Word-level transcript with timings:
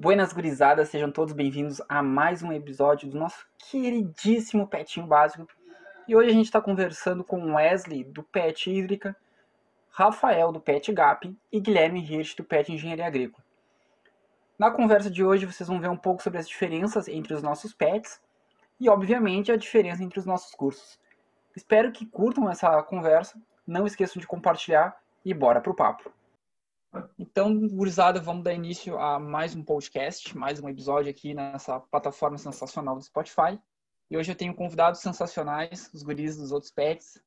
Buenas 0.00 0.32
gurizadas, 0.32 0.90
sejam 0.90 1.10
todos 1.10 1.34
bem-vindos 1.34 1.82
a 1.88 2.04
mais 2.04 2.40
um 2.40 2.52
episódio 2.52 3.10
do 3.10 3.18
nosso 3.18 3.44
queridíssimo 3.58 4.64
Petinho 4.68 5.08
Básico. 5.08 5.48
E 6.06 6.14
hoje 6.14 6.30
a 6.30 6.32
gente 6.32 6.44
está 6.44 6.60
conversando 6.60 7.24
com 7.24 7.56
Wesley, 7.56 8.04
do 8.04 8.22
Pet 8.22 8.70
Hídrica, 8.70 9.16
Rafael, 9.90 10.52
do 10.52 10.60
Pet 10.60 10.92
GAP 10.92 11.36
e 11.50 11.58
Guilherme 11.58 12.00
Hirsch, 12.00 12.36
do 12.36 12.44
Pet 12.44 12.72
Engenharia 12.72 13.08
Agrícola. 13.08 13.44
Na 14.56 14.70
conversa 14.70 15.10
de 15.10 15.24
hoje 15.24 15.46
vocês 15.46 15.68
vão 15.68 15.80
ver 15.80 15.90
um 15.90 15.96
pouco 15.96 16.22
sobre 16.22 16.38
as 16.38 16.48
diferenças 16.48 17.08
entre 17.08 17.34
os 17.34 17.42
nossos 17.42 17.74
pets 17.74 18.20
e, 18.78 18.88
obviamente, 18.88 19.50
a 19.50 19.56
diferença 19.56 20.04
entre 20.04 20.20
os 20.20 20.24
nossos 20.24 20.54
cursos. 20.54 20.96
Espero 21.56 21.90
que 21.90 22.06
curtam 22.06 22.48
essa 22.48 22.80
conversa, 22.84 23.36
não 23.66 23.84
esqueçam 23.84 24.20
de 24.20 24.28
compartilhar 24.28 24.96
e 25.24 25.34
bora 25.34 25.60
pro 25.60 25.74
papo. 25.74 26.08
Então, 27.30 27.68
gurizada, 27.68 28.18
vamos 28.20 28.42
dar 28.42 28.54
início 28.54 28.98
a 28.98 29.20
mais 29.20 29.54
um 29.54 29.62
podcast, 29.62 30.34
mais 30.34 30.58
um 30.60 30.68
episódio 30.68 31.10
aqui 31.10 31.34
nessa 31.34 31.78
plataforma 31.78 32.38
sensacional 32.38 32.96
do 32.96 33.02
Spotify. 33.02 33.60
E 34.10 34.16
hoje 34.16 34.32
eu 34.32 34.34
tenho 34.34 34.54
convidados 34.54 35.02
sensacionais, 35.02 35.90
os 35.92 36.02
guris 36.02 36.38
dos 36.38 36.52
outros 36.52 36.72
pets, 36.72 37.20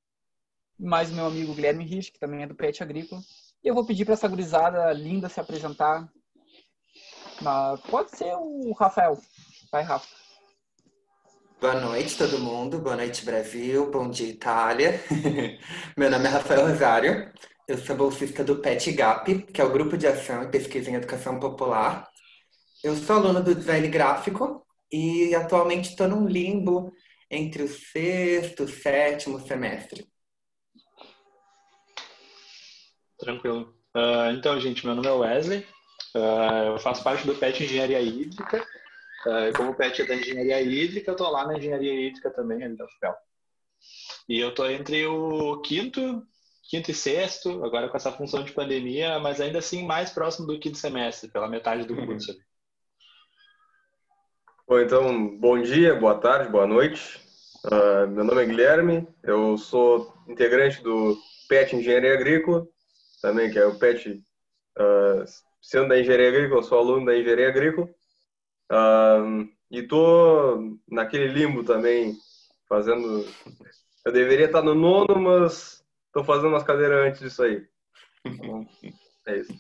mais 0.79 1.11
o 1.11 1.13
meu 1.13 1.27
amigo 1.27 1.53
Guilherme 1.53 1.85
Rich, 1.85 2.13
que 2.13 2.19
também 2.19 2.41
é 2.41 2.47
do 2.47 2.55
Pet 2.55 2.81
Agrícola. 2.81 3.21
E 3.63 3.67
eu 3.67 3.75
vou 3.75 3.85
pedir 3.85 4.03
para 4.03 4.15
essa 4.15 4.27
gurizada 4.27 4.91
linda 4.91 5.29
se 5.29 5.39
apresentar, 5.39 6.11
Pode 7.87 8.17
ser 8.17 8.33
o 8.35 8.73
Rafael. 8.73 9.19
Vai, 9.71 9.83
Rafa. 9.83 10.07
Boa 11.59 11.79
noite, 11.79 12.17
todo 12.17 12.39
mundo. 12.39 12.79
Boa 12.79 12.95
noite, 12.95 13.23
Brasil. 13.23 13.91
Bom 13.91 14.09
dia, 14.09 14.29
Itália. 14.29 14.99
Meu 15.95 16.09
nome 16.09 16.25
é 16.25 16.29
Rafael 16.29 16.67
Rosário. 16.67 17.31
Eu 17.71 17.77
sou 17.77 17.95
bolsista 17.95 18.43
do 18.43 18.57
PET 18.57 18.91
GAP, 18.91 19.43
que 19.43 19.61
é 19.61 19.63
o 19.63 19.71
Grupo 19.71 19.97
de 19.97 20.05
Ação 20.05 20.43
e 20.43 20.51
Pesquisa 20.51 20.91
em 20.91 20.95
Educação 20.95 21.39
Popular. 21.39 22.05
Eu 22.83 22.97
sou 22.97 23.15
aluno 23.15 23.41
do 23.41 23.55
design 23.55 23.87
gráfico 23.87 24.67
e 24.91 25.33
atualmente 25.33 25.91
estou 25.91 26.05
num 26.05 26.27
limbo 26.27 26.91
entre 27.29 27.63
o 27.63 27.69
sexto 27.69 28.63
e 28.63 28.67
sétimo 28.67 29.39
semestre. 29.39 30.05
Tranquilo. 33.17 33.73
Uh, 33.95 34.35
então, 34.37 34.59
gente, 34.59 34.85
meu 34.85 34.93
nome 34.93 35.07
é 35.07 35.11
Wesley, 35.11 35.65
Uh, 36.13 36.73
eu 36.73 36.79
faço 36.79 37.01
parte 37.01 37.25
do 37.25 37.35
PET 37.35 37.63
Engenharia 37.63 38.01
Hídrica. 38.01 38.67
Uh, 39.25 39.55
como 39.55 39.71
o 39.71 39.75
PET 39.75 40.01
é 40.01 40.05
da 40.05 40.15
Engenharia 40.15 40.61
Hídrica, 40.61 41.11
eu 41.11 41.13
estou 41.13 41.29
lá 41.29 41.47
na 41.47 41.57
Engenharia 41.57 41.93
Hídrica 41.93 42.31
também, 42.31 42.61
ali 42.61 42.75
da 42.75 42.83
UFPEL. 42.83 43.15
E 44.27 44.37
eu 44.41 44.49
estou 44.49 44.69
entre 44.69 45.05
o 45.05 45.61
quinto, 45.61 46.21
quinto 46.71 46.89
e 46.89 46.93
sexto, 46.93 47.65
agora 47.65 47.89
com 47.89 47.97
essa 47.97 48.13
função 48.13 48.45
de 48.45 48.53
pandemia, 48.53 49.19
mas 49.19 49.41
ainda 49.41 49.59
assim 49.59 49.85
mais 49.85 50.09
próximo 50.09 50.47
do 50.47 50.57
quinto 50.57 50.77
semestre, 50.77 51.29
pela 51.29 51.49
metade 51.49 51.83
do 51.83 51.93
curso. 51.93 52.31
Ali. 52.31 52.39
Bom, 54.65 54.79
então, 54.79 55.37
bom 55.37 55.61
dia, 55.61 55.93
boa 55.93 56.17
tarde, 56.17 56.49
boa 56.49 56.65
noite. 56.65 57.19
Uh, 57.65 58.07
meu 58.07 58.23
nome 58.23 58.41
é 58.41 58.45
Guilherme, 58.45 59.05
eu 59.21 59.57
sou 59.57 60.13
integrante 60.29 60.81
do 60.81 61.17
PET 61.49 61.75
Engenharia 61.75 62.13
Agrícola, 62.13 62.65
também 63.21 63.51
que 63.51 63.59
é 63.59 63.65
o 63.65 63.77
PET 63.77 64.23
uh, 64.79 65.25
sendo 65.61 65.89
da 65.89 65.99
engenharia 65.99 66.29
agrícola, 66.29 66.63
sou 66.63 66.79
aluno 66.79 67.05
da 67.05 67.17
engenharia 67.17 67.49
agrícola. 67.49 67.89
e 69.69 69.83
tô 69.83 70.79
naquele 70.89 71.27
limbo 71.27 71.65
também, 71.65 72.15
fazendo. 72.69 73.27
Eu 74.05 74.13
deveria 74.13 74.45
estar 74.45 74.61
no 74.61 74.73
nono, 74.73 75.19
mas 75.19 75.80
estou 76.11 76.25
fazendo 76.25 76.49
umas 76.49 76.63
cadeiras 76.63 77.07
antes 77.07 77.21
disso 77.21 77.41
aí. 77.41 77.65
Então, 78.25 78.67
é 79.27 79.37
isso. 79.37 79.53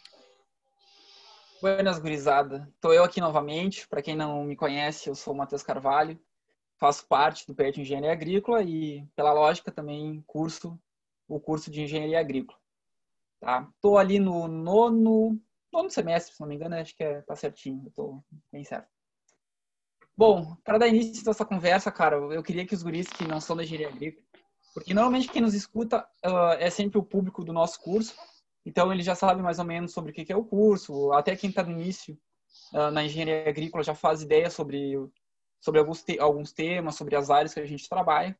Buenas, 1.61 1.99
gurizada. 1.99 2.67
Estou 2.75 2.93
eu 2.93 3.03
aqui 3.03 3.21
novamente. 3.21 3.87
Para 3.87 4.01
quem 4.01 4.15
não 4.15 4.43
me 4.43 4.55
conhece, 4.55 5.09
eu 5.09 5.15
sou 5.15 5.33
o 5.33 5.37
Matheus 5.37 5.63
Carvalho. 5.63 6.19
Faço 6.77 7.07
parte 7.07 7.47
do 7.47 7.55
PET 7.55 7.79
Engenharia 7.79 8.11
Agrícola 8.11 8.63
e, 8.63 9.05
pela 9.15 9.31
lógica, 9.31 9.71
também 9.71 10.23
curso 10.27 10.79
o 11.27 11.39
curso 11.39 11.71
de 11.71 11.81
Engenharia 11.81 12.19
Agrícola. 12.19 12.59
Estou 13.75 13.93
tá? 13.93 13.99
ali 13.99 14.19
no 14.19 14.47
nono, 14.47 15.39
nono 15.71 15.89
semestre, 15.89 16.33
se 16.35 16.41
não 16.41 16.47
me 16.47 16.55
engano, 16.55 16.75
acho 16.75 16.95
que 16.95 17.03
é, 17.03 17.21
tá 17.21 17.35
certinho, 17.35 17.83
eu 17.85 17.91
tô 17.91 18.23
bem 18.51 18.63
certo. 18.63 18.89
Bom, 20.17 20.55
para 20.63 20.77
dar 20.77 20.87
início 20.87 21.27
a 21.27 21.31
essa 21.31 21.45
conversa, 21.45 21.91
cara, 21.91 22.17
eu 22.17 22.43
queria 22.43 22.65
que 22.65 22.75
os 22.75 22.83
guris 22.83 23.07
que 23.07 23.27
não 23.27 23.39
são 23.39 23.55
da 23.55 23.63
engenharia 23.63 23.87
agrícola, 23.87 24.25
porque 24.73 24.93
normalmente 24.93 25.29
quem 25.29 25.41
nos 25.41 25.53
escuta 25.53 26.05
uh, 26.25 26.53
é 26.59 26.69
sempre 26.69 26.97
o 26.97 27.03
público 27.03 27.43
do 27.43 27.53
nosso 27.53 27.79
curso, 27.81 28.15
então 28.65 28.91
ele 28.91 29.01
já 29.01 29.15
sabe 29.15 29.41
mais 29.41 29.59
ou 29.59 29.65
menos 29.65 29.91
sobre 29.91 30.11
o 30.11 30.13
que 30.13 30.31
é 30.31 30.35
o 30.35 30.45
curso, 30.45 31.11
até 31.13 31.35
quem 31.35 31.49
está 31.49 31.63
no 31.63 31.71
início 31.71 32.17
uh, 32.73 32.91
na 32.91 33.03
engenharia 33.03 33.49
agrícola 33.49 33.83
já 33.83 33.95
faz 33.95 34.21
ideia 34.21 34.49
sobre, 34.49 34.93
sobre 35.59 35.79
alguns, 35.79 36.03
te 36.03 36.19
alguns 36.19 36.51
temas, 36.51 36.95
sobre 36.95 37.15
as 37.15 37.29
áreas 37.29 37.53
que 37.53 37.59
a 37.59 37.65
gente 37.65 37.87
trabalha. 37.89 38.37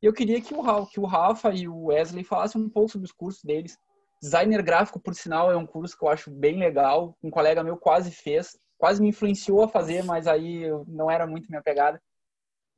E 0.00 0.06
eu 0.06 0.12
queria 0.12 0.40
que 0.40 0.54
o, 0.54 0.86
que 0.86 1.00
o 1.00 1.06
Rafa 1.06 1.52
e 1.52 1.66
o 1.66 1.86
Wesley 1.86 2.22
falassem 2.22 2.60
um 2.60 2.68
pouco 2.68 2.90
sobre 2.90 3.04
os 3.04 3.12
cursos 3.12 3.42
deles, 3.42 3.76
Designer 4.20 4.62
gráfico, 4.62 4.98
por 4.98 5.14
sinal, 5.14 5.50
é 5.50 5.56
um 5.56 5.66
curso 5.66 5.96
que 5.96 6.04
eu 6.04 6.08
acho 6.08 6.30
bem 6.30 6.58
legal. 6.58 7.16
Um 7.22 7.30
colega 7.30 7.62
meu 7.62 7.76
quase 7.76 8.10
fez, 8.10 8.58
quase 8.76 9.00
me 9.00 9.08
influenciou 9.08 9.62
a 9.62 9.68
fazer, 9.68 10.02
mas 10.02 10.26
aí 10.26 10.64
não 10.88 11.08
era 11.08 11.26
muito 11.26 11.48
minha 11.48 11.62
pegada. 11.62 12.02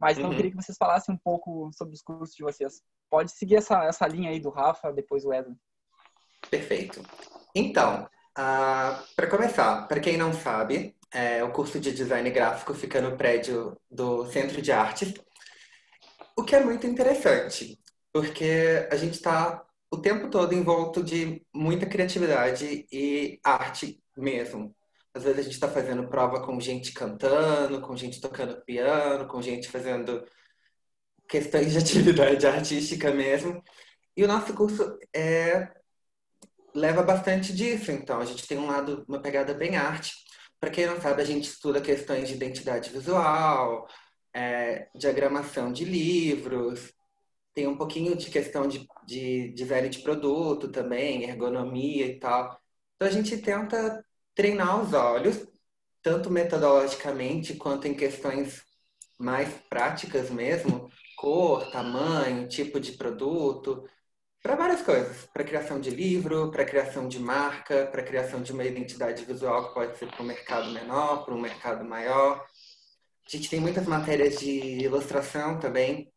Mas 0.00 0.16
então 0.16 0.28
uhum. 0.28 0.32
eu 0.32 0.36
queria 0.36 0.50
que 0.50 0.56
vocês 0.56 0.78
falassem 0.78 1.14
um 1.14 1.18
pouco 1.18 1.70
sobre 1.74 1.94
os 1.94 2.02
cursos 2.02 2.34
de 2.34 2.42
vocês. 2.42 2.82
Pode 3.10 3.32
seguir 3.32 3.56
essa, 3.56 3.84
essa 3.84 4.06
linha 4.06 4.30
aí 4.30 4.40
do 4.40 4.50
Rafa, 4.50 4.92
depois 4.92 5.24
o 5.24 5.32
Edwin. 5.32 5.56
Perfeito. 6.50 7.02
Então, 7.54 8.08
uh, 8.38 9.14
para 9.14 9.26
começar, 9.28 9.86
para 9.86 10.00
quem 10.00 10.16
não 10.16 10.32
sabe, 10.32 10.96
é, 11.12 11.42
o 11.44 11.52
curso 11.52 11.78
de 11.78 11.92
design 11.92 12.30
gráfico 12.30 12.72
fica 12.72 13.00
no 13.00 13.16
prédio 13.16 13.76
do 13.90 14.24
Centro 14.26 14.62
de 14.62 14.72
Artes, 14.72 15.12
o 16.36 16.44
que 16.44 16.54
é 16.54 16.64
muito 16.64 16.86
interessante, 16.86 17.78
porque 18.12 18.88
a 18.90 18.96
gente 18.96 19.14
está 19.14 19.64
o 19.92 19.98
tempo 19.98 20.30
todo 20.30 20.54
envolto 20.54 21.02
de 21.02 21.44
muita 21.52 21.84
criatividade 21.84 22.86
e 22.90 23.40
arte 23.44 24.00
mesmo. 24.16 24.74
Às 25.14 25.24
vezes 25.24 25.38
a 25.38 25.42
gente 25.42 25.54
está 25.54 25.68
fazendo 25.68 26.08
prova 26.08 26.44
com 26.44 26.60
gente 26.60 26.92
cantando, 26.92 27.80
com 27.80 27.96
gente 27.96 28.20
tocando 28.20 28.62
piano, 28.64 29.26
com 29.26 29.42
gente 29.42 29.68
fazendo 29.68 30.24
questões 31.28 31.72
de 31.72 31.78
atividade 31.78 32.46
artística 32.46 33.12
mesmo. 33.12 33.62
E 34.16 34.24
o 34.24 34.28
nosso 34.28 34.54
curso 34.54 34.98
é, 35.14 35.72
leva 36.74 37.02
bastante 37.02 37.54
disso. 37.54 37.90
Então, 37.90 38.20
a 38.20 38.24
gente 38.24 38.46
tem 38.46 38.58
um 38.58 38.66
lado, 38.66 39.04
uma 39.08 39.20
pegada 39.20 39.54
bem 39.54 39.76
arte. 39.76 40.12
Para 40.60 40.70
quem 40.70 40.86
não 40.86 41.00
sabe, 41.00 41.22
a 41.22 41.24
gente 41.24 41.48
estuda 41.48 41.80
questões 41.80 42.28
de 42.28 42.34
identidade 42.34 42.90
visual, 42.90 43.88
é, 44.34 44.88
diagramação 44.94 45.72
de 45.72 45.84
livros, 45.84 46.92
tem 47.54 47.66
um 47.66 47.76
pouquinho 47.76 48.16
de 48.16 48.30
questão 48.30 48.68
de, 48.68 48.86
de 49.06 49.52
design 49.52 49.88
de 49.88 50.00
produto 50.00 50.70
também, 50.70 51.24
ergonomia 51.24 52.06
e 52.06 52.18
tal. 52.18 52.58
Então 52.96 53.08
a 53.08 53.10
gente 53.10 53.36
tenta 53.38 54.04
treinar 54.40 54.80
os 54.80 54.94
olhos, 54.94 55.46
tanto 56.02 56.30
metodologicamente 56.30 57.52
quanto 57.56 57.86
em 57.86 57.92
questões 57.92 58.62
mais 59.18 59.52
práticas 59.68 60.30
mesmo, 60.30 60.90
cor, 61.14 61.70
tamanho, 61.70 62.48
tipo 62.48 62.80
de 62.80 62.92
produto, 62.92 63.86
para 64.42 64.56
várias 64.56 64.80
coisas, 64.80 65.26
para 65.26 65.44
criação 65.44 65.78
de 65.78 65.90
livro, 65.90 66.50
para 66.50 66.64
criação 66.64 67.06
de 67.06 67.18
marca, 67.18 67.86
para 67.88 68.02
criação 68.02 68.40
de 68.40 68.50
uma 68.50 68.64
identidade 68.64 69.26
visual 69.26 69.68
que 69.68 69.74
pode 69.74 69.98
ser 69.98 70.06
para 70.06 70.22
um 70.22 70.26
mercado 70.26 70.70
menor, 70.70 71.26
para 71.26 71.34
um 71.34 71.40
mercado 71.40 71.84
maior. 71.84 72.42
A 73.26 73.36
gente 73.36 73.50
tem 73.50 73.60
muitas 73.60 73.86
matérias 73.86 74.40
de 74.40 74.78
ilustração 74.78 75.58
também, 75.60 76.10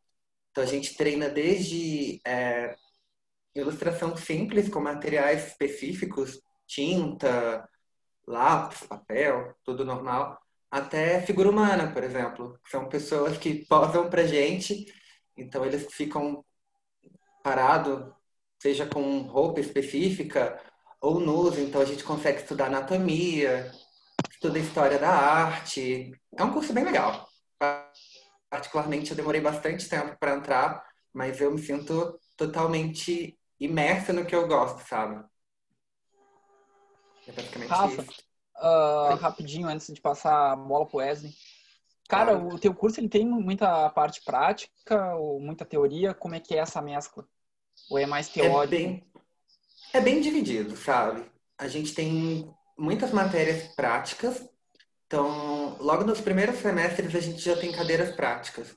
então 0.49 0.63
a 0.63 0.67
gente 0.67 0.95
treina 0.95 1.27
desde 1.27 2.21
é, 2.25 2.73
ilustração 3.53 4.15
simples 4.15 4.69
com 4.69 4.79
materiais 4.79 5.47
específicos, 5.47 6.39
tinta, 6.65 7.67
lápis, 8.27 8.83
papel, 8.87 9.55
tudo 9.63 9.85
normal, 9.85 10.39
até 10.71 11.21
figura 11.21 11.49
humana, 11.49 11.91
por 11.91 12.03
exemplo. 12.03 12.59
São 12.69 12.87
pessoas 12.89 13.37
que 13.37 13.65
posam 13.67 14.09
pra 14.09 14.25
gente, 14.25 14.85
então 15.37 15.65
eles 15.65 15.87
ficam 15.93 16.43
parados, 17.43 18.11
seja 18.59 18.85
com 18.85 19.21
roupa 19.23 19.59
específica 19.59 20.59
ou 21.01 21.19
nus, 21.19 21.57
então 21.57 21.81
a 21.81 21.85
gente 21.85 22.03
consegue 22.03 22.39
estudar 22.41 22.67
anatomia, 22.67 23.71
estuda 24.31 24.59
história 24.59 24.97
da 24.97 25.09
arte. 25.09 26.11
É 26.37 26.43
um 26.43 26.53
curso 26.53 26.73
bem 26.73 26.85
legal 26.85 27.27
particularmente, 28.53 29.09
eu 29.09 29.17
demorei 29.17 29.41
bastante 29.41 29.89
tempo 29.89 30.15
para 30.19 30.35
entrar, 30.35 30.85
mas 31.11 31.41
eu 31.41 31.51
me 31.51 31.59
sinto 31.59 32.19
totalmente 32.37 33.35
imersa 33.59 34.13
no 34.13 34.27
que 34.27 34.35
eu 34.35 34.47
gosto, 34.47 34.87
sabe? 34.87 35.23
É 37.27 37.31
basicamente 37.31 37.69
Rafa, 37.69 38.01
isso. 38.01 38.23
Uh, 38.57 39.15
rapidinho, 39.15 39.67
antes 39.67 39.91
de 39.93 39.99
passar 39.99 40.51
a 40.51 40.55
bola 40.55 40.85
pro 40.85 40.97
Wesley. 40.97 41.33
Cara, 42.07 42.33
claro. 42.33 42.55
o 42.55 42.59
teu 42.59 42.73
curso 42.73 42.99
ele 42.99 43.09
tem 43.09 43.25
muita 43.25 43.89
parte 43.89 44.21
prática 44.23 45.15
ou 45.15 45.39
muita 45.39 45.65
teoria? 45.65 46.13
Como 46.13 46.35
é 46.35 46.39
que 46.39 46.53
é 46.53 46.59
essa 46.59 46.81
mescla? 46.81 47.25
Ou 47.89 47.97
é 47.97 48.05
mais 48.05 48.29
teórico? 48.29 48.63
É 48.63 48.67
bem, 48.67 49.11
é 49.93 50.01
bem 50.01 50.21
dividido, 50.21 50.75
sabe? 50.75 51.25
A 51.57 51.67
gente 51.67 51.93
tem 51.93 52.53
muitas 52.77 53.11
matérias 53.11 53.73
práticas 53.75 54.47
Então, 55.07 55.77
logo 55.79 56.03
nos 56.03 56.19
primeiros 56.21 56.57
semestres, 56.59 57.15
a 57.15 57.19
gente 57.19 57.39
já 57.39 57.55
tem 57.55 57.71
cadeiras 57.71 58.15
práticas. 58.15 58.75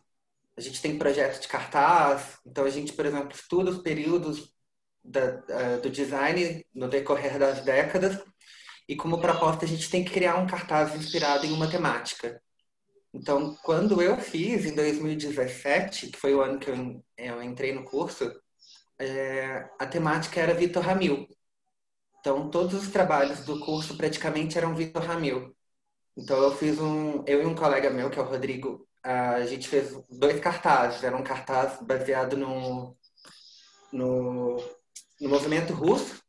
A 0.56 0.60
gente 0.60 0.82
tem 0.82 0.98
projeto 0.98 1.40
de 1.40 1.48
cartaz, 1.48 2.38
então 2.46 2.64
a 2.64 2.70
gente, 2.70 2.92
por 2.92 3.06
exemplo, 3.06 3.32
estuda 3.32 3.70
os 3.70 3.78
períodos 3.78 4.54
da, 5.02 5.20
uh, 5.20 5.80
do 5.82 5.90
design 5.90 6.64
no 6.74 6.88
decorrer 6.88 7.38
das 7.38 7.62
décadas 7.64 8.22
e 8.88 8.96
como 8.96 9.20
proposta 9.20 9.64
a 9.64 9.68
gente 9.68 9.90
tem 9.90 10.04
que 10.04 10.12
criar 10.12 10.36
um 10.36 10.46
cartaz 10.46 10.94
inspirado 10.94 11.46
em 11.46 11.52
uma 11.52 11.68
temática. 11.68 12.40
Então, 13.12 13.56
quando 13.62 14.02
eu 14.02 14.18
fiz 14.18 14.66
em 14.66 14.74
2017, 14.74 16.08
que 16.08 16.18
foi 16.18 16.34
o 16.34 16.42
ano 16.42 16.58
que 16.58 16.70
eu, 16.70 17.04
eu 17.16 17.42
entrei 17.42 17.72
no 17.72 17.84
curso, 17.84 18.30
é, 18.98 19.68
a 19.78 19.86
temática 19.86 20.40
era 20.40 20.54
Vitor 20.54 20.82
Ramil. 20.82 21.26
Então, 22.20 22.50
todos 22.50 22.74
os 22.74 22.90
trabalhos 22.90 23.40
do 23.44 23.60
curso 23.60 23.96
praticamente 23.96 24.58
eram 24.58 24.74
Vitor 24.74 25.02
Ramil. 25.02 25.56
Então, 26.16 26.36
eu 26.42 26.56
fiz 26.56 26.78
um, 26.78 27.24
eu 27.26 27.42
e 27.42 27.46
um 27.46 27.54
colega 27.54 27.90
meu, 27.90 28.10
que 28.10 28.18
é 28.18 28.22
o 28.22 28.26
Rodrigo, 28.26 28.86
a 29.02 29.46
gente 29.46 29.68
fez 29.68 29.92
dois 30.10 30.40
cartazes. 30.40 31.02
Era 31.04 31.16
um 31.16 31.22
cartaz 31.22 31.80
baseado 31.82 32.36
no, 32.36 32.96
no, 33.92 34.56
no 35.20 35.28
movimento 35.28 35.72
russo, 35.72 36.22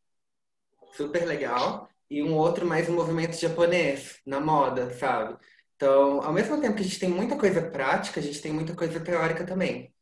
super 0.94 1.26
legal, 1.26 1.90
e 2.10 2.24
um 2.24 2.36
outro 2.36 2.66
mais 2.66 2.90
um 2.90 2.96
movimento 2.96 3.36
japonês, 3.38 4.20
na 4.26 4.40
moda, 4.40 4.94
sabe? 4.98 5.38
Então, 5.76 6.22
ao 6.22 6.34
mesmo 6.34 6.60
tempo 6.60 6.76
que 6.76 6.82
a 6.82 6.86
gente 6.86 7.00
tem 7.00 7.10
muita 7.10 7.38
coisa 7.38 7.62
prática, 7.62 8.20
a 8.20 8.24
gente 8.24 8.42
tem 8.42 8.52
muita 8.52 8.76
coisa 8.76 9.00
teórica 9.00 9.46
também. 9.46 9.94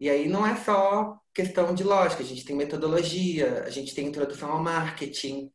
E 0.00 0.08
aí 0.08 0.28
não 0.28 0.46
é 0.46 0.56
só 0.56 1.18
questão 1.34 1.74
de 1.74 1.82
lógica, 1.84 2.22
a 2.22 2.26
gente 2.26 2.44
tem 2.44 2.54
metodologia, 2.54 3.64
a 3.64 3.70
gente 3.70 3.94
tem 3.94 4.06
introdução 4.06 4.50
ao 4.52 4.62
marketing, 4.62 5.50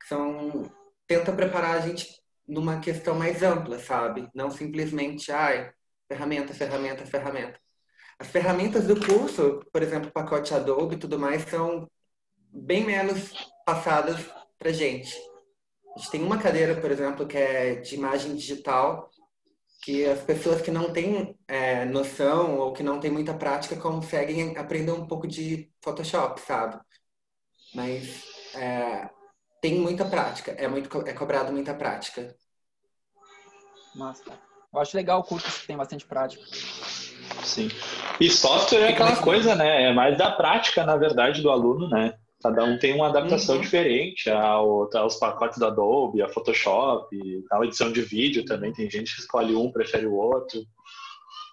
que 0.00 0.06
são 0.08 0.70
tenta 1.06 1.32
preparar 1.32 1.76
a 1.76 1.80
gente 1.80 2.08
numa 2.46 2.80
questão 2.80 3.14
mais 3.14 3.42
ampla, 3.42 3.78
sabe? 3.78 4.28
Não 4.34 4.50
simplesmente, 4.50 5.32
ai, 5.32 5.72
ferramenta, 6.08 6.52
ferramenta, 6.54 7.06
ferramenta. 7.06 7.58
As 8.18 8.28
ferramentas 8.28 8.86
do 8.86 8.98
curso, 8.98 9.60
por 9.72 9.82
exemplo, 9.82 10.10
pacote 10.10 10.54
Adobe 10.54 10.96
e 10.96 10.98
tudo 10.98 11.18
mais, 11.18 11.42
são 11.44 11.88
bem 12.50 12.84
menos 12.84 13.32
passadas 13.64 14.16
pra 14.58 14.72
gente. 14.72 15.14
A 15.96 15.98
gente 15.98 16.10
tem 16.10 16.22
uma 16.22 16.36
cadeira, 16.36 16.78
por 16.78 16.90
exemplo, 16.90 17.26
que 17.26 17.38
é 17.38 17.76
de 17.76 17.94
imagem 17.94 18.36
digital, 18.36 19.08
que 19.82 20.04
as 20.04 20.20
pessoas 20.20 20.60
que 20.60 20.70
não 20.70 20.92
têm 20.92 21.38
é, 21.48 21.86
noção 21.86 22.58
ou 22.58 22.74
que 22.74 22.82
não 22.82 23.00
têm 23.00 23.10
muita 23.10 23.32
prática 23.32 23.76
conseguem 23.76 24.58
aprender 24.58 24.92
um 24.92 25.06
pouco 25.06 25.26
de 25.26 25.70
Photoshop, 25.80 26.38
sabe? 26.42 26.78
Mas 27.74 28.24
é, 28.54 29.08
tem 29.62 29.80
muita 29.80 30.04
prática, 30.04 30.50
é 30.52 30.68
muito 30.68 30.94
é 31.08 31.14
cobrado 31.14 31.50
muita 31.50 31.72
prática. 31.72 32.36
Massa. 33.94 34.38
Eu 34.74 34.80
acho 34.80 34.94
legal 34.94 35.20
o 35.20 35.24
curso 35.24 35.60
que 35.62 35.66
tem 35.66 35.78
bastante 35.78 36.04
prática. 36.04 36.44
Sim. 37.42 37.70
E 38.20 38.28
software 38.28 38.82
é 38.82 38.88
aquela 38.90 39.16
coisa, 39.16 39.54
né? 39.54 39.84
É 39.84 39.94
mais 39.94 40.18
da 40.18 40.30
prática, 40.30 40.84
na 40.84 40.96
verdade, 40.96 41.40
do 41.40 41.48
aluno, 41.48 41.88
né? 41.88 42.18
Cada 42.46 42.62
um 42.62 42.78
tem 42.78 42.94
uma 42.94 43.08
adaptação 43.08 43.56
uhum. 43.56 43.60
diferente 43.60 44.30
ao, 44.30 44.88
aos 44.96 45.16
pacotes 45.16 45.58
da 45.58 45.66
Adobe, 45.66 46.22
a 46.22 46.28
Photoshop, 46.28 47.44
a 47.50 47.64
edição 47.64 47.90
de 47.90 48.00
vídeo 48.02 48.44
também. 48.44 48.72
Tem 48.72 48.88
gente 48.88 49.16
que 49.16 49.20
escolhe 49.20 49.52
um, 49.56 49.72
prefere 49.72 50.06
o 50.06 50.14
outro. 50.14 50.64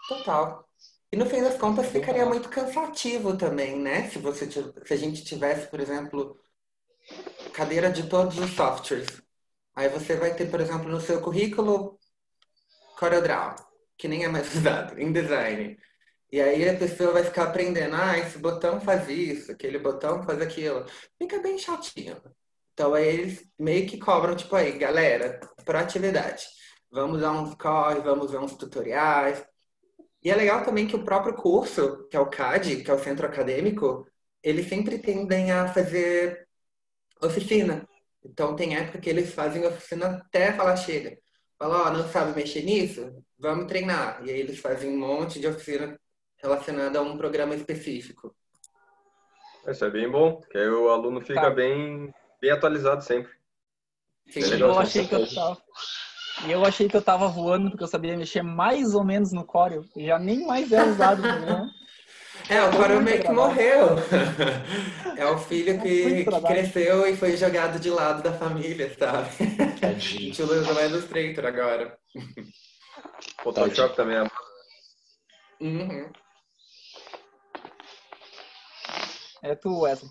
Total. 0.07 0.63
E 1.11 1.15
no 1.15 1.25
fim 1.25 1.41
das 1.41 1.57
contas 1.57 1.87
ficaria 1.87 2.27
muito 2.27 2.47
cansativo 2.47 3.35
também, 3.35 3.79
né? 3.79 4.07
Se, 4.09 4.19
você, 4.19 4.47
se 4.51 4.93
a 4.93 4.95
gente 4.95 5.23
tivesse, 5.23 5.65
por 5.67 5.79
exemplo, 5.79 6.39
cadeira 7.53 7.89
de 7.89 8.03
todos 8.07 8.37
os 8.37 8.51
softwares. 8.51 9.07
Aí 9.75 9.89
você 9.89 10.15
vai 10.15 10.35
ter, 10.35 10.45
por 10.51 10.61
exemplo, 10.61 10.87
no 10.87 11.01
seu 11.01 11.19
currículo 11.21 11.97
CorelDRAW, 12.99 13.55
que 13.97 14.07
nem 14.07 14.25
é 14.25 14.27
mais 14.27 14.53
usado, 14.53 14.99
em 14.99 15.11
design. 15.11 15.75
E 16.33 16.41
aí 16.41 16.67
a 16.67 16.75
pessoa 16.75 17.13
vai 17.13 17.23
ficar 17.23 17.43
aprendendo, 17.43 17.95
ah, 17.95 18.17
esse 18.17 18.39
botão 18.39 18.81
faz 18.81 19.07
isso, 19.07 19.51
aquele 19.51 19.77
botão 19.77 20.23
faz 20.23 20.41
aquilo. 20.41 20.83
Fica 21.15 21.39
bem 21.39 21.59
chatinho. 21.59 22.19
Então 22.73 22.95
aí 22.95 23.07
eles 23.07 23.45
meio 23.59 23.87
que 23.87 23.99
cobram, 23.99 24.35
tipo 24.35 24.55
aí, 24.55 24.75
galera, 24.79 25.39
proatividade. 25.63 26.47
Vamos 26.91 27.21
dar 27.21 27.33
uns 27.33 27.53
corre, 27.53 28.01
vamos 28.01 28.31
ver 28.31 28.39
uns 28.39 28.55
tutoriais. 28.55 29.45
E 30.23 30.31
é 30.31 30.35
legal 30.35 30.65
também 30.65 30.87
que 30.87 30.95
o 30.95 31.05
próprio 31.05 31.35
curso, 31.35 32.07
que 32.09 32.17
é 32.17 32.19
o 32.19 32.29
CAD, 32.29 32.83
que 32.83 32.89
é 32.89 32.93
o 32.95 33.03
centro 33.03 33.27
acadêmico, 33.27 34.07
eles 34.41 34.67
sempre 34.67 34.97
tendem 34.97 35.51
a 35.51 35.71
fazer 35.71 36.47
oficina. 37.21 37.87
Então 38.25 38.55
tem 38.55 38.75
época 38.75 38.99
que 38.99 39.09
eles 39.09 39.31
fazem 39.35 39.67
oficina 39.67 40.07
até 40.17 40.51
falar 40.53 40.77
chega. 40.77 41.15
Fala, 41.59 41.83
ó, 41.83 41.87
oh, 41.89 41.93
não 41.93 42.09
sabe 42.09 42.35
mexer 42.35 42.63
nisso? 42.63 43.23
Vamos 43.37 43.67
treinar. 43.67 44.19
E 44.25 44.31
aí 44.31 44.39
eles 44.39 44.59
fazem 44.59 44.89
um 44.89 44.97
monte 44.97 45.39
de 45.39 45.47
oficina 45.47 45.95
relacionada 46.43 46.99
a 46.99 47.01
um 47.01 47.17
programa 47.17 47.55
específico. 47.55 48.35
Isso 49.65 49.85
é 49.85 49.89
bem 49.89 50.11
bom, 50.11 50.41
que 50.51 50.57
aí 50.57 50.67
o 50.67 50.89
aluno 50.89 51.21
fica 51.21 51.41
tá. 51.41 51.49
bem, 51.49 52.13
bem 52.41 52.51
atualizado 52.51 53.01
sempre. 53.01 53.31
Sim, 54.29 54.41
é 54.53 54.61
eu 54.61 54.77
achei 54.77 55.07
que 55.07 55.15
eu 55.15 55.33
tava... 55.33 55.57
E 56.45 56.51
eu 56.51 56.65
achei 56.65 56.89
que 56.89 56.97
eu 56.97 57.01
tava 57.01 57.27
voando 57.27 57.69
porque 57.69 57.83
eu 57.83 57.87
sabia 57.87 58.17
mexer 58.17 58.41
mais 58.41 58.93
ou 58.93 59.05
menos 59.05 59.31
no 59.31 59.45
Corel. 59.45 59.83
Já 59.95 60.19
nem 60.19 60.45
mais 60.45 60.71
é 60.71 60.83
usado 60.83 61.21
né? 61.21 61.69
É, 62.49 62.61
o 62.63 62.71
Corel 62.71 63.01
meio 63.01 63.21
que 63.21 63.31
morreu. 63.31 63.95
É 65.15 65.27
o 65.27 65.37
filho 65.37 65.79
que, 65.79 66.25
que, 66.25 66.41
cresceu 66.41 67.05
e 67.07 67.15
foi 67.15 67.37
jogado 67.37 67.79
de 67.79 67.87
lado 67.89 68.23
da 68.23 68.33
família, 68.33 68.91
sabe? 68.97 69.29
A 69.81 69.93
gente 69.93 70.41
usa 70.41 70.73
mais 70.73 70.91
Illustrator 70.91 71.45
agora. 71.45 71.97
Photoshop 73.43 73.95
também 73.95 74.17
é. 74.17 74.23
Uhum. 75.61 76.11
É 79.43 79.53
tu, 79.53 79.81
Wesley. 79.81 80.09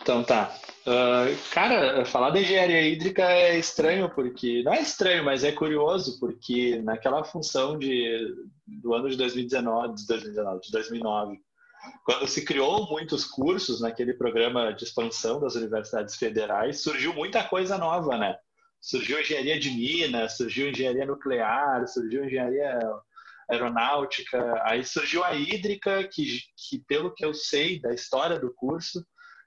Então 0.00 0.24
tá. 0.24 0.54
Uh, 0.86 1.36
cara, 1.52 2.04
falar 2.06 2.30
da 2.30 2.40
engenharia 2.40 2.88
hídrica 2.88 3.22
é 3.22 3.58
estranho, 3.58 4.10
porque. 4.14 4.62
Não 4.62 4.72
é 4.72 4.80
estranho, 4.80 5.24
mas 5.24 5.44
é 5.44 5.52
curioso, 5.52 6.18
porque 6.18 6.80
naquela 6.82 7.22
função 7.22 7.78
de, 7.78 8.34
do 8.66 8.94
ano 8.94 9.10
de 9.10 9.16
2019, 9.16 9.94
de 9.94 10.06
2019, 10.06 10.60
de 10.60 10.72
2009, 10.72 11.38
quando 12.04 12.26
se 12.26 12.44
criou 12.44 12.88
muitos 12.88 13.24
cursos 13.24 13.80
naquele 13.80 14.14
programa 14.14 14.72
de 14.72 14.84
expansão 14.84 15.38
das 15.38 15.54
universidades 15.54 16.16
federais, 16.16 16.80
surgiu 16.82 17.12
muita 17.12 17.44
coisa 17.44 17.76
nova, 17.76 18.16
né? 18.16 18.36
Surgiu 18.80 19.20
engenharia 19.20 19.58
de 19.58 19.70
minas, 19.70 20.36
surgiu 20.36 20.70
engenharia 20.70 21.06
nuclear, 21.06 21.86
surgiu 21.88 22.24
engenharia 22.24 22.78
aeronáutica, 23.50 24.62
aí 24.64 24.84
surgiu 24.84 25.22
a 25.24 25.34
hídrica, 25.34 26.08
que, 26.08 26.40
que 26.56 26.78
pelo 26.86 27.14
que 27.14 27.24
eu 27.24 27.32
sei 27.32 27.80
da 27.80 27.92
história 27.92 28.38
do 28.38 28.52
curso, 28.52 29.04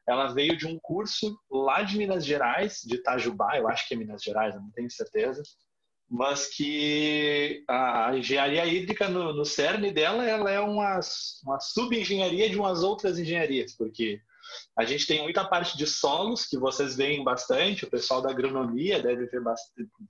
ela 0.07 0.33
veio 0.33 0.57
de 0.57 0.65
um 0.65 0.79
curso 0.79 1.37
lá 1.51 1.83
de 1.83 1.97
Minas 1.97 2.25
Gerais, 2.25 2.81
de 2.83 2.95
Itajubá, 2.95 3.57
eu 3.57 3.67
acho 3.67 3.87
que 3.87 3.93
é 3.93 3.97
Minas 3.97 4.23
Gerais, 4.23 4.55
não 4.55 4.71
tenho 4.71 4.89
certeza, 4.89 5.43
mas 6.09 6.47
que 6.47 7.63
a 7.67 8.17
engenharia 8.17 8.65
hídrica 8.65 9.07
no, 9.07 9.31
no 9.31 9.45
cerne 9.45 9.91
dela 9.91 10.25
ela 10.27 10.49
é 10.49 10.59
uma, 10.59 10.99
uma 11.43 11.59
sub-engenharia 11.59 12.49
de 12.49 12.57
umas 12.57 12.81
outras 12.81 13.19
engenharias, 13.19 13.75
porque 13.75 14.19
a 14.75 14.83
gente 14.83 15.05
tem 15.05 15.21
muita 15.21 15.45
parte 15.45 15.77
de 15.77 15.85
solos 15.85 16.45
que 16.45 16.57
vocês 16.57 16.95
veem 16.95 17.23
bastante, 17.23 17.85
o 17.85 17.89
pessoal 17.89 18.21
da 18.21 18.31
agronomia 18.31 18.99
deve 18.99 19.27
ver 19.27 19.43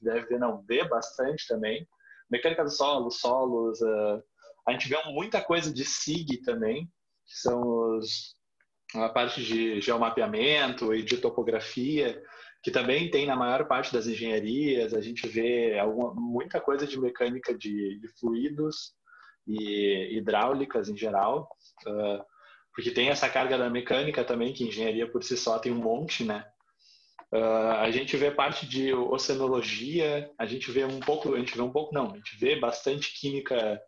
deve 0.02 0.26
ver, 0.28 0.40
não 0.40 0.62
ver 0.62 0.88
bastante 0.88 1.46
também 1.46 1.86
mecânica 2.30 2.64
do 2.64 2.70
solo, 2.70 3.10
solos. 3.10 3.80
Uh, 3.82 4.22
a 4.68 4.72
gente 4.72 4.88
vê 4.88 4.98
muita 5.12 5.42
coisa 5.42 5.74
de 5.74 5.84
SIG 5.84 6.42
também, 6.44 6.86
que 7.26 7.36
são 7.42 7.62
os, 7.98 8.36
a 8.96 9.10
parte 9.10 9.44
de 9.44 9.82
geomapeamento 9.82 10.94
e 10.94 11.04
de 11.04 11.18
topografia, 11.18 12.22
que 12.62 12.72
também 12.72 13.10
tem 13.10 13.26
na 13.26 13.36
maior 13.36 13.68
parte 13.68 13.94
das 13.94 14.08
engenharias. 14.08 14.94
A 14.94 15.02
gente 15.02 15.28
vê 15.28 15.78
alguma, 15.80 16.14
muita 16.14 16.60
coisa 16.60 16.86
de 16.86 17.00
mecânica 17.00 17.58
de, 17.58 18.00
de 18.00 18.08
fluidos 18.20 18.94
e 19.48 20.18
hidráulicas 20.18 20.90
em 20.90 20.98
geral, 20.98 21.50
uh, 21.88 22.24
porque 22.74 22.92
tem 22.92 23.10
essa 23.10 23.28
carga 23.28 23.58
da 23.58 23.70
mecânica 23.70 24.24
também, 24.24 24.54
que 24.54 24.64
engenharia 24.64 25.10
por 25.10 25.24
si 25.24 25.36
só 25.36 25.58
tem 25.58 25.72
um 25.72 25.82
monte, 25.82 26.24
né? 26.24 26.46
Uh, 27.32 27.78
a 27.80 27.92
gente 27.92 28.18
vê 28.18 28.32
parte 28.32 28.66
de 28.66 28.92
oceanologia, 28.92 30.32
a 30.38 30.48
gente 30.48 30.72
vê 30.72 30.84
um 30.84 31.00
pouco, 31.00 31.36
a 31.36 31.38
gente 31.38 31.56
vê 31.56 31.62
um 31.62 31.72
pouco 31.72 31.94
não, 31.94 32.12
a 32.12 32.16
gente 32.16 32.36
vê 32.40 32.60
bastante 32.60 33.14
química 33.14 33.80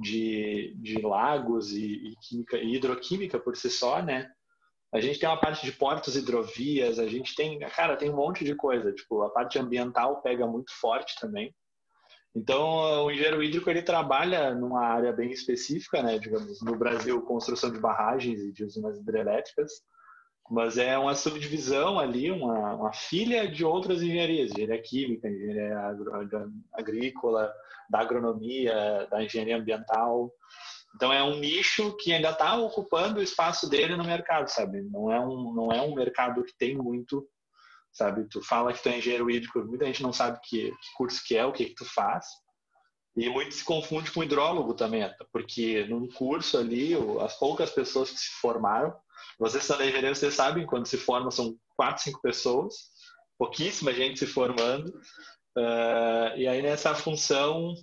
de, 0.00 0.74
de 0.76 1.00
lagos 1.02 1.72
e, 1.72 1.84
e 1.84 2.16
química 2.22 2.56
e 2.56 2.74
hidroquímica 2.76 3.38
por 3.38 3.56
si 3.56 3.68
só, 3.68 4.00
né? 4.02 4.30
A 4.90 5.00
gente 5.00 5.18
tem 5.18 5.28
uma 5.28 5.38
parte 5.38 5.66
de 5.66 5.72
portos 5.72 6.16
hidrovias, 6.16 6.98
a 6.98 7.06
gente 7.06 7.34
tem, 7.34 7.58
cara, 7.58 7.94
tem 7.94 8.08
um 8.08 8.16
monte 8.16 8.42
de 8.42 8.54
coisa, 8.54 8.90
tipo, 8.90 9.22
a 9.22 9.28
parte 9.28 9.58
ambiental 9.58 10.22
pega 10.22 10.46
muito 10.46 10.72
forte 10.80 11.14
também. 11.20 11.54
Então, 12.34 13.04
o 13.04 13.10
engenheiro 13.10 13.42
hídrico 13.42 13.68
ele 13.68 13.82
trabalha 13.82 14.54
numa 14.54 14.86
área 14.86 15.12
bem 15.12 15.30
específica, 15.30 16.02
né, 16.02 16.18
digamos, 16.18 16.62
no 16.62 16.74
Brasil, 16.76 17.20
construção 17.22 17.70
de 17.70 17.78
barragens 17.78 18.40
e 18.40 18.52
de 18.52 18.64
usinas 18.64 18.98
hidrelétricas 18.98 19.72
mas 20.50 20.78
é 20.78 20.96
uma 20.96 21.14
subdivisão 21.14 21.98
ali, 21.98 22.30
uma, 22.30 22.74
uma 22.74 22.92
filha 22.92 23.46
de 23.46 23.64
outras 23.64 24.02
engenharias, 24.02 24.50
engenharia 24.50 24.82
química, 24.82 25.28
engenharia 25.28 25.78
agrícola, 26.72 27.52
da 27.88 28.00
agronomia, 28.00 29.06
da 29.10 29.22
engenharia 29.22 29.56
ambiental. 29.56 30.32
Então 30.96 31.12
é 31.12 31.22
um 31.22 31.38
nicho 31.38 31.94
que 31.96 32.12
ainda 32.12 32.30
está 32.30 32.56
ocupando 32.56 33.20
o 33.20 33.22
espaço 33.22 33.68
dele 33.68 33.96
no 33.96 34.04
mercado, 34.04 34.48
sabe? 34.48 34.82
Não 34.82 35.12
é 35.12 35.20
um 35.20 35.54
não 35.54 35.70
é 35.70 35.82
um 35.82 35.94
mercado 35.94 36.42
que 36.44 36.56
tem 36.56 36.76
muito, 36.76 37.28
sabe? 37.92 38.26
Tu 38.30 38.42
fala 38.42 38.72
que 38.72 38.82
tu 38.82 38.88
é 38.88 38.98
engenheiro 38.98 39.30
hídrico, 39.30 39.64
muita 39.64 39.84
gente 39.84 40.02
não 40.02 40.12
sabe 40.12 40.38
que, 40.44 40.70
que 40.70 40.92
curso 40.96 41.22
que 41.26 41.36
é, 41.36 41.44
o 41.44 41.52
que 41.52 41.66
que 41.66 41.74
tu 41.74 41.84
faz. 41.84 42.26
E 43.16 43.28
muito 43.28 43.54
se 43.54 43.64
confunde 43.64 44.12
com 44.12 44.22
hidrólogo 44.22 44.74
também, 44.74 45.08
porque 45.32 45.84
num 45.86 46.08
curso 46.08 46.56
ali, 46.56 46.92
as 47.20 47.36
poucas 47.36 47.70
pessoas 47.70 48.10
que 48.10 48.18
se 48.18 48.30
formaram, 48.40 48.94
vocês 49.38 49.66
da 49.68 49.86
engenharia, 49.86 50.14
vocês 50.14 50.34
sabem, 50.34 50.66
quando 50.66 50.86
se 50.86 50.96
forma 50.96 51.30
são 51.30 51.56
quatro, 51.76 52.02
cinco 52.02 52.20
pessoas, 52.20 52.74
pouquíssima 53.38 53.92
gente 53.92 54.18
se 54.18 54.26
formando. 54.26 54.88
Uh, 55.56 56.36
e 56.36 56.46
aí 56.46 56.62
nessa 56.62 56.94
função 56.94 57.74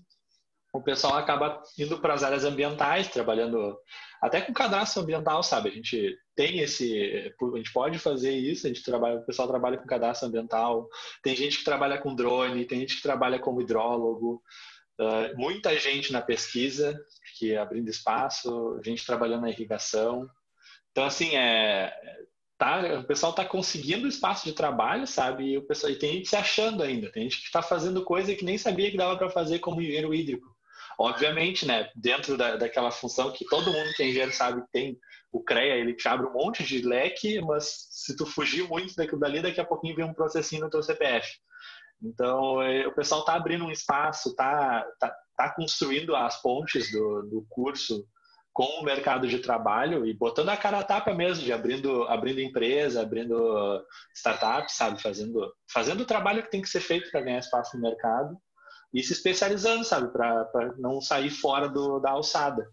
o 0.75 0.81
pessoal 0.81 1.15
acaba 1.15 1.61
indo 1.79 1.99
para 1.99 2.13
as 2.13 2.23
áreas 2.23 2.43
ambientais, 2.43 3.07
trabalhando 3.07 3.77
até 4.21 4.41
com 4.41 4.51
cadastro 4.51 5.03
ambiental, 5.03 5.41
sabe? 5.41 5.69
A 5.69 5.71
gente 5.71 6.17
tem 6.35 6.59
esse, 6.59 7.33
a 7.53 7.57
gente 7.57 7.71
pode 7.71 7.97
fazer 7.97 8.31
isso, 8.31 8.65
a 8.65 8.69
gente 8.69 8.83
trabalha, 8.83 9.19
o 9.19 9.25
pessoal 9.25 9.47
trabalha 9.47 9.77
com 9.77 9.85
cadastro 9.85 10.27
ambiental, 10.27 10.89
tem 11.23 11.35
gente 11.35 11.59
que 11.59 11.63
trabalha 11.63 11.97
com 11.97 12.13
drone, 12.13 12.65
tem 12.65 12.81
gente 12.81 12.97
que 12.97 13.01
trabalha 13.01 13.39
como 13.39 13.61
hidrólogo, 13.61 14.41
uh, 14.99 15.37
muita 15.37 15.77
gente 15.79 16.11
na 16.11 16.21
pesquisa, 16.21 16.93
que 17.37 17.55
abrindo 17.55 17.89
espaço, 17.89 18.79
gente 18.83 19.05
trabalhando 19.05 19.43
na 19.43 19.49
irrigação. 19.49 20.27
Então, 20.95 21.03
assim, 21.03 21.35
é, 21.35 21.93
tá, 22.57 22.99
o 23.01 23.03
pessoal 23.03 23.31
está 23.31 23.43
conseguindo 23.43 24.07
espaço 24.07 24.45
de 24.45 24.53
trabalho, 24.53 25.05
sabe? 25.05 25.43
E, 25.43 25.57
o 25.57 25.67
pessoal, 25.67 25.91
e 25.91 25.99
tem 25.99 26.13
gente 26.13 26.29
se 26.29 26.37
achando 26.37 26.81
ainda, 26.81 27.11
tem 27.11 27.23
gente 27.23 27.41
que 27.41 27.47
está 27.47 27.61
fazendo 27.61 28.05
coisa 28.05 28.33
que 28.33 28.45
nem 28.45 28.57
sabia 28.57 28.89
que 28.89 28.95
dava 28.95 29.17
para 29.17 29.29
fazer 29.29 29.59
como 29.59 29.81
engenheiro 29.81 30.13
hídrico. 30.13 30.47
Obviamente, 30.97 31.65
né, 31.65 31.89
dentro 31.93 32.37
da, 32.37 32.55
daquela 32.55 32.91
função 32.91 33.33
que 33.33 33.43
todo 33.43 33.73
mundo 33.73 33.93
que 33.93 34.03
é 34.03 34.07
engenheiro 34.07 34.31
sabe 34.31 34.61
que 34.61 34.71
tem, 34.71 34.97
o 35.33 35.43
CREA, 35.43 35.75
ele 35.75 35.93
te 35.93 36.07
abre 36.07 36.27
um 36.27 36.31
monte 36.31 36.63
de 36.63 36.81
leque, 36.81 37.41
mas 37.41 37.87
se 37.89 38.15
tu 38.15 38.25
fugir 38.25 38.65
muito 38.65 38.95
daquilo 38.95 39.19
dali, 39.19 39.41
daqui 39.41 39.59
a 39.59 39.65
pouquinho 39.65 39.97
vem 39.97 40.05
um 40.05 40.13
processinho 40.13 40.61
no 40.61 40.69
teu 40.69 40.81
CPF. 40.81 41.27
Então, 42.01 42.61
é, 42.61 42.87
o 42.87 42.95
pessoal 42.95 43.19
está 43.19 43.33
abrindo 43.33 43.65
um 43.65 43.71
espaço, 43.71 44.29
está 44.29 44.87
tá, 44.97 45.13
tá 45.35 45.53
construindo 45.53 46.15
as 46.15 46.41
pontes 46.41 46.89
do, 46.89 47.23
do 47.23 47.45
curso 47.49 48.07
com 48.55 48.79
o 48.79 48.83
mercado 48.83 49.27
de 49.27 49.39
trabalho 49.39 50.05
e 50.05 50.13
botando 50.13 50.47
a 50.47 50.55
cara 50.55 50.79
a 50.79 50.83
tapa 50.83 51.13
mesmo, 51.13 51.43
de 51.43 51.51
abrindo, 51.51 52.03
abrindo 52.03 52.39
empresa, 52.39 53.01
abrindo 53.01 53.85
startups, 54.15 54.77
sabe, 54.77 55.01
fazendo, 55.01 55.53
fazendo 55.69 56.03
o 56.03 56.05
trabalho 56.05 56.41
que 56.41 56.49
tem 56.49 56.61
que 56.61 56.69
ser 56.69 56.79
feito 56.79 57.11
para 57.11 57.19
ganhar 57.19 57.39
espaço 57.39 57.75
no 57.75 57.83
mercado 57.83 58.37
e 58.93 59.03
se 59.03 59.11
especializando, 59.11 59.83
sabe, 59.83 60.09
para 60.09 60.73
não 60.77 61.01
sair 61.01 61.29
fora 61.29 61.67
do, 61.67 61.99
da 61.99 62.11
alçada. 62.11 62.65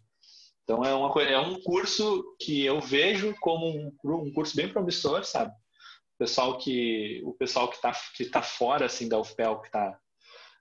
Então 0.62 0.84
é, 0.84 0.94
uma, 0.94 1.20
é 1.20 1.38
um 1.40 1.60
curso 1.60 2.22
que 2.40 2.64
eu 2.64 2.80
vejo 2.80 3.34
como 3.40 3.66
um, 3.66 3.92
um 4.04 4.32
curso 4.32 4.54
bem 4.54 4.68
promissor, 4.68 5.24
sabe? 5.24 5.50
O 5.50 6.18
pessoal 6.18 6.58
que 6.58 7.20
o 7.24 7.34
pessoal 7.34 7.68
que 7.68 7.74
está 7.74 7.92
que 8.14 8.24
tá 8.26 8.40
fora 8.40 8.86
assim 8.86 9.08
da 9.08 9.18
UFPEL, 9.18 9.60
que 9.60 9.66
está 9.66 9.98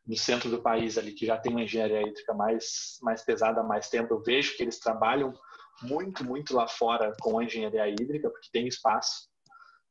no 0.06 0.16
centro 0.16 0.50
do 0.50 0.62
país 0.62 0.98
ali, 0.98 1.14
que 1.14 1.26
já 1.26 1.38
tem 1.38 1.52
uma 1.52 1.64
engenharia 1.64 2.02
hídrica 2.02 2.34
mais 2.34 2.98
mais 3.02 3.24
pesada 3.24 3.62
há 3.62 3.64
mais 3.64 3.90
tempo, 3.90 4.14
eu 4.14 4.22
vejo 4.22 4.56
que 4.56 4.64
eles 4.64 4.80
trabalham 4.80 5.34
muito, 5.82 6.24
muito 6.24 6.56
lá 6.56 6.68
fora 6.68 7.16
com 7.22 7.40
a 7.40 7.44
engenharia 7.44 7.88
hídrica, 7.90 8.30
porque 8.30 8.50
tem 8.52 8.68
espaço. 8.68 9.30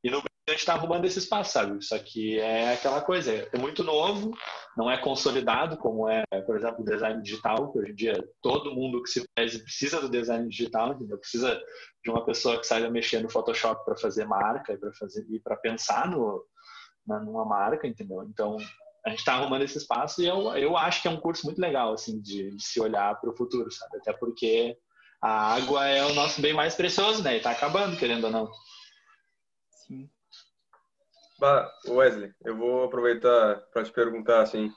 E 0.02 0.10
no 0.10 0.22
a 0.50 0.52
gente 0.52 0.60
está 0.60 0.74
arrumando 0.74 1.04
esse 1.04 1.18
espaço, 1.18 1.52
sabe? 1.52 1.78
Isso 1.78 1.94
aqui 1.94 2.38
é 2.38 2.72
aquela 2.72 3.00
coisa, 3.00 3.32
é 3.32 3.56
muito 3.56 3.84
novo, 3.84 4.36
não 4.76 4.90
é 4.90 4.98
consolidado, 4.98 5.76
como 5.76 6.08
é, 6.08 6.24
por 6.44 6.56
exemplo, 6.56 6.80
o 6.80 6.84
design 6.84 7.22
digital, 7.22 7.70
que 7.70 7.78
hoje 7.78 7.92
em 7.92 7.94
dia 7.94 8.28
todo 8.42 8.74
mundo 8.74 9.00
que 9.02 9.10
se 9.10 9.24
faz 9.38 9.56
precisa 9.56 10.00
do 10.00 10.08
design 10.08 10.48
digital, 10.48 10.92
entendeu? 10.92 11.18
Precisa 11.18 11.60
de 12.02 12.10
uma 12.10 12.24
pessoa 12.24 12.58
que 12.58 12.66
saiba 12.66 12.90
mexer 12.90 13.22
no 13.22 13.30
Photoshop 13.30 13.84
para 13.84 13.96
fazer 13.96 14.24
marca 14.26 14.72
e 14.72 14.78
para 14.78 14.92
fazer 14.94 15.24
e 15.30 15.38
para 15.38 15.56
pensar 15.56 16.10
no, 16.10 16.44
na, 17.06 17.20
numa 17.20 17.44
marca, 17.44 17.86
entendeu? 17.86 18.24
Então 18.24 18.56
a 19.04 19.10
gente 19.10 19.20
está 19.20 19.34
arrumando 19.34 19.62
esse 19.62 19.78
espaço 19.78 20.22
e 20.22 20.26
eu, 20.26 20.54
eu 20.56 20.76
acho 20.76 21.00
que 21.00 21.08
é 21.08 21.10
um 21.10 21.20
curso 21.20 21.46
muito 21.46 21.60
legal, 21.60 21.92
assim, 21.92 22.20
de, 22.20 22.54
de 22.54 22.62
se 22.62 22.80
olhar 22.80 23.18
para 23.20 23.30
o 23.30 23.36
futuro, 23.36 23.70
sabe? 23.70 23.96
Até 23.98 24.12
porque 24.12 24.76
a 25.22 25.54
água 25.54 25.86
é 25.86 26.04
o 26.04 26.14
nosso 26.14 26.40
bem 26.40 26.52
mais 26.52 26.74
precioso, 26.74 27.22
né? 27.22 27.34
E 27.34 27.36
está 27.38 27.50
acabando, 27.50 27.96
querendo 27.96 28.24
ou 28.24 28.30
não. 28.30 28.50
Sim. 29.70 30.08
Bah, 31.38 31.70
Wesley, 31.88 32.32
eu 32.44 32.56
vou 32.56 32.84
aproveitar 32.84 33.56
para 33.72 33.84
te 33.84 33.92
perguntar 33.92 34.42
assim. 34.42 34.70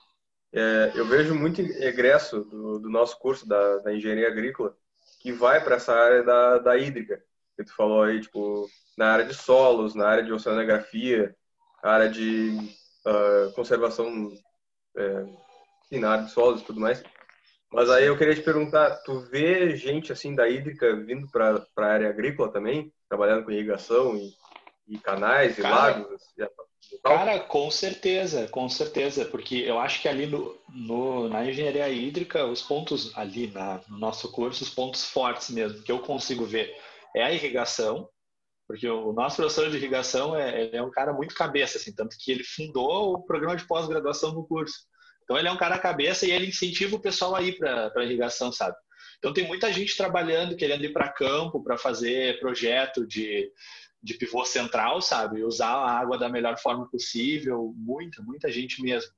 É, 0.54 0.92
eu 0.96 1.06
vejo 1.06 1.36
muito 1.36 1.62
egresso 1.62 2.44
do, 2.46 2.80
do 2.80 2.90
nosso 2.90 3.18
curso 3.20 3.48
da, 3.48 3.80
da, 3.80 3.94
engenharia 3.94 4.28
agrícola 4.28 4.76
que 5.20 5.32
vai 5.32 5.64
para 5.64 5.76
essa 5.76 5.94
área 5.94 6.24
da, 6.24 6.60
da 6.60 6.78
hídrica 6.78 7.22
que 7.58 7.64
tu 7.64 7.76
falou 7.76 8.04
aí, 8.04 8.22
tipo 8.22 8.68
na 8.98 9.12
área 9.12 9.26
de 9.26 9.34
solos, 9.34 9.96
na 9.96 10.08
área 10.08 10.24
de 10.24 10.32
oceanografia, 10.32 11.36
área 11.82 12.10
de 12.10 12.58
uh, 13.08 13.52
conservação, 13.54 14.32
é, 14.98 15.26
de 15.92 16.32
solos 16.32 16.62
e 16.62 16.66
tudo 16.66 16.80
mais. 16.80 17.04
Mas 17.72 17.90
aí 17.90 18.06
eu 18.06 18.18
queria 18.18 18.36
te 18.36 18.42
perguntar, 18.42 18.98
tu 19.04 19.20
vê 19.32 19.76
gente 19.76 20.12
assim 20.12 20.36
da 20.36 20.48
hídrica 20.48 20.96
vindo 20.96 21.28
para 21.30 21.66
a 21.78 21.86
área 21.86 22.10
agrícola 22.10 22.52
também, 22.52 22.94
trabalhando 23.10 23.46
com 23.46 23.52
irrigação 23.52 24.16
e 24.16 24.32
e 24.88 24.98
canais 24.98 25.58
e 25.58 25.62
cara, 25.62 25.76
lagos? 25.76 26.22
Cara, 27.02 27.40
com 27.40 27.72
certeza, 27.72 28.48
com 28.48 28.68
certeza, 28.68 29.26
porque 29.26 29.56
eu 29.56 29.80
acho 29.80 30.02
que 30.02 30.08
ali 30.08 30.26
no, 30.26 30.58
no, 30.70 31.30
na 31.30 31.46
engenharia 31.46 31.90
hídrica, 31.90 32.46
os 32.46 32.62
pontos 32.62 33.16
ali 33.18 33.48
na, 33.48 33.82
no 33.88 33.98
nosso 33.98 34.32
curso, 34.32 34.64
os 34.64 34.70
pontos 34.70 35.06
fortes 35.06 35.50
mesmo, 35.50 35.82
que 35.82 35.92
eu 35.92 36.00
consigo 36.00 36.46
ver, 36.46 36.76
é 37.16 37.24
a 37.24 37.32
irrigação, 37.32 38.08
porque 38.68 38.88
o 38.88 39.12
nosso 39.14 39.38
professor 39.38 39.70
de 39.70 39.78
irrigação 39.78 40.36
é, 40.36 40.76
é 40.76 40.82
um 40.82 40.92
cara 40.92 41.14
muito 41.14 41.36
cabeça, 41.36 41.78
assim, 41.78 41.94
tanto 41.94 42.16
que 42.20 42.32
ele 42.32 42.44
fundou 42.44 43.14
o 43.14 43.24
programa 43.24 43.56
de 43.56 43.68
pós-graduação 43.68 44.34
no 44.34 44.46
curso. 44.46 44.76
Então 45.24 45.38
ele 45.38 45.48
é 45.48 45.52
um 45.52 45.58
cara 45.58 45.80
cabeça 45.80 46.26
e 46.26 46.32
ele 46.32 46.48
incentiva 46.48 46.96
o 46.96 47.02
pessoal 47.02 47.36
a 47.36 47.42
ir 47.42 47.58
para 47.58 47.92
a 47.96 48.04
irrigação, 48.04 48.52
sabe? 48.52 48.76
Então 49.18 49.34
tem 49.34 49.48
muita 49.48 49.72
gente 49.72 49.96
trabalhando, 49.96 50.56
querendo 50.56 50.84
ir 50.84 50.92
para 50.92 51.12
campo 51.12 51.64
para 51.64 51.78
fazer 51.78 52.40
projeto 52.40 53.06
de 53.08 53.50
de 54.04 54.16
pivô 54.16 54.44
central, 54.44 55.02
sabe? 55.02 55.46
Usar 55.46 55.70
a 55.70 55.98
água 55.98 56.18
da 56.18 56.28
melhor 56.28 56.58
forma 56.60 56.86
possível, 56.90 57.74
muita, 57.78 58.22
muita 58.22 58.52
gente 58.52 58.82
mesmo. 58.82 59.10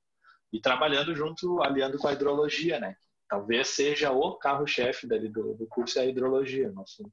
E 0.54 0.62
trabalhando 0.62 1.16
junto, 1.16 1.62
aliando 1.64 1.98
com 1.98 2.08
a 2.08 2.14
hidrologia, 2.14 2.80
né? 2.80 2.96
Talvez 3.28 3.70
seja 3.70 4.12
o 4.12 4.36
carro-chefe 4.38 5.08
do, 5.08 5.56
do 5.56 5.66
curso 5.68 5.98
é 5.98 6.04
a 6.04 6.06
hidrologia, 6.06 6.72
nosso 6.72 7.12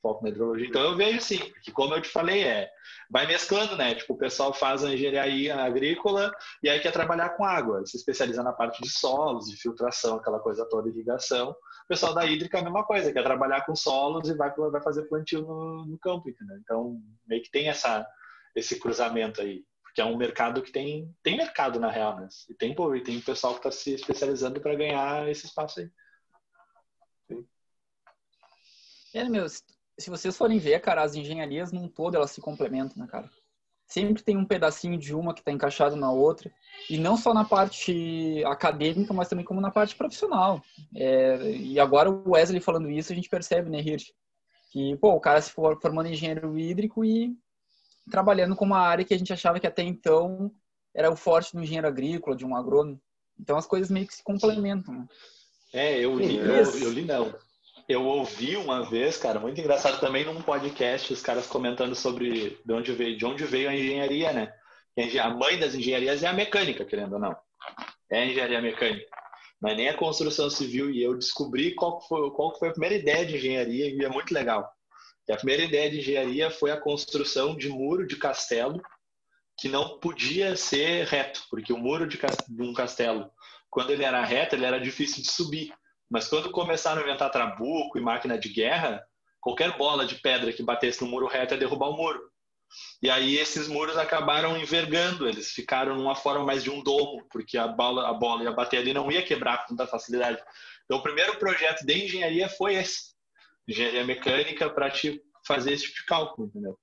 foco 0.00 0.22
na 0.22 0.30
hidrologia. 0.30 0.66
Então 0.66 0.82
eu 0.82 0.96
vejo 0.96 1.20
sim, 1.20 1.38
porque 1.38 1.70
como 1.72 1.94
eu 1.94 2.00
te 2.00 2.08
falei, 2.08 2.42
é 2.42 2.70
vai 3.10 3.26
mesclando, 3.26 3.76
né? 3.76 3.94
Tipo, 3.94 4.14
o 4.14 4.18
pessoal 4.18 4.52
faz 4.52 4.84
a 4.84 4.92
engenharia 4.92 5.56
agrícola 5.56 6.32
e 6.62 6.68
aí 6.68 6.80
quer 6.80 6.92
trabalhar 6.92 7.30
com 7.30 7.44
água, 7.44 7.84
se 7.84 7.96
especializa 7.96 8.42
na 8.42 8.52
parte 8.52 8.80
de 8.82 8.88
solos, 8.88 9.46
de 9.46 9.56
filtração, 9.56 10.16
aquela 10.16 10.38
coisa 10.38 10.66
toda, 10.68 10.88
irrigação 10.88 11.54
pessoal 11.90 12.14
da 12.14 12.24
hídrica 12.24 12.56
é 12.56 12.60
a 12.60 12.64
mesma 12.64 12.84
coisa, 12.84 13.12
quer 13.12 13.24
trabalhar 13.24 13.66
com 13.66 13.74
solos 13.74 14.28
e 14.28 14.34
vai, 14.34 14.54
vai 14.54 14.80
fazer 14.80 15.08
plantio 15.08 15.42
no, 15.42 15.84
no 15.84 15.98
campo, 15.98 16.30
entendeu? 16.30 16.56
Então, 16.58 17.02
meio 17.26 17.42
que 17.42 17.50
tem 17.50 17.68
essa, 17.68 18.06
esse 18.54 18.78
cruzamento 18.78 19.40
aí. 19.40 19.64
Porque 19.82 20.00
é 20.00 20.04
um 20.04 20.16
mercado 20.16 20.62
que 20.62 20.70
tem, 20.70 21.12
tem 21.20 21.36
mercado, 21.36 21.80
na 21.80 21.90
real, 21.90 22.14
né? 22.20 22.28
E 22.48 22.54
tem, 22.54 22.76
pô, 22.76 22.94
e 22.94 23.02
tem 23.02 23.20
pessoal 23.20 23.54
que 23.54 23.58
está 23.58 23.72
se 23.72 23.92
especializando 23.92 24.60
para 24.60 24.76
ganhar 24.76 25.28
esse 25.28 25.46
espaço 25.46 25.80
aí. 25.80 25.90
Sim. 27.26 27.48
É, 29.12 29.28
meu, 29.28 29.46
se 30.00 30.10
vocês 30.10 30.36
forem 30.36 30.58
ver, 30.58 30.80
cara, 30.80 31.02
as 31.02 31.14
engenharias 31.14 31.72
num 31.72 31.88
todo, 31.88 32.16
elas 32.16 32.30
se 32.30 32.40
complementam, 32.40 32.96
né, 32.96 33.06
cara? 33.06 33.30
sempre 33.90 34.22
tem 34.22 34.36
um 34.36 34.44
pedacinho 34.44 34.96
de 34.96 35.12
uma 35.12 35.34
que 35.34 35.40
está 35.40 35.50
encaixado 35.50 35.96
na 35.96 36.10
outra 36.12 36.50
e 36.88 36.96
não 36.96 37.16
só 37.16 37.34
na 37.34 37.44
parte 37.44 38.42
acadêmica, 38.46 39.12
mas 39.12 39.28
também 39.28 39.44
como 39.44 39.60
na 39.60 39.70
parte 39.70 39.96
profissional. 39.96 40.62
É, 40.94 41.50
e 41.50 41.78
agora 41.78 42.08
o 42.08 42.30
Wesley 42.30 42.60
falando 42.60 42.88
isso, 42.88 43.12
a 43.12 43.16
gente 43.16 43.28
percebe, 43.28 43.68
né, 43.68 43.80
Hirsch, 43.80 44.12
que 44.70 44.96
pô, 44.98 45.10
o 45.10 45.20
cara 45.20 45.42
se 45.42 45.50
for 45.50 45.76
formando 45.82 46.08
engenheiro 46.08 46.56
hídrico 46.56 47.04
e 47.04 47.36
trabalhando 48.08 48.54
com 48.54 48.64
uma 48.64 48.78
área 48.78 49.04
que 49.04 49.12
a 49.12 49.18
gente 49.18 49.32
achava 49.32 49.58
que 49.58 49.66
até 49.66 49.82
então 49.82 50.52
era 50.94 51.10
o 51.10 51.16
forte 51.16 51.52
do 51.52 51.60
engenheiro 51.60 51.88
agrícola, 51.88 52.36
de 52.36 52.46
um 52.46 52.54
agrônomo. 52.54 53.00
Então 53.38 53.56
as 53.56 53.66
coisas 53.66 53.90
meio 53.90 54.06
que 54.06 54.14
se 54.14 54.22
complementam. 54.22 54.94
Né? 54.94 55.08
É, 55.72 55.98
eu 55.98 56.16
li, 56.16 56.36
eu, 56.36 56.78
eu 56.78 56.92
li 56.92 57.04
não 57.04 57.34
eu 57.90 58.06
ouvi 58.06 58.56
uma 58.56 58.84
vez, 58.84 59.16
cara, 59.16 59.40
muito 59.40 59.60
engraçado 59.60 59.98
também 59.98 60.24
num 60.24 60.40
podcast, 60.40 61.12
os 61.12 61.20
caras 61.20 61.48
comentando 61.48 61.96
sobre 61.96 62.56
de 62.64 62.72
onde 62.72 62.92
veio, 62.92 63.18
de 63.18 63.26
onde 63.26 63.44
veio 63.44 63.68
a 63.68 63.74
engenharia, 63.74 64.32
né? 64.32 64.54
A 65.20 65.30
mãe 65.30 65.58
das 65.58 65.74
engenharias 65.74 66.22
é 66.22 66.28
a 66.28 66.32
mecânica, 66.32 66.84
querendo 66.84 67.14
ou 67.14 67.18
não. 67.18 67.36
É 68.08 68.20
a 68.20 68.26
engenharia 68.26 68.62
mecânica. 68.62 69.04
Mas 69.60 69.76
nem 69.76 69.88
a 69.88 69.96
construção 69.96 70.48
civil. 70.48 70.90
E 70.90 71.02
eu 71.02 71.18
descobri 71.18 71.74
qual 71.74 72.00
foi, 72.02 72.30
qual 72.30 72.56
foi 72.56 72.68
a 72.68 72.72
primeira 72.72 72.94
ideia 72.94 73.26
de 73.26 73.36
engenharia 73.36 73.88
e 73.88 74.04
é 74.04 74.08
muito 74.08 74.32
legal. 74.32 74.70
E 75.28 75.32
a 75.32 75.36
primeira 75.36 75.64
ideia 75.64 75.90
de 75.90 75.98
engenharia 75.98 76.48
foi 76.48 76.70
a 76.70 76.80
construção 76.80 77.56
de 77.56 77.68
muro 77.68 78.06
de 78.06 78.16
castelo 78.16 78.80
que 79.58 79.68
não 79.68 79.98
podia 79.98 80.54
ser 80.54 81.06
reto, 81.06 81.42
porque 81.50 81.72
o 81.72 81.78
muro 81.78 82.06
de 82.06 82.18
um 82.62 82.72
castelo, 82.72 83.30
quando 83.68 83.90
ele 83.90 84.04
era 84.04 84.24
reto, 84.24 84.54
ele 84.54 84.64
era 84.64 84.78
difícil 84.78 85.22
de 85.22 85.30
subir. 85.30 85.72
Mas 86.10 86.26
quando 86.26 86.50
começaram 86.50 87.00
a 87.00 87.04
inventar 87.04 87.30
trabuco 87.30 87.96
e 87.96 88.00
máquina 88.00 88.36
de 88.36 88.48
guerra, 88.48 89.06
qualquer 89.40 89.76
bola 89.76 90.04
de 90.04 90.16
pedra 90.16 90.52
que 90.52 90.62
batesse 90.62 91.02
no 91.02 91.08
muro 91.08 91.26
reto 91.26 91.54
ia 91.54 91.60
derrubar 91.60 91.88
o 91.88 91.96
muro. 91.96 92.20
E 93.02 93.10
aí 93.10 93.36
esses 93.36 93.68
muros 93.68 93.96
acabaram 93.96 94.56
envergando, 94.56 95.28
eles 95.28 95.50
ficaram 95.52 95.96
numa 95.96 96.14
forma 96.14 96.44
mais 96.44 96.62
de 96.62 96.70
um 96.70 96.82
domo, 96.82 97.24
porque 97.30 97.56
a 97.56 97.66
bola, 97.66 98.08
a 98.08 98.12
bola 98.12 98.44
ia 98.44 98.52
bater 98.52 98.78
ali 98.78 98.92
não 98.92 99.10
ia 99.10 99.22
quebrar 99.22 99.58
com 99.58 99.74
tanta 99.74 99.86
facilidade. 99.86 100.40
Então 100.84 100.98
o 100.98 101.02
primeiro 101.02 101.36
projeto 101.36 101.84
de 101.84 102.04
engenharia 102.04 102.48
foi 102.48 102.74
esse, 102.74 103.14
engenharia 103.66 104.04
mecânica 104.04 104.68
para 104.70 104.90
te 104.90 105.20
fazer 105.46 105.72
esse 105.72 105.84
tipo 105.84 105.96
de 105.96 106.06
cálculo, 106.06 106.48
entendeu? 106.48 106.78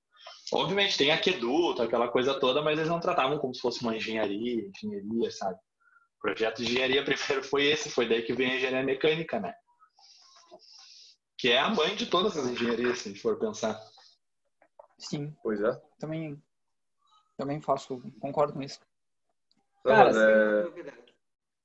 Obviamente 0.52 0.96
tem 0.96 1.10
aqueduto, 1.10 1.82
aquela 1.82 2.08
coisa 2.08 2.38
toda, 2.38 2.62
mas 2.62 2.78
eles 2.78 2.90
não 2.90 3.00
tratavam 3.00 3.38
como 3.38 3.54
se 3.54 3.60
fosse 3.60 3.82
uma 3.82 3.96
engenharia, 3.96 4.66
engenharia, 4.66 5.30
sabe? 5.30 5.58
O 6.18 6.20
projeto 6.20 6.56
de 6.58 6.64
engenharia 6.64 7.04
primeiro 7.04 7.44
foi 7.44 7.66
esse, 7.66 7.90
foi 7.90 8.08
daí 8.08 8.22
que 8.22 8.32
veio 8.32 8.50
a 8.50 8.54
engenharia 8.56 8.82
mecânica, 8.82 9.38
né? 9.38 9.54
Que 11.38 11.52
é 11.52 11.60
a 11.60 11.70
mãe 11.70 11.94
de 11.94 12.06
todas 12.06 12.36
as 12.36 12.46
engenharias, 12.46 12.98
se 12.98 13.08
a 13.08 13.12
gente 13.12 13.22
for 13.22 13.38
pensar. 13.38 13.80
Sim. 14.98 15.32
Pois 15.42 15.60
é. 15.60 15.80
Também, 16.00 16.42
também 17.36 17.60
faço, 17.60 18.02
concordo 18.20 18.52
com 18.54 18.62
isso. 18.62 18.80
Não, 19.84 19.94
Cara, 19.94 20.10
é... 20.10 20.64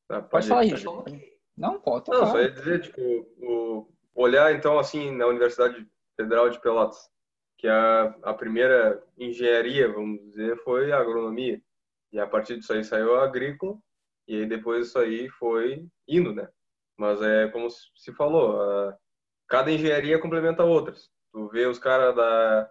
Ah, 0.10 0.22
Pode 0.22 0.45
ir, 0.45 0.50
falar, 0.50 0.62
pode 0.62 0.74
Richard. 0.75 1.12
ir. 1.15 1.33
Não, 1.57 1.79
pode 1.81 2.10
Não, 2.12 2.19
tocar. 2.19 2.31
só 2.31 2.39
ia 2.41 2.51
dizer, 2.51 2.81
tipo, 2.81 3.01
o, 3.01 3.91
olhar 4.13 4.53
então 4.53 4.77
assim 4.77 5.12
na 5.15 5.25
Universidade 5.25 5.88
Federal 6.15 6.50
de 6.50 6.60
Pelotas, 6.62 7.10
que 7.57 7.67
a, 7.67 8.15
a 8.22 8.33
primeira 8.33 9.03
engenharia, 9.17 9.91
vamos 9.91 10.22
dizer, 10.29 10.57
foi 10.63 10.91
a 10.91 11.00
agronomia. 11.00 11.60
E 12.12 12.19
a 12.19 12.27
partir 12.27 12.57
disso 12.57 12.74
aí 12.74 12.83
saiu 12.83 13.15
a 13.15 13.24
agrícola, 13.24 13.75
e 14.27 14.38
aí 14.38 14.46
depois 14.46 14.88
isso 14.88 15.00
aí 15.00 15.30
foi 15.30 15.86
indo, 16.08 16.34
né? 16.34 16.48
Mas 16.98 17.22
é 17.22 17.48
como 17.50 17.70
se 17.70 18.13
falou, 18.13 18.62
a, 18.62 18.98
cada 19.48 19.72
engenharia 19.72 20.20
complementa 20.20 20.63
outras. 20.63 21.10
Tu 21.32 21.48
vê 21.50 21.65
os 21.65 21.80
caras 21.80 22.15
da, 22.15 22.70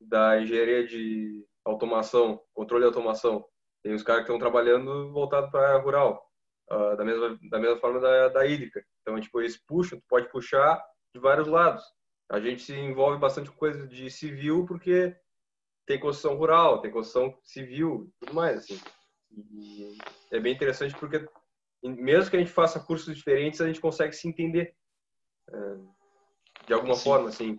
da 0.00 0.40
engenharia 0.40 0.86
de 0.86 1.44
automação, 1.64 2.42
controle 2.52 2.82
de 2.82 2.88
automação, 2.88 3.44
tem 3.82 3.94
os 3.94 4.02
caras 4.02 4.24
que 4.24 4.30
estão 4.30 4.38
trabalhando 4.38 5.12
voltado 5.12 5.50
para 5.50 5.78
rural, 5.78 6.22
ah, 6.68 6.94
da 6.96 7.04
mesma 7.04 7.38
da 7.50 7.58
mesma 7.58 7.78
forma 7.78 8.00
da, 8.00 8.28
da 8.28 8.46
hídrica. 8.46 8.84
Então, 9.00 9.20
tipo, 9.20 9.40
eles 9.40 9.56
puxam, 9.56 9.98
tu 9.98 10.04
pode 10.08 10.28
puxar 10.30 10.82
de 11.14 11.20
vários 11.20 11.48
lados. 11.48 11.84
A 12.30 12.38
gente 12.40 12.62
se 12.62 12.74
envolve 12.74 13.18
bastante 13.18 13.50
com 13.50 13.56
coisa 13.56 13.86
de 13.86 14.10
civil 14.10 14.66
porque 14.66 15.16
tem 15.86 15.98
construção 15.98 16.36
rural, 16.36 16.80
tem 16.80 16.90
construção 16.90 17.36
civil, 17.42 18.12
tudo 18.20 18.34
mais 18.34 18.58
assim. 18.58 18.80
E 19.32 19.96
é 20.30 20.40
bem 20.40 20.54
interessante 20.54 20.94
porque 20.96 21.26
mesmo 21.82 22.30
que 22.30 22.36
a 22.36 22.40
gente 22.40 22.52
faça 22.52 22.80
cursos 22.80 23.16
diferentes, 23.16 23.60
a 23.60 23.66
gente 23.66 23.80
consegue 23.80 24.12
se 24.12 24.28
entender 24.28 24.74
eh, 25.48 25.76
de 26.66 26.74
alguma 26.74 26.94
Sim. 26.94 27.02
forma, 27.02 27.28
assim. 27.28 27.58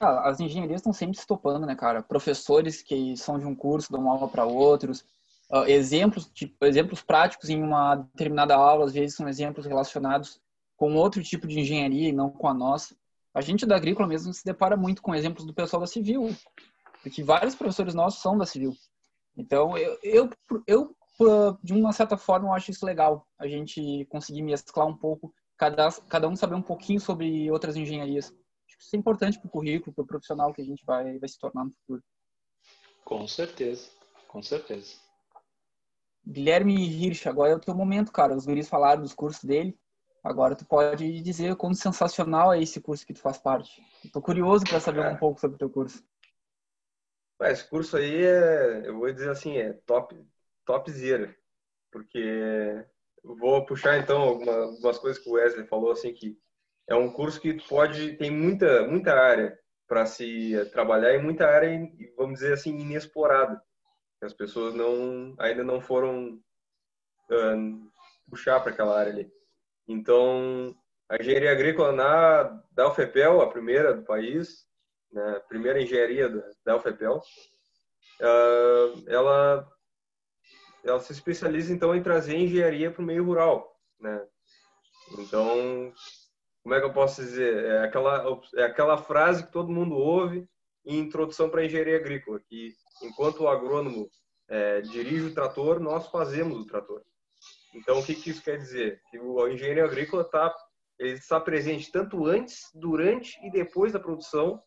Ah, 0.00 0.28
As 0.28 0.40
engenharias 0.40 0.80
estão 0.80 0.92
sempre 0.92 1.16
se 1.16 1.26
topando, 1.26 1.64
né, 1.66 1.74
cara? 1.74 2.02
Professores 2.02 2.82
que 2.82 3.16
são 3.16 3.38
de 3.38 3.46
um 3.46 3.54
curso 3.54 3.92
dão 3.92 4.10
aula 4.10 4.28
para 4.28 4.44
outros. 4.44 5.04
Ah, 5.50 5.68
exemplos, 5.68 6.26
tipo, 6.32 6.64
exemplos 6.64 7.02
práticos 7.02 7.48
em 7.48 7.62
uma 7.62 7.96
determinada 7.96 8.56
aula, 8.56 8.86
às 8.86 8.92
vezes 8.92 9.16
são 9.16 9.28
exemplos 9.28 9.66
relacionados 9.66 10.40
com 10.76 10.96
outro 10.96 11.22
tipo 11.22 11.46
de 11.46 11.60
engenharia 11.60 12.08
e 12.08 12.12
não 12.12 12.30
com 12.30 12.48
a 12.48 12.54
nossa. 12.54 12.96
A 13.34 13.40
gente 13.40 13.64
da 13.64 13.76
agrícola 13.76 14.08
mesmo 14.08 14.32
se 14.34 14.44
depara 14.44 14.76
muito 14.76 15.00
com 15.00 15.14
exemplos 15.14 15.46
do 15.46 15.54
pessoal 15.54 15.80
da 15.80 15.86
civil, 15.86 16.28
porque 17.02 17.22
vários 17.22 17.54
professores 17.54 17.94
nossos 17.94 18.20
são 18.20 18.36
da 18.36 18.44
civil. 18.44 18.76
Então, 19.36 19.76
eu, 19.78 19.98
eu, 20.02 20.30
eu 20.66 20.96
ah, 21.20 21.56
de 21.62 21.72
uma 21.72 21.92
certa 21.92 22.16
forma, 22.16 22.48
eu 22.48 22.52
acho 22.52 22.70
isso 22.70 22.84
legal, 22.84 23.26
a 23.38 23.46
gente 23.46 24.06
conseguir 24.06 24.42
mesclar 24.42 24.86
um 24.86 24.96
pouco, 24.96 25.32
cada, 25.56 25.90
cada 26.08 26.28
um 26.28 26.36
saber 26.36 26.54
um 26.54 26.62
pouquinho 26.62 27.00
sobre 27.00 27.50
outras 27.50 27.76
engenharias. 27.76 28.26
Acho 28.26 28.78
que 28.78 28.84
isso 28.84 28.96
é 28.96 28.98
importante 28.98 29.38
para 29.38 29.48
o 29.48 29.50
currículo, 29.50 29.94
para 29.94 30.02
o 30.02 30.06
profissional 30.06 30.52
que 30.52 30.62
a 30.62 30.64
gente 30.64 30.84
vai, 30.84 31.18
vai 31.18 31.28
se 31.28 31.38
tornar 31.38 31.64
no 31.64 31.72
futuro. 31.72 32.02
Com 33.04 33.26
certeza, 33.26 33.90
com 34.28 34.42
certeza. 34.42 34.96
Guilherme 36.26 36.74
Hirsch, 36.74 37.26
agora 37.26 37.52
é 37.52 37.56
o 37.56 37.60
teu 37.60 37.74
momento, 37.74 38.12
cara. 38.12 38.34
Os 38.34 38.46
guris 38.46 38.68
falaram 38.68 39.02
dos 39.02 39.12
cursos 39.12 39.42
dele. 39.42 39.76
Agora 40.22 40.54
tu 40.54 40.64
pode 40.64 41.20
dizer 41.20 41.56
quão 41.56 41.74
sensacional 41.74 42.52
é 42.52 42.62
esse 42.62 42.80
curso 42.80 43.04
que 43.04 43.12
tu 43.12 43.20
faz 43.20 43.38
parte. 43.38 43.82
Estou 44.04 44.22
curioso 44.22 44.64
para 44.64 44.78
saber 44.78 45.04
um 45.04 45.16
pouco 45.16 45.40
sobre 45.40 45.56
o 45.56 45.58
teu 45.58 45.68
curso. 45.68 46.02
Esse 47.50 47.68
curso 47.68 47.96
aí 47.96 48.24
é, 48.24 48.88
eu 48.88 48.98
vou 48.98 49.12
dizer 49.12 49.30
assim, 49.30 49.56
é 49.58 49.72
top, 49.86 50.16
topzera, 50.64 51.34
porque 51.90 52.84
vou 53.22 53.64
puxar 53.66 53.98
então 53.98 54.20
alguma- 54.20 54.56
algumas 54.56 54.98
coisas 54.98 55.22
que 55.22 55.28
o 55.28 55.34
Wesley 55.34 55.66
falou 55.66 55.92
assim 55.92 56.12
que 56.12 56.36
é 56.88 56.94
um 56.94 57.10
curso 57.12 57.40
que 57.40 57.54
pode 57.68 58.16
tem 58.16 58.30
muita 58.30 58.86
muita 58.88 59.12
área 59.14 59.58
para 59.86 60.04
se 60.06 60.54
trabalhar 60.72 61.14
e 61.14 61.22
muita 61.22 61.46
área 61.46 61.70
vamos 62.16 62.40
dizer 62.40 62.54
assim 62.54 62.76
inexplorada 62.78 63.62
as 64.22 64.32
pessoas 64.32 64.74
não 64.74 65.34
ainda 65.38 65.64
não 65.64 65.80
foram 65.80 66.40
ahn, 67.30 67.88
puxar 68.28 68.60
para 68.60 68.72
aquela 68.72 68.98
área 68.98 69.12
ali. 69.12 69.32
Então 69.86 70.74
a 71.08 71.16
engenharia 71.16 71.50
agrícola 71.52 71.92
na 71.92 72.62
da 72.70 72.88
UFPEL, 72.88 73.42
a 73.42 73.50
primeira 73.50 73.92
do 73.92 74.02
país, 74.02 74.66
né, 75.12 75.40
primeira 75.48 75.80
engenharia 75.80 76.28
da, 76.64 76.76
UFPEL, 76.76 77.20
ah, 78.20 78.92
ela 79.06 79.68
ela 80.84 80.98
se 80.98 81.12
especializa 81.12 81.72
então 81.72 81.94
em 81.94 82.02
trazer 82.02 82.36
engenharia 82.36 82.90
para 82.90 83.02
o 83.02 83.06
meio 83.06 83.24
rural, 83.24 83.78
né? 84.00 84.26
Então, 85.18 85.92
como 86.62 86.74
é 86.74 86.80
que 86.80 86.86
eu 86.86 86.92
posso 86.92 87.22
dizer? 87.22 87.64
É 87.64 87.84
aquela 87.84 88.40
é 88.56 88.64
aquela 88.64 88.98
frase 88.98 89.44
que 89.46 89.52
todo 89.52 89.72
mundo 89.72 89.94
ouve 89.94 90.48
em 90.84 90.98
introdução 90.98 91.48
para 91.48 91.60
a 91.60 91.64
engenharia 91.64 91.96
agrícola, 91.96 92.40
que 92.48 92.72
enquanto 93.02 93.40
o 93.40 93.48
agrônomo 93.48 94.08
é, 94.48 94.80
dirige 94.80 95.26
o 95.26 95.34
trator, 95.34 95.78
nós 95.78 96.08
fazemos 96.08 96.58
o 96.58 96.66
trator. 96.66 97.02
Então, 97.74 98.00
o 98.00 98.04
que, 98.04 98.14
que 98.14 98.30
isso 98.30 98.42
quer 98.42 98.58
dizer? 98.58 99.00
Que 99.10 99.18
o 99.18 99.48
engenheiro 99.48 99.84
agrícola 99.84 100.24
tá 100.24 100.52
ele 100.98 101.14
está 101.14 101.40
presente 101.40 101.90
tanto 101.90 102.26
antes, 102.26 102.70
durante 102.74 103.36
e 103.44 103.50
depois 103.50 103.92
da 103.92 103.98
produção 103.98 104.62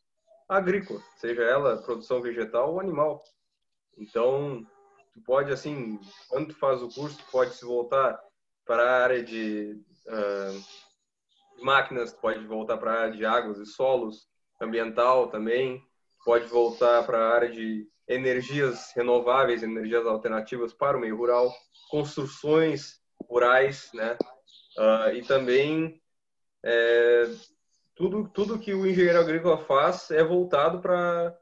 agrícola, 0.48 1.02
seja 1.18 1.42
ela 1.42 1.82
produção 1.82 2.22
vegetal 2.22 2.74
ou 2.74 2.80
animal. 2.80 3.24
Então, 3.98 4.66
tu 5.14 5.22
pode 5.22 5.52
assim, 5.52 6.00
quando 6.30 6.50
tu 6.50 6.56
faz 6.56 6.82
o 6.82 6.90
curso, 6.90 7.18
tu 7.18 7.32
pode 7.32 7.56
se 7.56 7.66
voltar 7.66 8.20
para 8.66 8.84
a 8.84 9.04
área 9.04 9.24
de 9.24 9.82
ah, 10.08 10.60
máquinas, 11.62 12.14
tu 12.14 12.20
pode 12.20 12.46
voltar 12.46 12.78
para 12.78 12.94
a 12.94 13.02
área 13.02 13.14
de 13.14 13.26
águas 13.26 13.58
e 13.58 13.66
solos, 13.66 14.28
ambiental 14.62 15.30
também, 15.30 15.84
pode 16.24 16.46
voltar 16.48 17.04
para 17.06 17.18
a 17.18 17.36
área 17.36 17.50
de 17.50 17.88
energias 18.08 18.92
renováveis, 18.96 19.64
energias 19.64 20.06
alternativas 20.06 20.74
para 20.74 20.98
o 20.98 21.00
meio 21.00 21.18
rural, 21.18 21.54
construções 21.90 23.02
rurais, 23.30 23.90
né? 23.94 24.18
Ah, 24.78 25.14
e 25.14 25.24
também 25.24 26.02
é, 26.64 27.24
tudo 27.96 28.28
tudo 28.30 28.60
que 28.60 28.74
o 28.74 28.86
engenheiro 28.86 29.20
agrícola 29.20 29.58
faz 29.58 30.12
é 30.12 30.24
voltado 30.24 30.82
para 30.82 31.38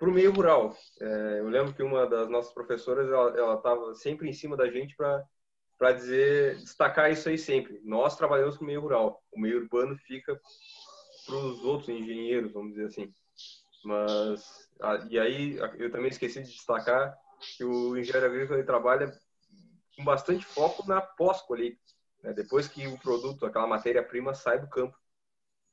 o 0.00 0.10
meio 0.10 0.32
rural. 0.32 0.74
É, 1.00 1.38
eu 1.38 1.48
lembro 1.48 1.74
que 1.74 1.82
uma 1.82 2.06
das 2.06 2.28
nossas 2.28 2.52
professoras 2.52 3.08
ela 3.10 3.54
estava 3.54 3.94
sempre 3.94 4.28
em 4.28 4.32
cima 4.32 4.56
da 4.56 4.68
gente 4.70 4.96
para 4.96 5.92
dizer 5.92 6.56
destacar 6.56 7.12
isso 7.12 7.28
aí 7.28 7.36
sempre. 7.36 7.80
Nós 7.84 8.16
trabalhamos 8.16 8.56
com 8.56 8.64
o 8.64 8.66
meio 8.66 8.80
rural. 8.80 9.22
O 9.30 9.38
meio 9.38 9.58
urbano 9.58 9.96
fica 9.98 10.40
para 11.26 11.36
os 11.36 11.62
outros 11.62 11.90
engenheiros, 11.90 12.52
vamos 12.52 12.72
dizer 12.72 12.86
assim. 12.86 13.14
Mas 13.84 14.68
e 15.10 15.18
aí 15.18 15.58
eu 15.78 15.90
também 15.90 16.08
esqueci 16.08 16.42
de 16.42 16.48
destacar 16.48 17.16
que 17.56 17.64
o 17.64 17.96
engenheiro 17.96 18.26
agrícola 18.26 18.58
ele 18.58 18.66
trabalha 18.66 19.12
com 19.94 20.04
bastante 20.04 20.44
foco 20.44 20.86
na 20.88 21.00
pós-colheita. 21.00 21.78
Né? 22.22 22.32
Depois 22.32 22.66
que 22.66 22.86
o 22.86 22.98
produto, 22.98 23.44
aquela 23.44 23.66
matéria-prima 23.66 24.32
sai 24.32 24.58
do 24.58 24.68
campo 24.68 24.96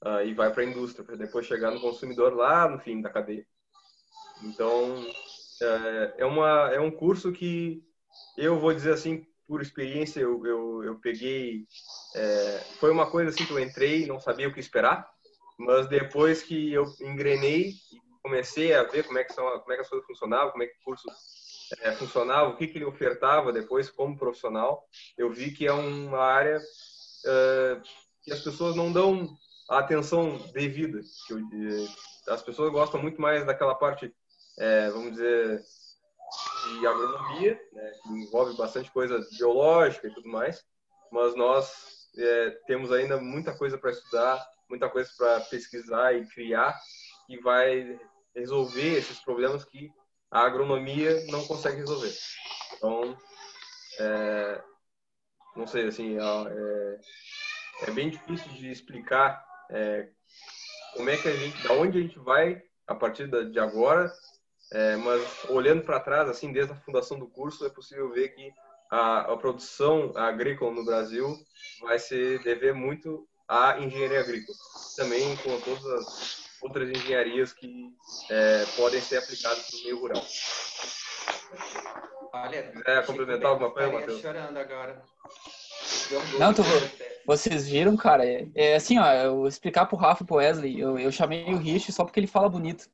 ah, 0.01 0.23
e 0.23 0.33
vai 0.33 0.51
para 0.51 0.63
a 0.63 0.65
indústria, 0.65 1.03
para 1.03 1.15
depois 1.15 1.45
chegar 1.45 1.71
no 1.71 1.81
consumidor 1.81 2.33
lá 2.33 2.67
no 2.69 2.79
fim 2.79 3.01
da 3.01 3.09
cadeia. 3.09 3.45
Então, 4.43 5.05
é, 5.61 6.15
é, 6.19 6.25
uma, 6.25 6.71
é 6.71 6.79
um 6.79 6.91
curso 6.91 7.31
que 7.31 7.83
eu 8.37 8.59
vou 8.59 8.73
dizer 8.73 8.93
assim, 8.93 9.25
por 9.47 9.61
experiência, 9.61 10.21
eu, 10.21 10.45
eu, 10.45 10.83
eu 10.83 10.95
peguei. 10.99 11.65
É, 12.15 12.59
foi 12.79 12.91
uma 12.91 13.09
coisa 13.09 13.29
assim 13.29 13.45
que 13.45 13.51
eu 13.51 13.59
entrei, 13.59 14.05
não 14.05 14.19
sabia 14.19 14.47
o 14.47 14.53
que 14.53 14.59
esperar, 14.59 15.09
mas 15.57 15.87
depois 15.87 16.41
que 16.41 16.71
eu 16.71 16.85
engrenei 17.01 17.73
comecei 18.21 18.73
a 18.73 18.83
ver 18.83 19.05
como 19.05 19.17
é 19.17 19.23
que, 19.23 19.33
são, 19.33 19.45
como 19.59 19.71
é 19.71 19.75
que 19.75 19.81
as 19.81 19.89
coisas 19.89 20.05
funcionavam, 20.05 20.51
como 20.51 20.63
é 20.63 20.67
que 20.67 20.77
o 20.79 20.83
curso 20.83 21.07
é, 21.81 21.91
funcionava, 21.93 22.49
o 22.49 22.55
que, 22.55 22.67
que 22.67 22.77
ele 22.77 22.85
ofertava 22.85 23.51
depois 23.51 23.89
como 23.89 24.17
profissional, 24.17 24.85
eu 25.17 25.31
vi 25.31 25.51
que 25.51 25.65
é 25.65 25.71
uma 25.71 26.19
área 26.19 26.59
é, 27.25 27.81
que 28.21 28.31
as 28.31 28.41
pessoas 28.41 28.75
não 28.75 28.91
dão 28.91 29.27
a 29.69 29.79
atenção 29.79 30.37
devida. 30.53 30.99
As 32.27 32.41
pessoas 32.41 32.71
gostam 32.71 33.01
muito 33.01 33.21
mais 33.21 33.45
daquela 33.45 33.75
parte, 33.75 34.13
é, 34.57 34.89
vamos 34.89 35.11
dizer, 35.11 35.61
de 36.79 36.87
agronomia, 36.87 37.59
né, 37.71 37.91
que 38.03 38.09
envolve 38.09 38.57
bastante 38.57 38.91
coisa 38.91 39.19
biológica 39.37 40.07
e 40.07 40.13
tudo 40.13 40.29
mais, 40.29 40.63
mas 41.11 41.35
nós 41.35 42.09
é, 42.17 42.49
temos 42.67 42.91
ainda 42.91 43.19
muita 43.19 43.55
coisa 43.55 43.77
para 43.77 43.91
estudar, 43.91 44.45
muita 44.69 44.89
coisa 44.89 45.09
para 45.17 45.41
pesquisar 45.41 46.13
e 46.13 46.27
criar, 46.27 46.77
que 47.25 47.39
vai 47.41 47.99
resolver 48.35 48.97
esses 48.97 49.19
problemas 49.19 49.63
que 49.63 49.91
a 50.31 50.41
agronomia 50.41 51.25
não 51.27 51.45
consegue 51.45 51.77
resolver. 51.77 52.13
Então, 52.75 53.17
é, 53.99 54.63
não 55.55 55.65
sei, 55.65 55.87
assim, 55.87 56.17
é, 56.17 56.99
é, 57.87 57.91
bem 57.91 58.09
difícil 58.09 58.51
de 58.53 58.71
explicar 58.71 59.48
é, 59.69 60.07
como 60.95 61.09
é 61.09 61.17
que 61.17 61.27
a 61.27 61.35
gente, 61.35 61.61
da 61.63 61.73
onde 61.73 61.97
a 61.97 62.01
gente 62.01 62.19
vai 62.19 62.61
a 62.87 62.95
partir 62.95 63.27
de 63.27 63.59
agora, 63.59 64.11
é, 64.71 64.95
mas 64.97 65.45
olhando 65.49 65.83
para 65.83 65.99
trás, 65.99 66.29
assim, 66.29 66.51
desde 66.51 66.73
a 66.73 66.75
fundação 66.75 67.19
do 67.19 67.27
curso, 67.27 67.65
é 67.65 67.69
possível 67.69 68.11
ver 68.11 68.29
que 68.29 68.51
a, 68.91 69.31
a 69.31 69.37
produção 69.37 70.11
agrícola 70.15 70.71
no 70.71 70.83
Brasil 70.83 71.37
vai 71.81 71.99
se 71.99 72.39
dever 72.39 72.73
muito 72.73 73.27
à 73.47 73.79
engenharia 73.79 74.19
agrícola, 74.19 74.57
também 74.97 75.35
com 75.37 75.59
todas 75.61 75.85
as 75.85 76.49
outras 76.61 76.89
engenharias 76.89 77.53
que 77.53 77.89
é, 78.29 78.65
podem 78.75 79.01
ser 79.01 79.17
aplicadas 79.17 79.71
no 79.71 79.83
meio 79.83 79.99
rural. 79.99 80.25
Olha, 82.33 82.73
é 82.85 83.01
complementar 83.01 83.51
alguma 83.51 83.71
coisa, 83.71 83.91
Matheus? 83.91 84.21
chorando 84.21 84.57
agora. 84.57 85.01
Não, 86.39 86.53
tu, 86.53 86.61
vocês 87.25 87.67
viram, 87.67 87.95
cara? 87.95 88.25
É, 88.25 88.47
é, 88.55 88.75
assim, 88.75 88.97
ó, 88.99 89.11
eu 89.13 89.47
explicar 89.47 89.85
pro 89.85 89.97
Rafa 89.97 90.23
e 90.23 90.25
pro 90.25 90.37
Wesley, 90.37 90.79
eu, 90.79 90.97
eu 90.97 91.11
chamei 91.11 91.45
o 91.53 91.57
Rich 91.57 91.91
só 91.91 92.03
porque 92.03 92.19
ele 92.19 92.27
fala 92.27 92.49
bonito. 92.49 92.89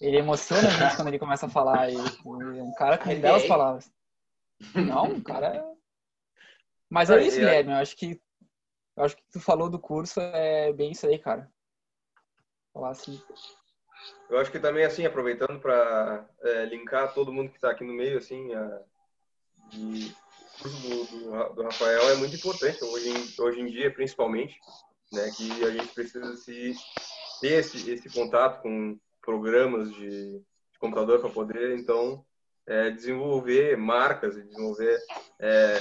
Ele 0.00 0.18
emociona 0.18 0.66
a 0.66 0.70
gente 0.70 0.96
quando 0.96 1.08
ele 1.08 1.18
começa 1.18 1.46
a 1.46 1.48
falar. 1.50 1.88
Ele, 1.88 1.98
é 1.98 2.62
um 2.62 2.74
cara 2.74 2.98
com 2.98 3.14
belas 3.14 3.46
palavras. 3.46 3.90
Não, 4.74 5.12
o 5.12 5.22
cara 5.22 5.56
é... 5.56 5.64
Mas 6.90 7.10
é 7.10 7.22
isso, 7.22 7.38
Guilherme. 7.38 7.72
Eu 7.72 7.78
acho 7.78 7.96
que 7.96 8.20
eu 8.96 9.04
acho 9.04 9.16
que 9.16 9.24
tu 9.32 9.40
falou 9.40 9.68
do 9.68 9.78
curso 9.78 10.20
é 10.20 10.72
bem 10.72 10.92
isso 10.92 11.06
aí, 11.06 11.18
cara. 11.18 11.50
Falar 12.72 12.90
assim. 12.90 13.20
Eu 14.30 14.38
acho 14.38 14.50
que 14.50 14.58
também, 14.58 14.84
assim, 14.84 15.04
aproveitando 15.04 15.60
para 15.60 16.28
é, 16.42 16.64
linkar 16.66 17.12
todo 17.12 17.32
mundo 17.32 17.50
que 17.50 17.56
está 17.56 17.70
aqui 17.70 17.84
no 17.84 17.92
meio, 17.92 18.18
assim, 18.18 18.54
a, 18.54 18.80
de, 19.70 20.14
do, 20.62 21.54
do, 21.54 21.62
Rafael 21.62 22.10
é 22.10 22.14
muito 22.16 22.36
importante, 22.36 22.82
hoje 22.84 23.08
em, 23.08 23.42
hoje 23.42 23.60
em 23.60 23.66
dia, 23.66 23.92
principalmente, 23.92 24.58
né, 25.12 25.30
que 25.36 25.64
a 25.64 25.70
gente 25.70 25.88
precisa 25.88 26.36
se, 26.36 26.74
ter 27.40 27.60
esse, 27.60 27.90
esse 27.90 28.08
contato 28.10 28.62
com 28.62 28.98
programas 29.20 29.92
de, 29.92 30.38
de 30.38 30.78
computador 30.78 31.20
para 31.20 31.30
poder, 31.30 31.78
então, 31.78 32.24
é, 32.66 32.90
desenvolver 32.90 33.76
marcas 33.76 34.36
e 34.36 34.42
desenvolver, 34.42 34.98
é, 35.40 35.78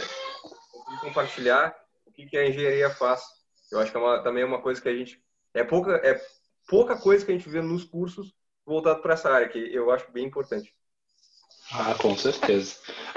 compartilhar 1.01 1.75
o 2.05 2.11
que, 2.11 2.25
que 2.25 2.37
a 2.37 2.47
engenharia 2.47 2.89
faz. 2.89 3.21
Eu 3.71 3.79
acho 3.79 3.91
que 3.91 3.97
é 3.97 3.99
uma, 3.99 4.21
também 4.23 4.43
é 4.43 4.45
uma 4.45 4.61
coisa 4.61 4.81
que 4.81 4.89
a 4.89 4.95
gente 4.95 5.21
é 5.53 5.63
pouca 5.63 5.95
é 6.03 6.19
pouca 6.67 6.97
coisa 6.97 7.25
que 7.25 7.31
a 7.31 7.37
gente 7.37 7.49
vê 7.49 7.61
nos 7.61 7.83
cursos 7.83 8.33
voltado 8.65 9.01
para 9.01 9.13
essa 9.13 9.31
área, 9.31 9.49
que 9.49 9.59
eu 9.59 9.91
acho 9.91 10.11
bem 10.11 10.25
importante. 10.25 10.73
Ah, 11.71 11.95
com 11.95 12.15
certeza. 12.15 12.75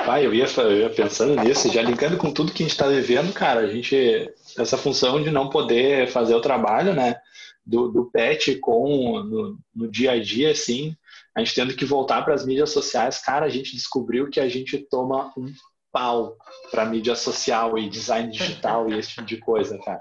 Ah, 0.09 0.23
eu 0.23 0.33
ia, 0.33 0.47
eu 0.47 0.79
ia 0.79 0.91
pensando 0.91 1.43
nisso, 1.43 1.73
já 1.73 1.83
linkando 1.83 2.17
com 2.17 2.33
tudo 2.33 2.53
que 2.53 2.63
a 2.63 2.67
gente 2.67 2.73
está 2.73 2.87
vivendo, 2.87 3.33
cara, 3.33 3.61
a 3.61 3.67
gente, 3.67 4.31
essa 4.57 4.79
função 4.79 5.23
de 5.23 5.31
não 5.31 5.51
poder 5.51 6.09
fazer 6.09 6.35
o 6.35 6.41
trabalho, 6.41 6.95
né, 6.95 7.17
do, 7.65 7.89
do 7.89 8.05
pet 8.11 8.57
com, 8.57 9.21
no, 9.23 9.59
no 9.75 9.91
dia 9.91 10.13
a 10.13 10.23
dia, 10.23 10.53
assim, 10.53 10.97
a 11.35 11.41
gente 11.41 11.55
tendo 11.55 11.75
que 11.75 11.85
voltar 11.85 12.23
para 12.23 12.35
as 12.35 12.47
mídias 12.47 12.71
sociais, 12.71 13.19
cara, 13.19 13.45
a 13.45 13.49
gente 13.49 13.75
descobriu 13.75 14.31
que 14.31 14.41
a 14.41 14.49
gente 14.49 14.79
toma 14.79 15.33
um 15.37 15.53
pau 15.93 16.37
para 16.71 16.85
mídia 16.85 17.17
social 17.17 17.79
e 17.79 17.89
design 17.89 18.31
digital 18.31 18.89
e 18.89 18.99
esse 18.99 19.11
tipo 19.11 19.25
de 19.25 19.39
coisa, 19.39 19.79
cara. 19.79 20.01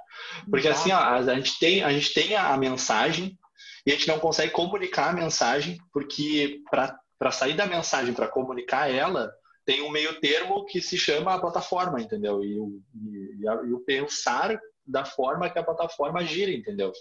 Porque 0.49 0.67
assim, 0.67 0.91
ó, 0.91 0.97
a, 0.97 1.21
gente 1.35 1.57
tem 1.57 1.83
a 1.83 1.91
gente 1.91 2.13
tem 2.13 2.35
a 2.35 2.55
mensagem 2.57 3.37
e 3.85 3.91
a 3.91 3.95
gente 3.95 4.07
não 4.07 4.19
consegue 4.19 4.51
comunicar 4.51 5.09
a 5.09 5.13
mensagem 5.13 5.77
porque 5.93 6.59
para 6.69 7.31
sair 7.31 7.53
da 7.53 7.65
mensagem 7.65 8.13
para 8.13 8.27
comunicar 8.27 8.91
ela 8.91 9.31
tem 9.65 9.81
um 9.81 9.89
meio 9.89 10.19
termo 10.19 10.65
que 10.65 10.81
se 10.81 10.97
chama 10.97 11.33
a 11.33 11.39
plataforma, 11.39 11.99
entendeu? 11.99 12.43
E 12.43 12.55
e, 12.55 13.41
e 13.41 13.73
o 13.73 13.79
pensar 13.79 14.59
da 14.85 15.03
forma 15.03 15.49
que 15.49 15.57
a 15.57 15.63
plataforma 15.63 16.23
gira, 16.23 16.51
entendeu? 16.51 16.91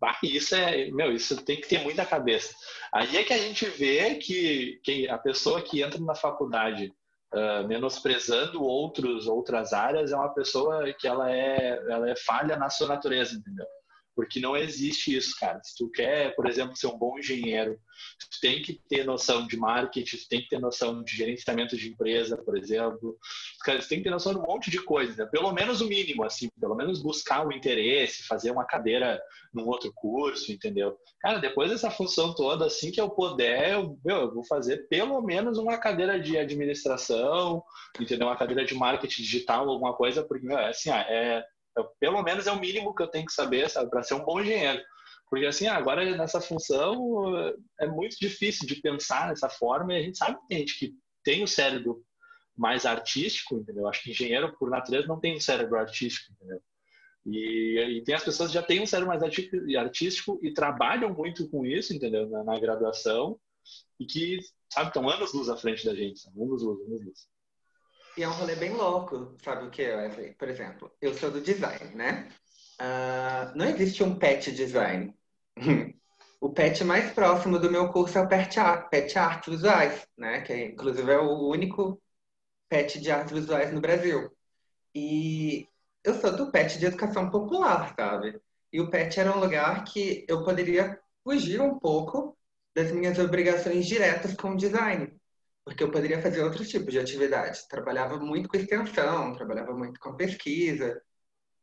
Bah, 0.00 0.18
isso 0.22 0.54
é, 0.54 0.90
meu, 0.90 1.12
isso 1.12 1.42
tem 1.44 1.60
que 1.60 1.68
ter 1.68 1.80
muita 1.80 2.04
cabeça. 2.04 2.54
Aí 2.92 3.16
é 3.16 3.24
que 3.24 3.32
a 3.32 3.38
gente 3.38 3.64
vê 3.64 4.14
que, 4.16 4.78
que 4.84 5.08
a 5.08 5.18
pessoa 5.18 5.62
que 5.62 5.82
entra 5.82 5.98
na 6.00 6.14
faculdade 6.14 6.92
uh, 7.34 7.66
menosprezando 7.66 8.62
outros 8.62 9.26
outras 9.26 9.72
áreas 9.72 10.12
é 10.12 10.16
uma 10.16 10.32
pessoa 10.34 10.92
que 10.92 11.08
ela 11.08 11.32
é 11.32 11.82
ela 11.88 12.10
é 12.10 12.16
falha 12.16 12.56
na 12.56 12.68
sua 12.68 12.88
natureza, 12.88 13.34
entendeu? 13.34 13.66
Porque 14.16 14.40
não 14.40 14.56
existe 14.56 15.14
isso, 15.14 15.36
cara. 15.38 15.60
Se 15.62 15.76
tu 15.76 15.90
quer, 15.90 16.34
por 16.34 16.48
exemplo, 16.48 16.74
ser 16.74 16.86
um 16.86 16.98
bom 16.98 17.18
engenheiro, 17.18 17.78
tu 18.18 18.40
tem 18.40 18.62
que 18.62 18.80
ter 18.88 19.04
noção 19.04 19.46
de 19.46 19.58
marketing, 19.58 20.16
tu 20.16 20.28
tem 20.28 20.40
que 20.40 20.48
ter 20.48 20.58
noção 20.58 21.04
de 21.04 21.14
gerenciamento 21.14 21.76
de 21.76 21.90
empresa, 21.90 22.34
por 22.38 22.56
exemplo. 22.56 23.18
Cara, 23.62 23.78
tu 23.78 23.86
tem 23.86 23.98
que 23.98 24.04
ter 24.04 24.10
noção 24.10 24.32
de 24.32 24.38
um 24.38 24.42
monte 24.42 24.70
de 24.70 24.82
coisas, 24.82 25.18
né? 25.18 25.26
Pelo 25.26 25.52
menos 25.52 25.82
o 25.82 25.86
mínimo, 25.86 26.24
assim, 26.24 26.48
pelo 26.58 26.74
menos 26.74 27.02
buscar 27.02 27.46
o 27.46 27.52
interesse, 27.52 28.26
fazer 28.26 28.50
uma 28.50 28.64
cadeira 28.64 29.20
num 29.52 29.66
outro 29.66 29.92
curso, 29.94 30.50
entendeu? 30.50 30.96
Cara, 31.20 31.38
depois 31.38 31.70
dessa 31.70 31.90
função 31.90 32.34
toda, 32.34 32.64
assim 32.64 32.90
que 32.90 33.00
eu 33.00 33.10
puder, 33.10 33.72
eu, 33.72 33.98
meu, 34.02 34.16
eu 34.22 34.34
vou 34.34 34.46
fazer 34.46 34.88
pelo 34.88 35.20
menos 35.20 35.58
uma 35.58 35.76
cadeira 35.76 36.18
de 36.18 36.38
administração, 36.38 37.62
entendeu? 38.00 38.28
Uma 38.28 38.36
cadeira 38.36 38.64
de 38.64 38.74
marketing 38.74 39.22
digital, 39.22 39.68
alguma 39.68 39.94
coisa, 39.94 40.22
porque, 40.22 40.46
meu, 40.46 40.58
é 40.58 40.70
assim, 40.70 40.90
é 40.90 41.44
pelo 41.98 42.22
menos 42.22 42.46
é 42.46 42.52
o 42.52 42.60
mínimo 42.60 42.94
que 42.94 43.02
eu 43.02 43.08
tenho 43.08 43.26
que 43.26 43.32
saber, 43.32 43.68
sabe, 43.68 43.90
para 43.90 44.02
ser 44.02 44.14
um 44.14 44.24
bom 44.24 44.40
engenheiro. 44.40 44.82
Porque 45.28 45.46
assim, 45.46 45.66
agora 45.66 46.16
nessa 46.16 46.40
função 46.40 46.94
é 47.80 47.86
muito 47.86 48.16
difícil 48.18 48.66
de 48.66 48.80
pensar 48.80 49.28
nessa 49.28 49.48
forma 49.48 49.92
e 49.92 49.96
a 49.96 50.02
gente 50.02 50.18
sabe 50.18 50.38
que 50.38 50.46
tem 50.48 50.58
gente 50.58 50.78
que 50.78 50.94
tem 51.24 51.42
o 51.42 51.48
cérebro 51.48 52.04
mais 52.56 52.86
artístico, 52.86 53.58
entendeu? 53.58 53.86
Acho 53.86 54.02
que 54.02 54.10
engenheiro, 54.10 54.56
por 54.56 54.70
natureza, 54.70 55.06
não 55.06 55.20
tem 55.20 55.36
um 55.36 55.40
cérebro 55.40 55.78
artístico, 55.78 56.32
entendeu? 56.32 56.60
E, 57.26 57.98
e 57.98 58.04
tem 58.04 58.14
as 58.14 58.24
pessoas 58.24 58.50
que 58.50 58.54
já 58.54 58.62
têm 58.62 58.80
um 58.80 58.86
cérebro 58.86 59.08
mais 59.08 59.22
artístico 59.22 60.38
e 60.42 60.54
trabalham 60.54 61.12
muito 61.12 61.48
com 61.50 61.66
isso, 61.66 61.92
entendeu? 61.92 62.28
Na, 62.28 62.44
na 62.44 62.58
graduação 62.58 63.38
e 63.98 64.06
que, 64.06 64.38
sabe, 64.72 64.88
estão 64.88 65.08
anos 65.08 65.32
luz 65.34 65.48
à 65.48 65.56
frente 65.56 65.84
da 65.84 65.94
gente, 65.94 66.26
anos 66.28 66.62
luz, 66.62 66.62
anos 66.62 67.04
luz. 67.04 67.28
E 68.16 68.22
é 68.22 68.28
um 68.28 68.32
rolê 68.32 68.56
bem 68.56 68.72
louco, 68.72 69.36
sabe 69.44 69.66
o 69.66 69.70
que, 69.70 69.82
Wesley? 69.82 70.32
Por 70.34 70.48
exemplo, 70.48 70.90
eu 71.02 71.12
sou 71.12 71.30
do 71.30 71.38
design, 71.38 71.94
né? 71.94 72.28
Uh, 72.80 73.54
não 73.54 73.66
existe 73.66 74.02
um 74.02 74.18
pet 74.18 74.52
design. 74.52 75.14
o 76.40 76.50
pet 76.50 76.82
mais 76.82 77.12
próximo 77.12 77.58
do 77.58 77.70
meu 77.70 77.92
curso 77.92 78.16
é 78.16 78.22
o 78.22 78.28
pet, 78.28 78.58
art, 78.58 78.88
pet 78.88 79.14
visuais, 79.50 80.08
né? 80.16 80.40
Que 80.40 80.52
é, 80.54 80.66
inclusive 80.68 81.12
é 81.12 81.18
o 81.18 81.46
único 81.46 82.00
pet 82.70 82.98
de 82.98 83.10
artes 83.10 83.32
visuais 83.32 83.70
no 83.70 83.82
Brasil. 83.82 84.34
E 84.94 85.68
eu 86.02 86.14
sou 86.14 86.34
do 86.34 86.50
pet 86.50 86.78
de 86.78 86.86
educação 86.86 87.28
popular, 87.28 87.94
sabe? 87.94 88.40
E 88.72 88.80
o 88.80 88.88
pet 88.88 89.20
era 89.20 89.36
um 89.36 89.40
lugar 89.40 89.84
que 89.84 90.24
eu 90.26 90.42
poderia 90.42 90.98
fugir 91.22 91.60
um 91.60 91.78
pouco 91.78 92.34
das 92.74 92.90
minhas 92.92 93.18
obrigações 93.18 93.84
diretas 93.86 94.34
com 94.34 94.52
o 94.52 94.56
design 94.56 95.14
porque 95.66 95.82
eu 95.82 95.90
poderia 95.90 96.22
fazer 96.22 96.44
outros 96.44 96.68
tipos 96.68 96.92
de 96.92 97.00
atividades. 97.00 97.66
Trabalhava 97.66 98.18
muito 98.18 98.48
com 98.48 98.56
extensão, 98.56 99.34
trabalhava 99.34 99.74
muito 99.74 99.98
com 99.98 100.14
pesquisa, 100.14 101.02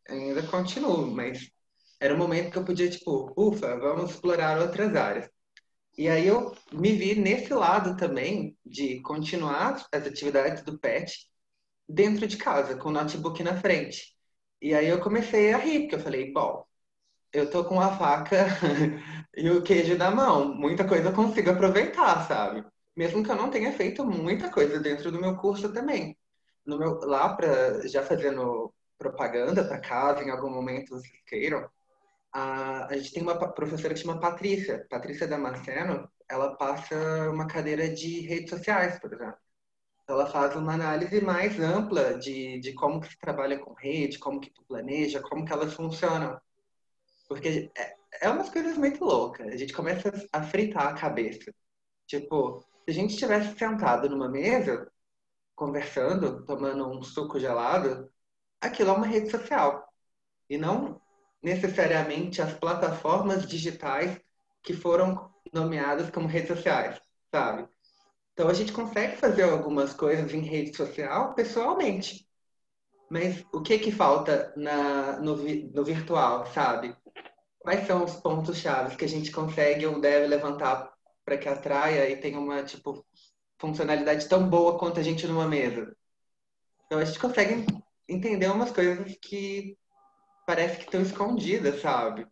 ainda 0.09 0.43
continuo, 0.43 1.07
mas 1.09 1.49
era 2.01 2.13
um 2.13 2.17
momento 2.17 2.51
que 2.51 2.57
eu 2.57 2.65
podia, 2.65 2.89
tipo, 2.89 3.33
ufa, 3.37 3.77
vamos 3.79 4.11
explorar 4.11 4.59
outras 4.61 4.93
áreas. 4.93 5.29
E 5.97 6.09
aí 6.09 6.27
eu 6.27 6.53
me 6.73 6.91
vi 6.93 7.15
nesse 7.15 7.53
lado 7.53 7.95
também 7.95 8.57
de 8.65 8.99
continuar 9.03 9.85
as 9.89 10.05
atividades 10.05 10.63
do 10.63 10.77
PET 10.77 11.29
dentro 11.87 12.27
de 12.27 12.35
casa, 12.35 12.75
com 12.75 12.89
o 12.89 12.91
notebook 12.91 13.41
na 13.41 13.55
frente. 13.55 14.13
E 14.61 14.73
aí 14.73 14.89
eu 14.89 14.99
comecei 14.99 15.53
a 15.53 15.57
rir, 15.57 15.81
porque 15.81 15.95
eu 15.95 15.99
falei, 16.01 16.33
bom, 16.33 16.65
eu 17.31 17.49
tô 17.49 17.63
com 17.63 17.79
a 17.79 17.97
faca 17.97 18.47
e 19.37 19.49
o 19.49 19.63
queijo 19.63 19.97
na 19.97 20.11
mão, 20.11 20.53
muita 20.55 20.85
coisa 20.87 21.09
eu 21.09 21.13
consigo 21.15 21.51
aproveitar, 21.51 22.27
sabe? 22.27 22.65
Mesmo 22.95 23.23
que 23.23 23.31
eu 23.31 23.35
não 23.35 23.49
tenha 23.49 23.71
feito 23.73 24.05
muita 24.05 24.49
coisa 24.49 24.79
dentro 24.79 25.11
do 25.11 25.19
meu 25.19 25.35
curso 25.37 25.71
também. 25.73 26.17
No 26.65 26.77
meu, 26.77 26.99
lá, 27.01 27.33
para 27.35 27.87
já 27.87 28.03
fazendo 28.03 28.73
propaganda 28.97 29.63
para 29.65 29.81
casa, 29.81 30.23
em 30.23 30.29
algum 30.29 30.49
momento 30.49 30.91
vocês 30.91 31.21
queiram, 31.25 31.69
a, 32.31 32.87
a 32.87 32.97
gente 32.97 33.13
tem 33.13 33.23
uma 33.23 33.37
professora 33.53 33.93
que 33.93 33.99
chama 33.99 34.19
Patrícia, 34.19 34.85
Patrícia 34.89 35.27
Damasceno, 35.27 36.09
ela 36.29 36.55
passa 36.55 37.29
uma 37.29 37.47
cadeira 37.47 37.87
de 37.89 38.21
redes 38.21 38.49
sociais, 38.49 38.99
por 38.99 39.13
exemplo. 39.13 39.37
Ela 40.07 40.25
faz 40.25 40.55
uma 40.55 40.73
análise 40.73 41.21
mais 41.21 41.59
ampla 41.59 42.17
de, 42.17 42.59
de 42.59 42.73
como 42.73 42.99
que 42.99 43.09
se 43.09 43.17
trabalha 43.17 43.57
com 43.59 43.73
rede, 43.73 44.19
como 44.19 44.39
que 44.39 44.49
tu 44.51 44.63
planeja, 44.65 45.21
como 45.21 45.45
que 45.45 45.53
elas 45.53 45.73
funcionam. 45.73 46.39
Porque 47.27 47.71
é, 47.77 47.95
é 48.21 48.29
umas 48.29 48.49
coisas 48.49 48.77
muito 48.77 49.03
loucas. 49.03 49.47
A 49.47 49.57
gente 49.57 49.73
começa 49.73 50.11
a 50.31 50.43
fritar 50.43 50.87
a 50.87 50.93
cabeça. 50.93 51.53
Tipo, 52.07 52.65
se 52.85 52.91
a 52.91 52.93
gente 52.93 53.15
tivesse 53.15 53.57
sentado 53.57 54.09
numa 54.09 54.27
mesa, 54.27 54.91
conversando, 55.55 56.45
tomando 56.45 56.87
um 56.89 57.01
suco 57.01 57.39
gelado, 57.39 58.11
aquilo 58.59 58.89
é 58.89 58.93
uma 58.93 59.07
rede 59.07 59.29
social. 59.29 59.87
E 60.49 60.57
não 60.57 61.01
necessariamente 61.41 62.41
as 62.41 62.53
plataformas 62.53 63.47
digitais 63.47 64.19
que 64.61 64.73
foram 64.73 65.31
nomeadas 65.53 66.09
como 66.09 66.27
redes 66.27 66.49
sociais, 66.49 66.99
sabe? 67.31 67.67
Então 68.33 68.49
a 68.49 68.53
gente 68.53 68.71
consegue 68.71 69.15
fazer 69.17 69.43
algumas 69.43 69.93
coisas 69.93 70.33
em 70.33 70.39
rede 70.41 70.75
social 70.75 71.33
pessoalmente. 71.33 72.27
Mas 73.09 73.45
o 73.53 73.61
que 73.61 73.77
que 73.77 73.91
falta 73.91 74.53
na, 74.57 75.19
no, 75.19 75.35
no 75.35 75.83
virtual, 75.83 76.47
sabe? 76.47 76.95
Quais 77.59 77.85
são 77.85 78.03
os 78.03 78.15
pontos 78.15 78.57
chaves 78.57 78.95
que 78.95 79.05
a 79.05 79.09
gente 79.09 79.31
consegue 79.31 79.85
ou 79.85 80.01
deve 80.01 80.27
levantar 80.27 80.92
para 81.25 81.37
que 81.37 81.47
atraia 81.49 82.09
e 82.09 82.17
tenha 82.17 82.39
uma 82.39 82.63
tipo 82.63 83.05
funcionalidade 83.59 84.27
tão 84.27 84.47
boa 84.47 84.77
quanto 84.77 84.99
a 84.99 85.03
gente 85.03 85.27
numa 85.27 85.47
mesa? 85.47 85.95
Então 86.85 86.99
a 86.99 87.05
gente 87.05 87.19
consegue 87.19 87.65
entender 88.07 88.47
umas 88.47 88.71
coisas 88.71 89.15
que 89.21 89.77
parece 90.45 90.77
que 90.77 90.85
estão 90.85 91.01
escondidas, 91.01 91.81
sabe? 91.81 92.27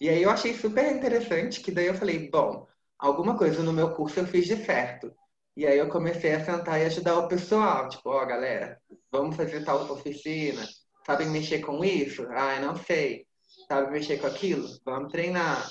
E 0.00 0.08
aí 0.08 0.22
eu 0.22 0.30
achei 0.30 0.54
super 0.54 0.90
interessante 0.94 1.60
que 1.60 1.72
daí 1.72 1.86
eu 1.86 1.94
falei, 1.94 2.28
bom, 2.28 2.66
alguma 2.98 3.36
coisa 3.36 3.62
no 3.62 3.72
meu 3.72 3.94
curso 3.94 4.20
eu 4.20 4.26
fiz 4.26 4.46
de 4.46 4.56
certo. 4.64 5.12
E 5.56 5.66
aí 5.66 5.78
eu 5.78 5.88
comecei 5.88 6.32
a 6.34 6.44
sentar 6.44 6.80
e 6.80 6.84
ajudar 6.86 7.18
o 7.18 7.28
pessoal, 7.28 7.88
tipo, 7.88 8.08
ó, 8.08 8.22
oh, 8.22 8.26
galera, 8.26 8.80
vamos 9.10 9.36
fazer 9.36 9.64
tal 9.64 9.90
oficina, 9.92 10.66
sabem 11.06 11.28
mexer 11.28 11.60
com 11.60 11.84
isso? 11.84 12.26
Ah, 12.30 12.58
não 12.60 12.74
sei. 12.76 13.26
Sabe 13.68 13.90
mexer 13.90 14.18
com 14.18 14.26
aquilo? 14.26 14.66
Vamos 14.84 15.12
treinar. 15.12 15.70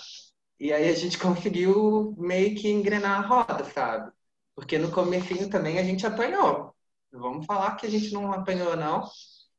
E 0.62 0.71
aí 0.71 0.89
a 0.89 0.95
gente 0.95 1.17
conseguiu 1.17 2.15
meio 2.19 2.56
que 2.56 2.69
engrenar 2.69 3.19
a 3.19 3.28
roda, 3.28 3.65
sabe? 3.65 4.12
Porque 4.56 4.78
no 4.78 4.91
comecinho 4.91 5.50
também 5.50 5.80
a 5.80 5.84
gente 5.84 6.06
apanhou. 6.06 6.76
Vamos 7.12 7.47
falar 7.47 7.76
que 7.78 7.88
a 7.88 7.89
gente 7.89 8.13
não 8.13 8.32
apanhou, 8.32 8.78
não. 8.78 9.10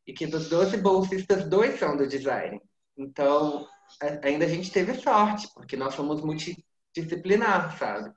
E 0.06 0.12
que 0.12 0.28
dos 0.28 0.48
12 0.48 0.76
bolsistas, 0.76 1.44
dois 1.48 1.76
são 1.78 1.96
do 1.96 2.06
design. 2.06 2.60
Então, 2.96 3.66
ainda 4.22 4.44
a 4.44 4.48
gente 4.48 4.70
teve 4.70 4.94
sorte, 4.94 5.48
porque 5.54 5.76
nós 5.76 5.94
somos 5.94 6.20
multidisciplinar, 6.22 7.76
sabe? 7.78 8.12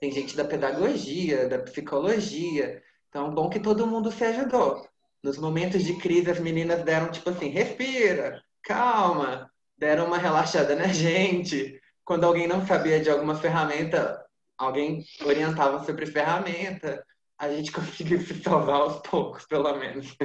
Tem 0.00 0.12
gente 0.12 0.36
da 0.36 0.44
pedagogia, 0.44 1.48
da 1.48 1.58
psicologia. 1.58 2.80
Então, 3.08 3.34
bom 3.34 3.50
que 3.50 3.58
todo 3.58 3.86
mundo 3.86 4.12
se 4.12 4.22
ajudou. 4.24 4.88
Nos 5.24 5.38
momentos 5.38 5.82
de 5.82 5.96
crise, 5.96 6.30
as 6.30 6.38
meninas 6.38 6.84
deram 6.84 7.10
tipo 7.10 7.30
assim: 7.30 7.48
respira, 7.48 8.42
calma, 8.62 9.50
deram 9.76 10.06
uma 10.06 10.18
relaxada 10.18 10.76
na 10.76 10.86
gente. 10.94 11.81
Quando 12.04 12.24
alguém 12.24 12.46
não 12.46 12.66
sabia 12.66 13.00
de 13.00 13.10
alguma 13.10 13.34
ferramenta, 13.34 14.24
alguém 14.58 15.04
orientava 15.24 15.84
sobre 15.84 16.06
ferramenta. 16.06 17.04
A 17.38 17.48
gente 17.48 17.70
conseguiu 17.72 18.20
se 18.20 18.42
salvar 18.42 18.80
aos 18.80 19.00
poucos, 19.02 19.46
pelo 19.46 19.74
menos. 19.76 20.16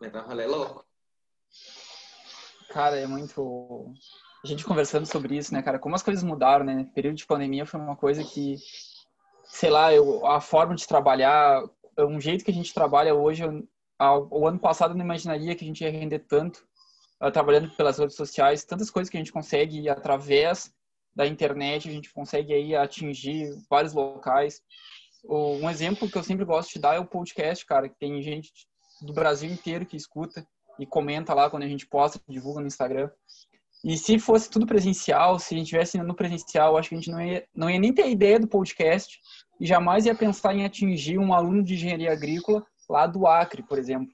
Mas 0.00 0.14
é 0.14 0.20
um 0.20 0.26
rolê 0.26 0.46
louco. 0.46 0.84
Cara, 2.70 2.96
é 2.96 3.06
muito. 3.06 3.94
A 4.42 4.46
gente 4.46 4.64
conversando 4.64 5.06
sobre 5.06 5.36
isso, 5.36 5.54
né, 5.54 5.62
cara? 5.62 5.78
Como 5.78 5.94
as 5.94 6.02
coisas 6.02 6.22
mudaram, 6.22 6.64
né? 6.64 6.90
Período 6.94 7.16
de 7.16 7.26
pandemia 7.26 7.64
foi 7.64 7.80
uma 7.80 7.96
coisa 7.96 8.22
que, 8.24 8.56
sei 9.44 9.70
lá, 9.70 9.94
eu, 9.94 10.26
a 10.26 10.40
forma 10.40 10.74
de 10.74 10.86
trabalhar, 10.86 11.62
um 11.98 12.20
jeito 12.20 12.44
que 12.44 12.50
a 12.50 12.54
gente 12.54 12.74
trabalha 12.74 13.14
hoje, 13.14 13.44
o 14.30 14.46
ano 14.46 14.58
passado 14.58 14.90
eu 14.90 14.96
não 14.96 15.04
imaginaria 15.04 15.54
que 15.54 15.64
a 15.64 15.66
gente 15.66 15.84
ia 15.84 15.90
render 15.90 16.18
tanto 16.20 16.66
trabalhando 17.30 17.70
pelas 17.70 17.98
redes 17.98 18.16
sociais, 18.16 18.64
tantas 18.64 18.90
coisas 18.90 19.10
que 19.10 19.16
a 19.16 19.20
gente 19.20 19.32
consegue 19.32 19.88
através 19.88 20.72
da 21.14 21.26
internet, 21.26 21.88
a 21.88 21.92
gente 21.92 22.12
consegue 22.12 22.52
aí 22.52 22.74
atingir 22.74 23.54
vários 23.70 23.92
locais. 23.92 24.60
Um 25.24 25.70
exemplo 25.70 26.10
que 26.10 26.18
eu 26.18 26.22
sempre 26.22 26.44
gosto 26.44 26.72
de 26.74 26.80
dar 26.80 26.96
é 26.96 26.98
o 26.98 27.06
podcast, 27.06 27.64
cara, 27.64 27.88
que 27.88 27.98
tem 27.98 28.20
gente 28.20 28.50
do 29.00 29.12
Brasil 29.12 29.50
inteiro 29.50 29.86
que 29.86 29.96
escuta 29.96 30.46
e 30.78 30.86
comenta 30.86 31.32
lá 31.32 31.48
quando 31.48 31.62
a 31.62 31.68
gente 31.68 31.86
posta, 31.86 32.20
divulga 32.28 32.60
no 32.60 32.66
Instagram. 32.66 33.10
E 33.84 33.96
se 33.98 34.18
fosse 34.18 34.50
tudo 34.50 34.66
presencial, 34.66 35.38
se 35.38 35.54
a 35.54 35.58
gente 35.58 35.68
tivesse 35.68 35.98
no 35.98 36.14
presencial, 36.14 36.76
acho 36.76 36.88
que 36.88 36.94
a 36.94 36.98
gente 36.98 37.10
não 37.10 37.20
ia, 37.20 37.46
não 37.54 37.70
ia 37.70 37.78
nem 37.78 37.92
ter 37.92 38.08
ideia 38.10 38.40
do 38.40 38.48
podcast 38.48 39.20
e 39.60 39.66
jamais 39.66 40.06
ia 40.06 40.14
pensar 40.14 40.54
em 40.54 40.64
atingir 40.64 41.18
um 41.18 41.34
aluno 41.34 41.62
de 41.62 41.74
engenharia 41.74 42.12
agrícola 42.12 42.64
lá 42.88 43.06
do 43.06 43.26
Acre, 43.26 43.62
por 43.62 43.78
exemplo. 43.78 44.12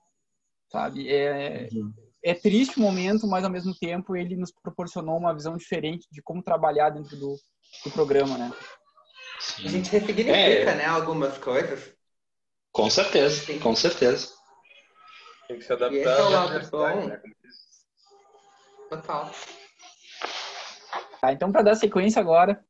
Sabe? 0.70 1.08
É, 1.08 1.68
uhum. 1.72 1.92
É 2.22 2.34
triste 2.34 2.78
o 2.78 2.82
momento, 2.82 3.26
mas 3.26 3.44
ao 3.44 3.50
mesmo 3.50 3.74
tempo 3.74 4.16
ele 4.16 4.36
nos 4.36 4.52
proporcionou 4.52 5.16
uma 5.16 5.34
visão 5.34 5.56
diferente 5.56 6.06
de 6.10 6.22
como 6.22 6.42
trabalhar 6.42 6.90
dentro 6.90 7.16
do, 7.16 7.36
do 7.84 7.90
programa, 7.90 8.36
né? 8.36 8.52
A 9.64 9.68
gente 9.68 9.90
ressignifica, 9.90 10.32
é... 10.34 10.74
né, 10.74 10.84
algumas 10.84 11.38
coisas. 11.38 11.94
Com 12.72 12.90
certeza, 12.90 13.46
Sim. 13.46 13.58
com 13.58 13.74
certeza. 13.74 14.28
Tem 15.48 15.58
que 15.58 15.64
se 15.64 15.72
adaptar. 15.72 15.96
E 15.96 16.00
esse 16.00 16.08
é 16.08 16.22
o 16.22 16.28
lado 16.28 16.70
bom. 16.70 17.06
Né? 17.06 17.22
Total. 18.88 19.30
Tá, 21.20 21.32
então, 21.32 21.50
para 21.50 21.62
dar 21.62 21.74
sequência 21.74 22.20
agora, 22.20 22.64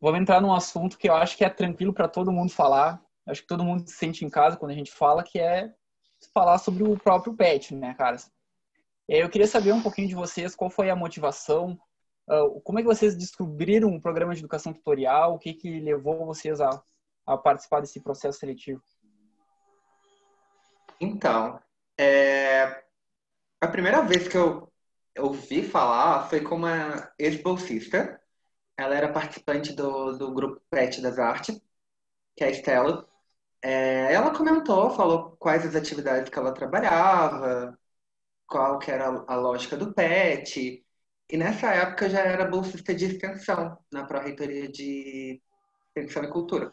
vamos 0.00 0.20
entrar 0.20 0.40
num 0.40 0.52
assunto 0.52 0.98
que 0.98 1.08
eu 1.08 1.14
acho 1.14 1.36
que 1.36 1.44
é 1.44 1.48
tranquilo 1.48 1.94
para 1.94 2.08
todo 2.08 2.32
mundo 2.32 2.52
falar. 2.52 3.00
Acho 3.26 3.42
que 3.42 3.48
todo 3.48 3.64
mundo 3.64 3.88
se 3.88 3.94
sente 3.94 4.24
em 4.24 4.30
casa 4.30 4.56
quando 4.56 4.72
a 4.72 4.74
gente 4.74 4.90
fala, 4.90 5.22
que 5.22 5.38
é 5.38 5.72
falar 6.34 6.58
sobre 6.58 6.82
o 6.82 6.98
próprio 6.98 7.34
pet, 7.34 7.74
né, 7.74 7.94
cara? 7.94 8.16
Eu 9.12 9.28
queria 9.28 9.48
saber 9.48 9.72
um 9.72 9.82
pouquinho 9.82 10.06
de 10.06 10.14
vocês, 10.14 10.54
qual 10.54 10.70
foi 10.70 10.88
a 10.88 10.94
motivação, 10.94 11.76
como 12.62 12.78
é 12.78 12.82
que 12.82 12.86
vocês 12.86 13.16
descobriram 13.16 13.92
o 13.92 14.00
programa 14.00 14.32
de 14.32 14.38
educação 14.38 14.72
tutorial, 14.72 15.34
o 15.34 15.38
que 15.38 15.52
que 15.52 15.80
levou 15.80 16.24
vocês 16.24 16.60
a, 16.60 16.80
a 17.26 17.36
participar 17.36 17.80
desse 17.80 18.00
processo 18.00 18.38
seletivo? 18.38 18.80
Então, 21.00 21.60
é... 21.98 22.84
A 23.60 23.66
primeira 23.66 24.00
vez 24.02 24.28
que 24.28 24.38
eu 24.38 24.72
ouvi 25.18 25.64
falar 25.64 26.28
foi 26.28 26.42
com 26.42 26.54
uma 26.54 27.12
ex-bolsista. 27.18 28.20
Ela 28.76 28.94
era 28.94 29.12
participante 29.12 29.72
do, 29.72 30.16
do 30.16 30.32
grupo 30.32 30.62
PET 30.70 31.02
das 31.02 31.18
Artes, 31.18 31.60
que 32.36 32.44
é 32.44 32.46
a 32.46 32.50
Estela. 32.50 33.08
É... 33.60 34.14
ela 34.14 34.32
comentou, 34.32 34.90
falou 34.90 35.36
quais 35.36 35.66
as 35.66 35.74
atividades 35.74 36.30
que 36.30 36.38
ela 36.38 36.54
trabalhava, 36.54 37.76
qual 38.50 38.78
que 38.78 38.90
era 38.90 39.06
a 39.26 39.36
lógica 39.36 39.76
do 39.76 39.94
PET. 39.94 40.84
E 41.30 41.36
nessa 41.36 41.72
época 41.72 42.06
eu 42.06 42.10
já 42.10 42.20
era 42.20 42.44
bolsista 42.44 42.94
de 42.94 43.06
extensão 43.06 43.78
na 43.92 44.04
Pró-Reitoria 44.04 44.68
de 44.68 45.40
Extensão 45.96 46.24
e 46.24 46.30
Cultura. 46.30 46.72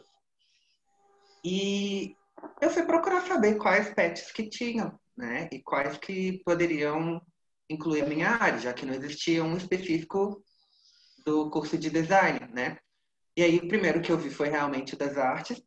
E 1.46 2.16
eu 2.60 2.70
fui 2.70 2.84
procurar 2.84 3.22
saber 3.22 3.58
quais 3.58 3.94
PETs 3.94 4.32
que 4.32 4.50
tinham 4.50 5.00
né? 5.18 5.50
E 5.52 5.62
quais 5.62 5.98
que 5.98 6.44
poderiam 6.46 7.20
incluir 7.70 8.04
a 8.04 8.08
minha 8.08 8.30
área, 8.30 8.60
já 8.60 8.74
que 8.74 8.86
não 8.86 8.94
existia 8.94 9.44
um 9.44 9.58
específico 9.58 10.44
do 11.26 11.50
curso 11.50 11.78
de 11.78 11.90
design, 11.90 12.40
né? 12.54 12.78
E 13.36 13.44
aí 13.44 13.58
o 13.58 13.68
primeiro 13.68 14.02
que 14.02 14.12
eu 14.12 14.18
vi 14.18 14.30
foi 14.30 14.50
realmente 14.50 14.94
o 14.94 14.98
das 14.98 15.18
artes, 15.18 15.62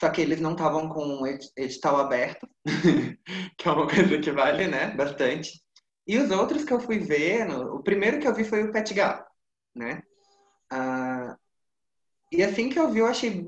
só 0.00 0.10
que 0.10 0.20
eles 0.20 0.40
não 0.40 0.52
estavam 0.52 0.88
com 0.88 1.26
edital 1.56 1.96
aberto, 1.98 2.48
que 3.56 3.68
é 3.68 3.70
uma 3.70 3.86
coisa 3.86 4.18
que 4.18 4.30
vale, 4.30 4.68
né? 4.68 4.94
Bastante. 4.94 5.60
E 6.06 6.16
os 6.18 6.30
outros 6.30 6.64
que 6.64 6.72
eu 6.72 6.80
fui 6.80 6.98
vendo, 6.98 7.74
o 7.74 7.82
primeiro 7.82 8.18
que 8.20 8.26
eu 8.26 8.34
vi 8.34 8.44
foi 8.44 8.62
o 8.64 8.72
Pet 8.72 8.94
Gal, 8.94 9.26
né? 9.74 10.02
Ah, 10.70 11.36
e 12.32 12.42
assim 12.42 12.68
que 12.68 12.78
eu 12.78 12.90
vi, 12.90 13.00
eu 13.00 13.06
achei 13.06 13.46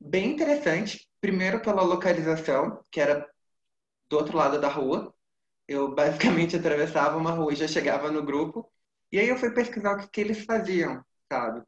bem 0.00 0.32
interessante. 0.32 1.06
Primeiro 1.20 1.60
pela 1.60 1.82
localização, 1.82 2.82
que 2.90 3.00
era 3.00 3.28
do 4.08 4.16
outro 4.16 4.36
lado 4.36 4.60
da 4.60 4.68
rua. 4.68 5.14
Eu 5.68 5.94
basicamente 5.94 6.56
atravessava 6.56 7.16
uma 7.16 7.32
rua 7.32 7.52
e 7.52 7.56
já 7.56 7.68
chegava 7.68 8.10
no 8.10 8.24
grupo. 8.24 8.70
E 9.10 9.18
aí 9.18 9.28
eu 9.28 9.38
fui 9.38 9.50
pesquisar 9.50 9.94
o 9.94 9.98
que, 9.98 10.08
que 10.08 10.20
eles 10.20 10.44
faziam, 10.44 11.04
sabe? 11.30 11.62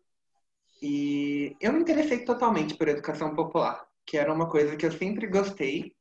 E 0.82 1.56
eu 1.60 1.72
me 1.72 1.80
interessei 1.80 2.24
totalmente 2.24 2.76
por 2.76 2.88
educação 2.88 3.34
popular, 3.34 3.87
que 4.08 4.16
era 4.16 4.32
uma 4.32 4.48
coisa 4.48 4.74
que 4.74 4.86
eu 4.86 4.90
sempre 4.90 5.26
gostei, 5.26 5.94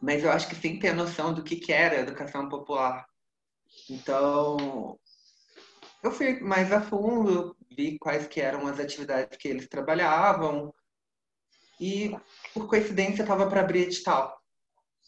mas 0.00 0.22
eu 0.22 0.30
acho 0.30 0.46
que 0.46 0.54
sem 0.54 0.78
ter 0.78 0.92
noção 0.92 1.32
do 1.32 1.42
que, 1.42 1.56
que 1.56 1.72
era 1.72 2.00
educação 2.00 2.50
popular. 2.50 3.08
Então, 3.88 5.00
eu 6.02 6.12
fui 6.12 6.38
mais 6.40 6.70
a 6.70 6.82
fundo, 6.82 7.56
vi 7.74 7.98
quais 7.98 8.26
que 8.26 8.42
eram 8.42 8.66
as 8.66 8.78
atividades 8.78 9.38
que 9.38 9.48
eles 9.48 9.66
trabalhavam, 9.66 10.72
e 11.80 12.14
por 12.52 12.68
coincidência 12.68 13.22
estava 13.22 13.48
para 13.48 13.62
abrir 13.62 13.84
edital. 13.84 14.38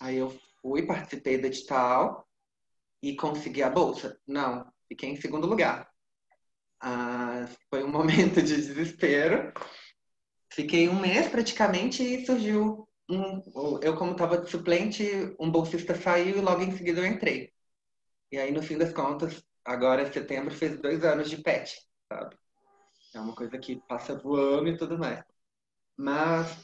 Aí 0.00 0.16
eu 0.16 0.34
fui, 0.62 0.86
participei 0.86 1.36
do 1.36 1.48
edital 1.48 2.26
e 3.02 3.14
consegui 3.14 3.62
a 3.62 3.68
bolsa. 3.68 4.18
Não, 4.26 4.72
fiquei 4.88 5.10
em 5.10 5.20
segundo 5.20 5.46
lugar. 5.46 5.90
Ah, 6.80 7.46
foi 7.68 7.84
um 7.84 7.90
momento 7.92 8.40
de 8.40 8.56
desespero. 8.56 9.52
Fiquei 10.52 10.88
um 10.88 10.98
mês 10.98 11.28
praticamente 11.28 12.02
e 12.02 12.26
surgiu 12.26 12.88
um. 13.08 13.80
Eu, 13.82 13.96
como 13.96 14.12
estava 14.12 14.38
de 14.38 14.50
suplente, 14.50 15.04
um 15.38 15.50
bolsista 15.50 15.94
saiu 15.94 16.38
e 16.38 16.40
logo 16.40 16.62
em 16.62 16.76
seguida 16.76 17.00
eu 17.00 17.06
entrei. 17.06 17.52
E 18.32 18.38
aí, 18.38 18.52
no 18.52 18.62
fim 18.62 18.76
das 18.76 18.92
contas, 18.92 19.42
agora 19.64 20.02
em 20.02 20.12
setembro 20.12 20.54
fez 20.54 20.80
dois 20.80 21.04
anos 21.04 21.30
de 21.30 21.36
PET, 21.38 21.76
sabe? 22.08 22.36
É 23.14 23.20
uma 23.20 23.34
coisa 23.34 23.58
que 23.58 23.80
passa 23.88 24.16
voando 24.16 24.68
e 24.68 24.76
tudo 24.76 24.98
mais. 24.98 25.24
Mas 25.96 26.56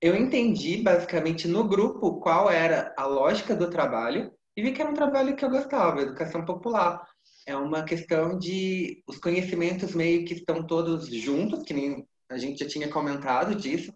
eu 0.00 0.16
entendi 0.16 0.82
basicamente 0.82 1.46
no 1.46 1.66
grupo 1.66 2.20
qual 2.20 2.50
era 2.50 2.94
a 2.96 3.06
lógica 3.06 3.54
do 3.54 3.70
trabalho 3.70 4.32
e 4.56 4.62
vi 4.62 4.72
que 4.72 4.80
era 4.80 4.90
um 4.90 4.94
trabalho 4.94 5.36
que 5.36 5.44
eu 5.44 5.50
gostava, 5.50 6.02
educação 6.02 6.44
popular. 6.44 7.06
É 7.46 7.56
uma 7.56 7.84
questão 7.84 8.38
de 8.38 9.02
os 9.06 9.18
conhecimentos 9.18 9.94
meio 9.94 10.24
que 10.24 10.34
estão 10.34 10.66
todos 10.66 11.08
juntos, 11.08 11.62
que 11.62 11.74
nem 11.74 12.06
a 12.30 12.38
gente 12.38 12.62
já 12.62 12.70
tinha 12.70 12.88
comentado 12.88 13.54
disso, 13.54 13.92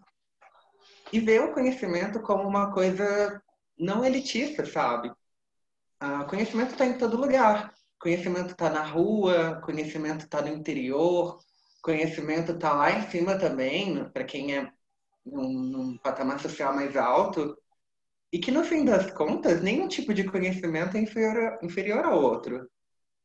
e 1.12 1.20
ver 1.20 1.40
o 1.42 1.54
conhecimento 1.54 2.20
como 2.20 2.46
uma 2.46 2.72
coisa 2.72 3.40
não 3.78 4.04
elitista, 4.04 4.66
sabe? 4.66 5.12
Ah, 6.00 6.24
conhecimento 6.24 6.72
está 6.72 6.84
em 6.84 6.98
todo 6.98 7.16
lugar. 7.16 7.72
Conhecimento 8.00 8.50
está 8.50 8.68
na 8.68 8.82
rua, 8.82 9.60
conhecimento 9.64 10.24
está 10.24 10.42
no 10.42 10.48
interior, 10.48 11.38
conhecimento 11.80 12.52
está 12.52 12.74
lá 12.74 12.90
em 12.90 13.08
cima 13.10 13.38
também, 13.38 14.04
para 14.10 14.24
quem 14.24 14.56
é 14.56 14.70
num, 15.24 15.48
num, 15.52 15.98
patamar 15.98 16.40
social 16.40 16.74
mais 16.74 16.96
alto. 16.96 17.56
E 18.32 18.38
que, 18.38 18.50
no 18.50 18.64
fim 18.64 18.84
das 18.84 19.10
contas, 19.12 19.62
nenhum 19.62 19.86
tipo 19.88 20.12
de 20.12 20.24
conhecimento 20.24 20.96
é 20.96 21.00
inferior, 21.00 21.58
inferior 21.62 22.04
ao 22.04 22.20
outro. 22.20 22.68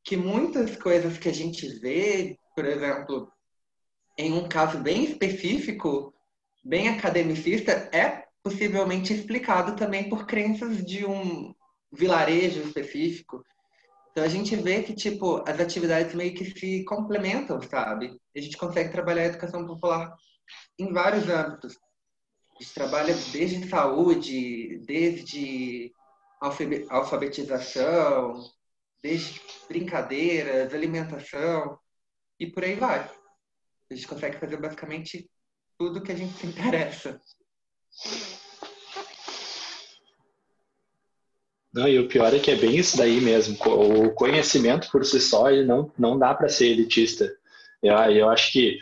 Que 0.04 0.16
muitas 0.16 0.76
coisas 0.78 1.18
que 1.18 1.28
a 1.28 1.34
gente 1.34 1.68
vê, 1.80 2.38
por 2.56 2.66
exemplo, 2.66 3.32
em 4.20 4.34
um 4.34 4.50
caso 4.50 4.78
bem 4.80 5.06
específico, 5.06 6.14
bem 6.62 6.90
academicista, 6.90 7.90
é 7.94 8.26
possivelmente 8.44 9.14
explicado 9.14 9.78
também 9.78 10.10
por 10.10 10.28
crenças 10.28 10.84
de 10.84 11.06
um 11.06 11.56
vilarejo 11.90 12.60
específico. 12.60 13.42
Então 14.12 14.22
a 14.22 14.28
gente 14.28 14.58
vê 14.58 14.84
que 14.84 14.94
tipo 14.94 15.42
as 15.48 15.58
atividades 15.58 16.14
meio 16.14 16.34
que 16.34 16.44
se 16.44 16.84
complementam, 16.84 17.62
sabe? 17.62 18.20
A 18.36 18.42
gente 18.42 18.58
consegue 18.58 18.92
trabalhar 18.92 19.22
a 19.22 19.28
educação 19.28 19.66
popular 19.66 20.14
em 20.78 20.92
vários 20.92 21.30
âmbitos. 21.30 21.78
A 22.58 22.62
gente 22.62 22.74
trabalha 22.74 23.16
desde 23.32 23.70
saúde, 23.70 24.80
desde 24.86 25.94
alfabetização, 26.90 28.34
desde 29.02 29.42
brincadeiras, 29.70 30.74
alimentação 30.74 31.80
e 32.38 32.48
por 32.48 32.66
aí 32.66 32.76
vai. 32.76 33.19
A 33.92 33.96
gente 33.96 34.08
consegue 34.08 34.38
fazer 34.38 34.58
basicamente 34.58 35.30
tudo 35.78 36.02
que 36.02 36.12
a 36.12 36.16
gente 36.16 36.34
se 36.34 36.46
interessa. 36.46 37.20
Não, 41.74 41.88
e 41.88 42.00
o 42.00 42.08
pior 42.08 42.34
é 42.34 42.40
que 42.40 42.52
é 42.52 42.56
bem 42.56 42.76
isso 42.76 42.98
daí 42.98 43.22
mesmo. 43.22 43.58
O 43.66 44.12
conhecimento 44.12 44.90
por 44.92 45.06
si 45.06 45.20
só 45.20 45.50
ele 45.50 45.66
não, 45.66 45.92
não 45.98 46.18
dá 46.18 46.34
para 46.34 46.50
ser 46.50 46.68
elitista. 46.68 47.32
Eu, 47.82 47.96
eu 47.96 48.30
acho 48.30 48.52
que 48.52 48.80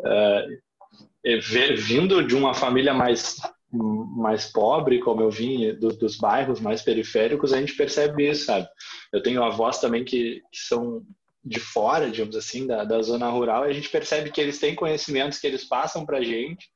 uh, 0.00 1.76
vindo 1.76 2.26
de 2.26 2.34
uma 2.34 2.54
família 2.54 2.94
mais 2.94 3.36
mais 3.70 4.46
pobre, 4.50 4.98
como 4.98 5.20
eu 5.20 5.30
vim 5.30 5.74
do, 5.74 5.88
dos 5.88 6.16
bairros 6.16 6.58
mais 6.58 6.80
periféricos, 6.80 7.52
a 7.52 7.60
gente 7.60 7.76
percebe 7.76 8.30
isso, 8.30 8.46
sabe? 8.46 8.66
Eu 9.12 9.22
tenho 9.22 9.44
avós 9.44 9.78
também 9.78 10.04
que, 10.04 10.42
que 10.50 10.58
são 10.58 11.02
de 11.44 11.60
fora, 11.60 12.10
digamos 12.10 12.36
assim, 12.36 12.66
da, 12.66 12.84
da 12.84 13.00
zona 13.00 13.28
rural, 13.28 13.66
e 13.66 13.70
a 13.70 13.72
gente 13.72 13.88
percebe 13.88 14.30
que 14.30 14.40
eles 14.40 14.58
têm 14.58 14.74
conhecimentos 14.74 15.38
que 15.38 15.46
eles 15.46 15.64
passam 15.64 16.04
para 16.04 16.18
a 16.18 16.24
gente 16.24 16.68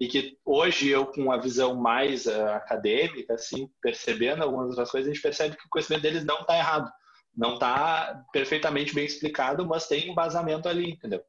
e 0.00 0.08
que 0.08 0.36
hoje 0.44 0.88
eu 0.88 1.06
com 1.06 1.30
a 1.30 1.36
visão 1.36 1.74
mais 1.74 2.26
uh, 2.26 2.48
acadêmica, 2.52 3.34
assim, 3.34 3.68
percebendo 3.82 4.42
algumas 4.42 4.70
outras 4.70 4.90
coisas, 4.90 5.10
a 5.10 5.12
gente 5.12 5.22
percebe 5.22 5.56
que 5.56 5.66
o 5.66 5.70
conhecimento 5.70 6.02
deles 6.02 6.24
não 6.24 6.40
está 6.40 6.56
errado, 6.56 6.90
não 7.36 7.54
está 7.54 8.22
perfeitamente 8.32 8.94
bem 8.94 9.04
explicado, 9.04 9.66
mas 9.66 9.86
tem 9.86 10.10
um 10.10 10.14
vazamento 10.14 10.68
ali, 10.68 10.90
entendeu? 10.90 11.22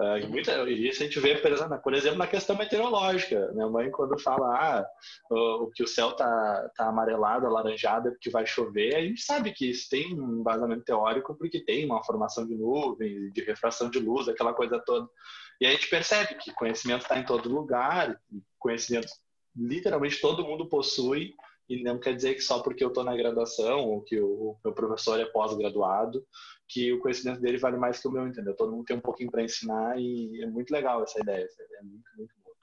Uh, 0.00 0.16
e 0.16 0.26
muita, 0.28 0.66
isso 0.70 1.02
a 1.02 1.04
gente 1.04 1.20
vê, 1.20 1.34
por 1.34 1.92
exemplo, 1.92 2.16
na 2.16 2.26
questão 2.26 2.56
meteorológica. 2.56 3.52
Minha 3.52 3.68
mãe, 3.68 3.90
quando 3.90 4.18
fala 4.18 4.46
ah, 4.48 4.86
o, 5.30 5.70
que 5.74 5.82
o 5.82 5.86
céu 5.86 6.12
está 6.12 6.70
tá 6.74 6.88
amarelado, 6.88 7.46
alaranjado, 7.46 8.08
é 8.08 8.10
porque 8.10 8.30
vai 8.30 8.46
chover, 8.46 8.96
a 8.96 9.02
gente 9.02 9.20
sabe 9.20 9.52
que 9.52 9.68
isso 9.68 9.90
tem 9.90 10.18
um 10.18 10.42
vazamento 10.42 10.84
teórico, 10.84 11.34
porque 11.34 11.62
tem 11.62 11.84
uma 11.84 12.02
formação 12.02 12.46
de 12.46 12.54
nuvens, 12.54 13.30
de 13.34 13.42
refração 13.42 13.90
de 13.90 13.98
luz, 13.98 14.26
aquela 14.26 14.54
coisa 14.54 14.80
toda. 14.80 15.06
E 15.60 15.66
a 15.66 15.70
gente 15.70 15.90
percebe 15.90 16.34
que 16.36 16.54
conhecimento 16.54 17.02
está 17.02 17.18
em 17.18 17.26
todo 17.26 17.54
lugar, 17.54 18.18
conhecimento 18.58 19.08
literalmente 19.54 20.18
todo 20.18 20.46
mundo 20.46 20.66
possui, 20.66 21.34
e 21.68 21.82
não 21.82 21.98
quer 21.98 22.16
dizer 22.16 22.34
que 22.34 22.40
só 22.40 22.60
porque 22.60 22.82
eu 22.82 22.88
estou 22.88 23.04
na 23.04 23.14
graduação 23.14 23.80
ou 23.86 24.00
que 24.00 24.18
o 24.18 24.56
meu 24.64 24.72
professor 24.72 25.20
é 25.20 25.26
pós-graduado, 25.26 26.26
que 26.70 26.92
o 26.92 27.00
conhecimento 27.00 27.40
dele 27.40 27.58
vale 27.58 27.76
mais 27.76 28.00
que 28.00 28.06
o 28.06 28.12
meu, 28.12 28.26
entendeu? 28.28 28.54
Todo 28.54 28.70
mundo 28.70 28.84
tem 28.84 28.96
um 28.96 29.00
pouquinho 29.00 29.30
para 29.30 29.42
ensinar 29.42 29.98
e 29.98 30.40
é 30.40 30.46
muito 30.46 30.70
legal 30.70 31.02
essa 31.02 31.20
ideia, 31.20 31.44
essa 31.44 31.62
ideia 31.64 31.80
é 31.80 31.82
muito, 31.82 32.04
muito 32.16 32.34
boa. 32.44 32.56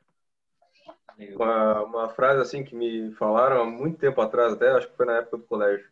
Uma, 1.36 1.84
uma 1.84 2.10
frase 2.10 2.42
assim 2.42 2.64
que 2.64 2.74
me 2.74 3.12
falaram 3.16 3.62
há 3.62 3.66
muito 3.66 4.00
tempo 4.00 4.22
atrás, 4.22 4.54
até 4.54 4.70
acho 4.70 4.90
que 4.90 4.96
foi 4.96 5.06
na 5.06 5.18
época 5.18 5.38
do 5.38 5.44
colégio, 5.44 5.90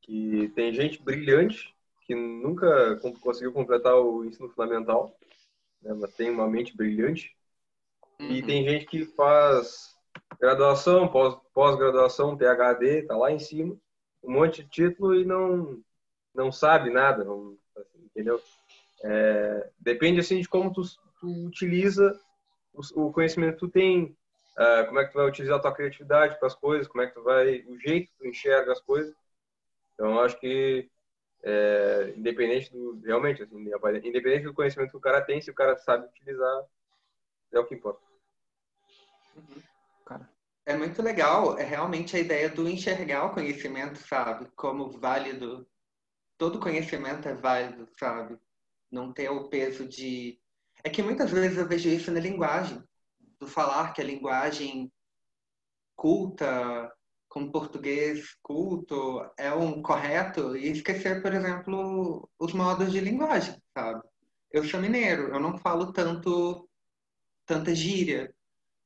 que 0.00 0.48
tem 0.54 0.72
gente 0.72 1.02
brilhante 1.02 1.74
que 2.02 2.14
nunca 2.14 2.96
conseguiu 3.20 3.52
completar 3.52 3.96
o 3.96 4.24
ensino 4.24 4.48
fundamental, 4.50 5.16
né, 5.82 5.92
mas 5.94 6.14
tem 6.14 6.30
uma 6.30 6.48
mente 6.48 6.76
brilhante, 6.76 7.36
uhum. 8.20 8.30
e 8.30 8.42
tem 8.42 8.64
gente 8.64 8.86
que 8.86 9.06
faz 9.06 9.96
graduação, 10.40 11.08
pós-graduação, 11.08 12.36
pós 12.36 12.58
PhD, 12.58 13.02
tá 13.02 13.16
lá 13.16 13.32
em 13.32 13.38
cima, 13.38 13.76
um 14.22 14.32
monte 14.32 14.62
de 14.62 14.68
título 14.68 15.14
e 15.14 15.24
não 15.24 15.82
não 16.34 16.50
sabe 16.50 16.90
nada, 16.90 17.24
não, 17.24 17.56
assim, 17.76 17.98
entendeu? 18.04 18.40
É, 19.02 19.70
depende 19.78 20.20
assim 20.20 20.40
de 20.40 20.48
como 20.48 20.72
tu, 20.72 20.82
tu 21.20 21.46
utiliza 21.46 22.18
o, 22.72 23.06
o, 23.06 23.12
conhecimento 23.12 23.54
que 23.54 23.60
tu 23.60 23.68
tem, 23.68 24.16
uh, 24.56 24.86
como 24.86 25.00
é 25.00 25.04
que 25.04 25.12
tu 25.12 25.18
vai 25.18 25.28
utilizar 25.28 25.58
a 25.58 25.60
tua 25.60 25.74
criatividade 25.74 26.38
para 26.38 26.48
as 26.48 26.54
coisas, 26.54 26.86
como 26.86 27.02
é 27.02 27.06
que 27.06 27.14
tu 27.14 27.22
vai, 27.22 27.60
o 27.66 27.78
jeito 27.78 28.10
que 28.10 28.18
tu 28.18 28.26
enxerga 28.26 28.72
as 28.72 28.80
coisas. 28.80 29.14
Então, 29.94 30.12
eu 30.12 30.20
acho 30.20 30.38
que 30.38 30.90
é, 31.42 32.12
independente 32.16 32.70
do, 32.70 33.00
realmente, 33.00 33.42
assim, 33.42 33.58
independente 34.04 34.44
do 34.44 34.54
conhecimento 34.54 34.90
que 34.90 34.96
o 34.96 35.00
cara 35.00 35.22
tem, 35.22 35.40
se 35.40 35.50
o 35.50 35.54
cara 35.54 35.76
sabe 35.76 36.06
utilizar, 36.06 36.64
é 37.52 37.58
o 37.58 37.64
que 37.64 37.74
importa. 37.74 38.00
Uhum. 39.36 39.62
Cara. 40.04 40.28
É 40.66 40.76
muito 40.76 41.02
legal, 41.02 41.58
é 41.58 41.64
realmente 41.64 42.16
a 42.16 42.20
ideia 42.20 42.48
do 42.48 42.68
enxergar 42.68 43.24
o 43.24 43.34
conhecimento, 43.34 43.98
sabe, 43.98 44.46
como 44.54 44.90
válido 44.90 45.66
todo 46.40 46.58
conhecimento 46.58 47.28
é 47.28 47.34
válido, 47.34 47.86
sabe? 47.98 48.38
Não 48.90 49.12
ter 49.12 49.28
o 49.28 49.50
peso 49.50 49.86
de. 49.86 50.40
É 50.82 50.88
que 50.88 51.02
muitas 51.02 51.30
vezes 51.30 51.58
eu 51.58 51.68
vejo 51.68 51.90
isso 51.90 52.10
na 52.10 52.18
linguagem. 52.18 52.82
Do 53.38 53.46
falar 53.46 53.92
que 53.92 54.00
a 54.00 54.04
linguagem 54.04 54.90
culta, 55.94 56.90
com 57.28 57.52
português 57.52 58.38
culto, 58.42 59.22
é 59.38 59.52
um 59.52 59.82
correto, 59.82 60.56
e 60.56 60.70
esquecer, 60.70 61.20
por 61.20 61.34
exemplo, 61.34 62.26
os 62.38 62.54
modos 62.54 62.90
de 62.90 63.00
linguagem, 63.00 63.60
sabe? 63.76 64.02
Eu 64.50 64.64
sou 64.64 64.80
mineiro, 64.80 65.34
eu 65.34 65.38
não 65.38 65.58
falo 65.58 65.92
tanto 65.92 66.66
tanta 67.44 67.74
gíria. 67.74 68.34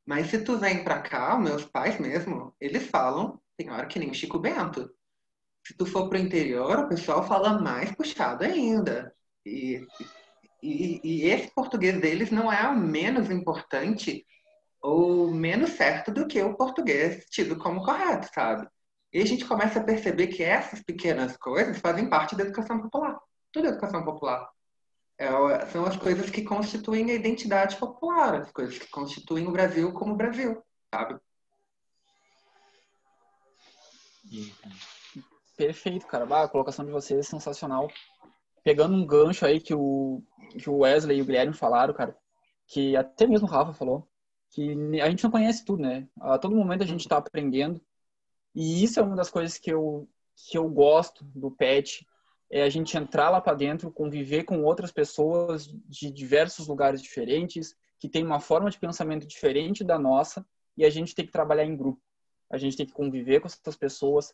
Mas 0.05 0.29
se 0.29 0.43
tu 0.43 0.59
vem 0.59 0.83
pra 0.83 1.03
cá, 1.03 1.39
meus 1.39 1.65
pais 1.65 2.01
mesmo, 2.01 2.55
eles 2.61 2.89
falam, 2.89 3.41
tem 3.57 3.71
hora 3.71 3.87
que 3.87 3.99
nem 3.99 4.13
Chico 4.13 4.41
Bento. 4.41 4.93
Se 5.67 5.75
tu 5.75 5.87
for 5.87 6.09
para 6.09 6.19
o 6.19 6.23
interior, 6.23 6.81
o 6.81 6.89
pessoal 6.89 7.27
fala 7.27 7.59
mais 7.59 7.91
puxado 7.93 8.45
ainda. 8.45 9.15
E, 9.47 9.87
e, 10.63 11.01
e 11.03 11.27
esse 11.27 11.51
português 11.51 11.99
deles 12.01 12.31
não 12.31 12.53
é 12.53 12.69
o 12.69 12.77
menos 12.77 13.31
importante 13.31 14.27
ou 14.83 15.33
menos 15.33 15.71
certo 15.71 16.13
do 16.13 16.27
que 16.27 16.43
o 16.43 16.55
português 16.55 17.25
tido 17.31 17.57
como 17.57 17.83
correto, 17.83 18.29
sabe? 18.35 18.69
E 19.11 19.23
a 19.23 19.27
gente 19.27 19.47
começa 19.47 19.81
a 19.81 19.85
perceber 19.85 20.27
que 20.27 20.43
essas 20.43 20.83
pequenas 20.83 21.37
coisas 21.39 21.79
fazem 21.79 22.11
parte 22.11 22.37
da 22.37 22.43
educação 22.43 22.81
popular. 22.83 23.19
Tudo 23.51 23.67
é 23.67 23.71
educação 23.71 24.05
popular. 24.05 24.51
É, 25.17 25.29
são 25.67 25.87
as 25.87 25.97
coisas 25.97 26.29
que 26.29 26.43
constituem 26.43 27.11
a 27.11 27.15
identidade 27.15 27.77
popular, 27.77 28.43
as 28.43 28.53
coisas 28.53 28.79
que 28.79 28.89
constituem 28.89 29.47
o 29.47 29.53
Brasil 29.53 29.93
como 29.93 30.17
Brasil, 30.17 30.63
sabe? 30.93 31.19
Uhum. 34.31 34.94
Perfeito, 35.57 36.07
cara. 36.07 36.27
Bah, 36.27 36.43
a 36.43 36.49
colocação 36.49 36.85
de 36.85 36.91
vocês 36.91 37.21
é 37.21 37.23
sensacional. 37.23 37.89
Pegando 38.63 38.95
um 38.95 39.07
gancho 39.07 39.47
aí 39.47 39.61
que 39.61 39.75
o, 39.75 40.23
que 40.59 40.69
o 40.69 40.79
Wesley 40.79 41.19
e 41.19 41.23
o 41.23 41.25
Guilherme 41.25 41.55
falaram, 41.55 41.95
cara, 41.95 42.17
que 42.67 42.97
até 42.97 43.27
mesmo 43.27 43.47
o 43.47 43.51
Rafa 43.51 43.73
falou, 43.73 44.09
que 44.51 44.73
a 45.01 45.11
gente 45.11 45.25
não 45.25 45.31
conhece 45.31 45.65
tudo, 45.65 45.83
né? 45.83 46.09
A 46.21 46.39
todo 46.39 46.57
momento 46.57 46.83
a 46.83 46.87
gente 46.87 47.01
está 47.01 47.19
aprendendo. 47.19 47.81
E 48.55 48.83
isso 48.83 49.01
é 49.01 49.03
uma 49.03 49.17
das 49.17 49.31
coisas 49.31 49.59
que 49.59 49.71
eu, 49.71 50.09
que 50.37 50.57
eu 50.57 50.69
gosto 50.69 51.25
do 51.25 51.51
PET, 51.51 52.07
é 52.51 52.63
a 52.63 52.69
gente 52.69 52.97
entrar 52.97 53.31
lá 53.31 53.41
para 53.41 53.55
dentro, 53.55 53.91
conviver 53.91 54.45
com 54.45 54.63
outras 54.63 54.93
pessoas 54.93 55.67
de 55.89 56.11
diversos 56.11 56.69
lugares 56.69 57.03
diferentes, 57.03 57.75
que 57.99 58.09
tem 58.09 58.25
uma 58.25 58.39
forma 58.41 58.71
de 58.71 58.79
pensamento 58.79 59.27
diferente 59.27 59.83
da 59.83 59.99
nossa, 59.99 60.47
e 60.77 60.85
a 60.85 60.91
gente 60.91 61.15
tem 61.15 61.27
que 61.27 61.33
trabalhar 61.33 61.65
em 61.65 61.77
grupo. 61.77 62.01
A 62.51 62.57
gente 62.57 62.77
tem 62.77 62.87
que 62.87 62.93
conviver 62.93 63.41
com 63.41 63.47
essas 63.47 63.77
pessoas, 63.77 64.33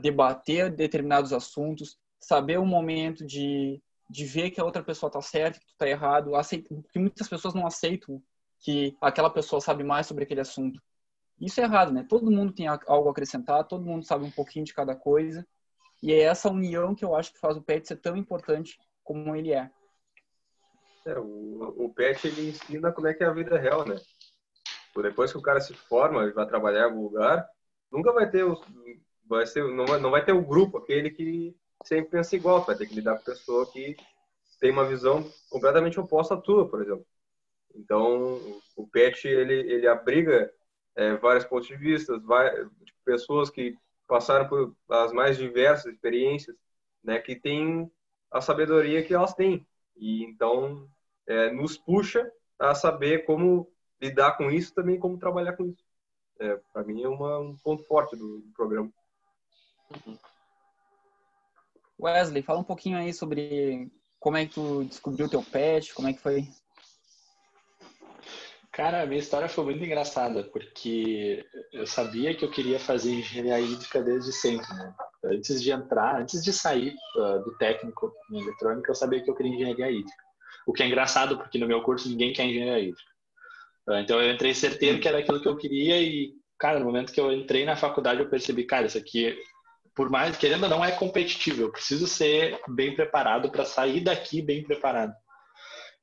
debater 0.00 0.70
determinados 0.70 1.32
assuntos, 1.32 1.98
saber 2.18 2.58
o 2.58 2.66
momento 2.66 3.24
de, 3.24 3.82
de 4.08 4.24
ver 4.24 4.50
que 4.50 4.60
a 4.60 4.64
outra 4.64 4.82
pessoa 4.82 5.08
está 5.08 5.22
certa, 5.22 5.58
que 5.58 5.66
tu 5.66 5.72
está 5.72 5.88
errado, 5.88 6.34
aceita, 6.36 6.74
porque 6.74 6.98
muitas 6.98 7.28
pessoas 7.28 7.54
não 7.54 7.66
aceitam 7.66 8.22
que 8.58 8.96
aquela 9.00 9.30
pessoa 9.30 9.60
sabe 9.60 9.82
mais 9.82 10.06
sobre 10.06 10.24
aquele 10.24 10.42
assunto. 10.42 10.80
Isso 11.40 11.60
é 11.60 11.64
errado, 11.64 11.92
né? 11.92 12.04
Todo 12.06 12.30
mundo 12.30 12.52
tem 12.52 12.66
algo 12.66 13.08
a 13.08 13.10
acrescentar, 13.10 13.66
todo 13.66 13.86
mundo 13.86 14.04
sabe 14.04 14.24
um 14.26 14.30
pouquinho 14.30 14.66
de 14.66 14.74
cada 14.74 14.94
coisa. 14.94 15.46
E 16.02 16.12
é 16.12 16.20
essa 16.20 16.50
união 16.50 16.94
que 16.94 17.04
eu 17.04 17.14
acho 17.14 17.32
que 17.32 17.40
faz 17.40 17.56
o 17.56 17.62
PET 17.62 17.88
ser 17.88 17.96
tão 17.96 18.14
importante 18.16 18.78
como 19.02 19.34
ele 19.34 19.52
é. 19.52 19.70
é 21.06 21.18
o, 21.18 21.84
o 21.84 21.94
PET 21.94 22.26
ele 22.26 22.50
ensina 22.50 22.92
como 22.92 23.06
é 23.06 23.14
que 23.14 23.24
é 23.24 23.26
a 23.26 23.32
vida 23.32 23.58
real, 23.58 23.86
né? 23.86 23.96
Depois 24.94 25.32
que 25.32 25.38
o 25.38 25.42
cara 25.42 25.60
se 25.60 25.72
forma 25.72 26.24
e 26.24 26.32
vai 26.32 26.46
trabalhar 26.46 26.80
em 26.80 26.84
algum 26.84 27.04
lugar, 27.04 27.48
nunca 27.90 28.12
vai 28.12 28.28
ter 28.28 28.44
os, 28.44 28.60
vai 29.30 29.46
ser 29.46 29.64
não 29.72 29.86
vai, 29.86 30.00
não 30.00 30.10
vai 30.10 30.24
ter 30.24 30.32
o 30.32 30.44
grupo 30.44 30.78
aquele 30.78 31.10
que 31.10 31.56
sempre 31.84 32.10
pensa 32.10 32.34
igual, 32.34 32.64
vai 32.64 32.76
ter 32.76 32.86
que 32.86 32.94
lidar 32.94 33.16
com 33.16 33.24
pessoa 33.24 33.70
que 33.70 33.96
tem 34.60 34.72
uma 34.72 34.84
visão 34.84 35.24
completamente 35.48 35.98
oposta 35.98 36.34
à 36.34 36.36
tua, 36.36 36.68
por 36.68 36.82
exemplo. 36.82 37.06
Então, 37.74 38.40
o 38.76 38.86
PET 38.88 39.26
ele 39.28 39.54
ele 39.72 39.86
abriga 39.86 40.52
é, 40.96 41.14
vários 41.14 41.44
pontos 41.44 41.68
de 41.68 41.76
vista, 41.76 42.18
vai, 42.18 42.50
tipo, 42.84 42.98
pessoas 43.04 43.48
que 43.48 43.76
passaram 44.08 44.48
por 44.48 44.74
as 44.90 45.12
mais 45.12 45.38
diversas 45.38 45.94
experiências, 45.94 46.56
né, 47.02 47.18
que 47.20 47.36
têm 47.36 47.90
a 48.30 48.40
sabedoria 48.40 49.02
que 49.02 49.14
elas 49.14 49.32
têm. 49.34 49.64
E 49.96 50.24
então 50.24 50.88
é, 51.26 51.50
nos 51.52 51.78
puxa 51.78 52.30
a 52.58 52.74
saber 52.74 53.24
como 53.24 53.70
lidar 54.02 54.36
com 54.36 54.50
isso 54.50 54.74
também 54.74 54.98
como 54.98 55.18
trabalhar 55.18 55.52
com 55.54 55.66
isso. 55.66 55.84
É, 56.40 56.56
para 56.72 56.82
mim 56.84 57.02
é 57.02 57.08
uma, 57.08 57.38
um 57.38 57.56
ponto 57.56 57.84
forte 57.84 58.16
do, 58.16 58.40
do 58.40 58.52
programa. 58.52 58.92
Wesley, 62.00 62.42
fala 62.42 62.60
um 62.60 62.64
pouquinho 62.64 62.96
aí 62.96 63.12
sobre 63.12 63.90
como 64.18 64.36
é 64.36 64.46
que 64.46 64.54
tu 64.54 64.84
descobriu 64.84 65.26
o 65.26 65.30
teu 65.30 65.42
pet, 65.42 65.92
como 65.94 66.08
é 66.08 66.12
que 66.12 66.20
foi 66.20 66.48
Cara, 68.72 69.02
a 69.02 69.06
minha 69.06 69.18
história 69.18 69.48
foi 69.48 69.64
muito 69.64 69.84
engraçada, 69.84 70.44
porque 70.44 71.44
eu 71.72 71.86
sabia 71.86 72.34
que 72.34 72.44
eu 72.44 72.50
queria 72.50 72.78
fazer 72.78 73.12
engenharia 73.12 73.60
hídrica 73.60 74.00
desde 74.00 74.32
sempre, 74.32 74.72
né? 74.74 74.94
Antes 75.24 75.60
de 75.60 75.72
entrar, 75.72 76.20
antes 76.20 76.42
de 76.42 76.52
sair 76.52 76.94
uh, 77.16 77.44
do 77.44 77.58
técnico 77.58 78.10
em 78.30 78.40
eletrônica, 78.40 78.90
eu 78.90 78.94
sabia 78.94 79.22
que 79.22 79.28
eu 79.28 79.34
queria 79.34 79.52
engenharia 79.52 79.90
hídrica. 79.90 80.22
O 80.66 80.72
que 80.72 80.84
é 80.84 80.86
engraçado, 80.86 81.36
porque 81.36 81.58
no 81.58 81.66
meu 81.66 81.82
curso 81.82 82.08
ninguém 82.08 82.32
quer 82.32 82.44
engenharia 82.44 82.88
hídrica. 82.88 83.10
Uh, 83.88 83.94
então 83.96 84.22
eu 84.22 84.32
entrei 84.32 84.54
certeiro 84.54 85.00
que 85.00 85.08
era 85.08 85.18
aquilo 85.18 85.42
que 85.42 85.48
eu 85.48 85.56
queria 85.56 86.00
e, 86.00 86.32
cara, 86.56 86.78
no 86.78 86.86
momento 86.86 87.12
que 87.12 87.20
eu 87.20 87.32
entrei 87.32 87.64
na 87.64 87.74
faculdade, 87.74 88.20
eu 88.20 88.30
percebi, 88.30 88.64
cara, 88.64 88.86
isso 88.86 88.96
aqui, 88.96 89.36
por 90.00 90.08
mais, 90.08 90.34
querendo 90.38 90.62
ou 90.62 90.70
não, 90.70 90.82
é 90.82 90.92
competitivo. 90.92 91.60
Eu 91.60 91.70
preciso 91.70 92.06
ser 92.06 92.58
bem 92.66 92.96
preparado 92.96 93.50
para 93.50 93.66
sair 93.66 94.00
daqui 94.00 94.40
bem 94.40 94.64
preparado. 94.64 95.12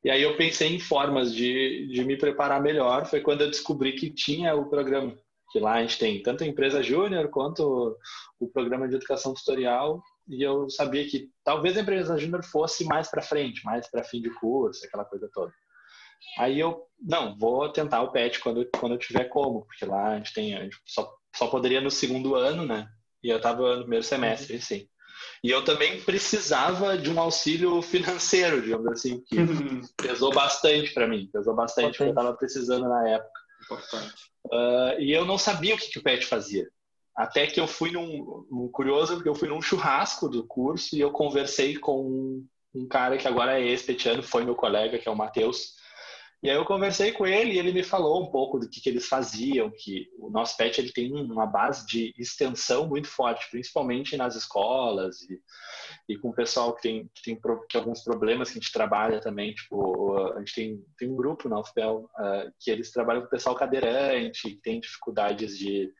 E 0.05 0.11
aí 0.11 0.21
eu 0.21 0.37
pensei 0.37 0.75
em 0.75 0.79
formas 0.79 1.33
de, 1.33 1.87
de 1.91 2.05
me 2.05 2.15
preparar 2.15 2.61
melhor. 2.61 3.07
Foi 3.07 3.21
quando 3.21 3.41
eu 3.41 3.49
descobri 3.49 3.93
que 3.93 4.13
tinha 4.13 4.53
o 4.53 4.69
programa. 4.69 5.17
Que 5.51 5.59
lá 5.59 5.77
a 5.77 5.81
gente 5.81 5.97
tem 5.97 6.21
tanto 6.21 6.43
a 6.43 6.47
empresa 6.47 6.83
júnior 6.83 7.31
quanto 7.31 7.97
o 8.39 8.47
programa 8.47 8.87
de 8.87 8.97
educação 8.97 9.33
tutorial. 9.33 9.99
E 10.29 10.43
eu 10.43 10.69
sabia 10.69 11.03
que 11.09 11.31
talvez 11.43 11.75
a 11.75 11.81
empresa 11.81 12.19
júnior 12.19 12.43
fosse 12.43 12.85
mais 12.85 13.09
para 13.09 13.23
frente, 13.23 13.65
mais 13.65 13.89
para 13.89 14.03
fim 14.03 14.21
de 14.21 14.29
curso, 14.29 14.85
aquela 14.85 15.05
coisa 15.05 15.27
toda. 15.33 15.51
Aí 16.37 16.59
eu, 16.59 16.83
não, 17.01 17.35
vou 17.35 17.67
tentar 17.71 18.03
o 18.03 18.11
PET 18.11 18.41
quando, 18.41 18.63
quando 18.79 18.91
eu 18.91 18.99
tiver 18.99 19.23
como, 19.23 19.65
porque 19.65 19.85
lá 19.85 20.09
a 20.09 20.17
gente 20.17 20.35
tem, 20.35 20.55
a 20.55 20.61
gente 20.61 20.77
só, 20.85 21.11
só 21.35 21.47
poderia 21.47 21.81
no 21.81 21.89
segundo 21.89 22.35
ano, 22.35 22.63
né? 22.63 22.87
E 23.23 23.29
eu 23.29 23.37
estava 23.37 23.75
no 23.75 23.81
primeiro 23.81 24.03
semestre, 24.03 24.61
sim. 24.61 24.87
E 25.43 25.49
eu 25.49 25.63
também 25.63 26.01
precisava 26.01 26.97
de 26.97 27.09
um 27.11 27.19
auxílio 27.19 27.81
financeiro, 27.81 28.61
digamos 28.61 28.87
assim, 28.87 29.21
que 29.21 29.35
pesou 29.95 30.31
bastante 30.33 30.93
para 30.93 31.07
mim, 31.07 31.29
pesou 31.31 31.55
bastante, 31.55 31.97
porque 31.97 32.03
eu 32.03 32.09
estava 32.09 32.33
precisando 32.33 32.87
na 32.87 33.09
época. 33.09 33.41
Uh, 34.45 34.99
e 34.99 35.11
eu 35.11 35.25
não 35.25 35.37
sabia 35.37 35.75
o 35.75 35.77
que, 35.77 35.89
que 35.89 35.99
o 35.99 36.03
PET 36.03 36.25
fazia. 36.25 36.67
Até 37.15 37.47
que 37.47 37.59
eu 37.59 37.67
fui 37.67 37.91
num, 37.91 38.45
um 38.51 38.69
curioso, 38.71 39.15
porque 39.15 39.29
eu 39.29 39.35
fui 39.35 39.49
num 39.49 39.61
churrasco 39.61 40.29
do 40.29 40.45
curso 40.45 40.95
e 40.95 40.99
eu 40.99 41.11
conversei 41.11 41.75
com 41.75 42.01
um, 42.01 42.47
um 42.75 42.87
cara 42.87 43.17
que 43.17 43.27
agora 43.27 43.59
é 43.59 43.63
ex-petiano, 43.63 44.21
foi 44.21 44.45
meu 44.45 44.55
colega, 44.55 44.99
que 44.99 45.09
é 45.09 45.11
o 45.11 45.15
Matheus, 45.15 45.73
e 46.43 46.49
aí 46.49 46.55
eu 46.55 46.65
conversei 46.65 47.11
com 47.11 47.25
ele 47.25 47.53
e 47.53 47.59
ele 47.59 47.73
me 47.73 47.81
falou 47.81 48.21
um 48.21 48.29
pouco 48.29 48.59
do 48.59 48.69
que, 48.69 48.79
que 48.79 48.89
eles 48.89 49.07
faziam, 49.07 49.71
que 49.75 50.07
o 50.19 50.29
nosso 50.29 50.55
PET 50.55 50.79
ele 50.79 50.91
tem 50.91 51.11
uma 51.11 51.47
base 51.47 51.85
de 51.87 52.13
extensão 52.17 52.87
muito 52.87 53.07
forte, 53.07 53.49
principalmente 53.49 54.15
nas 54.15 54.35
escolas 54.35 55.19
e, 55.23 55.41
e 56.07 56.17
com 56.17 56.29
o 56.29 56.35
pessoal 56.35 56.75
que 56.75 56.81
tem, 56.83 57.09
que 57.15 57.23
tem 57.23 57.39
que 57.67 57.77
alguns 57.77 58.03
problemas 58.03 58.49
que 58.49 58.59
a 58.59 58.61
gente 58.61 58.71
trabalha 58.71 59.19
também, 59.19 59.53
tipo, 59.53 60.15
a 60.33 60.39
gente 60.39 60.53
tem, 60.53 60.85
tem 60.97 61.09
um 61.09 61.15
grupo 61.15 61.49
na 61.49 61.59
UFPEL 61.59 62.09
uh, 62.19 62.51
que 62.59 62.69
eles 62.69 62.91
trabalham 62.91 63.21
com 63.21 63.27
o 63.27 63.31
pessoal 63.31 63.55
cadeirante, 63.55 64.51
que 64.51 64.61
tem 64.61 64.79
dificuldades 64.79 65.57
de 65.57 65.91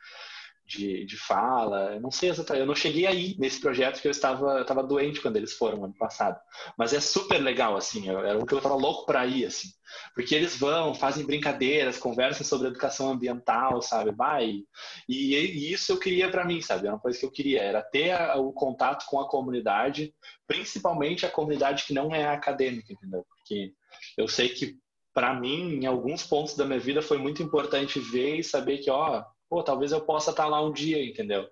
de, 0.68 1.06
de 1.06 1.18
fala. 1.18 1.94
Eu 1.94 2.02
não 2.02 2.12
sei 2.12 2.30
exatamente, 2.30 2.62
eu 2.62 2.68
não 2.68 2.76
cheguei 2.76 3.08
aí 3.08 3.36
nesse 3.40 3.60
projeto 3.62 3.96
porque 3.96 4.10
eu 4.10 4.12
estava, 4.12 4.58
eu 4.58 4.62
estava 4.62 4.84
doente 4.84 5.22
quando 5.22 5.38
eles 5.38 5.54
foram 5.54 5.86
ano 5.86 5.94
passado. 5.98 6.38
Mas 6.78 6.94
é 6.94 7.00
super 7.00 7.38
legal, 7.38 7.78
assim, 7.78 8.10
era 8.10 8.38
um 8.38 8.46
que 8.46 8.54
eu 8.54 8.58
estava 8.58 8.76
louco 8.76 9.06
para 9.06 9.26
ir, 9.26 9.46
assim. 9.46 9.70
Porque 10.14 10.36
eles 10.36 10.58
vão, 10.58 10.94
fazem 10.94 11.26
brincadeiras, 11.26 11.98
conversam 11.98 12.46
sobre 12.46 12.68
educação 12.68 13.10
ambiental, 13.10 13.82
sabe? 13.82 14.12
Vai. 14.12 14.64
E, 15.08 15.36
e 15.36 15.72
isso 15.72 15.94
eu 15.94 16.00
queria 16.00 16.30
para 16.30 16.46
mim, 16.46 16.62
sabe? 16.62 16.86
Era 16.86 16.96
uma 16.96 17.02
coisa 17.02 17.18
que 17.18 17.26
eu 17.26 17.32
queria, 17.32 17.62
era 17.62 17.82
ter 17.82 18.12
a, 18.12 18.36
o 18.36 18.52
contato 18.52 19.06
com 19.08 19.22
a 19.22 19.30
comunidade, 19.30 20.14
principalmente 20.46 21.26
a 21.26 21.32
comunidade 21.32 21.86
que 21.86 21.94
não 21.94 22.14
é 22.14 22.26
acadêmica, 22.28 22.92
entendeu? 22.92 23.26
Porque 23.30 23.72
eu 24.18 24.28
sei 24.28 24.50
que 24.50 24.78
para 25.14 25.34
mim, 25.34 25.80
em 25.80 25.88
alguns 25.88 26.24
pontos 26.24 26.56
da 26.56 26.64
minha 26.64 26.80
vida, 26.80 27.02
foi 27.02 27.18
muito 27.18 27.42
importante 27.42 28.00
ver 28.00 28.36
e 28.36 28.44
saber 28.44 28.78
que, 28.78 28.92
ó, 28.92 29.24
pô, 29.50 29.64
talvez 29.64 29.92
eu 29.92 30.02
possa 30.02 30.32
estar 30.32 30.48
lá 30.48 30.62
um 30.62 30.72
dia, 30.72 31.04
entendeu? 31.04 31.48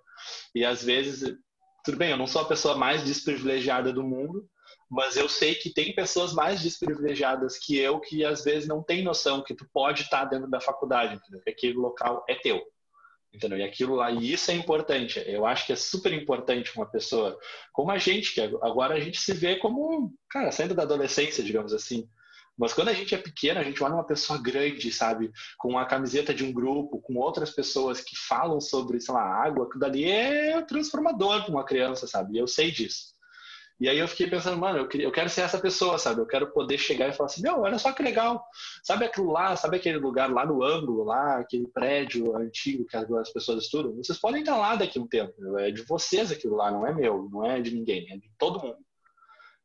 E 0.53 0.65
às 0.65 0.83
vezes, 0.83 1.35
tudo 1.83 1.97
bem, 1.97 2.11
eu 2.11 2.17
não 2.17 2.27
sou 2.27 2.41
a 2.41 2.47
pessoa 2.47 2.75
mais 2.75 3.03
desprivilegiada 3.03 3.91
do 3.91 4.03
mundo, 4.03 4.47
mas 4.89 5.17
eu 5.17 5.27
sei 5.27 5.55
que 5.55 5.73
tem 5.73 5.93
pessoas 5.93 6.33
mais 6.33 6.61
desprivilegiadas 6.61 7.57
que 7.57 7.77
eu 7.77 7.99
que 7.99 8.23
às 8.23 8.43
vezes 8.43 8.67
não 8.67 8.83
tem 8.83 9.03
noção 9.03 9.43
que 9.43 9.55
tu 9.55 9.67
pode 9.73 10.03
estar 10.03 10.25
dentro 10.25 10.49
da 10.49 10.61
faculdade, 10.61 11.15
entendeu? 11.15 11.41
Que 11.41 11.49
aquele 11.49 11.73
local 11.73 12.23
é 12.27 12.35
teu. 12.35 12.61
Entendeu? 13.33 13.57
E 13.57 13.63
aquilo 13.63 13.95
lá, 13.95 14.11
e 14.11 14.31
isso 14.31 14.49
é 14.49 14.53
importante. 14.53 15.21
Eu 15.27 15.45
acho 15.45 15.65
que 15.65 15.73
é 15.73 15.75
super 15.75 16.13
importante 16.13 16.73
uma 16.75 16.89
pessoa 16.89 17.37
como 17.73 17.91
a 17.91 17.97
gente, 17.97 18.33
que 18.33 18.39
agora 18.39 18.95
a 18.95 18.99
gente 18.99 19.19
se 19.19 19.33
vê 19.33 19.57
como, 19.57 20.13
cara, 20.29 20.51
saindo 20.51 20.73
da 20.73 20.83
adolescência, 20.83 21.43
digamos 21.43 21.73
assim, 21.73 22.07
mas 22.57 22.73
quando 22.73 22.89
a 22.89 22.93
gente 22.93 23.13
é 23.13 23.17
pequeno, 23.17 23.59
a 23.59 23.63
gente 23.63 23.83
olha 23.83 23.95
uma 23.95 24.05
pessoa 24.05 24.41
grande, 24.41 24.91
sabe? 24.91 25.31
Com 25.57 25.77
a 25.77 25.85
camiseta 25.85 26.33
de 26.33 26.43
um 26.43 26.53
grupo, 26.53 27.01
com 27.01 27.15
outras 27.15 27.51
pessoas 27.51 27.99
que 27.99 28.15
falam 28.15 28.61
sobre, 28.61 28.99
sei 29.01 29.13
lá, 29.13 29.23
água, 29.23 29.65
aquilo 29.65 29.79
dali 29.79 30.05
é 30.09 30.61
transformador 30.61 31.43
para 31.43 31.51
uma 31.51 31.65
criança, 31.65 32.07
sabe? 32.07 32.35
E 32.35 32.37
eu 32.37 32.47
sei 32.47 32.71
disso. 32.71 33.15
E 33.77 33.89
aí 33.89 33.99
eu 33.99 34.07
fiquei 34.07 34.27
pensando, 34.29 34.57
mano, 34.57 34.79
eu, 34.79 34.87
queria, 34.87 35.05
eu 35.05 35.11
quero 35.11 35.29
ser 35.29 35.41
essa 35.41 35.59
pessoa, 35.59 35.97
sabe? 35.97 36.21
Eu 36.21 36.25
quero 36.25 36.49
poder 36.51 36.77
chegar 36.77 37.09
e 37.09 37.13
falar 37.13 37.27
assim, 37.27 37.41
meu, 37.41 37.59
olha 37.59 37.77
só 37.77 37.91
que 37.91 38.01
legal. 38.01 38.45
Sabe 38.81 39.03
aquilo 39.03 39.31
lá, 39.31 39.55
sabe 39.57 39.75
aquele 39.75 39.97
lugar 39.97 40.31
lá 40.31 40.45
no 40.45 40.63
ângulo, 40.63 41.03
lá, 41.03 41.39
aquele 41.39 41.67
prédio 41.67 42.37
antigo 42.37 42.85
que 42.85 42.95
as 42.95 43.33
pessoas 43.33 43.63
estudam? 43.63 43.93
Vocês 43.95 44.17
podem 44.17 44.41
estar 44.41 44.55
lá 44.55 44.77
daqui 44.77 44.97
um 44.97 45.07
tempo. 45.07 45.33
É 45.57 45.71
de 45.71 45.81
vocês 45.81 46.31
aquilo 46.31 46.55
lá, 46.55 46.71
não 46.71 46.87
é 46.87 46.93
meu, 46.93 47.27
não 47.29 47.45
é 47.45 47.59
de 47.59 47.71
ninguém, 47.71 48.09
é 48.09 48.17
de 48.17 48.31
todo 48.37 48.61
mundo. 48.61 48.84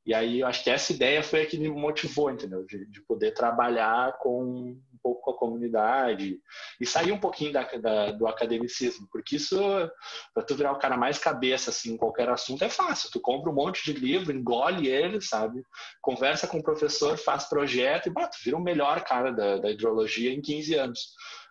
E 0.07 0.15
aí 0.15 0.41
eu 0.41 0.47
acho 0.47 0.65
que 0.65 0.71
essa 0.71 0.93
ideia 0.93 1.23
foi 1.23 1.43
a 1.43 1.47
que 1.47 1.59
me 1.59 1.69
motivou, 1.69 2.31
entendeu? 2.31 2.65
De, 2.65 2.87
de 2.87 3.01
poder 3.03 3.33
trabalhar 3.33 4.17
com 4.19 4.43
um 4.43 4.99
pouco 5.03 5.23
com 5.23 5.31
a 5.31 5.37
comunidade 5.37 6.39
e 6.81 6.87
sair 6.87 7.13
um 7.13 7.19
pouquinho 7.19 7.53
da, 7.53 7.63
da, 7.63 8.13
do 8.13 8.27
academicismo, 8.27 9.07
porque 9.11 9.37
isso, 9.37 9.59
para 10.35 10.43
tu 10.43 10.55
virar 10.55 10.73
o 10.73 10.79
cara 10.79 10.97
mais 10.97 11.19
cabeça 11.19 11.71
assim, 11.71 11.93
em 11.93 11.97
qualquer 11.97 12.29
assunto, 12.29 12.65
é 12.65 12.69
fácil. 12.69 13.11
Tu 13.11 13.21
compra 13.21 13.51
um 13.51 13.55
monte 13.55 13.85
de 13.85 13.99
livro, 13.99 14.33
engole 14.33 14.89
ele, 14.89 15.21
sabe? 15.21 15.63
Conversa 16.01 16.47
com 16.47 16.59
o 16.59 16.63
professor, 16.63 17.17
faz 17.19 17.45
projeto 17.45 18.07
e 18.07 18.11
bah, 18.11 18.29
tu 18.29 18.39
vira 18.43 18.57
o 18.57 18.63
melhor 18.63 19.03
cara 19.05 19.31
da, 19.31 19.59
da 19.59 19.71
hidrologia 19.71 20.33
em 20.33 20.41
15 20.41 20.75
anos 20.75 21.01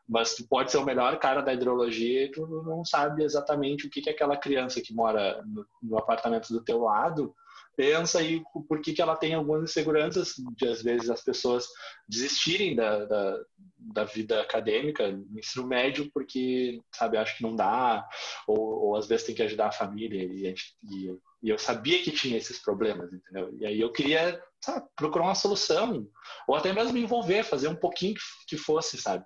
mas 0.10 0.34
tu 0.34 0.48
pode 0.48 0.72
ser 0.72 0.78
o 0.78 0.84
melhor 0.84 1.20
cara 1.20 1.40
da 1.40 1.54
hidrologia 1.54 2.26
e 2.26 2.32
tu 2.32 2.48
não 2.66 2.84
sabe 2.84 3.24
exatamente 3.24 3.86
o 3.86 3.90
que, 3.92 4.02
que 4.02 4.10
aquela 4.10 4.36
criança 4.36 4.82
que 4.82 4.92
mora 4.92 5.44
no, 5.46 5.64
no 5.84 5.98
apartamento 6.00 6.52
do 6.52 6.64
teu 6.64 6.80
lado 6.80 7.36
pensa 7.80 8.22
e 8.22 8.44
por 8.68 8.82
que, 8.82 8.92
que 8.92 9.02
ela 9.02 9.16
tem 9.16 9.34
algumas 9.34 9.64
inseguranças 9.64 10.34
de, 10.58 10.68
às 10.68 10.84
vezes, 10.84 11.10
as 11.10 11.24
pessoas 11.24 11.66
desistirem 12.06 12.76
da, 12.76 13.06
da, 13.06 13.40
da 13.78 14.04
vida 14.04 14.42
acadêmica, 14.42 15.10
no 15.10 15.40
ensino 15.40 15.66
médio, 15.66 16.12
porque, 16.14 16.82
sabe, 16.94 17.16
acho 17.16 17.38
que 17.38 17.44
não 17.44 17.56
dá, 17.56 18.06
ou, 18.46 18.60
ou 18.60 18.96
às 18.98 19.08
vezes 19.08 19.26
tem 19.26 19.34
que 19.34 19.44
ajudar 19.44 19.68
a 19.68 19.72
família, 19.72 20.22
e, 20.22 20.54
e, 20.84 21.18
e, 21.42 21.50
eu 21.50 21.58
sabia 21.58 22.04
que 22.04 22.12
tinha 22.12 22.38
esses 22.38 22.60
problemas, 22.60 23.14
entendeu? 23.14 23.58
E 23.58 23.66
aí 23.66 23.80
eu 23.80 23.94
queria, 23.94 24.44
sabe, 24.60 24.86
procurar 24.94 25.28
uma 25.28 25.36
solução, 25.36 26.06
ou 26.50 26.56
até 26.56 26.74
mesmo 26.74 26.92
me 26.92 27.04
envolver, 27.04 27.46
fazer 27.46 27.70
um 27.70 27.78
pouquinho 27.78 28.16
que, 28.16 28.22
que 28.50 28.58
fosse, 28.58 28.98
sabe? 28.98 29.24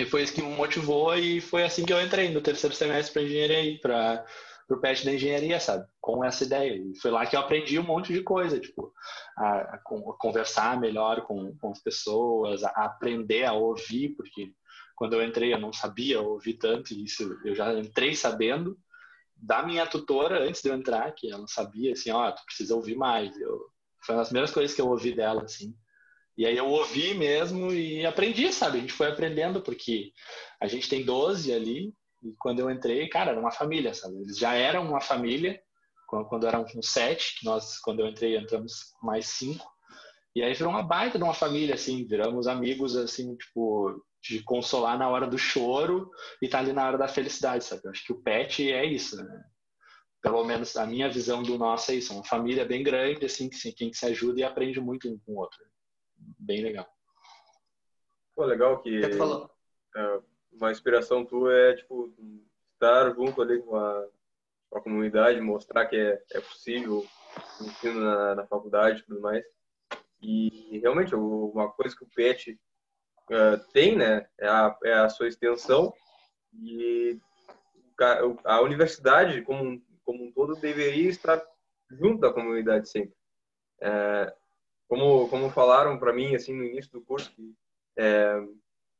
E 0.00 0.06
foi 0.06 0.22
isso 0.22 0.32
que 0.32 0.40
me 0.40 0.56
motivou, 0.56 1.14
e 1.18 1.38
foi 1.38 1.64
assim 1.64 1.84
que 1.84 1.92
eu 1.92 2.00
entrei 2.00 2.30
no 2.30 2.40
terceiro 2.40 2.74
semestre 2.74 3.12
para 3.12 3.22
engenharia, 3.22 3.78
para 3.78 4.24
o 4.70 4.80
PET 4.80 5.04
da 5.04 5.12
engenharia, 5.12 5.60
sabe? 5.60 5.91
Com 6.02 6.24
essa 6.24 6.42
ideia. 6.42 6.74
E 6.74 6.98
foi 6.98 7.12
lá 7.12 7.24
que 7.24 7.36
eu 7.36 7.40
aprendi 7.40 7.78
um 7.78 7.84
monte 7.84 8.12
de 8.12 8.22
coisa, 8.22 8.58
tipo, 8.58 8.92
a, 9.38 9.76
a, 9.76 9.78
conversar 10.18 10.78
melhor 10.78 11.22
com, 11.22 11.56
com 11.56 11.70
as 11.70 11.80
pessoas, 11.80 12.64
a, 12.64 12.70
aprender 12.70 13.44
a 13.44 13.52
ouvir, 13.52 14.10
porque 14.16 14.52
quando 14.96 15.14
eu 15.14 15.22
entrei 15.22 15.54
eu 15.54 15.60
não 15.60 15.72
sabia 15.72 16.20
ouvir 16.20 16.54
tanto, 16.54 16.92
e 16.92 17.04
isso 17.04 17.38
eu 17.44 17.54
já 17.54 17.72
entrei 17.72 18.16
sabendo 18.16 18.76
da 19.36 19.62
minha 19.62 19.86
tutora 19.86 20.42
antes 20.42 20.60
de 20.60 20.68
eu 20.68 20.74
entrar, 20.74 21.12
que 21.12 21.30
ela 21.30 21.46
sabia, 21.46 21.92
assim, 21.92 22.10
ó, 22.10 22.28
oh, 22.28 22.32
tu 22.32 22.44
precisa 22.46 22.74
ouvir 22.74 22.96
mais. 22.96 23.36
Eu, 23.40 23.60
foi 24.04 24.16
uma 24.16 24.22
das 24.22 24.28
primeiras 24.28 24.52
coisas 24.52 24.74
que 24.74 24.80
eu 24.80 24.88
ouvi 24.88 25.14
dela, 25.14 25.44
assim. 25.44 25.72
E 26.36 26.44
aí 26.46 26.56
eu 26.56 26.66
ouvi 26.66 27.14
mesmo 27.14 27.72
e 27.72 28.04
aprendi, 28.04 28.52
sabe? 28.52 28.78
A 28.78 28.80
gente 28.80 28.92
foi 28.92 29.06
aprendendo, 29.06 29.62
porque 29.62 30.12
a 30.60 30.66
gente 30.66 30.88
tem 30.88 31.04
12 31.04 31.52
ali, 31.52 31.94
e 32.22 32.32
quando 32.38 32.58
eu 32.58 32.70
entrei, 32.70 33.08
cara, 33.08 33.30
era 33.30 33.40
uma 33.40 33.52
família, 33.52 33.94
sabe? 33.94 34.16
Eles 34.16 34.36
já 34.36 34.54
eram 34.54 34.88
uma 34.88 35.00
família, 35.00 35.60
quando 36.28 36.46
eram 36.46 36.64
uns 36.76 36.90
sete, 36.90 37.38
que 37.38 37.44
nós, 37.44 37.78
quando 37.78 38.00
eu 38.00 38.06
entrei, 38.06 38.36
entramos 38.36 38.92
mais 39.02 39.26
cinco. 39.26 39.66
E 40.34 40.42
aí 40.42 40.52
virou 40.54 40.72
uma 40.72 40.82
baita 40.82 41.18
de 41.18 41.24
uma 41.24 41.34
família, 41.34 41.74
assim, 41.74 42.06
viramos 42.06 42.46
amigos, 42.46 42.96
assim, 42.96 43.34
tipo, 43.36 44.02
de 44.22 44.42
consolar 44.42 44.98
na 44.98 45.08
hora 45.08 45.26
do 45.26 45.38
choro 45.38 46.10
e 46.40 46.46
estar 46.46 46.58
tá 46.58 46.64
ali 46.64 46.72
na 46.72 46.86
hora 46.86 46.98
da 46.98 47.08
felicidade, 47.08 47.64
sabe? 47.64 47.82
Eu 47.84 47.90
acho 47.90 48.04
que 48.04 48.12
o 48.12 48.22
pet 48.22 48.70
é 48.70 48.84
isso, 48.84 49.16
né? 49.16 49.44
Pelo 50.22 50.44
menos 50.44 50.76
a 50.76 50.86
minha 50.86 51.10
visão 51.10 51.42
do 51.42 51.58
nosso 51.58 51.90
é 51.90 51.96
isso, 51.96 52.14
uma 52.14 52.24
família 52.24 52.64
bem 52.64 52.82
grande, 52.82 53.26
assim, 53.26 53.48
que 53.48 53.72
quem 53.72 53.92
se 53.92 54.06
ajuda 54.06 54.40
e 54.40 54.44
aprende 54.44 54.80
muito 54.80 55.10
um 55.10 55.18
com 55.18 55.32
o 55.32 55.38
outro. 55.38 55.58
Bem 56.38 56.62
legal. 56.62 56.86
Pô, 58.34 58.44
legal 58.44 58.80
que 58.80 59.00
é, 59.96 60.20
uma 60.52 60.70
inspiração 60.70 61.24
tua 61.24 61.52
é, 61.52 61.74
tipo, 61.74 62.14
estar 62.74 63.14
junto 63.14 63.42
ali 63.42 63.60
com 63.62 63.76
a 63.76 64.06
para 64.72 64.80
a 64.80 64.82
comunidade, 64.82 65.38
mostrar 65.40 65.84
que 65.84 65.96
é, 65.96 66.22
é 66.32 66.40
possível 66.40 67.06
ensino 67.60 68.00
na, 68.00 68.34
na 68.36 68.46
faculdade 68.46 69.00
e 69.00 69.02
tudo 69.02 69.20
mais. 69.20 69.44
E 70.22 70.78
realmente, 70.78 71.14
uma 71.14 71.70
coisa 71.70 71.94
que 71.94 72.04
o 72.04 72.08
PET 72.14 72.58
uh, 73.30 73.72
tem, 73.72 73.96
né, 73.96 74.26
é 74.40 74.48
a, 74.48 74.78
é 74.84 74.92
a 74.94 75.08
sua 75.10 75.28
extensão 75.28 75.92
e 76.54 77.20
a, 78.44 78.60
universidade, 78.62 79.42
como, 79.42 79.80
como 80.04 80.24
um 80.24 80.32
todo, 80.32 80.56
deveria 80.56 81.10
estar 81.10 81.42
junto 81.90 82.20
da 82.20 82.32
comunidade 82.32 82.88
sempre. 82.88 83.14
É, 83.80 84.34
como, 84.88 85.28
como 85.28 85.50
falaram 85.50 85.98
para 85.98 86.12
mim 86.12 86.34
assim 86.34 86.54
no 86.54 86.64
início 86.64 86.90
do 86.92 87.02
curso, 87.02 87.30
que 87.34 87.54
é, 87.96 88.42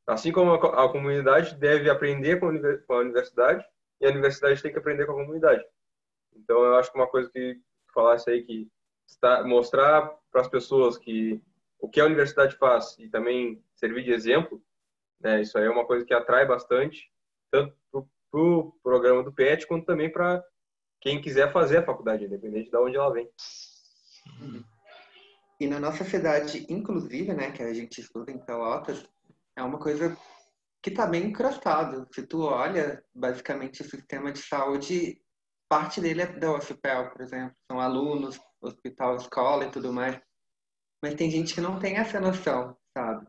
assim 0.06 0.30
como 0.30 0.52
a, 0.52 0.84
a, 0.84 0.88
comunidade 0.88 1.54
deve 1.56 1.88
aprender 1.88 2.38
com 2.38 2.94
a 2.94 2.98
universidade, 2.98 3.64
e 4.02 4.06
a 4.06 4.10
universidade 4.10 4.60
tem 4.60 4.72
que 4.72 4.78
aprender 4.78 5.06
com 5.06 5.12
a 5.12 5.16
comunidade. 5.16 5.64
Então, 6.34 6.62
eu 6.64 6.76
acho 6.76 6.90
que 6.90 6.98
uma 6.98 7.06
coisa 7.06 7.30
que 7.30 7.58
falasse 7.94 8.28
aí 8.28 8.42
que 8.42 8.68
está, 9.06 9.44
mostrar 9.44 10.10
para 10.30 10.40
as 10.40 10.48
pessoas 10.48 10.98
que 10.98 11.40
o 11.78 11.88
que 11.88 12.00
a 12.00 12.06
universidade 12.06 12.56
faz 12.56 12.96
e 12.98 13.08
também 13.08 13.62
servir 13.74 14.04
de 14.04 14.12
exemplo, 14.12 14.62
né, 15.20 15.40
isso 15.40 15.56
aí 15.56 15.64
é 15.66 15.70
uma 15.70 15.86
coisa 15.86 16.04
que 16.04 16.12
atrai 16.12 16.46
bastante, 16.46 17.10
tanto 17.50 17.76
para 17.90 18.00
o 18.00 18.08
pro 18.30 18.74
programa 18.82 19.22
do 19.22 19.32
PET, 19.32 19.66
quanto 19.66 19.84
também 19.84 20.10
para 20.10 20.42
quem 21.00 21.20
quiser 21.20 21.52
fazer 21.52 21.78
a 21.78 21.84
faculdade, 21.84 22.24
independente 22.24 22.70
de 22.70 22.76
onde 22.76 22.96
ela 22.96 23.12
vem. 23.12 23.28
E 25.60 25.66
na 25.66 25.78
nossa 25.78 26.02
cidade, 26.02 26.66
inclusive, 26.68 27.34
né, 27.34 27.52
que 27.52 27.62
a 27.62 27.74
gente 27.74 28.00
estuda 28.00 28.32
em 28.32 28.38
Pelotas, 28.38 29.04
é 29.54 29.62
uma 29.62 29.78
coisa 29.78 30.16
que 30.82 30.90
está 30.90 31.06
bem 31.06 31.26
encrustado. 31.26 32.06
Se 32.12 32.26
tu 32.26 32.42
olha, 32.42 33.02
basicamente, 33.14 33.82
o 33.82 33.88
sistema 33.88 34.32
de 34.32 34.40
saúde, 34.40 35.22
parte 35.68 36.00
dele 36.00 36.22
é 36.22 36.26
da 36.26 36.52
UFPEL, 36.56 37.10
por 37.10 37.22
exemplo. 37.22 37.54
São 37.70 37.80
alunos, 37.80 38.40
hospital, 38.60 39.16
escola 39.16 39.64
e 39.64 39.70
tudo 39.70 39.92
mais. 39.92 40.20
Mas 41.00 41.14
tem 41.14 41.30
gente 41.30 41.54
que 41.54 41.60
não 41.60 41.78
tem 41.78 41.96
essa 41.96 42.20
noção, 42.20 42.76
sabe? 42.92 43.26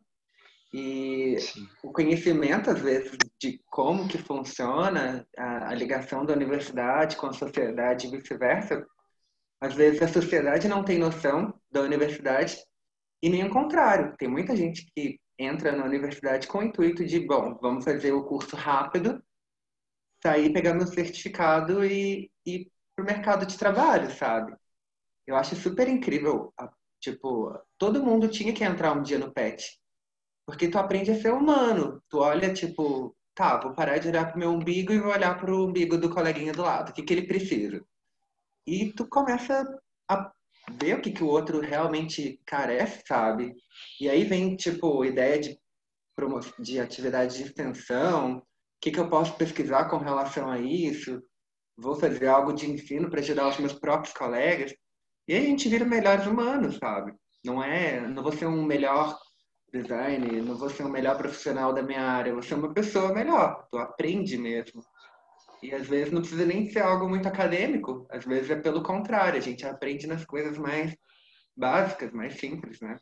E 0.73 1.37
Sim. 1.39 1.67
o 1.83 1.91
conhecimento, 1.91 2.71
às 2.71 2.79
vezes, 2.79 3.15
de 3.39 3.61
como 3.69 4.07
que 4.07 4.17
funciona 4.17 5.27
a, 5.37 5.69
a 5.69 5.75
ligação 5.75 6.25
da 6.25 6.33
universidade 6.33 7.15
com 7.15 7.27
a 7.27 7.33
sociedade 7.33 8.07
e 8.07 8.09
vice-versa, 8.09 8.83
às 9.61 9.75
vezes 9.75 10.01
a 10.01 10.07
sociedade 10.07 10.67
não 10.67 10.83
tem 10.83 10.97
noção 10.97 11.53
da 11.71 11.81
universidade 11.81 12.57
e 13.21 13.29
nem 13.29 13.45
o 13.45 13.51
contrário. 13.51 14.15
Tem 14.17 14.27
muita 14.27 14.55
gente 14.55 14.91
que 14.95 15.19
entra 15.37 15.71
na 15.71 15.85
universidade 15.85 16.47
com 16.47 16.59
o 16.59 16.63
intuito 16.63 17.05
de, 17.05 17.19
bom, 17.19 17.57
vamos 17.61 17.83
fazer 17.83 18.11
o 18.11 18.23
curso 18.23 18.55
rápido, 18.55 19.23
sair, 20.21 20.53
pegar 20.53 20.73
meu 20.73 20.87
certificado 20.87 21.83
e 21.83 22.31
ir 22.45 22.71
para 22.95 23.03
o 23.03 23.05
mercado 23.05 23.45
de 23.45 23.57
trabalho, 23.57 24.09
sabe? 24.11 24.55
Eu 25.27 25.35
acho 25.35 25.55
super 25.55 25.87
incrível. 25.87 26.53
Tipo, 26.99 27.57
todo 27.77 28.03
mundo 28.03 28.29
tinha 28.29 28.53
que 28.53 28.63
entrar 28.63 28.93
um 28.93 29.03
dia 29.03 29.19
no 29.19 29.33
PET. 29.33 29.79
Porque 30.45 30.69
tu 30.69 30.77
aprende 30.77 31.11
a 31.11 31.21
ser 31.21 31.33
humano. 31.33 32.01
Tu 32.09 32.17
olha, 32.19 32.53
tipo, 32.53 33.15
tá, 33.33 33.59
vou 33.59 33.73
parar 33.73 33.97
de 33.97 34.09
olhar 34.09 34.29
pro 34.29 34.39
meu 34.39 34.51
umbigo 34.51 34.93
e 34.93 34.99
vou 34.99 35.11
olhar 35.11 35.37
pro 35.39 35.65
umbigo 35.65 35.97
do 35.97 36.09
coleguinha 36.09 36.53
do 36.53 36.61
lado. 36.61 36.89
O 36.89 36.93
que, 36.93 37.03
que 37.03 37.13
ele 37.13 37.27
precisa? 37.27 37.83
E 38.65 38.93
tu 38.93 39.07
começa 39.07 39.65
a 40.07 40.31
ver 40.71 40.97
o 40.97 41.01
que, 41.01 41.11
que 41.11 41.23
o 41.23 41.27
outro 41.27 41.59
realmente 41.59 42.39
carece, 42.45 43.03
sabe? 43.07 43.53
E 43.99 44.09
aí 44.09 44.23
vem, 44.23 44.55
tipo, 44.55 45.03
ideia 45.03 45.39
de, 45.39 45.57
de 46.59 46.79
atividade 46.79 47.37
de 47.37 47.43
extensão, 47.43 48.37
o 48.37 48.43
que, 48.81 48.91
que 48.91 48.99
eu 48.99 49.09
posso 49.09 49.35
pesquisar 49.35 49.89
com 49.89 49.97
relação 49.97 50.49
a 50.49 50.59
isso, 50.59 51.21
vou 51.77 51.95
fazer 51.95 52.27
algo 52.27 52.53
de 52.53 52.69
ensino 52.69 53.09
para 53.09 53.19
ajudar 53.19 53.49
os 53.49 53.57
meus 53.57 53.73
próprios 53.73 54.13
colegas. 54.13 54.73
E 55.27 55.33
aí 55.33 55.45
a 55.45 55.49
gente 55.49 55.69
vira 55.69 55.85
melhores 55.85 56.25
humanos, 56.25 56.77
sabe? 56.77 57.13
Não 57.45 57.63
é, 57.63 58.01
não 58.01 58.23
vou 58.23 58.31
ser 58.31 58.45
um 58.45 58.63
melhor 58.63 59.17
design, 59.73 60.41
não 60.41 60.57
vou 60.57 60.69
ser 60.69 60.83
um 60.83 60.89
melhor 60.89 61.17
profissional 61.17 61.73
da 61.73 61.81
minha 61.81 62.01
área, 62.01 62.33
vou 62.33 62.43
ser 62.43 62.53
uma 62.55 62.73
pessoa 62.73 63.13
melhor, 63.13 63.67
tu 63.71 63.77
aprende 63.77 64.37
mesmo. 64.37 64.83
E 65.63 65.73
às 65.73 65.87
vezes 65.87 66.11
não 66.11 66.19
precisa 66.19 66.45
nem 66.45 66.69
ser 66.69 66.81
algo 66.81 67.07
muito 67.07 67.25
acadêmico, 67.25 68.05
às 68.09 68.25
vezes 68.25 68.49
é 68.49 68.55
pelo 68.57 68.83
contrário, 68.83 69.37
a 69.37 69.41
gente 69.41 69.65
aprende 69.65 70.05
nas 70.05 70.25
coisas 70.25 70.57
mais 70.57 70.93
básicas, 71.55 72.11
mais 72.11 72.37
simples, 72.37 72.81
né? 72.81 72.97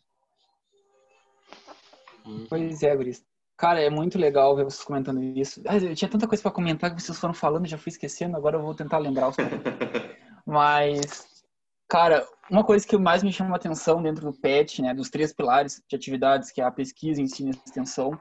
Pois 2.47 2.84
é, 2.84 2.95
Guris. 2.95 3.26
Cara, 3.57 3.82
é 3.82 3.89
muito 3.89 4.20
legal 4.20 4.55
ver 4.55 4.66
vocês 4.66 4.84
comentando 4.84 5.24
isso. 5.24 5.59
Ah, 5.68 5.76
eu 5.78 5.95
tinha 5.95 6.09
tanta 6.09 6.28
coisa 6.28 6.43
para 6.43 6.51
comentar 6.51 6.95
que 6.95 7.01
vocês 7.01 7.18
foram 7.18 7.34
falando, 7.34 7.68
já 7.68 7.80
fui 7.80 7.89
esquecendo, 7.89 8.38
agora 8.38 8.57
eu 8.57 8.62
vou 8.62 8.76
tentar 8.76 8.99
lembrar 8.99 9.30
os 9.30 9.36
Mas, 10.45 11.43
cara, 11.89 12.28
uma 12.47 12.64
coisa 12.64 12.86
que 12.86 12.95
mais 12.95 13.24
me 13.24 13.34
chama 13.34 13.53
a 13.53 13.55
atenção 13.55 14.03
dentro 14.03 14.32
do 14.32 14.39
PET, 14.39 14.84
né, 14.84 14.93
dos 14.93 15.09
três 15.09 15.34
pilares 15.34 15.82
de 15.89 15.95
atividades, 15.95 16.51
que 16.51 16.62
é 16.62 16.64
a 16.64 16.72
pesquisa, 16.72 17.20
ensino 17.20 17.49
e 17.49 17.59
extensão, 17.66 18.20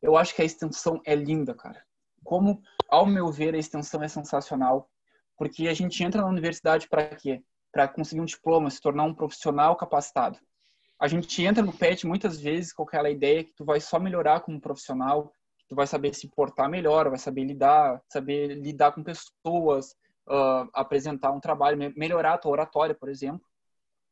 eu 0.00 0.16
acho 0.16 0.32
que 0.32 0.42
a 0.42 0.44
extensão 0.44 1.00
é 1.04 1.16
linda, 1.16 1.54
cara 1.54 1.82
como, 2.30 2.62
ao 2.88 3.04
meu 3.04 3.26
ver, 3.32 3.56
a 3.56 3.58
extensão 3.58 4.00
é 4.04 4.06
sensacional, 4.06 4.88
porque 5.36 5.66
a 5.66 5.74
gente 5.74 6.00
entra 6.04 6.22
na 6.22 6.28
universidade 6.28 6.88
para 6.88 7.08
quê? 7.16 7.42
Para 7.72 7.88
conseguir 7.88 8.20
um 8.20 8.24
diploma, 8.24 8.70
se 8.70 8.80
tornar 8.80 9.02
um 9.02 9.12
profissional 9.12 9.74
capacitado. 9.74 10.38
A 11.00 11.08
gente 11.08 11.42
entra 11.42 11.60
no 11.60 11.72
PET 11.72 12.06
muitas 12.06 12.40
vezes 12.40 12.72
com 12.72 12.84
aquela 12.84 13.10
ideia 13.10 13.42
que 13.42 13.52
tu 13.52 13.64
vai 13.64 13.80
só 13.80 13.98
melhorar 13.98 14.42
como 14.42 14.60
profissional, 14.60 15.32
que 15.58 15.66
tu 15.70 15.74
vai 15.74 15.88
saber 15.88 16.14
se 16.14 16.28
portar 16.28 16.70
melhor, 16.70 17.08
vai 17.08 17.18
saber 17.18 17.42
lidar, 17.42 18.00
saber 18.08 18.54
lidar 18.54 18.92
com 18.92 19.02
pessoas, 19.02 19.90
uh, 20.28 20.70
apresentar 20.72 21.32
um 21.32 21.40
trabalho, 21.40 21.92
melhorar 21.96 22.34
a 22.34 22.38
tua 22.38 22.52
oratória, 22.52 22.94
por 22.94 23.08
exemplo. 23.08 23.44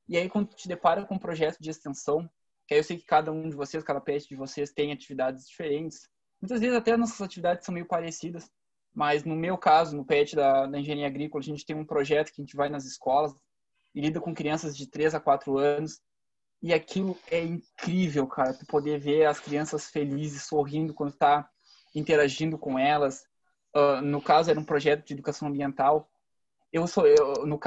E 0.08 0.18
aí, 0.18 0.28
quando 0.28 0.48
tu 0.48 0.56
te 0.56 0.66
depara 0.66 1.04
com 1.04 1.14
um 1.14 1.20
projeto 1.20 1.58
de 1.60 1.70
extensão, 1.70 2.28
que 2.66 2.74
aí 2.74 2.80
eu 2.80 2.84
sei 2.84 2.96
que 2.96 3.04
cada 3.04 3.30
um 3.30 3.48
de 3.48 3.54
vocês, 3.54 3.84
cada 3.84 4.00
PET 4.00 4.28
de 4.28 4.34
vocês 4.34 4.72
tem 4.72 4.90
atividades 4.90 5.46
diferentes, 5.46 6.08
Muitas 6.41 6.61
vezes 6.61 6.76
até 6.76 6.97
nossas 6.97 7.20
atividades 7.20 7.64
são 7.64 7.74
meio 7.74 7.86
parecidas, 7.86 8.51
mas 8.95 9.24
no 9.24 9.36
meu 9.36 9.59
caso, 9.59 9.97
no 9.97 10.05
PET 10.05 10.34
da, 10.34 10.66
da 10.66 10.78
engenharia 10.78 11.07
agrícola, 11.07 11.43
a 11.43 11.45
gente 11.45 11.64
tem 11.64 11.76
um 11.76 11.84
projeto 11.84 12.32
que 12.32 12.41
a 12.41 12.45
gente 12.45 12.57
vai 12.57 12.68
nas 12.68 12.84
escolas 12.84 13.34
e 13.95 14.01
lida 14.01 14.20
com 14.20 14.34
crianças 14.34 14.76
de 14.76 14.86
3 14.86 15.14
a 15.14 15.20
4 15.20 15.59
anos. 15.59 16.01
E 16.61 16.74
aquilo 16.74 17.16
é 17.30 17.43
incrível, 17.43 18.26
cara, 18.26 18.53
tu 18.53 18.66
poder 18.66 18.99
ver 18.99 19.26
as 19.26 19.39
crianças 19.39 19.91
felizes, 19.91 20.45
sorrindo 20.45 20.93
quando 20.93 21.11
está 21.11 21.49
interagindo 21.95 22.59
com 22.59 22.78
elas. 22.78 23.22
Uh, 23.76 24.01
no 24.03 24.20
caso, 24.20 24.51
era 24.51 24.59
um 24.59 24.64
projeto 24.64 25.07
de 25.07 25.14
educação 25.14 25.49
ambiental 25.49 26.11
eu 26.72 26.86
sou 26.86 27.06
eu, 27.06 27.46
no, 27.46 27.58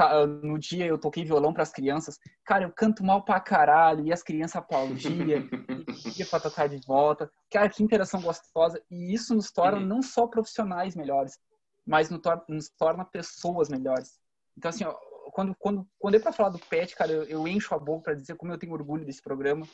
no 0.42 0.58
dia 0.58 0.86
eu 0.86 0.98
toquei 0.98 1.24
violão 1.24 1.52
para 1.52 1.62
as 1.62 1.72
crianças. 1.72 2.18
Cara, 2.44 2.64
eu 2.64 2.72
canto 2.72 3.04
mal 3.04 3.24
pra 3.24 3.40
caralho 3.40 4.06
e 4.06 4.12
as 4.12 4.22
crianças 4.22 4.56
aplaudiam, 4.56 5.48
e 6.18 6.24
para 6.24 6.40
tocar 6.40 6.68
de 6.68 6.78
volta. 6.86 7.30
Cara, 7.50 7.68
que 7.68 7.82
interação 7.82 8.22
gostosa. 8.22 8.80
E 8.90 9.12
isso 9.12 9.34
nos 9.34 9.50
torna 9.50 9.78
uhum. 9.78 9.86
não 9.86 10.02
só 10.02 10.26
profissionais 10.26 10.94
melhores, 10.94 11.38
mas 11.84 12.10
nos 12.10 12.20
torna, 12.20 12.44
nos 12.48 12.68
torna 12.70 13.04
pessoas 13.04 13.68
melhores. 13.68 14.20
Então, 14.56 14.68
assim, 14.68 14.84
ó, 14.84 14.94
quando, 15.32 15.54
quando, 15.58 15.88
quando 15.98 16.14
é 16.14 16.20
para 16.20 16.32
falar 16.32 16.50
do 16.50 16.58
PET, 16.58 16.94
cara, 16.94 17.10
eu, 17.10 17.24
eu 17.24 17.48
encho 17.48 17.74
a 17.74 17.78
boca 17.78 18.04
para 18.04 18.14
dizer 18.14 18.36
como 18.36 18.52
eu 18.52 18.58
tenho 18.58 18.72
orgulho 18.72 19.04
desse 19.04 19.22
programa 19.22 19.66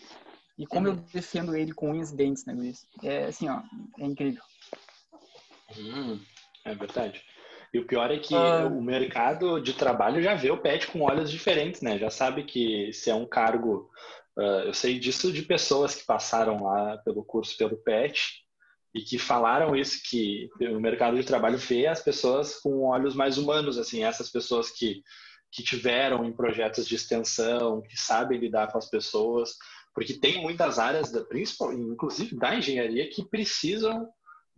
e 0.56 0.66
como 0.66 0.88
uhum. 0.88 0.94
eu 0.94 1.00
defendo 1.12 1.54
ele 1.54 1.72
com 1.72 1.90
unhas 1.90 2.12
e 2.12 2.16
dentes, 2.16 2.46
né, 2.46 2.54
Luiz? 2.54 2.86
É 3.02 3.26
assim, 3.26 3.48
ó, 3.48 3.62
é 3.98 4.04
incrível. 4.06 4.42
Hum, 5.76 6.18
é 6.64 6.74
verdade. 6.74 7.22
E 7.72 7.78
o 7.78 7.86
pior 7.86 8.10
é 8.10 8.18
que 8.18 8.34
ah. 8.34 8.66
o 8.66 8.80
mercado 8.80 9.60
de 9.60 9.74
trabalho 9.74 10.22
já 10.22 10.34
vê 10.34 10.50
o 10.50 10.60
PET 10.60 10.86
com 10.86 11.02
olhos 11.02 11.30
diferentes, 11.30 11.82
né? 11.82 11.98
Já 11.98 12.10
sabe 12.10 12.44
que 12.44 12.92
se 12.92 13.10
é 13.10 13.14
um 13.14 13.26
cargo. 13.26 13.90
Uh, 14.36 14.66
eu 14.66 14.74
sei 14.74 14.98
disso 14.98 15.32
de 15.32 15.42
pessoas 15.42 15.94
que 15.96 16.06
passaram 16.06 16.62
lá 16.62 16.96
pelo 16.98 17.24
curso 17.24 17.56
pelo 17.56 17.76
PET 17.76 18.46
e 18.94 19.00
que 19.02 19.18
falaram 19.18 19.76
isso, 19.76 20.00
que 20.08 20.48
o 20.60 20.80
mercado 20.80 21.16
de 21.16 21.24
trabalho 21.24 21.58
vê 21.58 21.86
as 21.86 22.02
pessoas 22.02 22.54
com 22.60 22.86
olhos 22.86 23.14
mais 23.14 23.36
humanos, 23.36 23.78
assim, 23.78 24.02
essas 24.02 24.30
pessoas 24.30 24.70
que, 24.70 25.02
que 25.52 25.62
tiveram 25.62 26.24
em 26.24 26.32
projetos 26.32 26.86
de 26.86 26.94
extensão, 26.94 27.82
que 27.82 27.96
sabem 27.96 28.38
lidar 28.38 28.72
com 28.72 28.78
as 28.78 28.88
pessoas, 28.88 29.54
porque 29.94 30.14
tem 30.14 30.40
muitas 30.40 30.78
áreas, 30.78 31.10
da, 31.10 31.24
principal, 31.24 31.72
inclusive 31.72 32.36
da 32.36 32.54
engenharia, 32.54 33.08
que 33.10 33.28
precisam 33.28 34.08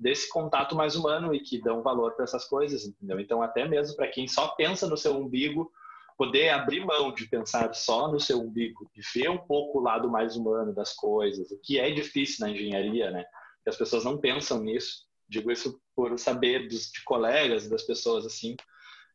desse 0.01 0.29
contato 0.31 0.75
mais 0.75 0.97
humano 0.97 1.35
e 1.35 1.41
que 1.41 1.61
dão 1.61 1.83
valor 1.83 2.13
para 2.13 2.25
essas 2.25 2.47
coisas, 2.47 2.87
entendeu? 2.87 3.21
Então, 3.21 3.43
até 3.43 3.69
mesmo 3.69 3.95
para 3.95 4.09
quem 4.09 4.27
só 4.27 4.49
pensa 4.49 4.89
no 4.89 4.97
seu 4.97 5.15
umbigo, 5.17 5.71
poder 6.17 6.49
abrir 6.49 6.85
mão 6.85 7.13
de 7.13 7.29
pensar 7.29 7.75
só 7.75 8.11
no 8.11 8.19
seu 8.19 8.41
umbigo 8.41 8.91
e 8.97 9.01
ver 9.15 9.29
um 9.29 9.39
pouco 9.39 9.79
o 9.79 9.83
lado 9.83 10.11
mais 10.11 10.37
humano 10.37 10.75
das 10.75 10.95
coisas, 10.95 11.51
o 11.51 11.61
que 11.61 11.79
é 11.79 11.91
difícil 11.91 12.47
na 12.47 12.53
engenharia, 12.53 13.11
né? 13.11 13.25
Que 13.63 13.69
as 13.69 13.77
pessoas 13.77 14.05
não 14.05 14.19
pensam 14.19 14.61
nisso. 14.61 15.07
Digo 15.29 15.51
isso 15.51 15.79
por 15.95 16.19
saber 16.19 16.67
dos, 16.67 16.91
de 16.91 17.05
colegas, 17.05 17.69
das 17.69 17.83
pessoas 17.83 18.25
assim. 18.25 18.57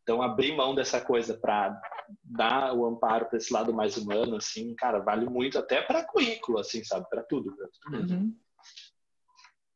Então, 0.04 0.22
abrir 0.22 0.56
mão 0.56 0.76
dessa 0.76 1.02
coisa 1.02 1.36
para 1.36 1.80
dar 2.24 2.74
o 2.74 2.86
amparo 2.86 3.26
para 3.26 3.38
esse 3.38 3.52
lado 3.52 3.74
mais 3.74 3.98
humano, 3.98 4.36
assim, 4.36 4.76
cara, 4.76 5.00
vale 5.00 5.26
muito 5.26 5.58
até 5.58 5.82
para 5.82 6.06
currículo, 6.06 6.60
assim, 6.60 6.84
sabe? 6.84 7.10
Para 7.10 7.24
tudo, 7.24 7.56
pra 7.56 7.68
tudo 7.68 7.98
mesmo. 7.98 8.18
Uhum. 8.18 8.36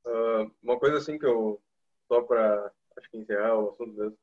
Uh, 0.10 0.52
uma 0.64 0.80
coisa 0.80 0.98
assim 0.98 1.20
que 1.20 1.26
eu, 1.26 1.62
só 2.08 2.22
para 2.24 2.72
acho 2.98 3.10
que 3.12 3.18
encerrar 3.18 3.56
o 3.56 3.70
assunto 3.70 3.94
mesmo, 3.94 4.18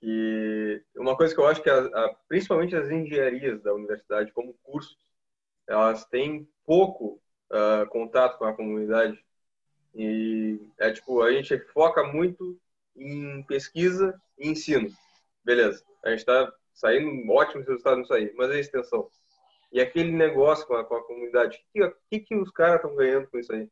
que 0.00 0.84
uma 0.96 1.16
coisa 1.16 1.34
que 1.34 1.40
eu 1.40 1.46
acho 1.46 1.60
que 1.60 1.68
a, 1.68 1.78
a, 1.78 2.14
principalmente 2.28 2.76
as 2.76 2.88
engenharias 2.88 3.60
da 3.62 3.74
universidade 3.74 4.32
como 4.32 4.54
cursos, 4.62 4.96
elas 5.66 6.04
têm 6.06 6.48
pouco 6.64 7.20
uh, 7.50 7.88
contato 7.88 8.38
com 8.38 8.44
a 8.44 8.54
comunidade 8.54 9.18
e 9.94 10.60
é 10.78 10.92
tipo 10.92 11.22
a 11.22 11.32
gente 11.32 11.58
foca 11.72 12.04
muito 12.04 12.56
em 12.96 13.42
pesquisa 13.44 14.20
e 14.38 14.48
ensino, 14.48 14.88
beleza? 15.42 15.84
A 16.04 16.10
gente 16.10 16.20
está 16.20 16.52
saindo 16.72 17.32
ótimos 17.32 17.66
resultados 17.66 18.00
nisso 18.00 18.14
aí, 18.14 18.32
mas 18.36 18.50
a 18.50 18.58
extensão 18.58 19.10
e 19.72 19.80
aquele 19.80 20.12
negócio 20.12 20.64
com 20.68 20.74
a, 20.74 20.84
com 20.84 20.94
a 20.94 21.04
comunidade, 21.04 21.58
o 21.58 21.72
que, 21.72 21.94
que, 22.08 22.20
que 22.20 22.36
os 22.36 22.50
caras 22.52 22.76
estão 22.76 22.94
ganhando 22.94 23.26
com 23.28 23.38
isso 23.38 23.52
aí? 23.52 23.68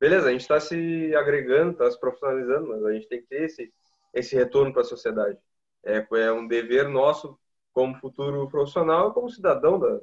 Beleza, 0.00 0.28
a 0.28 0.32
gente 0.32 0.40
está 0.40 0.58
se 0.58 1.14
agregando, 1.14 1.72
está 1.72 1.90
se 1.90 2.00
profissionalizando, 2.00 2.68
mas 2.68 2.84
a 2.84 2.92
gente 2.92 3.08
tem 3.08 3.20
que 3.20 3.28
ter 3.28 3.44
esse, 3.44 3.72
esse 4.14 4.34
retorno 4.34 4.72
para 4.72 4.80
a 4.80 4.86
sociedade. 4.86 5.38
É, 5.84 6.06
é 6.10 6.32
um 6.32 6.48
dever 6.48 6.88
nosso 6.88 7.38
como 7.72 7.98
futuro 7.98 8.48
profissional, 8.48 9.12
como 9.12 9.30
cidadão 9.30 9.78
da, 9.78 10.00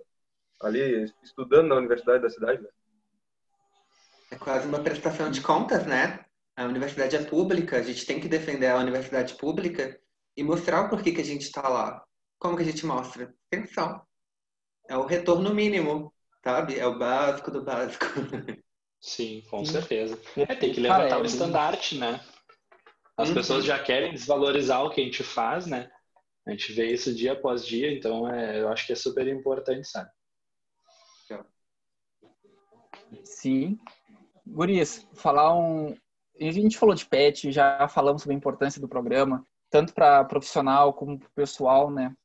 ali 0.62 1.04
estudando 1.24 1.68
na 1.68 1.76
universidade 1.76 2.22
da 2.22 2.30
cidade. 2.30 2.62
Né? 2.62 2.70
É 4.32 4.36
quase 4.38 4.68
uma 4.68 4.80
prestação 4.80 5.32
de 5.32 5.42
contas, 5.42 5.86
né? 5.86 6.24
A 6.56 6.66
universidade 6.66 7.16
é 7.16 7.24
pública, 7.24 7.78
a 7.78 7.84
gente 7.84 8.06
tem 8.06 8.20
que 8.20 8.28
defender 8.28 8.68
a 8.68 8.78
universidade 8.78 9.36
pública 9.36 10.00
e 10.36 10.44
mostrar 10.44 10.82
o 10.82 10.90
porquê 10.90 11.12
que 11.12 11.22
a 11.22 11.26
gente 11.26 11.44
está 11.44 11.68
lá. 11.68 12.04
Como 12.40 12.56
que 12.56 12.64
a 12.64 12.66
gente 12.66 12.86
mostra? 12.86 13.34
Atenção. 13.52 14.02
É 14.88 14.98
o 14.98 15.06
retorno 15.06 15.54
mínimo, 15.54 16.14
sabe? 16.44 16.80
É 16.80 16.86
o 16.86 16.98
básico 16.98 17.52
do 17.52 17.64
básico. 17.64 18.06
Sim, 19.00 19.44
com 19.50 19.64
Sim. 19.64 19.74
certeza. 19.74 20.20
É, 20.36 20.56
tem 20.56 20.74
que 20.74 20.80
levantar 20.80 21.10
Cara, 21.10 21.20
é, 21.20 21.24
o 21.24 21.26
estandarte, 21.26 21.98
né? 21.98 22.20
As 23.16 23.30
uhum. 23.30 23.36
pessoas 23.36 23.66
já 23.66 23.80
querem 23.80 24.14
desvalorizar 24.14 24.84
o 24.84 24.90
que 24.90 25.02
a 25.02 25.04
gente 25.04 25.24
faz, 25.24 25.66
né? 25.66 25.90
A 26.46 26.52
gente 26.52 26.72
vê 26.72 26.92
isso 26.92 27.14
dia 27.14 27.34
após 27.34 27.66
dia, 27.66 27.92
então 27.92 28.32
é, 28.32 28.62
eu 28.62 28.70
acho 28.70 28.86
que 28.86 28.94
é 28.94 28.96
super 28.96 29.28
importante, 29.28 29.88
sabe? 29.88 30.10
Sim. 33.24 33.80
Guris, 34.46 35.08
falar 35.14 35.54
um. 35.58 35.96
A 36.40 36.52
gente 36.52 36.78
falou 36.78 36.94
de 36.94 37.06
pet, 37.06 37.52
já 37.52 37.88
falamos 37.88 38.22
sobre 38.22 38.36
a 38.36 38.38
importância 38.38 38.80
do 38.80 38.88
programa, 38.88 39.46
tanto 39.70 39.94
para 39.94 40.24
profissional 40.26 40.94
como 40.94 41.18
para 41.18 41.30
pessoal, 41.30 41.90
né? 41.90 42.16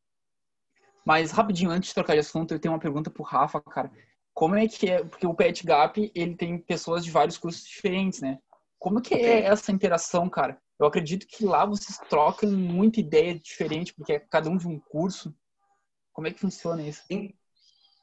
Mas 1.05 1.33
rapidinho, 1.33 1.71
antes 1.71 1.89
de 1.89 1.95
trocar 1.95 2.15
de 2.15 2.21
assunto, 2.21 2.53
eu 2.53 2.61
tenho 2.61 2.75
uma 2.75 2.81
pergunta 2.81 3.11
para 3.11 3.23
o 3.23 3.25
Rafa, 3.25 3.61
cara 3.61 3.91
como 4.35 4.57
é 4.57 4.67
que 4.67 4.89
é, 4.89 5.05
porque 5.05 5.27
o 5.27 5.35
Pet 5.35 5.65
Gap, 5.65 6.11
ele 6.15 6.35
tem 6.35 6.59
pessoas 6.59 7.05
de 7.05 7.11
vários 7.11 7.39
cursos 7.39 7.65
diferentes, 7.65 8.21
né? 8.21 8.39
Como 8.79 9.01
que 9.01 9.15
é 9.15 9.45
essa 9.45 9.71
interação, 9.71 10.29
cara? 10.29 10.59
Eu 10.79 10.87
acredito 10.87 11.27
que 11.27 11.45
lá 11.45 11.65
vocês 11.65 11.99
trocam 12.09 12.51
muita 12.51 12.99
ideia 12.99 13.39
diferente, 13.39 13.95
porque 13.95 14.15
é 14.15 14.19
cada 14.19 14.51
um 14.51 14.57
de 14.57 14.67
um 14.67 14.81
curso. 14.81 15.35
Como 16.13 16.27
é 16.27 16.33
que 16.33 16.41
funciona 16.41 16.83
isso? 16.83 17.05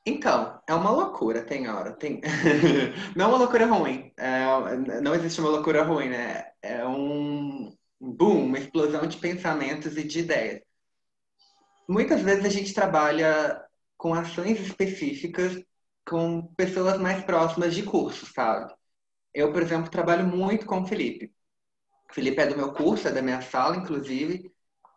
Então, 0.05 0.59
é 0.67 0.73
uma 0.73 0.91
loucura, 0.91 1.43
tem 1.43 1.67
hora. 1.67 1.91
Tem... 1.91 2.21
não 3.15 3.25
é 3.25 3.27
uma 3.27 3.37
loucura 3.37 3.65
ruim. 3.65 4.13
É... 4.17 5.01
Não 5.01 5.13
existe 5.13 5.41
uma 5.41 5.49
loucura 5.49 5.83
ruim, 5.83 6.09
né? 6.09 6.51
É 6.61 6.87
um 6.87 7.75
boom, 7.99 8.45
uma 8.45 8.59
explosão 8.59 9.05
de 9.05 9.17
pensamentos 9.17 9.97
e 9.97 10.03
de 10.03 10.19
ideias. 10.19 10.61
Muitas 11.87 12.21
vezes 12.21 12.45
a 12.45 12.49
gente 12.49 12.73
trabalha 12.73 13.61
com 13.97 14.13
ações 14.13 14.59
específicas 14.61 15.61
com 16.07 16.53
pessoas 16.55 16.99
mais 16.99 17.23
próximas 17.23 17.75
de 17.75 17.83
curso, 17.83 18.25
sabe? 18.33 18.73
Eu, 19.33 19.51
por 19.53 19.61
exemplo, 19.61 19.91
trabalho 19.91 20.25
muito 20.25 20.65
com 20.65 20.81
o 20.81 20.85
Felipe. 20.85 21.33
O 22.09 22.13
Felipe 22.13 22.41
é 22.41 22.47
do 22.47 22.57
meu 22.57 22.73
curso, 22.73 23.07
é 23.07 23.11
da 23.11 23.21
minha 23.21 23.41
sala, 23.41 23.77
inclusive, 23.77 24.51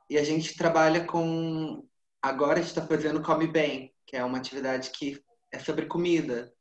e 0.08 0.18
a 0.18 0.24
gente 0.24 0.56
trabalha 0.56 1.04
com. 1.04 1.86
Agora 2.22 2.54
a 2.54 2.62
gente 2.62 2.68
está 2.68 2.86
fazendo 2.86 3.22
Come 3.22 3.46
Bem, 3.46 3.94
que 4.06 4.16
é 4.16 4.24
uma 4.24 4.38
atividade 4.38 4.90
que 4.90 5.22
é 5.50 5.58
sobre 5.58 5.86
comida. 5.86 6.52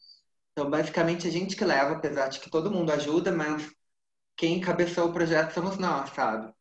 Então, 0.51 0.69
basicamente, 0.69 1.27
a 1.27 1.31
gente 1.31 1.55
que 1.55 1.63
leva, 1.63 1.93
apesar 1.93 2.27
de 2.27 2.39
que 2.39 2.49
todo 2.49 2.71
mundo 2.71 2.91
ajuda, 2.91 3.31
mas 3.31 3.71
quem 4.35 4.57
encabeçou 4.57 5.09
o 5.09 5.13
projeto 5.13 5.53
somos 5.53 5.77
nós, 5.77 6.09
sabe? 6.11 6.53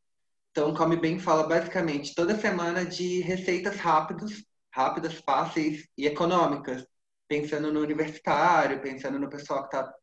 Então, 0.51 0.75
Come 0.75 0.97
Bem 0.97 1.19
fala 1.19 1.47
basicamente 1.47 2.15
toda 2.15 2.39
semana 2.39 2.85
de 2.85 3.21
receitas 3.23 3.77
rápidas, 3.77 4.45
rápidas, 4.73 5.15
fáceis 5.15 5.89
e 5.97 6.07
econômicas 6.07 6.87
pensando 7.31 7.73
no 7.73 7.81
universitário, 7.81 8.83
pensando 8.83 9.17
no 9.17 9.31
pessoal 9.31 9.61
que 9.61 9.77
está 9.77 9.95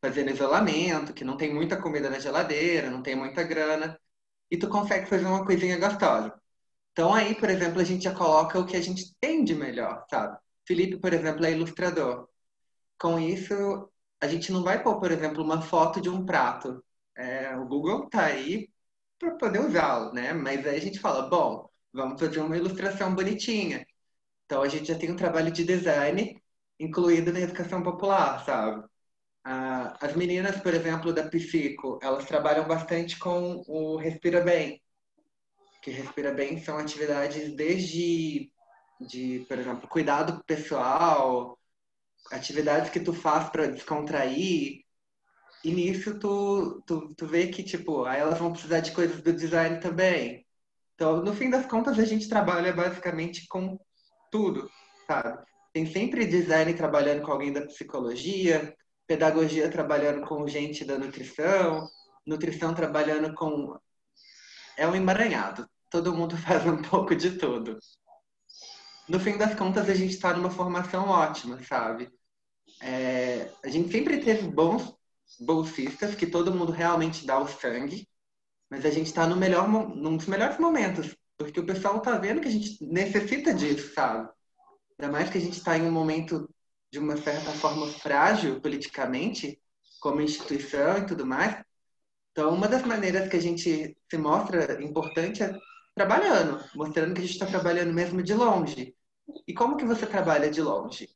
fazendo 0.00 0.30
isolamento, 0.30 1.12
que 1.12 1.22
não 1.22 1.36
tem 1.36 1.52
muita 1.52 1.76
comida 1.76 2.08
na 2.08 2.18
geladeira, 2.18 2.90
não 2.90 3.02
tem 3.02 3.14
muita 3.14 3.42
grana, 3.42 4.00
e 4.50 4.56
tu 4.56 4.68
consegue 4.70 5.06
fazer 5.06 5.26
uma 5.26 5.44
coisinha 5.44 5.78
gostosa. 5.78 6.32
Então 6.92 7.12
aí, 7.12 7.34
por 7.34 7.50
exemplo, 7.50 7.78
a 7.78 7.84
gente 7.84 8.04
já 8.04 8.14
coloca 8.14 8.58
o 8.58 8.64
que 8.66 8.76
a 8.76 8.80
gente 8.80 9.14
tem 9.20 9.44
de 9.44 9.54
melhor, 9.54 10.06
sabe? 10.10 10.38
Felipe, 10.66 10.98
por 10.98 11.12
exemplo, 11.12 11.44
é 11.44 11.52
ilustrador. 11.52 12.26
Com 12.98 13.18
isso, 13.20 13.90
a 14.20 14.26
gente 14.26 14.50
não 14.50 14.62
vai 14.62 14.82
pôr, 14.82 14.98
por 14.98 15.12
exemplo, 15.12 15.44
uma 15.44 15.60
foto 15.60 16.00
de 16.00 16.08
um 16.08 16.24
prato. 16.24 16.82
É, 17.14 17.54
o 17.56 17.66
Google 17.66 18.08
tá 18.08 18.26
aí 18.26 18.70
para 19.18 19.32
poder 19.36 19.60
usá-lo, 19.60 20.12
né? 20.14 20.32
Mas 20.32 20.66
aí 20.66 20.76
a 20.76 20.80
gente 20.80 20.98
fala, 21.00 21.28
bom, 21.28 21.68
vamos 21.92 22.18
fazer 22.20 22.40
uma 22.40 22.56
ilustração 22.56 23.14
bonitinha. 23.14 23.86
Então 24.46 24.62
a 24.62 24.68
gente 24.68 24.86
já 24.88 24.98
tem 24.98 25.10
um 25.10 25.16
trabalho 25.16 25.50
de 25.52 25.64
design 25.64 26.41
incluído 26.82 27.32
na 27.32 27.40
educação 27.40 27.82
popular, 27.82 28.44
sabe? 28.44 28.84
Ah, 29.44 29.96
as 30.00 30.14
meninas, 30.16 30.60
por 30.60 30.74
exemplo, 30.74 31.12
da 31.12 31.28
Psico, 31.28 31.98
elas 32.02 32.26
trabalham 32.26 32.66
bastante 32.66 33.18
com 33.18 33.62
o 33.66 33.96
Respira 33.96 34.40
Bem, 34.40 34.82
que 35.80 35.90
Respira 35.90 36.32
Bem 36.32 36.58
são 36.58 36.78
atividades 36.78 37.54
desde, 37.54 38.52
de, 39.00 39.44
por 39.48 39.58
exemplo, 39.58 39.88
cuidado 39.88 40.42
pessoal, 40.44 41.58
atividades 42.32 42.90
que 42.90 43.00
tu 43.00 43.12
faz 43.12 43.50
para 43.50 43.66
descontrair, 43.68 44.82
e 45.64 45.72
nisso 45.72 46.18
tu, 46.18 46.82
tu, 46.86 47.14
tu 47.14 47.26
vê 47.26 47.48
que, 47.48 47.62
tipo, 47.62 48.04
aí 48.04 48.20
elas 48.20 48.38
vão 48.38 48.52
precisar 48.52 48.80
de 48.80 48.92
coisas 48.92 49.22
do 49.22 49.32
design 49.32 49.80
também. 49.80 50.44
Então, 50.94 51.22
no 51.22 51.34
fim 51.34 51.50
das 51.50 51.66
contas, 51.66 51.98
a 51.98 52.04
gente 52.04 52.28
trabalha 52.28 52.72
basicamente 52.72 53.46
com 53.48 53.78
tudo, 54.30 54.70
sabe? 55.06 55.44
Tem 55.72 55.86
sempre 55.86 56.26
design 56.26 56.74
trabalhando 56.74 57.22
com 57.22 57.32
alguém 57.32 57.52
da 57.52 57.66
psicologia, 57.66 58.76
pedagogia 59.06 59.70
trabalhando 59.70 60.26
com 60.26 60.46
gente 60.46 60.84
da 60.84 60.98
nutrição, 60.98 61.88
nutrição 62.26 62.74
trabalhando 62.74 63.34
com. 63.34 63.78
É 64.76 64.86
um 64.86 64.94
emaranhado. 64.94 65.68
Todo 65.90 66.14
mundo 66.14 66.36
faz 66.38 66.66
um 66.66 66.82
pouco 66.82 67.14
de 67.16 67.38
tudo. 67.38 67.78
No 69.08 69.18
fim 69.18 69.36
das 69.36 69.54
contas, 69.54 69.88
a 69.88 69.94
gente 69.94 70.14
está 70.14 70.34
numa 70.34 70.50
formação 70.50 71.08
ótima, 71.08 71.62
sabe? 71.62 72.10
É... 72.80 73.50
a 73.64 73.68
gente 73.68 73.90
sempre 73.90 74.18
teve 74.18 74.48
bons 74.48 74.94
bolsistas, 75.40 76.14
que 76.14 76.26
todo 76.26 76.54
mundo 76.54 76.72
realmente 76.72 77.26
dá 77.26 77.38
o 77.38 77.48
sangue, 77.48 78.08
mas 78.70 78.84
a 78.84 78.90
gente 78.90 79.06
está 79.06 79.26
no 79.26 79.36
melhor, 79.36 79.68
num 79.68 80.16
dos 80.16 80.26
melhores 80.26 80.58
momentos, 80.58 81.16
porque 81.36 81.60
o 81.60 81.66
pessoal 81.66 81.98
está 81.98 82.16
vendo 82.18 82.40
que 82.40 82.48
a 82.48 82.50
gente 82.50 82.84
necessita 82.84 83.52
disso, 83.52 83.92
sabe? 83.94 84.28
Ainda 84.98 85.12
mais 85.12 85.30
que 85.30 85.38
a 85.38 85.40
gente 85.40 85.58
está 85.58 85.76
em 85.76 85.86
um 85.86 85.92
momento 85.92 86.48
de 86.90 86.98
uma 86.98 87.16
certa 87.16 87.50
forma 87.52 87.86
frágil 87.86 88.60
politicamente, 88.60 89.60
como 90.00 90.20
instituição 90.20 90.98
e 90.98 91.06
tudo 91.06 91.24
mais. 91.24 91.62
Então, 92.32 92.52
uma 92.54 92.68
das 92.68 92.82
maneiras 92.82 93.28
que 93.28 93.36
a 93.36 93.40
gente 93.40 93.96
se 94.10 94.18
mostra 94.18 94.82
importante 94.82 95.42
é 95.42 95.56
trabalhando, 95.94 96.62
mostrando 96.74 97.14
que 97.14 97.20
a 97.20 97.24
gente 97.24 97.34
está 97.34 97.46
trabalhando 97.46 97.92
mesmo 97.92 98.22
de 98.22 98.34
longe. 98.34 98.94
E 99.46 99.54
como 99.54 99.76
que 99.76 99.84
você 99.84 100.06
trabalha 100.06 100.50
de 100.50 100.60
longe? 100.60 101.08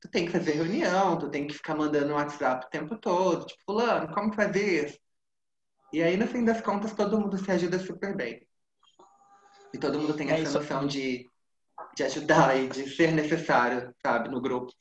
Tu 0.00 0.08
tem 0.08 0.24
que 0.24 0.32
fazer 0.32 0.52
reunião, 0.52 1.18
tu 1.18 1.28
tem 1.28 1.46
que 1.46 1.54
ficar 1.54 1.74
mandando 1.74 2.14
WhatsApp 2.14 2.66
o 2.66 2.70
tempo 2.70 2.96
todo, 2.98 3.46
tipo, 3.46 3.60
fulano, 3.64 4.12
como 4.14 4.32
fazer 4.32 4.86
isso? 4.86 4.98
E 5.92 6.02
aí, 6.02 6.16
no 6.16 6.26
fim 6.26 6.44
das 6.44 6.60
contas, 6.60 6.94
todo 6.94 7.20
mundo 7.20 7.36
se 7.36 7.50
ajuda 7.50 7.78
super 7.78 8.16
bem. 8.16 8.46
E 9.74 9.78
todo 9.78 9.98
mundo 9.98 10.14
tem 10.14 10.30
é 10.30 10.40
essa 10.40 10.58
noção 10.58 10.86
de, 10.86 11.29
de 12.00 12.04
ajudar 12.04 12.56
e 12.56 12.68
de 12.68 12.88
ser 12.88 13.12
necessário, 13.12 13.94
sabe, 14.02 14.30
no 14.30 14.40
grupo. 14.40 14.72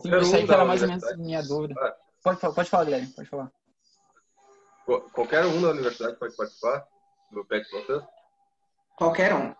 Sim, 0.00 0.14
isso 0.18 0.36
aí 0.36 0.46
que 0.46 0.52
era 0.52 0.64
mais 0.64 0.82
ou 0.82 0.88
menos 0.88 1.16
minha 1.16 1.42
dúvida. 1.42 1.74
Pode, 2.22 2.40
pode 2.40 2.68
falar, 2.68 2.84
Guilherme, 2.84 3.06
pode 3.08 3.28
falar. 3.28 3.50
Qualquer 5.12 5.46
um 5.46 5.62
da 5.62 5.70
universidade 5.70 6.18
pode 6.18 6.36
participar 6.36 6.86
do 7.32 7.44
PET 7.46 7.70
Contas? 7.70 8.02
Qualquer 8.96 9.34
um. 9.34 9.54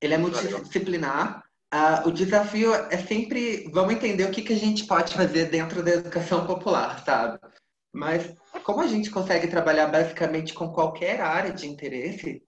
Ele 0.00 0.14
é 0.14 0.18
multidisciplinar. 0.18 1.44
Uh, 1.74 2.08
o 2.08 2.12
desafio 2.12 2.72
é 2.74 2.96
sempre, 2.96 3.68
vamos 3.72 3.92
entender 3.92 4.24
o 4.24 4.30
que, 4.30 4.40
que 4.40 4.54
a 4.54 4.58
gente 4.58 4.86
pode 4.86 5.14
fazer 5.14 5.46
dentro 5.50 5.82
da 5.82 5.90
educação 5.90 6.46
popular, 6.46 7.04
sabe? 7.04 7.38
Mas 7.92 8.34
como 8.62 8.80
a 8.80 8.86
gente 8.86 9.10
consegue 9.10 9.48
trabalhar 9.48 9.88
basicamente 9.88 10.54
com 10.54 10.72
qualquer 10.72 11.20
área 11.20 11.52
de 11.52 11.66
interesse, 11.66 12.42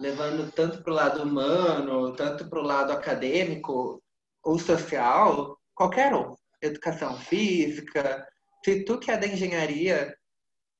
levando 0.00 0.50
tanto 0.52 0.82
para 0.82 0.92
o 0.92 0.96
lado 0.96 1.22
humano, 1.22 2.14
tanto 2.14 2.48
para 2.48 2.58
o 2.58 2.62
lado 2.62 2.92
acadêmico 2.92 4.02
ou 4.42 4.58
social, 4.58 5.58
qualquer 5.74 6.14
um. 6.14 6.34
Educação 6.60 7.18
física. 7.18 8.26
Se 8.64 8.84
tu 8.84 8.98
que 8.98 9.10
é 9.10 9.16
da 9.16 9.26
engenharia 9.26 10.16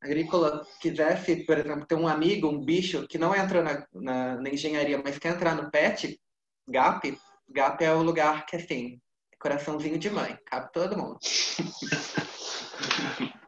agrícola 0.01 0.67
quisesse, 0.81 1.45
por 1.45 1.59
exemplo, 1.59 1.87
ter 1.87 1.95
um 1.95 2.09
amigo, 2.09 2.49
um 2.49 2.65
bicho 2.65 3.07
que 3.07 3.19
não 3.19 3.35
entra 3.35 3.63
na, 3.63 3.87
na, 3.93 4.41
na 4.41 4.51
engenharia, 4.51 5.01
mas 5.03 5.19
quer 5.19 5.35
entrar 5.35 5.55
no 5.55 5.71
PET, 5.71 6.21
GAP, 6.69 7.19
GAP 7.49 7.85
é 7.85 7.93
o 7.93 8.03
lugar 8.03 8.47
que, 8.47 8.57
assim, 8.57 9.01
coraçãozinho 9.39 9.99
de 9.99 10.11
mãe, 10.11 10.37
cabe 10.47 10.73
todo 10.73 10.99
mundo. 10.99 11.19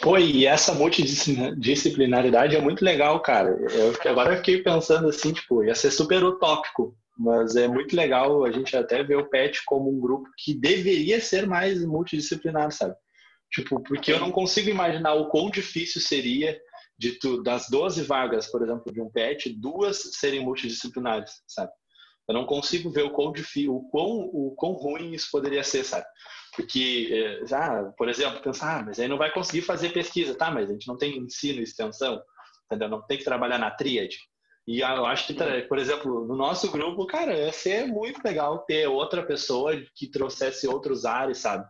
Pô, 0.00 0.18
e 0.18 0.46
essa 0.46 0.74
multidisciplinaridade 0.74 2.56
é 2.56 2.60
muito 2.60 2.84
legal, 2.84 3.20
cara. 3.20 3.50
Eu, 3.72 3.94
agora 4.10 4.36
fiquei 4.36 4.62
pensando 4.62 5.08
assim, 5.08 5.32
tipo, 5.32 5.64
ia 5.64 5.74
ser 5.74 5.90
super 5.90 6.22
utópico, 6.22 6.96
mas 7.18 7.56
é 7.56 7.66
muito 7.66 7.96
legal 7.96 8.44
a 8.44 8.52
gente 8.52 8.76
até 8.76 9.02
ver 9.02 9.16
o 9.16 9.28
PET 9.28 9.62
como 9.64 9.90
um 9.90 9.98
grupo 9.98 10.28
que 10.36 10.54
deveria 10.54 11.20
ser 11.20 11.46
mais 11.46 11.84
multidisciplinar, 11.84 12.70
sabe? 12.70 12.94
Tipo, 13.50 13.80
porque 13.82 14.12
eu 14.12 14.20
não 14.20 14.30
consigo 14.30 14.68
imaginar 14.68 15.14
o 15.14 15.28
quão 15.28 15.50
difícil 15.50 16.00
seria 16.00 16.58
de 16.98 17.12
tu, 17.18 17.42
das 17.42 17.68
12 17.68 18.02
vagas, 18.02 18.46
por 18.46 18.62
exemplo, 18.62 18.92
de 18.92 19.00
um 19.00 19.10
PET, 19.10 19.50
duas 19.50 20.14
serem 20.14 20.44
multidisciplinares, 20.44 21.42
sabe? 21.46 21.70
Eu 22.28 22.34
não 22.34 22.44
consigo 22.44 22.90
ver 22.90 23.02
o 23.02 23.12
quão 23.12 23.32
difícil, 23.32 23.76
o 23.76 23.88
quão, 23.88 24.30
o 24.32 24.54
quão 24.56 24.72
ruim 24.72 25.12
isso 25.12 25.28
poderia 25.30 25.62
ser, 25.62 25.84
sabe? 25.84 26.06
Porque, 26.56 27.10
é, 27.12 27.84
por 27.98 28.08
exemplo, 28.08 28.40
pensar, 28.40 28.80
ah, 28.80 28.82
mas 28.82 28.98
aí 28.98 29.06
não 29.06 29.18
vai 29.18 29.30
conseguir 29.30 29.60
fazer 29.60 29.90
pesquisa, 29.90 30.34
tá? 30.34 30.50
Mas 30.50 30.70
a 30.70 30.72
gente 30.72 30.88
não 30.88 30.96
tem 30.96 31.18
ensino 31.18 31.60
e 31.60 31.62
extensão, 31.62 32.20
entendeu? 32.64 32.88
Não 32.88 33.02
tem 33.02 33.18
que 33.18 33.24
trabalhar 33.24 33.58
na 33.58 33.70
tríade. 33.70 34.16
E 34.66 34.80
eu 34.80 35.06
acho 35.06 35.28
que, 35.28 35.62
por 35.68 35.78
exemplo, 35.78 36.26
no 36.26 36.34
nosso 36.34 36.72
grupo, 36.72 37.06
cara, 37.06 37.36
ia 37.36 37.52
ser 37.52 37.86
muito 37.86 38.20
legal 38.24 38.60
ter 38.60 38.88
outra 38.88 39.24
pessoa 39.24 39.80
que 39.94 40.10
trouxesse 40.10 40.66
outros 40.66 41.04
ares, 41.04 41.38
sabe? 41.38 41.64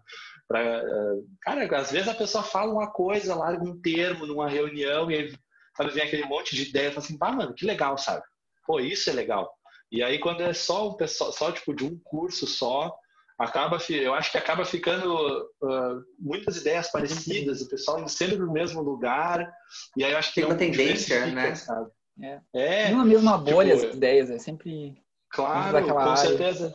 Pra, 0.49 0.61
eh, 0.61 1.21
cara, 1.43 1.79
às 1.79 1.91
vezes 1.91 2.09
a 2.09 2.15
pessoa 2.15 2.43
fala 2.43 2.73
uma 2.73 2.91
coisa, 2.91 3.35
larga 3.35 3.63
um 3.65 3.79
termo 3.81 4.25
numa 4.25 4.49
reunião 4.49 5.11
e 5.11 5.15
aí 5.15 5.35
sabe, 5.77 5.91
vem 5.91 6.05
aquele 6.05 6.25
monte 6.25 6.55
de 6.55 6.63
ideia, 6.63 6.91
fala 6.91 7.05
assim, 7.05 7.19
pá, 7.19 7.33
mano, 7.33 7.53
que 7.53 7.67
legal, 7.67 7.99
sabe? 7.99 8.23
Pô, 8.67 8.81
isso 8.81 9.11
é 9.11 9.13
legal. 9.13 9.53
E 9.93 10.03
aí 10.03 10.19
quando 10.19 10.41
é 10.43 10.53
só 10.55 10.89
um 10.89 10.95
pessoal, 10.95 11.33
só 11.33 11.53
tipo 11.53 11.75
de 11.75 11.85
um 11.85 11.99
curso 12.03 12.47
só, 12.47 12.97
acaba, 13.39 13.79
eu 13.91 14.15
acho 14.15 14.33
que 14.33 14.39
acaba 14.39 14.65
ficando 14.65 15.15
uh, 15.63 16.03
muitas 16.19 16.57
ideias 16.57 16.91
parecidas, 16.91 17.61
o 17.61 17.69
pessoal 17.69 18.07
sempre 18.09 18.39
no 18.39 18.53
mesmo 18.53 18.81
lugar, 18.83 19.53
e 19.97 20.05
aí 20.05 20.13
eu 20.13 20.19
acho 20.19 20.31
que 20.31 20.41
tem 20.41 20.45
uma 20.45 20.55
tendência, 20.55 21.27
né? 21.27 21.55
Sabe? 21.55 21.91
É. 22.23 22.41
é. 22.55 22.91
Numa 22.91 23.05
mesma 23.05 23.37
bolha 23.37 23.75
tipo, 23.75 23.89
as 23.89 23.95
ideias, 23.95 24.31
é 24.31 24.39
sempre. 24.39 24.97
Claro, 25.31 25.87
com 25.87 25.99
área. 25.99 26.17
certeza. 26.17 26.75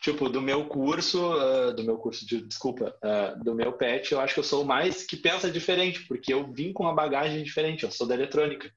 Tipo, 0.00 0.28
do 0.28 0.40
meu 0.40 0.66
curso, 0.66 1.20
uh, 1.34 1.72
do 1.72 1.84
meu 1.84 1.96
curso 1.98 2.26
de, 2.26 2.40
desculpa, 2.42 2.94
uh, 3.02 3.42
do 3.42 3.54
meu 3.54 3.72
pet, 3.72 4.12
eu 4.12 4.20
acho 4.20 4.34
que 4.34 4.40
eu 4.40 4.44
sou 4.44 4.62
o 4.62 4.66
mais 4.66 5.04
que 5.04 5.16
pensa 5.16 5.50
diferente, 5.50 6.06
porque 6.06 6.32
eu 6.32 6.52
vim 6.52 6.72
com 6.72 6.84
uma 6.84 6.94
bagagem 6.94 7.42
diferente, 7.42 7.84
eu 7.84 7.90
sou 7.90 8.06
da 8.06 8.14
eletrônica. 8.14 8.72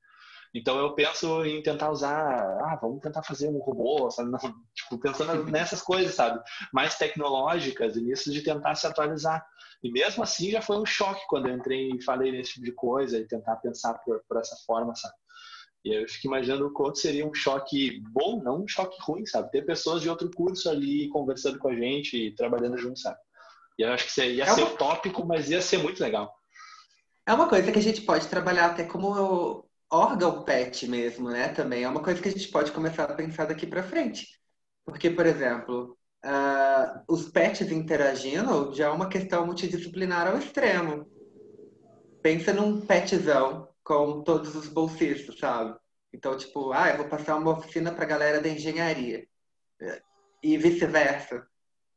Então 0.55 0.79
eu 0.79 0.93
penso 0.93 1.43
em 1.43 1.61
tentar 1.61 1.91
usar, 1.91 2.13
ah, 2.13 2.79
vamos 2.81 3.01
tentar 3.01 3.21
fazer 3.21 3.49
um 3.49 3.59
robô, 3.59 4.09
sabe? 4.09 4.31
Não, 4.31 4.39
tipo, 4.73 4.97
pensando 4.97 5.43
nessas 5.51 5.81
coisas, 5.81 6.15
sabe? 6.15 6.41
Mais 6.71 6.97
tecnológicas 6.97 7.97
e 7.97 8.01
nisso 8.01 8.31
de 8.31 8.41
tentar 8.41 8.73
se 8.75 8.87
atualizar. 8.87 9.45
E 9.83 9.91
mesmo 9.91 10.23
assim 10.23 10.49
já 10.49 10.61
foi 10.61 10.77
um 10.77 10.85
choque 10.85 11.21
quando 11.27 11.49
eu 11.49 11.55
entrei 11.55 11.91
e 11.91 12.01
falei 12.01 12.31
nesse 12.31 12.53
tipo 12.53 12.65
de 12.65 12.71
coisa 12.71 13.19
e 13.19 13.27
tentar 13.27 13.57
pensar 13.57 13.95
por, 13.95 14.23
por 14.29 14.37
essa 14.37 14.55
forma, 14.65 14.95
sabe? 14.95 15.13
E 15.83 15.93
eu 15.93 16.07
fico 16.07 16.27
imaginando 16.27 16.67
o 16.67 16.73
quanto 16.73 16.99
seria 16.99 17.27
um 17.27 17.33
choque 17.33 18.01
bom, 18.11 18.41
não 18.41 18.63
um 18.63 18.67
choque 18.67 18.95
ruim, 19.01 19.25
sabe? 19.25 19.51
Ter 19.51 19.65
pessoas 19.65 20.01
de 20.01 20.09
outro 20.09 20.31
curso 20.33 20.69
ali 20.69 21.09
conversando 21.09 21.59
com 21.59 21.67
a 21.67 21.75
gente 21.75 22.15
e 22.15 22.33
trabalhando 22.33 22.77
junto, 22.77 22.97
sabe? 22.97 23.17
E 23.77 23.83
eu 23.83 23.91
acho 23.91 24.07
que 24.07 24.21
ia 24.21 24.45
é 24.45 24.47
ser 24.47 24.63
uma... 24.63 24.71
utópico, 24.71 25.25
mas 25.25 25.49
ia 25.49 25.61
ser 25.61 25.79
muito 25.79 26.01
legal. 26.01 26.33
É 27.27 27.33
uma 27.33 27.49
coisa 27.49 27.71
que 27.71 27.79
a 27.79 27.81
gente 27.81 28.01
pode 28.01 28.27
trabalhar 28.27 28.67
até 28.67 28.85
como 28.85 29.64
órgão 29.91 30.43
PET 30.43 30.87
mesmo, 30.87 31.29
né? 31.29 31.49
Também 31.49 31.83
é 31.83 31.89
uma 31.89 32.03
coisa 32.03 32.21
que 32.21 32.27
a 32.27 32.31
gente 32.31 32.47
pode 32.49 32.71
começar 32.71 33.05
a 33.05 33.13
pensar 33.13 33.45
daqui 33.45 33.65
para 33.65 33.83
frente. 33.83 34.27
Porque, 34.85 35.09
por 35.09 35.25
exemplo, 35.25 35.97
uh, 36.25 37.03
os 37.07 37.29
PETs 37.29 37.71
interagindo 37.71 38.73
já 38.73 38.87
é 38.87 38.89
uma 38.89 39.09
questão 39.09 39.45
multidisciplinar 39.45 40.27
ao 40.27 40.37
extremo. 40.37 41.09
Pensa 42.21 42.53
num 42.53 42.81
PETzão 42.81 43.69
com 43.83 44.23
todos 44.23 44.55
os 44.55 44.67
bolsistas, 44.67 45.37
sabe? 45.37 45.77
Então, 46.13 46.37
tipo, 46.37 46.71
ah, 46.71 46.89
eu 46.89 46.97
vou 46.97 47.07
passar 47.07 47.35
uma 47.35 47.51
oficina 47.51 47.91
para 47.91 48.05
a 48.05 48.07
galera 48.07 48.41
da 48.41 48.49
engenharia. 48.49 49.27
E 50.41 50.57
vice-versa. 50.57 51.45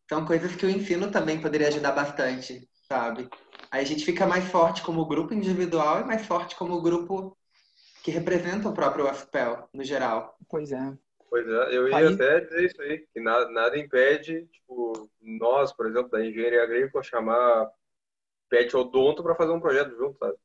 São 0.09 0.25
coisas 0.27 0.55
que 0.57 0.67
o 0.67 0.71
ensino 0.71 1.11
também 1.11 1.41
poderia 1.41 1.69
ajudar 1.69 1.93
bastante, 1.93 2.69
sabe? 2.89 3.29
Aí 3.71 3.83
a 3.83 3.87
gente 3.87 4.05
fica 4.05 4.27
mais 4.27 4.45
forte 4.47 4.83
como 4.83 5.07
grupo 5.07 5.35
individual 5.35 6.01
e 6.01 6.05
mais 6.05 6.27
forte 6.27 6.57
como 6.57 6.83
grupo 6.83 7.38
que 8.09 8.15
representa 8.15 8.71
o 8.71 8.73
próprio 8.73 9.05
UFPEL, 9.05 9.69
no 9.71 9.85
geral. 9.85 10.35
Pois 10.49 10.73
é. 10.73 10.97
Pois 11.29 11.47
é, 11.47 11.77
eu 11.77 11.89
ia 11.89 11.97
aí... 11.97 12.15
até 12.15 12.41
dizer 12.41 12.65
isso 12.65 12.81
aí, 12.81 13.07
que 13.13 13.21
nada, 13.21 13.51
nada 13.51 13.79
impede, 13.79 14.47
tipo, 14.47 15.11
nós, 15.21 15.75
por 15.75 15.87
exemplo, 15.87 16.09
da 16.09 16.25
engenharia 16.25 16.63
agrícola, 16.63 17.05
chamar 17.05 17.71
PET 18.49 18.75
Odonto 18.75 19.23
para 19.23 19.35
fazer 19.35 19.53
um 19.53 19.61
projeto 19.61 19.95
junto, 19.95 20.19
sabe? 20.19 20.39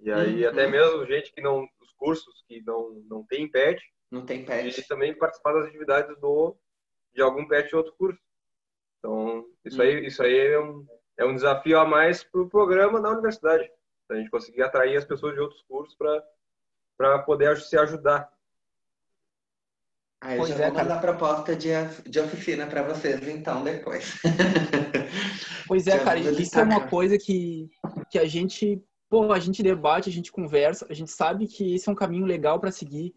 E 0.00 0.12
aí, 0.12 0.44
uhum. 0.44 0.50
até 0.50 0.66
mesmo 0.66 1.06
gente 1.06 1.32
que 1.32 1.40
não, 1.40 1.66
os 1.80 1.92
cursos 1.96 2.44
que 2.46 2.62
não, 2.62 2.90
não 3.08 3.24
tem 3.24 3.50
PET, 3.50 3.82
não 4.10 4.26
tem 4.26 4.44
PET. 4.44 4.78
E 4.78 4.86
também 4.86 5.16
participar 5.16 5.54
das 5.54 5.68
atividades 5.68 6.14
do, 6.20 6.54
de 7.14 7.22
algum 7.22 7.48
PET 7.48 7.70
de 7.70 7.76
outro 7.76 7.94
curso. 7.94 8.20
Então, 8.98 9.46
isso 9.64 9.78
uhum. 9.78 9.82
aí, 9.82 10.06
isso 10.06 10.22
aí 10.22 10.36
é, 10.36 10.60
um, 10.60 10.86
é 11.16 11.24
um 11.24 11.34
desafio 11.34 11.78
a 11.78 11.86
mais 11.86 12.22
para 12.22 12.42
o 12.42 12.50
programa 12.50 13.00
da 13.00 13.12
universidade. 13.12 13.66
A 14.10 14.16
gente 14.16 14.28
conseguir 14.28 14.60
atrair 14.60 14.98
as 14.98 15.06
pessoas 15.06 15.32
de 15.32 15.40
outros 15.40 15.62
cursos 15.62 15.96
para 15.96 16.22
poder 17.20 17.58
se 17.58 17.76
ajudar. 17.76 18.30
Aí 20.20 20.36
eu 20.36 20.38
pois 20.38 20.50
já 20.50 20.64
é, 20.64 20.70
vou 20.70 20.78
mandar 20.78 21.00
cara. 21.00 21.00
proposta 21.00 21.56
de, 21.56 21.70
de 22.08 22.20
oficina 22.20 22.66
para 22.66 22.82
vocês, 22.82 23.26
então, 23.26 23.62
depois. 23.62 24.20
Pois 25.66 25.86
é, 25.86 25.98
cara, 25.98 26.18
isso 26.18 26.58
é 26.58 26.62
uma 26.62 26.86
coisa 26.86 27.16
que, 27.16 27.70
que 28.10 28.18
a 28.18 28.26
gente 28.26 28.82
pô, 29.12 29.30
a 29.30 29.38
gente 29.38 29.62
debate, 29.62 30.08
a 30.08 30.12
gente 30.12 30.32
conversa, 30.32 30.86
a 30.88 30.94
gente 30.94 31.10
sabe 31.10 31.46
que 31.46 31.74
esse 31.74 31.86
é 31.86 31.92
um 31.92 31.94
caminho 31.94 32.24
legal 32.24 32.58
para 32.58 32.72
seguir 32.72 33.14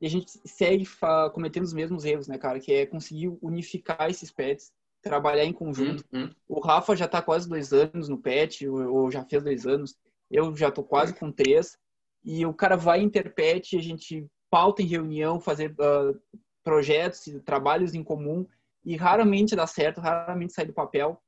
e 0.00 0.06
a 0.06 0.10
gente 0.10 0.28
segue 0.44 0.84
cometendo 1.32 1.62
os 1.62 1.72
mesmos 1.72 2.04
erros, 2.04 2.26
né, 2.26 2.36
cara? 2.36 2.58
Que 2.58 2.72
é 2.72 2.84
conseguir 2.84 3.28
unificar 3.40 4.10
esses 4.10 4.32
pets, 4.32 4.72
trabalhar 5.00 5.44
em 5.44 5.52
conjunto. 5.52 6.04
Uhum. 6.12 6.28
O 6.48 6.58
Rafa 6.58 6.96
já 6.96 7.06
tá 7.06 7.22
quase 7.22 7.48
dois 7.48 7.72
anos 7.72 8.08
no 8.08 8.18
pet, 8.18 8.68
ou 8.68 9.08
já 9.08 9.24
fez 9.24 9.44
dois 9.44 9.66
anos. 9.66 9.96
Eu 10.28 10.54
já 10.56 10.68
tô 10.68 10.82
quase 10.82 11.14
com 11.14 11.30
três. 11.30 11.78
E 12.26 12.44
o 12.44 12.52
cara 12.52 12.76
vai 12.76 13.00
interpet, 13.00 13.76
a 13.76 13.80
gente 13.80 14.26
pauta 14.50 14.82
em 14.82 14.86
reunião, 14.86 15.38
fazer 15.38 15.70
uh, 15.72 16.20
projetos, 16.64 17.24
trabalhos 17.44 17.94
em 17.94 18.02
comum. 18.02 18.44
E 18.84 18.96
raramente 18.96 19.54
dá 19.54 19.66
certo, 19.66 20.00
raramente 20.00 20.52
sai 20.52 20.66
do 20.66 20.72
papel. 20.72 21.22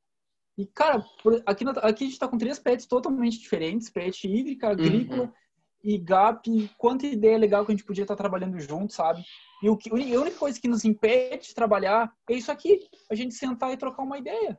E, 0.59 0.67
cara, 0.67 1.05
aqui, 1.47 1.65
aqui 1.69 2.05
a 2.05 2.07
gente 2.07 2.13
está 2.13 2.27
com 2.27 2.37
três 2.37 2.59
pets 2.59 2.87
totalmente 2.87 3.39
diferentes: 3.39 3.89
pet 3.89 4.27
hídrica, 4.27 4.71
agrícola 4.71 5.25
uhum. 5.25 5.33
e 5.85 5.97
GAP. 5.99 6.69
Quanta 6.77 7.07
ideia 7.07 7.39
legal 7.39 7.65
que 7.65 7.71
a 7.71 7.77
gente 7.77 7.87
podia 7.87 8.03
estar 8.03 8.17
tá 8.17 8.23
trabalhando 8.23 8.59
junto, 8.59 8.93
sabe? 8.93 9.23
E 9.63 9.71
o 9.71 9.77
que, 9.77 9.91
a 9.91 10.21
única 10.21 10.37
coisa 10.37 10.61
que 10.61 10.67
nos 10.67 10.85
impede 10.85 11.47
de 11.47 11.55
trabalhar 11.55 12.13
é 12.29 12.35
isso 12.35 12.51
aqui: 12.51 12.81
a 13.09 13.15
gente 13.15 13.35
sentar 13.35 13.73
e 13.73 13.77
trocar 13.77 14.03
uma 14.03 14.19
ideia. 14.19 14.59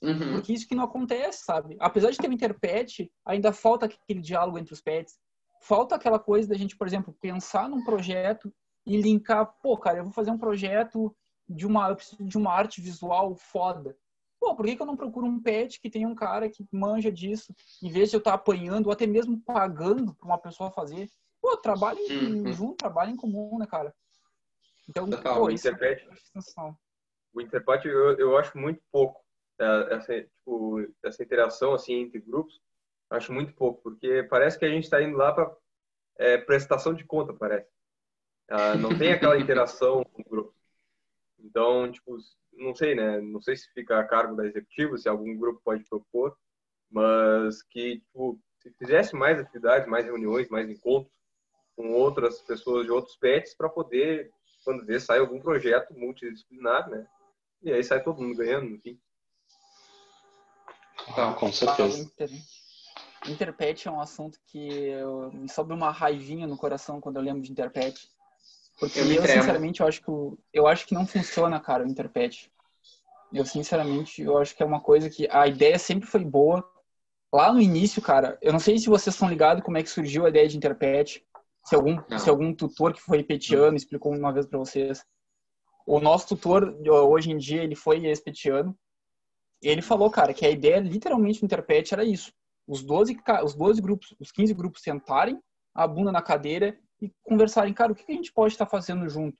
Uhum. 0.00 0.34
Porque 0.34 0.52
isso 0.52 0.68
que 0.68 0.76
não 0.76 0.84
acontece, 0.84 1.44
sabe? 1.44 1.76
Apesar 1.80 2.10
de 2.10 2.18
ter 2.18 2.28
um 2.28 2.32
interpet, 2.32 3.10
ainda 3.26 3.52
falta 3.52 3.86
aquele 3.86 4.20
diálogo 4.20 4.56
entre 4.56 4.72
os 4.72 4.80
pets. 4.80 5.18
Falta 5.60 5.94
aquela 5.94 6.18
coisa 6.18 6.48
da 6.48 6.54
gente, 6.54 6.76
por 6.76 6.86
exemplo, 6.86 7.14
pensar 7.20 7.68
num 7.68 7.84
projeto 7.84 8.52
e 8.86 9.00
linkar, 9.00 9.46
pô, 9.62 9.76
cara, 9.76 9.98
eu 9.98 10.04
vou 10.04 10.12
fazer 10.12 10.30
um 10.30 10.38
projeto 10.38 11.14
de 11.48 11.66
uma, 11.66 11.96
de 12.20 12.36
uma 12.36 12.52
arte 12.52 12.80
visual 12.80 13.34
foda. 13.34 13.96
Pô, 14.40 14.54
por 14.54 14.64
que, 14.66 14.76
que 14.76 14.82
eu 14.82 14.86
não 14.86 14.96
procuro 14.96 15.26
um 15.26 15.42
pet 15.42 15.80
que 15.80 15.90
tem 15.90 16.06
um 16.06 16.14
cara 16.14 16.48
que 16.48 16.66
manja 16.70 17.10
disso, 17.10 17.54
em 17.82 17.90
vez 17.90 18.10
de 18.10 18.16
eu 18.16 18.18
estar 18.18 18.34
apanhando 18.34 18.86
ou 18.86 18.92
até 18.92 19.06
mesmo 19.06 19.40
pagando 19.40 20.14
para 20.14 20.26
uma 20.26 20.38
pessoa 20.38 20.70
fazer? 20.70 21.08
Pô, 21.40 21.56
trabalho 21.56 21.98
uhum. 22.10 22.52
junto, 22.52 22.76
trabalho 22.76 23.10
em 23.10 23.16
comum, 23.16 23.58
né, 23.58 23.66
cara? 23.66 23.94
Então, 24.88 25.08
Total, 25.08 25.40
pô, 25.40 25.50
isso 25.50 25.68
Interpret, 25.68 26.06
é 26.06 26.74
o 27.34 27.40
Interpret 27.40 27.84
eu, 27.84 28.16
eu 28.18 28.38
acho 28.38 28.56
muito 28.56 28.80
pouco 28.90 29.20
é, 29.60 29.94
essa, 29.94 30.22
tipo, 30.22 30.86
essa 31.04 31.22
interação 31.22 31.74
assim 31.74 31.94
entre 31.94 32.20
grupos, 32.20 32.60
acho 33.10 33.32
muito 33.32 33.52
pouco, 33.54 33.82
porque 33.82 34.22
parece 34.24 34.58
que 34.58 34.64
a 34.64 34.68
gente 34.68 34.84
está 34.84 35.02
indo 35.02 35.16
lá 35.16 35.32
para 35.32 35.54
é, 36.18 36.38
prestação 36.38 36.92
de 36.94 37.04
conta, 37.04 37.32
parece. 37.32 37.68
Ah, 38.48 38.74
não 38.74 38.96
tem 38.96 39.12
aquela 39.12 39.36
interação 39.38 40.04
com 40.04 40.22
o 40.22 40.28
grupo. 40.28 40.54
Então, 41.38 41.90
tipo, 41.90 42.16
não 42.52 42.74
sei, 42.74 42.94
né? 42.94 43.20
Não 43.20 43.40
sei 43.40 43.56
se 43.56 43.72
fica 43.72 43.98
a 43.98 44.04
cargo 44.04 44.34
da 44.34 44.46
executiva, 44.46 44.98
se 44.98 45.08
algum 45.08 45.36
grupo 45.36 45.60
pode 45.64 45.84
propor, 45.84 46.36
mas 46.90 47.62
que, 47.62 48.00
tipo, 48.00 48.40
se 48.60 48.70
fizesse 48.72 49.14
mais 49.14 49.38
atividades, 49.38 49.88
mais 49.88 50.04
reuniões, 50.04 50.48
mais 50.48 50.68
encontros 50.68 51.12
com 51.76 51.92
outras 51.92 52.40
pessoas 52.42 52.84
de 52.84 52.90
outros 52.90 53.16
pets 53.16 53.54
para 53.54 53.68
poder, 53.68 54.32
quando 54.64 54.84
vê, 54.84 54.98
sair 54.98 55.20
algum 55.20 55.38
projeto 55.38 55.96
multidisciplinar, 55.96 56.90
né? 56.90 57.06
E 57.62 57.72
aí 57.72 57.84
sai 57.84 58.02
todo 58.02 58.20
mundo 58.20 58.36
ganhando, 58.36 58.66
enfim. 58.66 58.98
Ah, 61.16 61.32
com 61.34 61.52
certeza. 61.52 62.10
Interpet 63.26 63.88
é 63.88 63.90
um 63.90 64.00
assunto 64.00 64.38
que 64.46 64.68
eu, 64.68 65.30
me 65.32 65.48
sobe 65.48 65.72
uma 65.72 65.90
raivinha 65.90 66.46
no 66.46 66.56
coração 66.56 67.00
quando 67.00 67.16
eu 67.16 67.22
lembro 67.22 67.42
de 67.42 67.50
Interpet. 67.50 68.08
Porque 68.78 68.98
eu, 69.00 69.10
eu 69.10 69.26
sinceramente, 69.26 69.80
eu 69.80 69.86
acho 69.86 70.02
que 70.02 70.10
eu 70.52 70.66
acho 70.66 70.86
que 70.86 70.94
não 70.94 71.06
funciona, 71.06 71.58
cara, 71.58 71.84
o 71.84 71.88
Interpet. 71.88 72.50
Eu 73.32 73.44
sinceramente, 73.44 74.22
eu 74.22 74.38
acho 74.38 74.56
que 74.56 74.62
é 74.62 74.66
uma 74.66 74.80
coisa 74.80 75.10
que 75.10 75.28
a 75.30 75.46
ideia 75.46 75.78
sempre 75.78 76.08
foi 76.08 76.24
boa. 76.24 76.64
Lá 77.32 77.52
no 77.52 77.60
início, 77.60 78.00
cara, 78.00 78.38
eu 78.40 78.52
não 78.52 78.60
sei 78.60 78.78
se 78.78 78.88
vocês 78.88 79.14
estão 79.14 79.28
ligados 79.28 79.62
como 79.62 79.76
é 79.76 79.82
que 79.82 79.90
surgiu 79.90 80.24
a 80.24 80.30
ideia 80.30 80.48
de 80.48 80.56
Interpet. 80.56 81.22
Se 81.64 81.74
algum, 81.74 81.98
se 82.18 82.30
algum 82.30 82.54
tutor 82.54 82.94
que 82.94 83.00
foi 83.02 83.22
petiano 83.22 83.76
explicou 83.76 84.14
uma 84.14 84.32
vez 84.32 84.46
para 84.46 84.58
vocês. 84.58 85.04
O 85.86 86.00
nosso 86.00 86.28
tutor, 86.28 86.74
hoje 86.86 87.30
em 87.30 87.36
dia, 87.36 87.62
ele 87.62 87.74
foi 87.74 88.06
ex-petiano. 88.06 88.78
Ele 89.60 89.82
falou, 89.82 90.10
cara, 90.10 90.32
que 90.32 90.46
a 90.46 90.50
ideia 90.50 90.78
literalmente 90.78 91.40
do 91.40 91.44
Interpet 91.44 91.92
era 91.92 92.04
isso. 92.04 92.32
Os 92.68 92.84
12, 92.84 93.16
os 93.42 93.54
12 93.54 93.80
grupos, 93.80 94.14
os 94.20 94.30
15 94.30 94.52
grupos 94.52 94.82
sentarem, 94.82 95.40
a 95.74 95.86
bunda 95.86 96.12
na 96.12 96.20
cadeira 96.20 96.78
e 97.00 97.10
conversarem, 97.22 97.72
cara, 97.72 97.92
o 97.92 97.94
que 97.94 98.04
a 98.12 98.14
gente 98.14 98.32
pode 98.32 98.52
estar 98.52 98.66
fazendo 98.66 99.08
junto? 99.08 99.38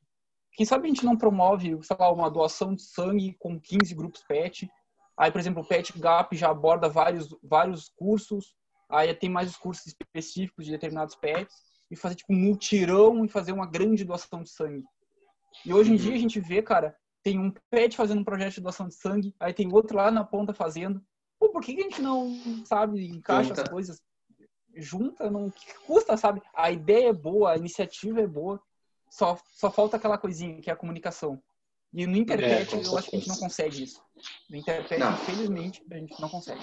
Quem 0.53 0.65
sabe 0.65 0.87
a 0.87 0.89
gente 0.89 1.05
não 1.05 1.17
promove, 1.17 1.79
sei 1.83 1.97
lá, 1.99 2.11
uma 2.11 2.31
doação 2.31 2.75
de 2.75 2.83
sangue 2.83 3.37
com 3.39 3.61
15 3.61 3.95
grupos 3.95 4.25
PET. 4.25 4.69
Aí, 5.17 5.31
por 5.31 5.39
exemplo, 5.39 5.63
o 5.63 5.67
PET 5.67 5.97
Gap 5.99 6.35
já 6.35 6.51
aborda 6.51 6.89
vários, 6.89 7.29
vários 7.43 7.89
cursos. 7.91 8.57
Aí 8.89 9.13
tem 9.15 9.29
mais 9.29 9.51
os 9.51 9.57
cursos 9.57 9.87
específicos 9.87 10.65
de 10.65 10.73
determinados 10.73 11.15
PETs. 11.15 11.55
E 11.91 11.97
fazer, 11.97 12.17
tipo, 12.17 12.33
um 12.33 12.37
multirão 12.37 13.25
e 13.25 13.29
fazer 13.29 13.53
uma 13.53 13.67
grande 13.67 14.05
doação 14.05 14.43
de 14.43 14.51
sangue. 14.51 14.85
E 15.65 15.73
hoje 15.73 15.93
em 15.93 15.97
dia 15.97 16.15
a 16.15 16.19
gente 16.19 16.41
vê, 16.41 16.63
cara, 16.63 16.97
tem 17.23 17.39
um 17.39 17.53
PET 17.71 17.97
fazendo 17.97 18.21
um 18.21 18.25
projeto 18.25 18.55
de 18.55 18.61
doação 18.61 18.89
de 18.89 18.95
sangue. 18.95 19.35
Aí 19.39 19.53
tem 19.53 19.73
outro 19.73 19.97
lá 19.97 20.11
na 20.11 20.25
ponta 20.25 20.53
fazendo. 20.53 21.01
Pô, 21.39 21.51
por 21.51 21.63
que 21.63 21.73
a 21.79 21.83
gente 21.83 22.03
não, 22.03 22.37
sabe, 22.65 23.07
encaixa 23.07 23.53
as 23.53 23.69
coisas 23.69 24.03
junta, 24.75 25.31
não 25.31 25.51
que 25.51 25.75
custa, 25.87 26.17
sabe? 26.17 26.43
A 26.55 26.71
ideia 26.71 27.09
é 27.09 27.13
boa, 27.13 27.53
a 27.53 27.57
iniciativa 27.57 28.21
é 28.21 28.27
boa, 28.27 28.61
só, 29.11 29.39
só 29.55 29.71
falta 29.71 29.97
aquela 29.97 30.19
coisinha 30.19 30.61
que 30.61 30.71
é 30.71 30.73
a 30.73 30.77
comunicação. 30.77 31.43
E 31.93 32.07
no 32.07 32.17
Interpret 32.17 32.77
é, 32.77 32.87
eu 32.87 32.99
acho 32.99 33.11
que 33.11 33.17
a 33.17 33.19
gente 33.19 33.29
não 33.29 33.39
consegue 33.39 33.83
isso. 33.83 34.03
No 34.51 34.57
Interpret, 34.57 34.99
infelizmente, 34.99 35.83
a 35.91 35.97
gente 35.97 36.21
não 36.21 36.29
consegue. 36.29 36.63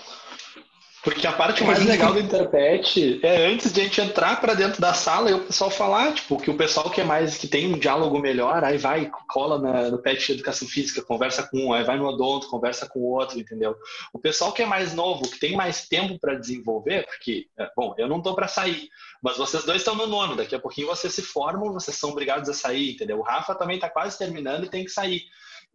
Porque 1.05 1.27
a 1.27 1.31
parte 1.31 1.63
mais 1.63 1.85
legal 1.85 2.13
do 2.13 2.19
Interpret 2.19 3.19
é 3.21 3.45
antes 3.45 3.71
de 3.71 3.79
a 3.79 3.83
gente 3.83 4.01
entrar 4.01 4.41
para 4.41 4.55
dentro 4.55 4.81
da 4.81 4.91
sala 4.91 5.29
e 5.29 5.35
o 5.35 5.45
pessoal 5.45 5.69
falar, 5.69 6.11
tipo, 6.15 6.35
que 6.41 6.49
o 6.49 6.57
pessoal 6.57 6.89
que 6.89 6.99
é 6.99 7.03
mais, 7.03 7.37
que 7.37 7.47
tem 7.47 7.71
um 7.71 7.77
diálogo 7.77 8.17
melhor, 8.17 8.63
aí 8.63 8.79
vai, 8.79 9.11
cola 9.29 9.59
na, 9.59 9.91
no 9.91 9.99
PET 9.99 10.25
de 10.25 10.31
educação 10.31 10.67
física, 10.67 11.03
conversa 11.03 11.43
com 11.43 11.67
um, 11.67 11.73
aí 11.73 11.83
vai 11.83 11.95
no 11.95 12.07
odonto, 12.07 12.49
conversa 12.49 12.89
com 12.89 13.01
o 13.01 13.11
outro, 13.11 13.39
entendeu? 13.39 13.75
O 14.11 14.17
pessoal 14.17 14.51
que 14.51 14.63
é 14.63 14.65
mais 14.65 14.95
novo, 14.95 15.29
que 15.29 15.39
tem 15.39 15.55
mais 15.55 15.87
tempo 15.87 16.17
para 16.17 16.33
desenvolver, 16.33 17.05
porque, 17.05 17.45
é, 17.55 17.69
bom, 17.77 17.93
eu 17.99 18.07
não 18.07 18.19
tô 18.19 18.33
para 18.33 18.47
sair, 18.47 18.89
mas 19.21 19.37
vocês 19.37 19.63
dois 19.63 19.81
estão 19.81 19.93
no 19.93 20.07
nono, 20.07 20.35
daqui 20.35 20.55
a 20.55 20.59
pouquinho 20.59 20.87
vocês 20.87 21.13
se 21.13 21.21
formam, 21.21 21.71
vocês 21.71 21.95
são 21.95 22.09
obrigados 22.09 22.49
a 22.49 22.53
sair, 22.53 22.93
entendeu? 22.93 23.19
O 23.19 23.23
Rafa 23.23 23.53
também 23.53 23.77
tá 23.77 23.87
quase 23.91 24.17
terminando 24.17 24.65
e 24.65 24.69
tem 24.69 24.83
que 24.83 24.89
sair 24.89 25.21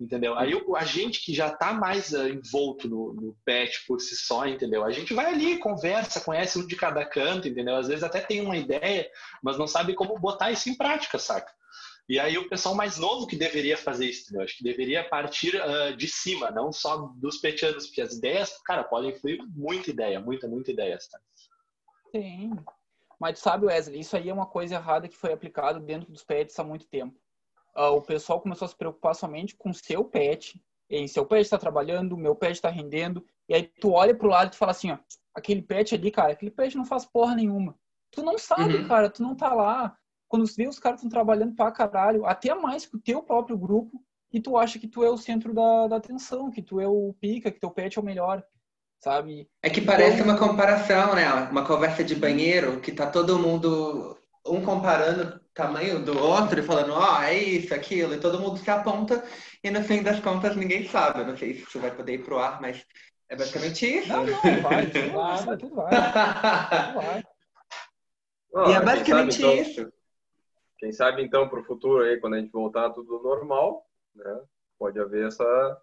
entendeu? 0.01 0.37
Aí 0.37 0.55
o, 0.55 0.75
a 0.75 0.85
gente 0.85 1.23
que 1.23 1.35
já 1.35 1.49
está 1.49 1.75
mais 1.75 2.13
uh, 2.13 2.27
envolto 2.27 2.89
no, 2.89 3.13
no 3.13 3.37
pet 3.45 3.85
por 3.87 4.01
si 4.01 4.17
só, 4.17 4.47
entendeu? 4.47 4.83
A 4.83 4.91
gente 4.91 5.13
vai 5.13 5.27
ali, 5.27 5.59
conversa, 5.59 6.21
conhece 6.21 6.59
um 6.59 6.67
de 6.67 6.75
cada 6.75 7.05
canto, 7.05 7.47
entendeu? 7.47 7.77
Às 7.77 7.89
vezes 7.89 8.03
até 8.03 8.21
tem 8.21 8.41
uma 8.41 8.57
ideia, 8.57 9.09
mas 9.43 9.59
não 9.59 9.67
sabe 9.67 9.95
como 9.95 10.19
botar 10.19 10.51
isso 10.51 10.71
em 10.71 10.77
prática, 10.77 11.19
saca? 11.19 11.53
E 12.09 12.19
aí 12.19 12.39
o 12.39 12.49
pessoal 12.49 12.75
mais 12.75 12.99
novo 12.99 13.27
que 13.27 13.37
deveria 13.37 13.77
fazer 13.77 14.07
isso, 14.07 14.23
entendeu? 14.23 14.43
Acho 14.43 14.57
que 14.57 14.65
deveria 14.65 15.07
partir 15.07 15.55
uh, 15.55 15.95
de 15.95 16.09
cima, 16.09 16.51
não 16.51 16.73
só 16.73 16.97
dos 17.17 17.37
petianos, 17.37 17.87
porque 17.87 18.01
as 18.01 18.15
ideias, 18.15 18.59
cara, 18.65 18.83
podem 18.83 19.15
fluir 19.15 19.39
muita 19.55 19.91
ideia, 19.91 20.19
muita, 20.19 20.49
muita 20.49 20.73
ideia, 20.73 20.99
tá? 21.11 21.21
Sim. 22.11 22.53
Mas 23.21 23.39
sabe, 23.39 23.67
Wesley, 23.67 24.01
isso 24.01 24.17
aí 24.17 24.31
é 24.31 24.33
uma 24.33 24.47
coisa 24.47 24.77
errada 24.77 25.07
que 25.07 25.17
foi 25.17 25.31
aplicado 25.31 25.79
dentro 25.79 26.11
dos 26.11 26.25
pets 26.25 26.59
há 26.59 26.65
muito 26.65 26.87
tempo 26.87 27.15
uh, 27.77 27.95
o 27.97 28.03
pessoal 28.03 28.41
começou 28.41 28.67
a 28.67 28.69
se 28.69 28.77
preocupar 28.77 29.15
somente 29.15 29.57
com 29.57 29.73
seu 29.73 30.05
pet, 30.05 30.61
em 30.91 31.07
seu 31.07 31.25
pet 31.25 31.43
está 31.43 31.57
trabalhando, 31.57 32.17
meu 32.17 32.35
pet 32.35 32.53
está 32.53 32.69
rendendo, 32.69 33.25
e 33.49 33.55
aí 33.55 33.63
tu 33.63 33.93
olha 33.93 34.15
pro 34.15 34.29
lado 34.29 34.49
e 34.49 34.51
tu 34.51 34.57
fala 34.57 34.73
assim, 34.73 34.91
ó, 34.91 34.99
aquele 35.35 35.63
pet 35.63 35.95
ali, 35.95 36.11
cara, 36.11 36.33
aquele 36.33 36.51
pet 36.51 36.77
não 36.77 36.85
faz 36.85 37.05
porra 37.05 37.35
nenhuma. 37.35 37.77
Tu 38.11 38.23
não 38.23 38.37
sabe, 38.37 38.77
uhum. 38.77 38.89
cara, 38.89 39.09
tu 39.09 39.23
não 39.23 39.37
tá 39.37 39.55
lá. 39.55 39.97
Quando 40.29 40.47
você 40.47 40.63
vê 40.63 40.69
os 40.69 40.81
caras 40.81 40.99
estão 40.99 41.09
trabalhando 41.09 41.55
pra 41.55 41.71
caralho, 41.71 42.27
até 42.27 42.53
mais 42.55 42.87
que 42.87 42.97
o 42.97 43.01
teu 43.01 43.23
próprio 43.23 43.57
grupo, 43.57 44.03
e 44.33 44.41
tu 44.41 44.57
acha 44.57 44.79
que 44.79 44.89
tu 44.89 45.05
é 45.05 45.11
o 45.11 45.17
centro 45.17 45.55
da, 45.55 45.89
da 45.89 45.97
atenção, 45.97 46.51
que 46.51 46.63
tu 46.63 46.81
é 46.81 46.89
o 46.89 47.15
pica, 47.21 47.51
que 47.51 47.61
teu 47.61 47.71
pet 47.71 47.97
é 47.97 48.01
o 48.01 48.05
melhor, 48.05 48.45
sabe? 49.01 49.49
É 49.63 49.71
que 49.71 49.81
parece 49.81 50.21
então... 50.21 50.27
uma 50.27 50.39
comparação, 50.39 51.15
né? 51.15 51.29
Uma 51.51 51.65
conversa 51.65 52.03
de 52.03 52.15
banheiro, 52.15 52.81
que 52.81 52.93
tá 52.93 53.09
todo 53.09 53.39
mundo 53.39 54.17
um 54.47 54.65
comparando 54.65 55.40
tamanho 55.61 56.05
do 56.05 56.19
outro 56.19 56.59
e 56.59 56.63
falando, 56.63 56.93
ó, 56.93 57.19
oh, 57.19 57.23
é 57.23 57.35
isso, 57.35 57.75
aquilo, 57.75 58.15
e 58.15 58.21
todo 58.21 58.41
mundo 58.41 58.59
se 58.59 58.71
aponta 58.71 59.23
e 59.63 59.71
no 59.71 59.83
fim 59.83 60.03
das 60.03 60.21
contas 60.21 60.57
ninguém 60.57 60.89
sabe. 60.89 61.21
Eu 61.21 61.27
não 61.27 61.37
sei 61.37 61.55
se 61.55 61.63
isso 61.63 61.79
vai 61.79 61.91
poder 61.91 62.15
ir 62.15 62.25
pro 62.25 62.39
ar, 62.39 62.61
mas 62.61 62.85
é 63.29 63.37
basicamente 63.37 63.87
isso. 63.87 64.09
Não, 64.09 64.25
não, 64.25 64.63
vai, 64.63 64.87
tudo 64.87 65.13
vai, 65.13 65.57
tudo 65.57 65.75
vai. 65.75 65.91
Tudo 65.91 67.01
vai. 67.01 67.23
Oh, 68.53 68.69
e 68.69 68.73
é 68.73 68.81
basicamente 68.81 69.35
sabe, 69.35 69.47
então, 69.47 69.63
isso. 69.63 69.93
Quem 70.77 70.93
sabe 70.93 71.23
então 71.23 71.49
para 71.49 71.61
o 71.61 71.65
futuro 71.65 72.03
aí, 72.03 72.19
quando 72.19 72.35
a 72.35 72.41
gente 72.41 72.51
voltar 72.51 72.91
tudo 72.91 73.23
normal, 73.23 73.87
né? 74.13 74.41
Pode 74.77 74.99
haver 74.99 75.29
essa, 75.29 75.81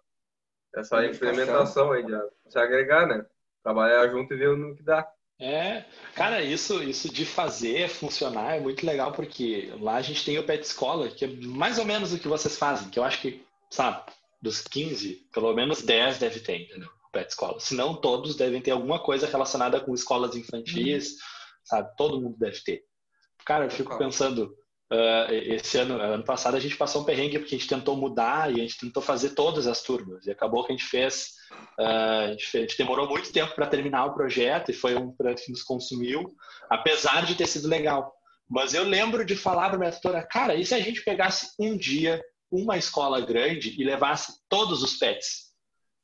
essa 0.74 1.02
implementação 1.06 1.92
aí 1.92 2.04
de 2.04 2.12
se 2.46 2.58
agregar, 2.58 3.06
né? 3.06 3.24
Trabalhar 3.62 4.06
junto 4.08 4.34
e 4.34 4.36
ver 4.36 4.54
no 4.54 4.76
que 4.76 4.82
dá. 4.82 5.10
É, 5.40 5.84
cara, 6.16 6.42
isso, 6.42 6.82
isso 6.82 7.12
de 7.12 7.24
fazer 7.24 7.88
funcionar 7.88 8.56
é 8.56 8.60
muito 8.60 8.84
legal 8.84 9.12
porque 9.12 9.72
lá 9.80 9.94
a 9.94 10.02
gente 10.02 10.24
tem 10.24 10.36
o 10.36 10.44
Pet 10.44 10.64
Escola, 10.64 11.08
que 11.08 11.24
é 11.24 11.28
mais 11.28 11.78
ou 11.78 11.84
menos 11.84 12.12
o 12.12 12.18
que 12.18 12.26
vocês 12.26 12.58
fazem, 12.58 12.90
que 12.90 12.98
eu 12.98 13.04
acho 13.04 13.20
que, 13.20 13.46
sabe, 13.70 14.02
dos 14.42 14.60
15, 14.60 15.28
pelo 15.32 15.54
menos 15.54 15.82
10 15.82 16.18
deve 16.18 16.40
ter, 16.40 16.62
entendeu? 16.62 16.90
Pet 17.12 17.30
Escola. 17.30 17.60
Se 17.60 17.74
não, 17.74 17.94
todos 17.94 18.34
devem 18.36 18.60
ter 18.60 18.72
alguma 18.72 18.98
coisa 18.98 19.28
relacionada 19.28 19.80
com 19.80 19.94
escolas 19.94 20.34
infantis, 20.34 21.12
uhum. 21.12 21.18
sabe? 21.64 21.96
Todo 21.96 22.20
mundo 22.20 22.36
deve 22.36 22.60
ter. 22.60 22.82
Cara, 23.44 23.64
eu 23.64 23.70
fico 23.70 23.96
pensando, 23.96 24.54
Uh, 24.90 25.30
esse 25.30 25.76
ano, 25.76 26.00
ano 26.00 26.24
passado, 26.24 26.56
a 26.56 26.60
gente 26.60 26.74
passou 26.74 27.02
um 27.02 27.04
perrengue 27.04 27.38
porque 27.38 27.54
a 27.54 27.58
gente 27.58 27.68
tentou 27.68 27.94
mudar 27.94 28.50
e 28.50 28.54
a 28.54 28.62
gente 28.62 28.78
tentou 28.78 29.02
fazer 29.02 29.30
todas 29.30 29.66
as 29.66 29.82
turmas. 29.82 30.26
E 30.26 30.30
acabou 30.30 30.64
que 30.64 30.72
a 30.72 30.76
gente 30.76 30.88
fez. 30.88 31.34
Uh, 31.78 31.82
a, 31.82 32.28
gente 32.30 32.46
fez 32.46 32.64
a, 32.64 32.66
gente 32.66 32.78
demorou 32.78 33.06
muito 33.06 33.30
tempo 33.30 33.54
para 33.54 33.66
terminar 33.66 34.06
o 34.06 34.14
projeto 34.14 34.70
e 34.70 34.74
foi 34.74 34.96
um 34.96 35.12
projeto 35.12 35.44
que 35.44 35.50
nos 35.50 35.62
consumiu, 35.62 36.34
apesar 36.70 37.26
de 37.26 37.34
ter 37.34 37.46
sido 37.46 37.68
legal. 37.68 38.10
Mas 38.48 38.72
eu 38.72 38.82
lembro 38.82 39.26
de 39.26 39.36
falar 39.36 39.68
para 39.68 39.78
minha 39.78 39.92
tutora, 39.92 40.22
cara, 40.22 40.54
e 40.54 40.64
se 40.64 40.74
a 40.74 40.80
gente 40.80 41.04
pegasse 41.04 41.52
um 41.58 41.76
dia 41.76 42.22
uma 42.50 42.78
escola 42.78 43.20
grande 43.20 43.78
e 43.78 43.84
levasse 43.84 44.40
todos 44.48 44.82
os 44.82 44.96
pets? 44.96 45.48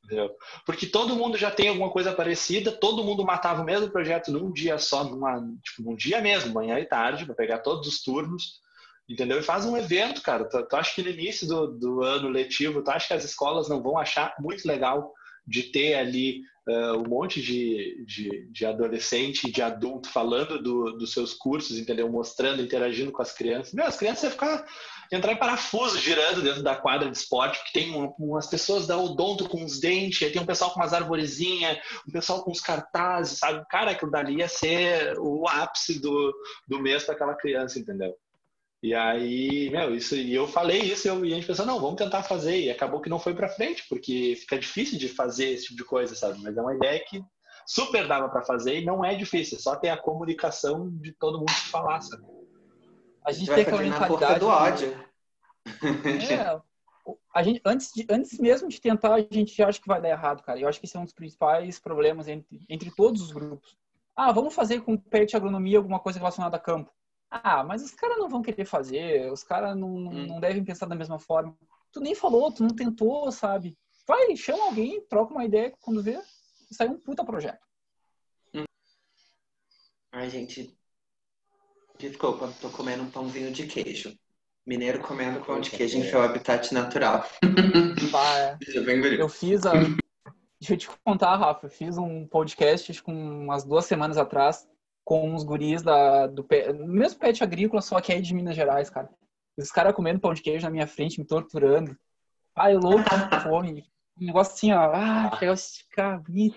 Entendeu? 0.05 0.31
Porque 0.67 0.87
todo 0.87 1.17
mundo 1.17 1.39
já 1.39 1.51
tem 1.51 1.69
alguma 1.69 1.91
coisa 1.91 2.13
parecida, 2.13 2.71
todo 2.71 3.03
mundo 3.03 3.25
matava 3.25 3.63
o 3.63 3.65
mesmo 3.65 3.91
projeto 3.91 4.31
num 4.31 4.53
dia 4.53 4.77
só, 4.77 5.05
numa, 5.05 5.41
tipo, 5.63 5.83
num 5.83 5.97
dia 5.97 6.21
mesmo, 6.21 6.53
manhã 6.53 6.79
e 6.79 6.85
tarde, 6.85 7.25
para 7.25 7.35
pegar 7.35 7.61
todos 7.61 7.89
os 7.89 8.03
turnos 8.03 8.63
entendeu? 9.09 9.39
E 9.39 9.43
faz 9.43 9.65
um 9.65 9.77
evento, 9.77 10.23
cara. 10.23 10.45
Tu, 10.45 10.63
tu 10.67 10.77
acha 10.77 10.95
que 10.95 11.03
no 11.03 11.11
início 11.11 11.47
do, 11.47 11.67
do 11.67 12.03
ano 12.03 12.29
letivo, 12.29 12.83
tu 12.83 12.91
acha 12.91 13.09
que 13.09 13.15
as 13.15 13.25
escolas 13.25 13.69
não 13.69 13.83
vão 13.83 13.99
achar 13.99 14.35
muito 14.39 14.67
legal 14.67 15.13
de 15.47 15.65
ter 15.65 15.95
ali 15.95 16.41
uh, 16.69 16.99
um 16.99 17.09
monte 17.09 17.41
de, 17.41 18.05
de, 18.07 18.49
de 18.51 18.67
adolescente, 18.67 19.51
de 19.51 19.63
adulto 19.63 20.09
falando 20.09 20.63
do, 20.63 20.93
dos 20.93 21.13
seus 21.13 21.35
cursos, 21.35 21.79
entendeu? 21.79 22.09
Mostrando, 22.09 22.63
interagindo 22.63 23.13
com 23.13 23.23
as 23.23 23.33
crianças. 23.33 23.75
Meu, 23.75 23.85
as 23.85 23.97
crianças 23.97 24.25
iam 24.25 24.33
ficar 24.33 24.65
entrar 25.13 25.33
em 25.33 25.39
parafuso 25.39 25.99
girando 25.99 26.43
dentro 26.43 26.63
da 26.63 26.75
quadra 26.75 27.11
de 27.11 27.17
esporte, 27.17 27.59
porque 27.59 27.79
tem 27.79 28.15
umas 28.19 28.47
pessoas 28.47 28.87
da 28.87 28.97
odonto 28.97 29.49
com 29.49 29.65
os 29.65 29.79
dentes, 29.79 30.33
tem 30.33 30.41
um 30.41 30.47
pessoal 30.47 30.73
com 30.73 30.81
umas 30.81 30.93
arvorezinhas, 30.93 31.79
um 32.09 32.13
pessoal 32.13 32.43
com 32.43 32.51
os 32.51 32.61
cartazes, 32.61 33.39
sabe? 33.39 33.65
Cara, 33.69 33.91
aquilo 33.93 34.11
dali 34.11 34.39
ia 34.39 34.49
ser 34.49 35.15
o 35.19 35.47
ápice 35.49 36.01
do, 36.01 36.35
do 36.67 36.81
mês 36.81 37.05
para 37.05 37.15
aquela 37.15 37.35
criança, 37.35 37.79
entendeu? 37.79 38.15
E 38.85 38.95
aí, 38.95 39.71
meu, 39.71 39.97
isso, 39.97 40.15
e 40.15 40.35
eu 40.35 40.47
falei 40.47 40.79
isso 40.79 41.09
e 41.09 41.33
a 41.33 41.37
gente 41.37 41.47
pensou, 41.47 41.65
não, 41.65 41.81
vamos 41.81 41.97
tentar 41.97 42.23
fazer. 42.23 42.65
E 42.65 42.71
acabou 42.71 43.01
que 43.01 43.09
não 43.09 43.19
foi 43.19 43.35
para 43.35 43.49
frente, 43.49 43.83
porque 43.89 44.37
fica 44.39 44.59
difícil 44.59 44.99
de 44.99 45.09
fazer 45.09 45.47
esse 45.53 45.69
tipo 45.69 45.79
de 45.79 45.85
coisa, 45.85 46.15
sabe? 46.15 46.39
Mas 46.43 46.55
é 46.55 46.61
uma 46.61 46.75
ideia 46.75 47.03
que 47.03 47.25
super 47.67 48.07
dava 48.07 48.29
para 48.29 48.43
fazer 48.43 48.81
e 48.81 48.85
não 48.85 49.03
é 49.03 49.15
difícil, 49.15 49.57
é 49.57 49.61
só 49.63 49.75
ter 49.75 49.89
a 49.89 49.97
comunicação 49.97 50.91
de 51.01 51.13
todo 51.13 51.39
mundo 51.39 51.51
se 51.51 51.71
falar, 51.71 52.03
sabe? 52.03 52.25
A 53.25 53.33
gente 53.33 53.51
tem 53.51 53.63
aquela 53.63 53.81
mentalidade 53.81 54.41
do 54.41 54.49
ódio. 54.49 54.95
É, 56.31 56.61
a 57.35 57.43
gente, 57.43 57.63
antes, 57.65 57.91
de, 57.91 58.07
antes 58.11 58.39
mesmo 58.39 58.69
de 58.69 58.79
tentar, 58.83 59.15
a 59.15 59.21
gente 59.21 59.57
já 59.57 59.67
acha 59.67 59.81
que 59.81 59.89
vai 59.89 60.03
dar 60.03 60.11
errado, 60.11 60.43
cara. 60.43 60.61
Eu 60.61 60.69
acho 60.69 60.79
que 60.79 60.85
esse 60.85 60.95
é 60.95 61.01
um 61.01 61.05
dos 61.05 61.15
principais 61.15 61.81
problemas 61.81 62.29
entre, 62.29 62.67
entre 62.69 62.91
todos 62.91 63.23
os 63.23 63.33
grupos. 63.33 63.79
Ah, 64.15 64.31
vamos 64.31 64.55
fazer 64.55 64.83
com 64.83 64.95
PET 64.95 65.35
agronomia 65.35 65.79
alguma 65.79 65.99
coisa 65.99 66.19
relacionada 66.19 66.59
a 66.59 66.61
campo. 66.61 66.93
Ah, 67.43 67.65
mas 67.65 67.83
os 67.83 67.91
caras 67.91 68.19
não 68.19 68.29
vão 68.29 68.43
querer 68.43 68.65
fazer, 68.65 69.31
os 69.33 69.43
caras 69.43 69.77
não, 69.77 69.89
hum. 69.89 70.27
não 70.27 70.41
devem 70.41 70.65
pensar 70.65 70.87
da 70.87 70.95
mesma 70.95 71.19
forma. 71.19 71.57
Tu 71.93 72.01
nem 72.01 72.15
falou, 72.15 72.53
tu 72.53 72.63
não 72.63 72.71
tentou, 72.71 73.31
sabe? 73.33 73.77
Vai, 74.07 74.37
chama 74.37 74.65
alguém, 74.65 75.01
troca 75.09 75.33
uma 75.33 75.45
ideia 75.45 75.73
quando 75.81 76.03
vê 76.03 76.21
sai 76.75 76.89
um 76.89 76.99
puta 76.99 77.25
projeto. 77.25 77.65
Hum. 78.55 78.65
Ai, 80.13 80.29
gente. 80.29 80.77
Desculpa, 81.99 82.53
tô 82.61 82.69
comendo 82.71 83.05
um 83.05 83.11
pãozinho 83.11 83.53
de 83.53 83.67
queijo. 83.67 84.17
Mineiro 84.67 85.01
comendo 85.01 85.45
pão 85.45 85.61
de 85.61 85.71
queijo 85.71 85.99
em 85.99 86.09
seu 86.09 86.23
habitat 86.23 86.73
natural. 86.73 87.25
Bah, 88.11 88.39
é. 88.39 88.59
eu 89.21 89.29
fiz 89.29 89.65
a. 89.67 89.73
Deixa 89.73 90.75
eu 90.75 90.77
te 90.77 90.89
contar, 91.05 91.37
Rafa. 91.37 91.67
Eu 91.67 91.71
fiz 91.71 91.99
um 91.99 92.27
podcast 92.27 93.03
com 93.03 93.13
umas 93.13 93.65
duas 93.65 93.85
semanas 93.85 94.17
atrás 94.17 94.67
com 95.05 95.35
os 95.35 95.45
guris 95.45 95.83
da, 95.83 96.27
do 96.27 96.47
mesmo 96.87 97.19
pet 97.19 97.43
agrícola, 97.45 97.83
só 97.83 98.01
que 98.01 98.13
aí 98.13 98.23
de 98.23 98.35
Minas 98.35 98.57
Gerais, 98.57 98.89
cara. 98.89 99.09
Os 99.57 99.71
caras 99.71 99.95
comendo 99.95 100.19
pão 100.19 100.35
de 100.35 100.43
queijo 100.43 100.65
na 100.65 100.71
minha 100.71 100.87
frente, 100.87 101.21
me 101.21 101.27
torturando. 101.27 101.97
Ai, 102.57 102.75
louco, 102.75 103.05
fome. 103.43 103.85
Um 104.21 104.27
negócio 104.27 104.55
assim, 104.55 104.73
ó. 104.73 104.93
Ah, 104.93 105.37
chegou 105.39 105.57
ficar 105.57 106.19
bonito. 106.21 106.57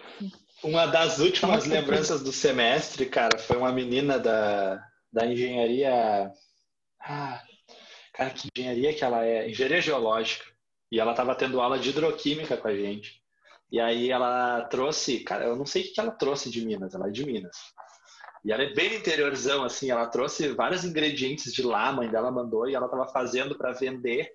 Uma 0.63 0.85
das 0.87 1.19
últimas 1.19 1.65
lembranças 1.65 2.23
do 2.23 2.31
semestre, 2.31 3.05
cara, 3.05 3.37
foi 3.37 3.57
uma 3.57 3.71
menina 3.71 4.17
da, 4.17 4.83
da 5.11 5.25
engenharia. 5.25 6.31
Ah, 6.99 7.43
cara, 8.13 8.29
que 8.31 8.49
engenharia 8.55 8.93
que 8.93 9.03
ela 9.03 9.23
é? 9.25 9.49
Engenharia 9.49 9.81
geológica. 9.81 10.45
E 10.91 10.99
ela 10.99 11.11
estava 11.11 11.35
tendo 11.35 11.59
aula 11.59 11.77
de 11.77 11.89
hidroquímica 11.89 12.57
com 12.57 12.67
a 12.67 12.75
gente. 12.75 13.21
E 13.71 13.79
aí 13.79 14.09
ela 14.09 14.63
trouxe, 14.65 15.19
cara, 15.19 15.45
eu 15.45 15.55
não 15.55 15.65
sei 15.65 15.83
o 15.83 15.93
que 15.93 15.99
ela 15.99 16.11
trouxe 16.11 16.49
de 16.49 16.65
Minas, 16.65 16.95
ela 16.95 17.09
é 17.09 17.11
de 17.11 17.25
Minas. 17.25 17.57
E 18.47 18.51
ela 18.53 18.63
é 18.63 18.73
bem 18.73 18.95
interiorzão, 18.95 19.65
assim, 19.65 19.91
ela 19.91 20.07
trouxe 20.07 20.47
vários 20.53 20.85
ingredientes 20.85 21.51
de 21.51 21.61
lá, 21.61 21.89
a 21.89 21.91
mãe 21.91 22.07
dela 22.07 22.31
mandou, 22.31 22.65
e 22.69 22.73
ela 22.73 22.85
estava 22.85 23.05
fazendo 23.05 23.57
para 23.57 23.73
vender. 23.73 24.31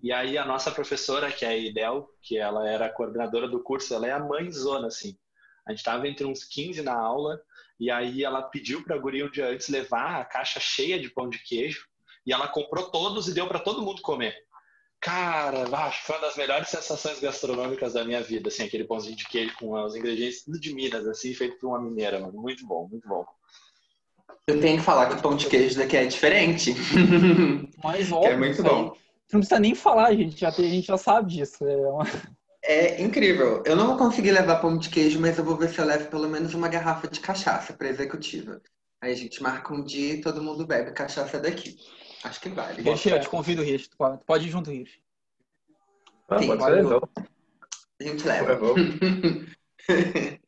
E 0.00 0.12
aí 0.12 0.38
a 0.38 0.44
nossa 0.44 0.70
professora, 0.70 1.32
que 1.32 1.44
é 1.44 1.48
a 1.48 1.56
Idel, 1.56 2.08
que 2.22 2.38
ela 2.38 2.70
era 2.70 2.88
coordenadora 2.88 3.48
do 3.48 3.60
curso, 3.60 3.92
ela 3.92 4.06
é 4.06 4.12
a 4.12 4.20
mãezona, 4.20 4.86
assim. 4.86 5.18
A 5.66 5.72
gente 5.72 5.80
estava 5.80 6.06
entre 6.06 6.24
uns 6.24 6.44
15 6.44 6.80
na 6.82 6.94
aula, 6.94 7.40
e 7.80 7.90
aí 7.90 8.22
ela 8.22 8.40
pediu 8.40 8.84
para 8.84 8.94
a 8.94 8.98
guria 9.00 9.26
um 9.26 9.30
dia 9.30 9.48
antes 9.48 9.68
levar 9.68 10.20
a 10.20 10.24
caixa 10.24 10.60
cheia 10.60 10.96
de 10.96 11.10
pão 11.10 11.28
de 11.28 11.42
queijo, 11.42 11.88
e 12.24 12.32
ela 12.32 12.46
comprou 12.46 12.88
todos 12.92 13.26
e 13.26 13.34
deu 13.34 13.48
para 13.48 13.58
todo 13.58 13.82
mundo 13.82 14.00
comer. 14.00 14.36
Cara, 15.00 15.64
acho 15.76 16.06
foi 16.06 16.14
uma 16.14 16.28
das 16.28 16.36
melhores 16.36 16.68
sensações 16.68 17.18
gastronômicas 17.18 17.94
da 17.94 18.04
minha 18.04 18.22
vida, 18.22 18.46
assim, 18.46 18.62
aquele 18.62 18.84
pãozinho 18.84 19.16
de 19.16 19.26
queijo 19.26 19.56
com 19.56 19.72
os 19.72 19.96
ingredientes 19.96 20.44
tudo 20.44 20.60
de 20.60 20.72
Minas, 20.72 21.04
assim, 21.08 21.34
feito 21.34 21.58
por 21.58 21.66
uma 21.66 21.82
mineira, 21.82 22.20
mano. 22.20 22.40
Muito 22.40 22.64
bom, 22.64 22.86
muito 22.86 23.08
bom. 23.08 23.26
Eu 24.50 24.60
tenho 24.60 24.78
que 24.78 24.84
falar 24.84 25.08
que 25.08 25.14
o 25.14 25.22
pão 25.22 25.36
de 25.36 25.46
queijo 25.46 25.78
daqui 25.78 25.96
é 25.96 26.04
diferente. 26.04 26.74
Mas 27.82 28.10
óbvio. 28.10 28.30
é 28.30 28.36
muito 28.36 28.62
bom. 28.62 28.96
Não 29.32 29.40
precisa 29.40 29.60
nem 29.60 29.74
falar, 29.74 30.12
gente. 30.14 30.40
Já 30.40 30.50
tem, 30.50 30.66
a 30.66 30.70
gente 30.70 30.86
já 30.86 30.96
sabe 30.96 31.34
disso. 31.34 31.64
É, 31.66 31.76
uma... 31.76 32.04
é 32.62 33.02
incrível. 33.02 33.62
Eu 33.64 33.76
não 33.76 33.86
vou 33.86 33.96
conseguir 33.96 34.32
levar 34.32 34.56
pão 34.56 34.76
de 34.76 34.90
queijo, 34.90 35.20
mas 35.20 35.38
eu 35.38 35.44
vou 35.44 35.56
ver 35.56 35.70
se 35.70 35.78
eu 35.78 35.84
levo 35.84 36.08
pelo 36.08 36.28
menos 36.28 36.52
uma 36.52 36.68
garrafa 36.68 37.06
de 37.06 37.20
cachaça 37.20 37.72
para 37.72 37.88
executiva. 37.88 38.60
Aí 39.00 39.12
a 39.12 39.16
gente 39.16 39.42
marca 39.42 39.72
um 39.72 39.84
dia 39.84 40.14
e 40.14 40.20
todo 40.20 40.42
mundo 40.42 40.66
bebe 40.66 40.90
cachaça 40.90 41.38
daqui. 41.38 41.78
Acho 42.24 42.40
que 42.40 42.48
vale. 42.48 42.82
Deixa, 42.82 43.10
eu 43.10 43.20
te 43.20 43.28
convido, 43.28 43.62
Rich. 43.62 43.88
Pode 44.26 44.46
ir 44.46 44.50
junto, 44.50 44.70
Rich. 44.70 45.00
Ah, 46.28 46.38
Sim, 46.38 46.48
pode 46.48 46.64
ser, 46.64 46.80
então. 46.80 47.08
A 48.00 48.04
gente 48.04 48.26
leva. 48.26 48.58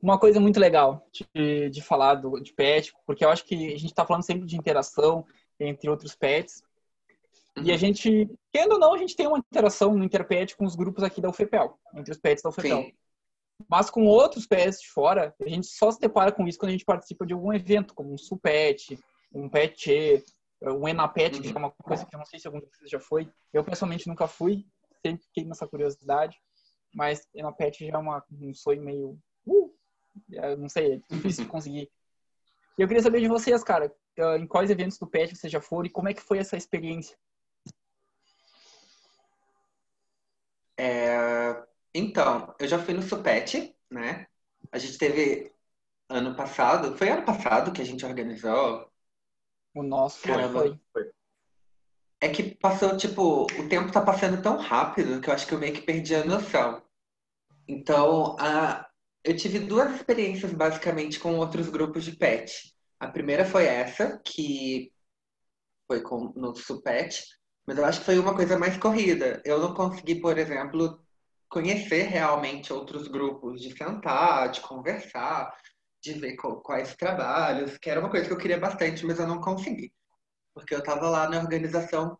uma 0.00 0.18
coisa 0.18 0.38
muito 0.38 0.60
legal 0.60 1.06
de, 1.12 1.70
de 1.70 1.82
falar 1.82 2.14
do, 2.14 2.40
de 2.40 2.52
pet, 2.52 2.92
porque 3.06 3.24
eu 3.24 3.30
acho 3.30 3.44
que 3.44 3.54
a 3.54 3.78
gente 3.78 3.86
está 3.86 4.06
falando 4.06 4.24
sempre 4.24 4.46
de 4.46 4.56
interação 4.56 5.26
entre 5.58 5.90
outros 5.90 6.14
pets. 6.14 6.62
Uhum. 7.56 7.64
E 7.64 7.70
a 7.70 7.72
uhum. 7.72 7.78
gente, 7.78 8.30
querendo 8.52 8.72
ou 8.72 8.78
não, 8.78 8.94
a 8.94 8.98
gente 8.98 9.16
tem 9.16 9.26
uma 9.26 9.38
interação 9.38 9.94
no 9.94 10.04
Interpet 10.04 10.56
com 10.56 10.64
os 10.64 10.76
grupos 10.76 11.02
aqui 11.02 11.20
da 11.20 11.28
UFPEL, 11.28 11.78
entre 11.96 12.12
os 12.12 12.18
pets 12.18 12.42
da 12.42 12.50
UFPEL. 12.50 12.82
Sim. 12.82 12.92
Mas 13.68 13.90
com 13.90 14.06
outros 14.06 14.46
pets 14.46 14.80
de 14.80 14.88
fora, 14.88 15.34
a 15.40 15.48
gente 15.48 15.66
só 15.66 15.90
se 15.90 15.98
depara 15.98 16.30
com 16.30 16.46
isso 16.46 16.58
quando 16.58 16.68
a 16.68 16.72
gente 16.72 16.84
participa 16.84 17.26
de 17.26 17.34
algum 17.34 17.52
evento, 17.52 17.92
como 17.92 18.12
um 18.12 18.18
Supet, 18.18 18.96
um 19.34 19.48
Pet, 19.48 20.24
um 20.62 20.86
Enapet, 20.86 21.36
uhum. 21.36 21.42
que 21.42 21.48
é 21.48 21.58
uma 21.58 21.72
coisa 21.72 22.06
que 22.06 22.14
eu 22.14 22.18
não 22.18 22.26
sei 22.26 22.38
se 22.38 22.46
algum 22.46 22.60
de 22.60 22.66
vocês 22.66 22.88
já 22.88 23.00
foi. 23.00 23.28
Eu, 23.52 23.64
pessoalmente, 23.64 24.06
nunca 24.06 24.28
fui, 24.28 24.64
sempre 25.04 25.24
fiquei 25.24 25.44
nessa 25.44 25.66
curiosidade. 25.66 26.36
Mas 26.94 27.26
Enapet 27.34 27.84
já 27.84 27.94
é 27.94 27.98
uma, 27.98 28.24
um 28.30 28.54
sonho 28.54 28.82
meio... 28.82 29.18
Uh, 29.44 29.74
eu 30.30 30.56
não 30.56 30.68
sei, 30.68 30.94
é 30.94 31.14
difícil 31.14 31.44
de 31.44 31.50
conseguir. 31.50 31.90
E 32.78 32.82
eu 32.82 32.86
queria 32.86 33.02
saber 33.02 33.20
de 33.20 33.28
vocês, 33.28 33.62
cara, 33.64 33.92
em 34.38 34.46
quais 34.46 34.70
eventos 34.70 34.98
do 34.98 35.06
PET 35.06 35.34
vocês 35.34 35.52
já 35.52 35.60
foram 35.60 35.86
e 35.86 35.90
como 35.90 36.08
é 36.08 36.14
que 36.14 36.22
foi 36.22 36.38
essa 36.38 36.56
experiência? 36.56 37.16
É, 40.76 41.66
então, 41.92 42.54
eu 42.58 42.68
já 42.68 42.78
fui 42.78 42.94
no 42.94 43.02
Supet, 43.02 43.74
né? 43.90 44.26
A 44.70 44.78
gente 44.78 44.96
teve 44.96 45.52
ano 46.08 46.34
passado, 46.36 46.96
foi 46.96 47.08
ano 47.08 47.24
passado 47.24 47.72
que 47.72 47.82
a 47.82 47.84
gente 47.84 48.06
organizou. 48.06 48.88
O 49.74 49.82
nosso 49.82 50.20
foi. 50.20 50.80
É 52.20 52.28
que 52.28 52.54
passou, 52.56 52.96
tipo, 52.96 53.42
o 53.44 53.68
tempo 53.68 53.92
tá 53.92 54.00
passando 54.00 54.42
tão 54.42 54.56
rápido 54.56 55.20
que 55.20 55.28
eu 55.28 55.34
acho 55.34 55.46
que 55.46 55.54
eu 55.54 55.58
meio 55.58 55.72
que 55.72 55.82
perdi 55.82 56.14
a 56.14 56.24
noção. 56.24 56.82
Então, 57.66 58.36
a, 58.40 58.87
eu 59.28 59.36
tive 59.36 59.58
duas 59.58 59.94
experiências 59.94 60.54
basicamente 60.54 61.20
com 61.20 61.36
outros 61.36 61.68
grupos 61.68 62.02
de 62.02 62.16
pet. 62.16 62.74
A 62.98 63.06
primeira 63.08 63.44
foi 63.44 63.66
essa, 63.66 64.18
que 64.24 64.90
foi 65.86 66.00
com, 66.00 66.32
no 66.34 66.56
Supet, 66.56 67.22
mas 67.66 67.76
eu 67.76 67.84
acho 67.84 68.00
que 68.00 68.06
foi 68.06 68.18
uma 68.18 68.34
coisa 68.34 68.58
mais 68.58 68.78
corrida. 68.78 69.42
Eu 69.44 69.58
não 69.58 69.74
consegui, 69.74 70.18
por 70.18 70.38
exemplo, 70.38 70.98
conhecer 71.46 72.04
realmente 72.04 72.72
outros 72.72 73.06
grupos, 73.06 73.60
de 73.60 73.76
sentar, 73.76 74.50
de 74.50 74.62
conversar, 74.62 75.54
de 76.02 76.14
ver 76.14 76.34
quais 76.36 76.96
trabalhos, 76.96 77.76
que 77.76 77.90
era 77.90 78.00
uma 78.00 78.10
coisa 78.10 78.26
que 78.26 78.32
eu 78.32 78.38
queria 78.38 78.58
bastante, 78.58 79.04
mas 79.04 79.18
eu 79.18 79.26
não 79.26 79.42
consegui. 79.42 79.92
Porque 80.54 80.74
eu 80.74 80.78
estava 80.78 81.06
lá 81.10 81.28
na 81.28 81.38
organização 81.38 82.18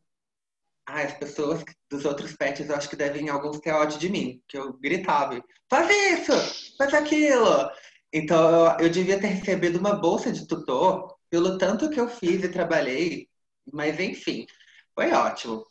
ah, 0.88 1.02
as 1.02 1.12
pessoas 1.14 1.62
dos 1.90 2.04
outros 2.06 2.34
pets 2.34 2.68
eu 2.68 2.74
acho 2.74 2.88
que 2.88 2.96
devem 2.96 3.28
alguns 3.28 3.60
ter 3.60 3.72
ódio 3.72 3.98
de 3.98 4.08
mim, 4.08 4.42
que 4.48 4.56
eu 4.56 4.72
gritava, 4.72 5.42
faz 5.70 5.90
isso, 5.90 6.76
faz 6.78 6.94
aquilo. 6.94 7.70
Então 8.12 8.72
eu, 8.78 8.86
eu 8.86 8.90
devia 8.90 9.20
ter 9.20 9.26
recebido 9.28 9.78
uma 9.78 9.94
bolsa 9.94 10.32
de 10.32 10.46
tutor 10.46 11.14
pelo 11.30 11.58
tanto 11.58 11.90
que 11.90 12.00
eu 12.00 12.08
fiz 12.08 12.42
e 12.42 12.48
trabalhei, 12.48 13.28
mas 13.70 14.00
enfim, 14.00 14.46
foi 14.94 15.12
ótimo. 15.12 15.64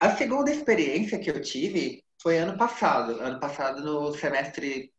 A 0.00 0.16
segunda 0.16 0.50
experiência 0.50 1.18
que 1.18 1.30
eu 1.30 1.40
tive 1.42 2.02
foi 2.22 2.38
ano 2.38 2.56
passado. 2.56 3.20
Ano 3.20 3.38
passado, 3.38 3.82
no 3.82 4.14
semestre 4.14 4.92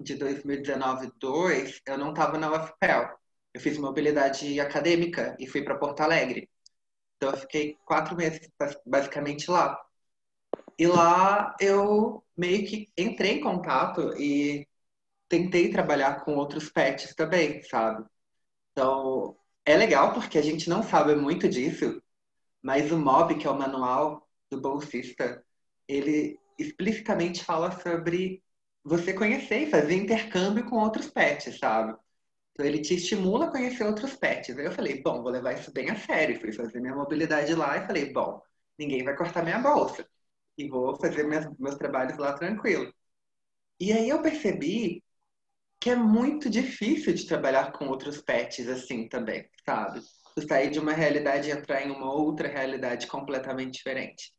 de 0.00 0.16
2019-2, 0.18 1.80
eu 1.86 1.98
não 1.98 2.10
estava 2.10 2.38
na 2.38 2.50
UFPEL. 2.50 3.10
Eu 3.52 3.60
fiz 3.60 3.76
mobilidade 3.78 4.58
acadêmica 4.60 5.36
e 5.38 5.46
fui 5.46 5.62
para 5.62 5.78
Porto 5.78 6.00
Alegre. 6.00 6.48
Então 7.20 7.32
eu 7.32 7.36
fiquei 7.36 7.76
quatro 7.84 8.16
meses 8.16 8.48
basicamente 8.86 9.50
lá. 9.50 9.78
E 10.78 10.86
lá 10.86 11.54
eu 11.60 12.24
meio 12.34 12.66
que 12.66 12.90
entrei 12.96 13.32
em 13.32 13.40
contato 13.42 14.14
e 14.18 14.66
tentei 15.28 15.70
trabalhar 15.70 16.24
com 16.24 16.34
outros 16.36 16.70
pets 16.70 17.14
também, 17.14 17.62
sabe? 17.62 18.06
Então 18.72 19.36
é 19.66 19.76
legal 19.76 20.14
porque 20.14 20.38
a 20.38 20.42
gente 20.42 20.70
não 20.70 20.82
sabe 20.82 21.14
muito 21.14 21.46
disso, 21.46 22.02
mas 22.62 22.90
o 22.90 22.98
MOB, 22.98 23.34
que 23.34 23.46
é 23.46 23.50
o 23.50 23.58
manual 23.58 24.26
do 24.50 24.58
bolsista, 24.58 25.44
ele 25.86 26.40
explicitamente 26.58 27.44
fala 27.44 27.70
sobre 27.82 28.42
você 28.82 29.12
conhecer 29.12 29.64
e 29.64 29.70
fazer 29.70 29.94
intercâmbio 29.94 30.64
com 30.64 30.76
outros 30.76 31.10
pets, 31.10 31.58
sabe? 31.58 31.94
Então 32.52 32.66
ele 32.66 32.80
te 32.80 32.94
estimula 32.94 33.46
a 33.46 33.50
conhecer 33.50 33.84
outros 33.84 34.16
pets. 34.16 34.56
Aí 34.56 34.64
eu 34.66 34.72
falei, 34.72 35.02
bom, 35.02 35.22
vou 35.22 35.30
levar 35.30 35.54
isso 35.54 35.72
bem 35.72 35.90
a 35.90 35.96
sério. 35.96 36.40
Fui 36.40 36.52
fazer 36.52 36.80
minha 36.80 36.94
mobilidade 36.94 37.54
lá 37.54 37.78
e 37.78 37.86
falei, 37.86 38.12
bom, 38.12 38.40
ninguém 38.78 39.04
vai 39.04 39.16
cortar 39.16 39.42
minha 39.42 39.58
bolsa. 39.58 40.06
E 40.58 40.68
vou 40.68 40.96
fazer 40.96 41.24
meus, 41.24 41.46
meus 41.58 41.76
trabalhos 41.76 42.18
lá 42.18 42.32
tranquilo. 42.34 42.92
E 43.78 43.92
aí 43.92 44.08
eu 44.08 44.20
percebi 44.22 45.02
que 45.80 45.90
é 45.90 45.96
muito 45.96 46.50
difícil 46.50 47.14
de 47.14 47.26
trabalhar 47.26 47.72
com 47.72 47.88
outros 47.88 48.20
pets 48.20 48.68
assim 48.68 49.08
também, 49.08 49.48
sabe? 49.64 50.02
Tu 50.34 50.46
sair 50.46 50.70
de 50.70 50.78
uma 50.78 50.92
realidade 50.92 51.48
e 51.48 51.52
entrar 51.52 51.82
em 51.82 51.90
uma 51.90 52.12
outra 52.12 52.48
realidade 52.48 53.06
completamente 53.06 53.74
diferente. 53.78 54.32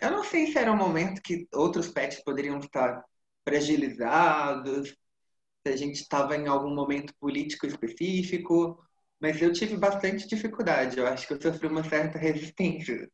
Eu 0.00 0.10
não 0.10 0.24
sei 0.24 0.46
se 0.52 0.58
era 0.58 0.72
um 0.72 0.76
momento 0.76 1.22
que 1.22 1.48
outros 1.54 1.88
pets 1.88 2.22
poderiam 2.22 2.58
estar 2.58 3.02
fragilizados, 3.46 4.94
se 5.66 5.72
a 5.72 5.76
gente 5.76 5.96
estava 5.96 6.36
em 6.36 6.46
algum 6.46 6.74
momento 6.74 7.14
político 7.20 7.66
específico, 7.66 8.82
mas 9.20 9.40
eu 9.40 9.52
tive 9.52 9.76
bastante 9.76 10.26
dificuldade. 10.26 10.98
Eu 10.98 11.06
acho 11.06 11.26
que 11.26 11.34
eu 11.34 11.40
sofri 11.40 11.66
uma 11.66 11.84
certa 11.84 12.18
resistência 12.18 13.10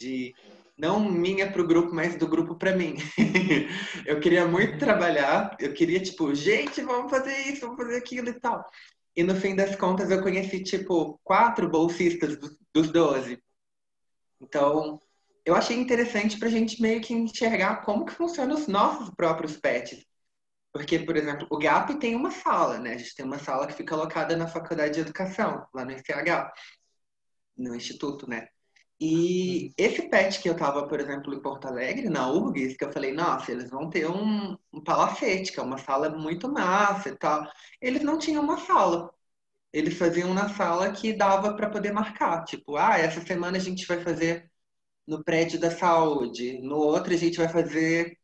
de 0.00 0.34
não 0.76 1.00
minha 1.00 1.50
para 1.50 1.60
o 1.60 1.66
grupo, 1.66 1.92
mas 1.94 2.16
do 2.16 2.28
grupo 2.28 2.54
para 2.54 2.74
mim. 2.74 2.94
eu 4.06 4.20
queria 4.20 4.46
muito 4.46 4.78
trabalhar, 4.78 5.56
eu 5.60 5.74
queria, 5.74 6.00
tipo, 6.00 6.34
gente, 6.34 6.80
vamos 6.82 7.10
fazer 7.10 7.36
isso, 7.48 7.62
vamos 7.62 7.76
fazer 7.76 7.96
aquilo 7.96 8.28
e 8.28 8.40
tal. 8.40 8.64
E 9.14 9.22
no 9.22 9.34
fim 9.34 9.56
das 9.56 9.74
contas, 9.74 10.10
eu 10.10 10.22
conheci, 10.22 10.62
tipo, 10.62 11.20
quatro 11.24 11.68
bolsistas 11.68 12.38
dos 12.72 12.90
12. 12.92 13.42
Então, 14.40 15.00
eu 15.44 15.56
achei 15.56 15.76
interessante 15.76 16.38
para 16.38 16.48
a 16.48 16.50
gente 16.50 16.80
meio 16.80 17.00
que 17.00 17.12
enxergar 17.12 17.82
como 17.82 18.04
que 18.04 18.12
funcionam 18.12 18.54
os 18.54 18.68
nossos 18.68 19.10
próprios 19.10 19.56
pets. 19.56 20.06
Porque, 20.78 21.00
por 21.00 21.16
exemplo, 21.16 21.44
o 21.50 21.58
GAP 21.58 21.98
tem 21.98 22.14
uma 22.14 22.30
sala, 22.30 22.78
né? 22.78 22.94
A 22.94 22.98
gente 22.98 23.16
tem 23.16 23.26
uma 23.26 23.38
sala 23.40 23.66
que 23.66 23.72
fica 23.72 23.96
alocada 23.96 24.36
na 24.36 24.46
Faculdade 24.46 24.94
de 24.94 25.00
Educação, 25.00 25.66
lá 25.74 25.84
no 25.84 25.90
ICH, 25.90 26.52
no 27.56 27.74
Instituto, 27.74 28.30
né? 28.30 28.46
E 29.00 29.64
uhum. 29.66 29.74
esse 29.76 30.08
pet 30.08 30.40
que 30.40 30.48
eu 30.48 30.56
tava, 30.56 30.86
por 30.86 31.00
exemplo, 31.00 31.34
em 31.34 31.42
Porto 31.42 31.66
Alegre, 31.66 32.08
na 32.08 32.30
URGS, 32.30 32.76
que 32.76 32.84
eu 32.84 32.92
falei, 32.92 33.12
nossa, 33.12 33.50
eles 33.50 33.68
vão 33.70 33.90
ter 33.90 34.08
um, 34.08 34.56
um 34.72 34.82
palacete, 34.84 35.52
que 35.52 35.58
é 35.58 35.62
uma 35.62 35.78
sala 35.78 36.10
muito 36.10 36.48
massa 36.48 37.08
e 37.08 37.16
tal. 37.16 37.44
Eles 37.80 38.02
não 38.04 38.16
tinham 38.16 38.44
uma 38.44 38.58
sala. 38.58 39.12
Eles 39.72 39.98
faziam 39.98 40.32
na 40.34 40.48
sala 40.50 40.92
que 40.92 41.12
dava 41.12 41.54
para 41.56 41.70
poder 41.70 41.92
marcar. 41.92 42.44
Tipo, 42.44 42.76
ah, 42.76 42.98
essa 42.98 43.20
semana 43.26 43.56
a 43.58 43.60
gente 43.60 43.86
vai 43.86 44.00
fazer 44.00 44.48
no 45.06 45.24
prédio 45.24 45.58
da 45.60 45.70
saúde, 45.72 46.60
no 46.62 46.76
outro 46.76 47.12
a 47.14 47.16
gente 47.16 47.38
vai 47.38 47.48
fazer 47.48 48.16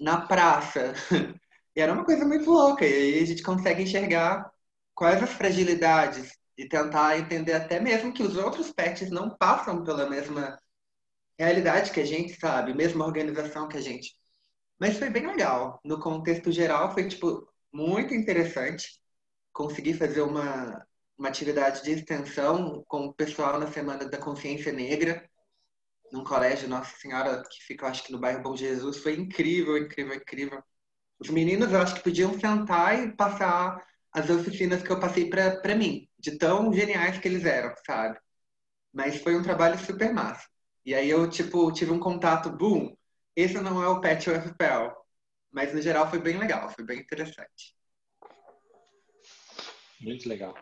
na 0.00 0.20
praça. 0.22 0.94
E 1.76 1.80
era 1.80 1.92
uma 1.92 2.04
coisa 2.04 2.24
muito 2.24 2.50
louca. 2.50 2.86
E 2.86 2.92
aí 2.92 3.22
a 3.22 3.26
gente 3.26 3.42
consegue 3.42 3.82
enxergar 3.82 4.50
quais 4.94 5.22
as 5.22 5.30
fragilidades 5.30 6.32
e 6.56 6.68
tentar 6.68 7.18
entender 7.18 7.54
até 7.54 7.80
mesmo 7.80 8.12
que 8.12 8.22
os 8.22 8.36
outros 8.36 8.72
pets 8.72 9.10
não 9.10 9.30
passam 9.30 9.82
pela 9.84 10.08
mesma 10.08 10.58
realidade 11.38 11.90
que 11.90 12.00
a 12.00 12.04
gente, 12.04 12.38
sabe? 12.38 12.74
Mesma 12.74 13.06
organização 13.06 13.66
que 13.68 13.78
a 13.78 13.80
gente. 13.80 14.14
Mas 14.78 14.98
foi 14.98 15.10
bem 15.10 15.26
legal. 15.26 15.80
No 15.84 16.00
contexto 16.00 16.52
geral, 16.52 16.92
foi, 16.92 17.08
tipo, 17.08 17.48
muito 17.72 18.14
interessante. 18.14 19.00
Consegui 19.52 19.94
fazer 19.94 20.22
uma, 20.22 20.86
uma 21.18 21.28
atividade 21.28 21.82
de 21.82 21.92
extensão 21.92 22.84
com 22.88 23.06
o 23.06 23.14
pessoal 23.14 23.58
na 23.58 23.70
Semana 23.72 24.06
da 24.06 24.18
Consciência 24.18 24.72
Negra, 24.72 25.28
num 26.12 26.24
colégio 26.24 26.68
Nossa 26.68 26.96
Senhora, 26.98 27.42
que 27.42 27.62
fica, 27.64 27.86
acho 27.88 28.04
que 28.04 28.12
no 28.12 28.18
bairro 28.20 28.42
Bom 28.42 28.56
Jesus. 28.56 28.98
Foi 28.98 29.14
incrível, 29.14 29.78
incrível, 29.78 30.14
incrível. 30.14 30.62
Os 31.20 31.28
meninos, 31.28 31.70
eu 31.70 31.80
acho 31.80 31.96
que 31.96 32.02
podiam 32.02 32.38
sentar 32.38 32.98
e 32.98 33.12
passar 33.12 33.84
as 34.12 34.28
oficinas 34.30 34.82
que 34.82 34.90
eu 34.90 34.98
passei 34.98 35.28
para 35.28 35.74
mim, 35.76 36.08
de 36.18 36.38
tão 36.38 36.72
geniais 36.72 37.18
que 37.18 37.28
eles 37.28 37.44
eram, 37.44 37.74
sabe? 37.86 38.18
Mas 38.92 39.20
foi 39.22 39.36
um 39.36 39.42
trabalho 39.42 39.78
super 39.78 40.12
massa. 40.12 40.48
E 40.84 40.94
aí 40.94 41.10
eu, 41.10 41.28
tipo, 41.28 41.70
tive 41.72 41.92
um 41.92 42.00
contato, 42.00 42.50
boom, 42.50 42.96
esse 43.36 43.60
não 43.60 43.82
é 43.82 43.88
o 43.88 44.00
Pet 44.00 44.28
UFPL. 44.28 44.94
Mas 45.52 45.74
no 45.74 45.82
geral 45.82 46.08
foi 46.08 46.20
bem 46.20 46.38
legal, 46.38 46.70
foi 46.70 46.84
bem 46.84 47.00
interessante. 47.00 47.76
Muito 50.00 50.28
legal. 50.28 50.54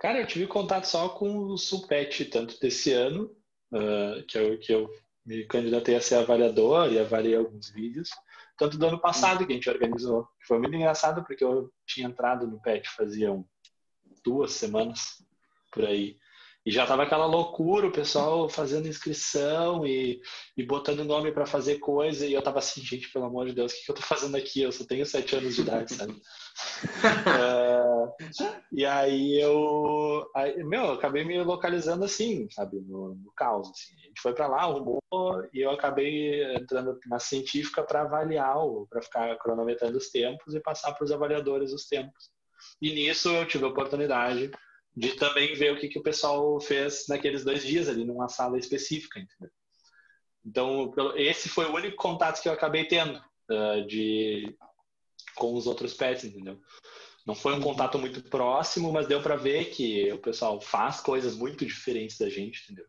Cara, 0.00 0.20
eu 0.20 0.26
tive 0.26 0.46
contato 0.46 0.84
só 0.84 1.08
com 1.10 1.46
o 1.46 1.56
Supet, 1.56 2.24
tanto 2.26 2.58
desse 2.60 2.92
ano, 2.92 3.34
uh, 3.72 4.24
que, 4.26 4.36
eu, 4.36 4.58
que 4.58 4.72
eu 4.72 4.90
me 5.24 5.46
candidatei 5.46 5.94
a 5.94 6.00
ser 6.00 6.16
avaliador 6.16 6.92
e 6.92 6.98
avaliei 6.98 7.36
alguns 7.36 7.70
vídeos, 7.70 8.10
tanto 8.62 8.78
do 8.78 8.86
ano 8.86 9.00
passado 9.00 9.44
que 9.44 9.52
a 9.52 9.56
gente 9.56 9.68
organizou. 9.68 10.28
Foi 10.46 10.56
muito 10.58 10.76
engraçado 10.76 11.24
porque 11.24 11.42
eu 11.42 11.68
tinha 11.84 12.06
entrado 12.06 12.46
no 12.46 12.60
PET 12.62 12.88
fazia 12.90 13.28
duas 14.24 14.52
semanas 14.52 15.24
por 15.72 15.84
aí. 15.84 16.16
E 16.64 16.70
já 16.70 16.86
tava 16.86 17.02
aquela 17.02 17.26
loucura, 17.26 17.88
o 17.88 17.92
pessoal 17.92 18.48
fazendo 18.48 18.86
inscrição 18.86 19.84
e, 19.84 20.20
e 20.56 20.64
botando 20.64 21.04
nome 21.04 21.32
para 21.32 21.44
fazer 21.44 21.80
coisa. 21.80 22.24
E 22.24 22.32
eu 22.32 22.42
tava 22.42 22.60
assim, 22.60 22.80
gente, 22.80 23.12
pelo 23.12 23.24
amor 23.24 23.46
de 23.46 23.52
Deus, 23.52 23.72
o 23.72 23.76
que, 23.76 23.84
que 23.84 23.90
eu 23.90 23.96
tô 23.96 24.02
fazendo 24.02 24.36
aqui? 24.36 24.62
Eu 24.62 24.70
só 24.70 24.84
tenho 24.84 25.04
sete 25.04 25.34
anos 25.34 25.56
de 25.56 25.62
idade, 25.62 25.92
sabe? 25.92 26.12
uh, 26.12 28.12
e 28.72 28.86
aí 28.86 29.40
eu, 29.40 30.24
aí, 30.36 30.62
meu, 30.62 30.84
eu 30.84 30.92
acabei 30.92 31.24
me 31.24 31.42
localizando 31.42 32.04
assim, 32.04 32.48
sabe, 32.50 32.80
no, 32.80 33.16
no 33.16 33.32
caos. 33.36 33.68
Assim. 33.68 33.94
A 34.00 34.06
gente 34.06 34.20
foi 34.20 34.32
para 34.32 34.46
lá, 34.46 34.62
arrumou, 34.62 35.02
e 35.52 35.60
eu 35.60 35.70
acabei 35.72 36.44
entrando 36.54 36.96
na 37.06 37.18
científica 37.18 37.82
para 37.82 38.02
avaliar, 38.02 38.54
para 38.88 39.02
ficar 39.02 39.36
cronometrando 39.38 39.98
os 39.98 40.10
tempos 40.10 40.54
e 40.54 40.60
passar 40.60 40.92
para 40.92 41.04
os 41.04 41.10
avaliadores 41.10 41.72
os 41.72 41.88
tempos. 41.88 42.30
E 42.80 42.92
nisso 42.92 43.28
eu 43.30 43.46
tive 43.46 43.64
a 43.64 43.68
oportunidade 43.68 44.52
de 44.94 45.14
também 45.14 45.54
ver 45.54 45.72
o 45.72 45.78
que, 45.78 45.88
que 45.88 45.98
o 45.98 46.02
pessoal 46.02 46.60
fez 46.60 47.06
naqueles 47.08 47.44
dois 47.44 47.64
dias 47.64 47.88
ali, 47.88 48.04
numa 48.04 48.28
sala 48.28 48.58
específica, 48.58 49.18
entendeu? 49.18 49.50
Então, 50.44 50.92
esse 51.16 51.48
foi 51.48 51.66
o 51.66 51.74
único 51.74 51.96
contato 51.96 52.42
que 52.42 52.48
eu 52.48 52.52
acabei 52.52 52.86
tendo 52.86 53.18
uh, 53.50 53.86
de 53.86 54.56
com 55.34 55.54
os 55.54 55.66
outros 55.66 55.94
pets, 55.94 56.24
entendeu? 56.24 56.60
Não 57.24 57.34
foi 57.34 57.52
um 57.52 57.56
uhum. 57.56 57.62
contato 57.62 57.98
muito 57.98 58.22
próximo, 58.24 58.92
mas 58.92 59.06
deu 59.06 59.22
para 59.22 59.36
ver 59.36 59.66
que 59.66 60.12
o 60.12 60.18
pessoal 60.18 60.60
faz 60.60 61.00
coisas 61.00 61.36
muito 61.36 61.64
diferentes 61.64 62.18
da 62.18 62.28
gente, 62.28 62.64
entendeu? 62.64 62.86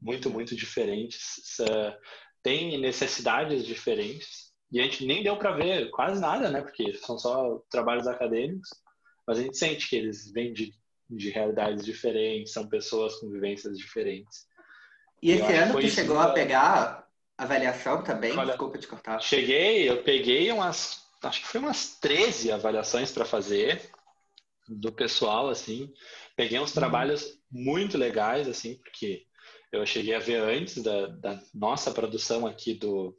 Muito, 0.00 0.30
muito 0.30 0.54
diferentes. 0.54 1.58
Uh, 1.60 1.92
tem 2.42 2.78
necessidades 2.80 3.66
diferentes. 3.66 4.52
E 4.70 4.80
a 4.80 4.84
gente 4.84 5.04
nem 5.04 5.22
deu 5.22 5.36
para 5.36 5.52
ver 5.52 5.90
quase 5.90 6.20
nada, 6.20 6.48
né? 6.48 6.62
Porque 6.62 6.94
são 6.94 7.18
só 7.18 7.60
trabalhos 7.68 8.06
acadêmicos. 8.06 8.68
Mas 9.26 9.38
a 9.38 9.42
gente 9.42 9.56
sente 9.56 9.88
que 9.88 9.96
eles 9.96 10.32
vêm 10.32 10.52
de 10.52 10.72
de 11.16 11.30
realidades 11.30 11.84
diferentes, 11.84 12.52
são 12.52 12.68
pessoas 12.68 13.16
com 13.16 13.28
vivências 13.28 13.76
diferentes. 13.76 14.46
E 15.22 15.30
esse 15.30 15.52
ano 15.52 15.80
tu 15.80 15.88
chegou 15.88 16.18
a 16.18 16.32
pegar 16.32 17.06
avaliação 17.36 18.02
também? 18.02 18.36
Olha, 18.36 18.48
Desculpa 18.48 18.78
te 18.78 18.88
cortar. 18.88 19.20
Cheguei, 19.20 19.88
eu 19.88 20.02
peguei 20.02 20.50
umas, 20.50 21.02
acho 21.22 21.40
que 21.40 21.46
foi 21.46 21.60
umas 21.60 21.98
13 22.00 22.52
avaliações 22.52 23.12
para 23.12 23.24
fazer 23.24 23.90
do 24.68 24.92
pessoal, 24.92 25.48
assim. 25.48 25.92
Peguei 26.36 26.58
uns 26.58 26.70
uhum. 26.70 26.80
trabalhos 26.80 27.38
muito 27.50 27.98
legais, 27.98 28.48
assim, 28.48 28.76
porque 28.76 29.24
eu 29.70 29.84
cheguei 29.86 30.14
a 30.14 30.18
ver 30.18 30.40
antes 30.40 30.82
da, 30.82 31.06
da 31.06 31.42
nossa 31.54 31.90
produção 31.90 32.46
aqui 32.46 32.74
do 32.74 33.16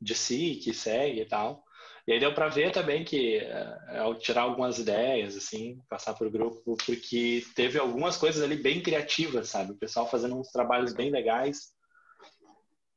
de 0.00 0.14
si, 0.14 0.60
que 0.62 0.72
segue 0.72 1.20
e 1.20 1.26
tal. 1.26 1.62
E 2.06 2.12
aí 2.12 2.20
deu 2.20 2.34
para 2.34 2.48
ver 2.48 2.72
também 2.72 3.04
que, 3.04 3.36
é, 3.38 3.98
ao 3.98 4.14
tirar 4.14 4.42
algumas 4.42 4.78
ideias, 4.78 5.36
assim, 5.36 5.80
passar 5.88 6.14
para 6.14 6.26
o 6.26 6.30
grupo, 6.30 6.76
porque 6.84 7.44
teve 7.54 7.78
algumas 7.78 8.16
coisas 8.16 8.42
ali 8.42 8.56
bem 8.56 8.82
criativas, 8.82 9.48
sabe? 9.48 9.72
O 9.72 9.78
pessoal 9.78 10.08
fazendo 10.08 10.38
uns 10.38 10.48
trabalhos 10.50 10.92
bem 10.92 11.10
legais. 11.10 11.72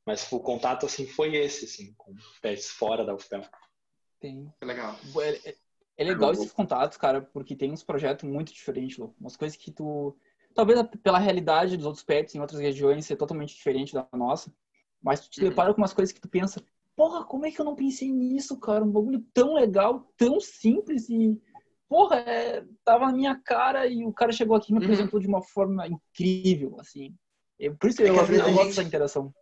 Mas 0.06 0.30
o 0.30 0.40
contato, 0.40 0.86
assim, 0.86 1.06
foi 1.06 1.34
esse, 1.36 1.64
assim, 1.64 1.94
com 1.96 2.14
pés 2.42 2.70
fora 2.70 3.04
da 3.04 3.14
UFPEL. 3.14 3.42
Tem. 4.20 4.52
É 4.60 4.64
legal. 4.64 4.96
É, 5.18 5.50
é, 5.50 5.56
é 5.96 6.04
legal 6.04 6.32
esses 6.32 6.52
contatos, 6.52 6.98
cara, 6.98 7.22
porque 7.22 7.56
tem 7.56 7.72
uns 7.72 7.82
projetos 7.82 8.28
muito 8.28 8.52
diferentes, 8.52 8.98
Lu. 8.98 9.14
Umas 9.18 9.36
coisas 9.36 9.56
que 9.56 9.70
tu... 9.70 10.16
Talvez 10.54 10.80
pela 11.02 11.18
realidade 11.18 11.76
dos 11.76 11.86
outros 11.86 12.04
pets 12.04 12.34
em 12.34 12.40
outras 12.40 12.60
regiões 12.60 13.06
ser 13.06 13.16
totalmente 13.16 13.54
diferente 13.54 13.92
da 13.92 14.06
nossa. 14.12 14.52
Mas 15.02 15.20
tu 15.20 15.30
te 15.30 15.42
uhum. 15.42 15.48
depara 15.48 15.74
com 15.74 15.80
umas 15.80 15.92
coisas 15.92 16.12
que 16.12 16.20
tu 16.20 16.28
pensa, 16.28 16.64
porra, 16.96 17.24
como 17.24 17.46
é 17.46 17.50
que 17.50 17.60
eu 17.60 17.64
não 17.64 17.74
pensei 17.74 18.10
nisso, 18.10 18.58
cara? 18.58 18.84
Um 18.84 18.90
bagulho 18.90 19.24
tão 19.32 19.54
legal, 19.54 20.06
tão 20.16 20.40
simples 20.40 21.08
e, 21.08 21.40
porra, 21.88 22.16
é, 22.18 22.64
tava 22.84 23.06
na 23.06 23.12
minha 23.12 23.40
cara 23.44 23.86
e 23.86 24.04
o 24.04 24.12
cara 24.12 24.32
chegou 24.32 24.56
aqui 24.56 24.70
e 24.70 24.74
me 24.74 24.78
uhum. 24.78 24.84
apresentou 24.84 25.20
de 25.20 25.26
uma 25.26 25.42
forma 25.42 25.86
incrível, 25.86 26.76
assim. 26.78 27.14
Eu, 27.58 27.76
por 27.76 27.90
isso 27.90 28.02
é 28.02 28.08
eu, 28.08 28.14
eu, 28.14 28.34
eu 28.34 28.52
gosto 28.52 28.66
dessa 28.68 28.82
interação. 28.82 29.32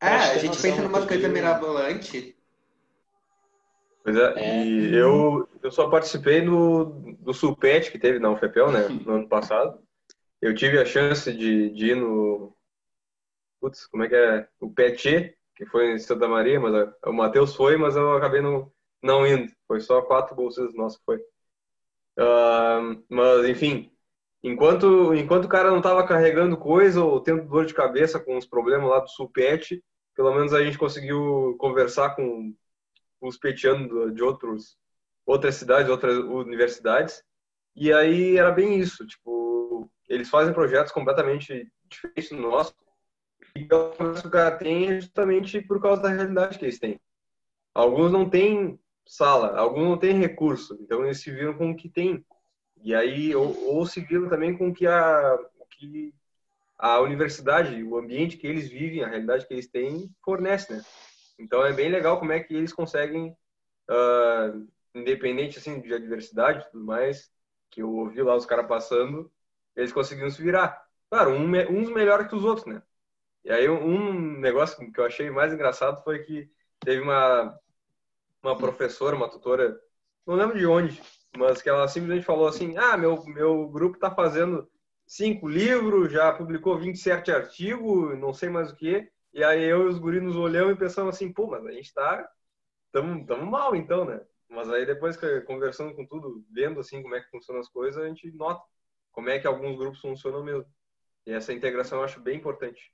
É, 0.00 0.06
a 0.06 0.38
gente 0.38 0.60
pensa 0.60 0.82
numa 0.82 1.06
coisa 1.06 1.28
mirabolante. 1.28 2.36
Pois 4.02 4.16
é, 4.16 4.34
é, 4.36 4.64
e 4.66 4.94
eu, 4.94 5.48
eu 5.62 5.70
só 5.70 5.88
participei 5.88 6.40
do, 6.40 6.86
do 7.20 7.32
Sulpet 7.32 7.90
que 7.90 7.98
teve 8.00 8.18
na 8.18 8.30
UFPEL, 8.30 8.72
né, 8.72 8.88
no 9.06 9.12
ano 9.12 9.28
passado. 9.28 9.80
Eu 10.40 10.54
tive 10.54 10.80
a 10.80 10.84
chance 10.84 11.32
de, 11.32 11.70
de 11.70 11.92
ir 11.92 11.96
no. 11.96 12.52
Putz, 13.60 13.86
como 13.86 14.02
é 14.02 14.08
que 14.08 14.16
é? 14.16 14.48
O 14.60 14.72
PET, 14.72 15.36
que 15.64 15.70
foi 15.70 15.92
em 15.92 15.98
Santa 15.98 16.28
Maria, 16.28 16.58
mas 16.60 16.88
o 17.04 17.12
Matheus 17.12 17.54
foi, 17.54 17.76
mas 17.76 17.96
eu 17.96 18.12
acabei 18.14 18.40
não, 18.40 18.70
não 19.02 19.26
indo. 19.26 19.50
Foi 19.66 19.80
só 19.80 20.02
quatro 20.02 20.34
bolsistas 20.34 20.74
nossos 20.74 20.98
que 20.98 21.04
foi. 21.04 21.18
Uh, 22.18 23.02
mas, 23.08 23.48
enfim, 23.48 23.90
enquanto, 24.42 25.14
enquanto 25.14 25.44
o 25.44 25.48
cara 25.48 25.70
não 25.70 25.78
estava 25.78 26.06
carregando 26.06 26.56
coisa 26.56 27.02
ou 27.02 27.20
tendo 27.20 27.48
dor 27.48 27.64
de 27.64 27.74
cabeça 27.74 28.18
com 28.20 28.36
os 28.36 28.46
problemas 28.46 28.90
lá 28.90 29.00
do 29.00 29.08
Sulpet, 29.08 29.82
pelo 30.14 30.34
menos 30.34 30.52
a 30.52 30.62
gente 30.62 30.78
conseguiu 30.78 31.56
conversar 31.58 32.14
com 32.16 32.54
os 33.20 33.38
petianos 33.38 34.14
de 34.14 34.22
outros, 34.22 34.76
outras 35.24 35.54
cidades, 35.54 35.90
outras 35.90 36.16
universidades, 36.16 37.22
e 37.74 37.92
aí 37.92 38.36
era 38.36 38.50
bem 38.50 38.78
isso, 38.78 39.06
tipo, 39.06 39.88
eles 40.08 40.28
fazem 40.28 40.52
projetos 40.52 40.92
completamente 40.92 41.72
diferentes 41.88 42.30
do 42.30 42.36
nosso, 42.36 42.74
e 43.54 43.64
o 43.64 44.14
que 44.14 44.26
o 44.26 44.30
cara 44.30 44.56
tem 44.56 44.88
é 44.88 45.00
justamente 45.00 45.60
por 45.60 45.80
causa 45.80 46.02
da 46.02 46.08
realidade 46.08 46.58
que 46.58 46.64
eles 46.64 46.78
têm. 46.78 47.00
Alguns 47.74 48.12
não 48.12 48.28
têm 48.28 48.78
sala, 49.06 49.56
alguns 49.56 49.84
não 49.84 49.98
têm 49.98 50.18
recurso, 50.18 50.76
então 50.80 51.04
eles 51.04 51.20
se 51.20 51.30
viram 51.30 51.54
com 51.54 51.70
o 51.70 51.76
que 51.76 51.88
tem. 51.88 52.24
E 52.82 52.94
aí, 52.94 53.34
ou, 53.34 53.74
ou 53.74 53.86
se 53.86 54.00
viram 54.00 54.28
também 54.28 54.56
com 54.56 54.72
que 54.72 54.86
a, 54.86 55.38
que 55.70 56.12
a 56.78 57.00
universidade, 57.00 57.82
o 57.82 57.96
ambiente 57.96 58.36
que 58.36 58.46
eles 58.46 58.68
vivem, 58.68 59.04
a 59.04 59.08
realidade 59.08 59.46
que 59.46 59.54
eles 59.54 59.68
têm, 59.68 60.10
fornece, 60.24 60.72
né? 60.72 60.82
Então 61.38 61.64
é 61.64 61.72
bem 61.72 61.88
legal 61.90 62.18
como 62.18 62.32
é 62.32 62.40
que 62.40 62.54
eles 62.54 62.72
conseguem, 62.72 63.36
uh, 63.90 64.68
independente 64.94 65.58
assim 65.58 65.80
de 65.80 65.94
adversidade 65.94 66.60
e 66.60 66.70
tudo 66.70 66.84
mais, 66.84 67.30
que 67.70 67.82
eu 67.82 67.90
ouvi 67.90 68.22
lá 68.22 68.34
os 68.34 68.46
caras 68.46 68.66
passando, 68.66 69.30
eles 69.76 69.92
conseguiram 69.92 70.30
se 70.30 70.42
virar. 70.42 70.84
Claro, 71.08 71.30
um, 71.30 71.46
uns 71.70 71.90
melhores 71.90 72.26
que 72.26 72.34
os 72.34 72.44
outros, 72.44 72.66
né? 72.66 72.82
E 73.44 73.50
aí 73.52 73.68
um 73.68 74.38
negócio 74.40 74.92
que 74.92 75.00
eu 75.00 75.04
achei 75.04 75.30
mais 75.30 75.52
engraçado 75.52 76.02
foi 76.04 76.20
que 76.20 76.50
teve 76.80 77.00
uma 77.02 77.58
uma 78.42 78.56
professora, 78.58 79.16
uma 79.16 79.30
tutora, 79.30 79.78
não 80.26 80.34
lembro 80.34 80.58
de 80.58 80.66
onde, 80.66 81.00
mas 81.36 81.62
que 81.62 81.68
ela 81.68 81.88
simplesmente 81.88 82.24
falou 82.26 82.48
assim: 82.48 82.76
"Ah, 82.76 82.96
meu 82.96 83.24
meu 83.26 83.68
grupo 83.68 83.96
está 83.96 84.10
fazendo 84.14 84.68
cinco 85.06 85.48
livros, 85.48 86.12
já 86.12 86.32
publicou 86.32 86.78
27 86.78 87.30
artigos, 87.32 88.18
não 88.18 88.32
sei 88.34 88.48
mais 88.50 88.70
o 88.72 88.76
que". 88.76 89.08
E 89.32 89.42
aí 89.44 89.62
eu 89.64 89.84
e 89.84 89.88
os 89.88 89.98
guris 89.98 90.22
nos 90.22 90.36
olhamos 90.36 90.74
e 90.74 90.78
pensamos 90.78 91.14
assim: 91.16 91.32
"Pô, 91.32 91.46
mas 91.48 91.64
a 91.66 91.72
gente 91.72 91.86
está 91.86 92.28
tamo, 92.92 93.24
tamo 93.26 93.46
mal 93.46 93.74
então, 93.76 94.04
né?" 94.04 94.20
Mas 94.48 94.70
aí 94.70 94.84
depois 94.86 95.16
conversando 95.46 95.94
com 95.96 96.06
tudo, 96.06 96.44
vendo 96.52 96.80
assim 96.80 97.02
como 97.02 97.14
é 97.14 97.20
que 97.22 97.30
funcionam 97.30 97.60
as 97.60 97.68
coisas, 97.68 98.02
a 98.02 98.08
gente 98.08 98.30
nota 98.32 98.62
como 99.12 99.28
é 99.30 99.38
que 99.38 99.46
alguns 99.46 99.76
grupos 99.78 100.00
funcionam 100.00 100.44
mesmo. 100.44 100.66
E 101.26 101.32
essa 101.32 101.52
integração 101.52 101.98
eu 101.98 102.04
acho 102.04 102.20
bem 102.20 102.36
importante. 102.38 102.92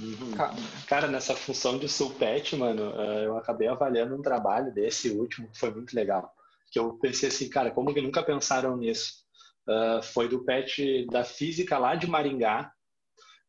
Uhum. 0.00 0.32
Cara, 0.86 1.08
nessa 1.08 1.34
função 1.34 1.76
de 1.76 1.88
sulpet, 1.88 2.54
mano, 2.56 2.92
eh, 3.00 3.26
eu 3.26 3.36
acabei 3.36 3.66
avaliando 3.66 4.14
um 4.14 4.22
trabalho 4.22 4.72
desse 4.72 5.10
último 5.10 5.48
que 5.48 5.58
foi 5.58 5.70
muito 5.70 5.94
legal. 5.94 6.32
Que 6.70 6.78
eu 6.78 6.94
pensei 6.98 7.28
assim, 7.28 7.48
cara, 7.48 7.70
como 7.70 7.92
que 7.92 8.00
nunca 8.00 8.22
pensaram 8.22 8.76
nisso? 8.76 9.26
Uh, 9.66 10.02
foi 10.02 10.28
do 10.28 10.44
pet 10.44 11.06
da 11.10 11.24
física 11.24 11.76
lá 11.78 11.94
de 11.94 12.06
Maringá. 12.06 12.72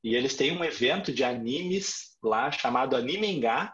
E 0.03 0.15
eles 0.15 0.35
têm 0.35 0.57
um 0.57 0.63
evento 0.63 1.13
de 1.13 1.23
animes 1.23 2.17
lá 2.23 2.51
chamado 2.51 2.95
Animengá. 2.95 3.73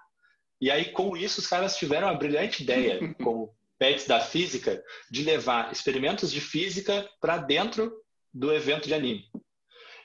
E 0.59 0.69
aí, 0.69 0.91
com 0.91 1.15
isso, 1.15 1.39
os 1.39 1.47
caras 1.47 1.77
tiveram 1.77 2.07
a 2.07 2.13
brilhante 2.13 2.63
ideia, 2.63 2.99
como 3.23 3.53
pets 3.79 4.07
da 4.07 4.19
física, 4.19 4.83
de 5.09 5.23
levar 5.23 5.71
experimentos 5.71 6.31
de 6.31 6.41
física 6.41 7.07
para 7.19 7.37
dentro 7.37 7.91
do 8.33 8.53
evento 8.53 8.87
de 8.87 8.93
anime. 8.93 9.25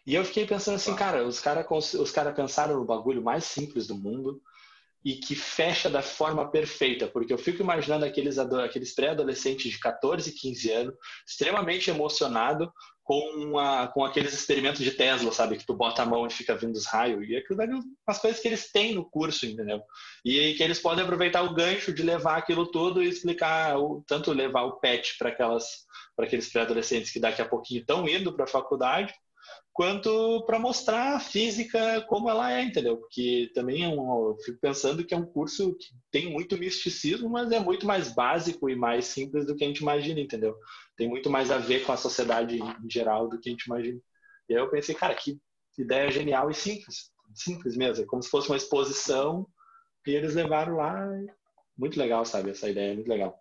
E 0.06 0.14
eu 0.14 0.24
fiquei 0.24 0.46
pensando 0.46 0.76
assim, 0.76 0.94
cara, 0.94 1.24
os 1.24 1.40
caras 1.40 1.66
os 1.94 2.10
cara 2.10 2.32
pensaram 2.32 2.76
no 2.76 2.84
bagulho 2.84 3.22
mais 3.22 3.44
simples 3.44 3.86
do 3.86 3.94
mundo 3.94 4.40
e 5.04 5.14
que 5.14 5.34
fecha 5.34 5.88
da 5.88 6.02
forma 6.02 6.50
perfeita, 6.50 7.06
porque 7.06 7.32
eu 7.32 7.38
fico 7.38 7.62
imaginando 7.62 8.04
aqueles, 8.04 8.38
aqueles 8.38 8.94
pré-adolescentes 8.94 9.72
de 9.72 9.78
14, 9.78 10.30
15 10.32 10.70
anos, 10.72 10.94
extremamente 11.26 11.88
emocionado 11.88 12.70
com, 13.02 13.58
a, 13.58 13.88
com 13.88 14.04
aqueles 14.04 14.32
experimentos 14.34 14.82
de 14.82 14.90
Tesla, 14.90 15.32
sabe? 15.32 15.56
Que 15.56 15.66
tu 15.66 15.74
bota 15.74 16.02
a 16.02 16.06
mão 16.06 16.26
e 16.26 16.30
fica 16.30 16.54
vindo 16.54 16.76
os 16.76 16.86
raios. 16.86 17.26
E 17.28 17.34
aquilo 17.34 17.60
ali, 17.62 17.72
as 18.06 18.18
coisas 18.20 18.40
que 18.40 18.46
eles 18.46 18.70
têm 18.70 18.94
no 18.94 19.08
curso, 19.08 19.46
entendeu? 19.46 19.82
E 20.24 20.54
que 20.54 20.62
eles 20.62 20.78
podem 20.78 21.02
aproveitar 21.02 21.42
o 21.42 21.54
gancho 21.54 21.92
de 21.92 22.02
levar 22.02 22.36
aquilo 22.36 22.66
todo 22.70 23.02
e 23.02 23.08
explicar, 23.08 23.74
tanto 24.06 24.32
levar 24.32 24.64
o 24.64 24.78
PET 24.78 25.16
para 25.18 25.30
aquelas 25.30 25.88
para 26.14 26.26
aqueles 26.26 26.52
pré-adolescentes 26.52 27.10
que 27.10 27.18
daqui 27.18 27.40
a 27.40 27.48
pouquinho 27.48 27.80
estão 27.80 28.06
indo 28.06 28.32
para 28.34 28.44
a 28.44 28.48
faculdade, 28.48 29.14
quanto 29.80 30.44
para 30.44 30.58
mostrar 30.58 31.16
a 31.16 31.20
física 31.20 32.02
como 32.02 32.28
ela 32.28 32.52
é, 32.52 32.62
entendeu? 32.62 32.98
Porque 32.98 33.50
também 33.54 33.82
é 33.82 33.88
um, 33.88 34.28
eu 34.28 34.36
fico 34.44 34.58
pensando 34.60 35.02
que 35.02 35.14
é 35.14 35.16
um 35.16 35.24
curso 35.24 35.74
que 35.74 35.86
tem 36.10 36.30
muito 36.30 36.58
misticismo, 36.58 37.30
mas 37.30 37.50
é 37.50 37.58
muito 37.58 37.86
mais 37.86 38.14
básico 38.14 38.68
e 38.68 38.76
mais 38.76 39.06
simples 39.06 39.46
do 39.46 39.56
que 39.56 39.64
a 39.64 39.66
gente 39.66 39.78
imagina, 39.78 40.20
entendeu? 40.20 40.54
Tem 40.98 41.08
muito 41.08 41.30
mais 41.30 41.50
a 41.50 41.56
ver 41.56 41.82
com 41.86 41.92
a 41.92 41.96
sociedade 41.96 42.58
em 42.58 42.90
geral 42.90 43.26
do 43.26 43.40
que 43.40 43.48
a 43.48 43.52
gente 43.52 43.62
imagina. 43.62 43.98
E 44.50 44.54
aí 44.54 44.60
eu 44.60 44.68
pensei, 44.68 44.94
cara, 44.94 45.14
que 45.14 45.40
ideia 45.78 46.10
genial 46.10 46.50
e 46.50 46.54
simples, 46.54 47.10
simples 47.34 47.74
mesmo, 47.74 48.04
é 48.04 48.06
como 48.06 48.22
se 48.22 48.28
fosse 48.28 48.50
uma 48.50 48.58
exposição 48.58 49.46
e 50.06 50.10
eles 50.10 50.34
levaram 50.34 50.76
lá, 50.76 51.08
muito 51.74 51.98
legal, 51.98 52.26
sabe? 52.26 52.50
Essa 52.50 52.68
ideia 52.68 52.92
é 52.92 52.94
muito 52.96 53.08
legal. 53.08 53.40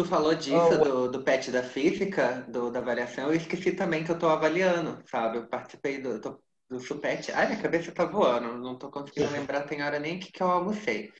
Tu 0.00 0.04
falou 0.06 0.34
disso, 0.34 0.56
oh, 0.56 0.78
do, 0.78 1.10
do 1.10 1.22
PET 1.22 1.50
da 1.50 1.62
física, 1.62 2.42
do, 2.48 2.70
da 2.70 2.78
avaliação, 2.78 3.28
eu 3.28 3.34
esqueci 3.34 3.72
também 3.72 4.02
que 4.02 4.10
eu 4.10 4.14
estou 4.14 4.30
avaliando, 4.30 4.98
sabe? 5.06 5.36
Eu 5.36 5.46
participei 5.46 6.00
do, 6.00 6.18
do, 6.18 6.42
do 6.70 6.80
SUPET. 6.80 7.30
Ai, 7.32 7.48
minha 7.48 7.60
cabeça 7.60 7.92
tá 7.92 8.06
voando, 8.06 8.56
não 8.56 8.72
estou 8.72 8.90
conseguindo 8.90 9.30
lembrar, 9.30 9.64
tem 9.64 9.82
hora 9.82 9.98
nem 9.98 10.18
que, 10.18 10.32
que 10.32 10.42
eu 10.42 10.50
almocei. 10.50 11.12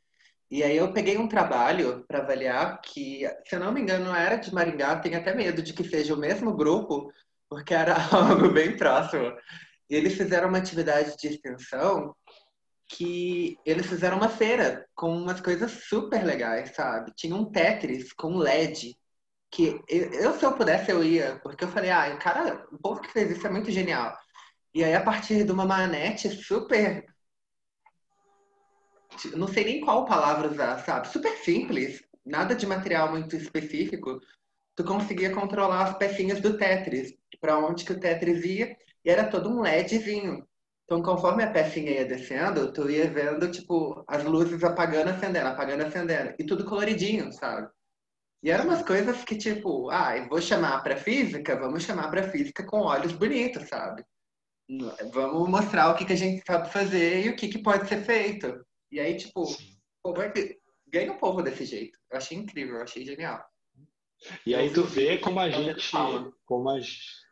E 0.51 0.63
aí 0.63 0.79
eu 0.79 0.95
peguei 0.95 1.19
um 1.19 1.29
trabalho 1.29 2.07
para 2.09 2.21
avaliar 2.21 2.81
que, 2.81 3.29
se 3.47 3.55
eu 3.55 3.61
não 3.61 3.71
me 3.71 3.83
engano, 3.83 4.15
era 4.15 4.37
de 4.37 4.53
Maringá, 4.55 4.97
tenho 4.97 5.19
até 5.19 5.35
medo 5.35 5.61
de 5.61 5.75
que 5.75 5.85
seja 5.85 6.15
o 6.15 6.19
mesmo 6.19 6.57
grupo, 6.57 7.13
porque 7.51 7.75
era 7.75 7.97
algo 8.11 8.49
bem 8.49 8.79
próximo. 8.79 9.31
E 9.91 9.95
eles 9.95 10.15
fizeram 10.15 10.49
uma 10.49 10.57
atividade 10.57 11.19
de 11.19 11.29
extensão 11.29 12.17
que 12.91 13.57
eles 13.65 13.87
fizeram 13.87 14.17
uma 14.17 14.29
feira 14.29 14.85
com 14.97 15.17
umas 15.17 15.41
coisas 15.41 15.71
super 15.85 16.25
legais, 16.25 16.75
sabe? 16.75 17.13
Tinha 17.15 17.37
um 17.37 17.45
Tetris 17.45 18.13
com 18.13 18.37
LED, 18.37 18.97
que 19.51 19.81
eu, 19.89 20.37
se 20.37 20.45
eu 20.45 20.53
pudesse, 20.53 20.91
eu 20.91 21.03
ia, 21.03 21.39
porque 21.43 21.65
eu 21.65 21.69
falei, 21.69 21.91
ah, 21.91 22.17
cara, 22.17 22.67
o 22.73 22.79
povo 22.79 23.01
que 23.01 23.13
fez 23.13 23.31
isso 23.31 23.47
é 23.47 23.51
muito 23.51 23.71
genial. 23.71 24.17
E 24.75 24.83
aí, 24.83 24.95
a 24.95 25.03
partir 25.03 25.45
de 25.45 25.53
uma 25.53 25.65
manete 25.65 26.29
super. 26.31 27.05
Não 29.37 29.49
sei 29.49 29.65
nem 29.65 29.81
qual 29.81 30.05
palavra 30.05 30.51
usar, 30.51 30.79
sabe? 30.81 31.09
Super 31.09 31.37
simples, 31.39 32.03
nada 32.25 32.55
de 32.55 32.67
material 32.67 33.11
muito 33.11 33.37
específico. 33.37 34.21
Tu 34.75 34.85
conseguia 34.85 35.33
controlar 35.33 35.85
as 35.85 35.99
pecinhas 35.99 36.41
do 36.41 36.57
Tetris, 36.57 37.15
para 37.41 37.59
onde 37.59 37.85
que 37.85 37.93
o 37.93 38.01
Tetris 38.01 38.45
ia, 38.45 38.77
e 39.05 39.11
era 39.11 39.29
todo 39.29 39.49
um 39.49 39.61
LEDzinho. 39.61 40.47
Então, 40.91 41.03
conforme 41.03 41.45
a 41.45 41.51
pecinha 41.53 41.93
ia 41.93 42.05
descendo, 42.05 42.73
tu 42.73 42.91
ia 42.91 43.09
vendo, 43.09 43.49
tipo, 43.49 44.03
as 44.09 44.25
luzes 44.25 44.65
apagando, 44.65 45.11
acendendo, 45.11 45.47
apagando, 45.47 45.85
acendendo. 45.85 46.35
E 46.37 46.45
tudo 46.45 46.65
coloridinho, 46.65 47.33
sabe? 47.33 47.71
E 48.43 48.51
eram 48.51 48.65
umas 48.65 48.83
coisas 48.83 49.23
que, 49.23 49.39
tipo, 49.39 49.89
ah, 49.91 50.19
eu 50.19 50.29
vou 50.29 50.43
chamar 50.43 50.83
pra 50.83 50.97
física, 50.97 51.55
vamos 51.55 51.85
chamar 51.85 52.11
pra 52.11 52.29
física 52.29 52.67
com 52.67 52.81
olhos 52.81 53.13
bonitos, 53.13 53.69
sabe? 53.69 54.05
Vamos 55.13 55.49
mostrar 55.49 55.93
o 55.93 55.95
que, 55.95 56.05
que 56.05 56.13
a 56.13 56.17
gente 56.17 56.43
sabe 56.45 56.73
fazer 56.73 57.25
e 57.25 57.29
o 57.29 57.37
que, 57.37 57.47
que 57.47 57.63
pode 57.63 57.89
ser 57.89 58.03
feito. 58.03 58.67
E 58.91 58.99
aí, 58.99 59.17
tipo, 59.17 59.45
pô, 60.03 60.13
ganha 60.89 61.13
um 61.13 61.19
povo 61.19 61.41
desse 61.41 61.67
jeito. 61.67 61.97
Eu 62.11 62.19
achei 62.19 62.37
incrível, 62.37 62.79
eu 62.79 62.83
achei 62.83 63.05
genial. 63.05 63.41
E 64.45 64.57
aí 64.57 64.73
tu 64.73 64.83
vê 64.83 65.19
como 65.19 65.39
a 65.39 65.49
gente, 65.51 65.89
como 66.45 66.69
a, 66.69 66.81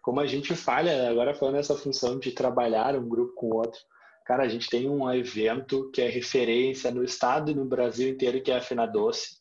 como 0.02 0.20
a 0.20 0.26
gente 0.26 0.54
falha, 0.54 1.08
agora 1.08 1.34
falando 1.34 1.56
essa 1.56 1.76
função 1.76 2.18
de 2.18 2.32
trabalhar 2.32 2.96
um 2.96 3.08
grupo 3.08 3.34
com 3.34 3.46
o 3.48 3.56
outro. 3.56 3.80
Cara, 4.24 4.44
a 4.44 4.48
gente 4.48 4.68
tem 4.68 4.88
um 4.88 5.10
evento 5.12 5.90
que 5.90 6.02
é 6.02 6.08
referência 6.08 6.90
no 6.90 7.02
estado 7.02 7.50
e 7.50 7.54
no 7.54 7.64
Brasil 7.64 8.08
inteiro, 8.08 8.42
que 8.42 8.50
é 8.50 8.56
a 8.56 8.60
Fina 8.60 8.86
Doce, 8.86 9.38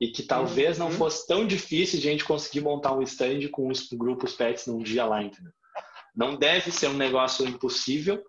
e 0.00 0.08
que 0.08 0.22
talvez 0.22 0.78
não 0.78 0.86
uhum. 0.86 0.92
fosse 0.92 1.26
tão 1.26 1.46
difícil 1.46 2.00
de 2.00 2.08
a 2.08 2.10
gente 2.10 2.24
conseguir 2.24 2.60
montar 2.60 2.92
um 2.92 3.02
stand 3.02 3.48
com 3.50 3.68
os 3.68 3.88
grupos 3.92 4.34
pets 4.34 4.66
num 4.66 4.82
dia 4.82 5.04
lá, 5.04 5.22
entendeu? 5.22 5.52
Não 6.16 6.34
deve 6.36 6.70
ser 6.70 6.88
um 6.88 6.94
negócio 6.94 7.46
impossível, 7.46 8.22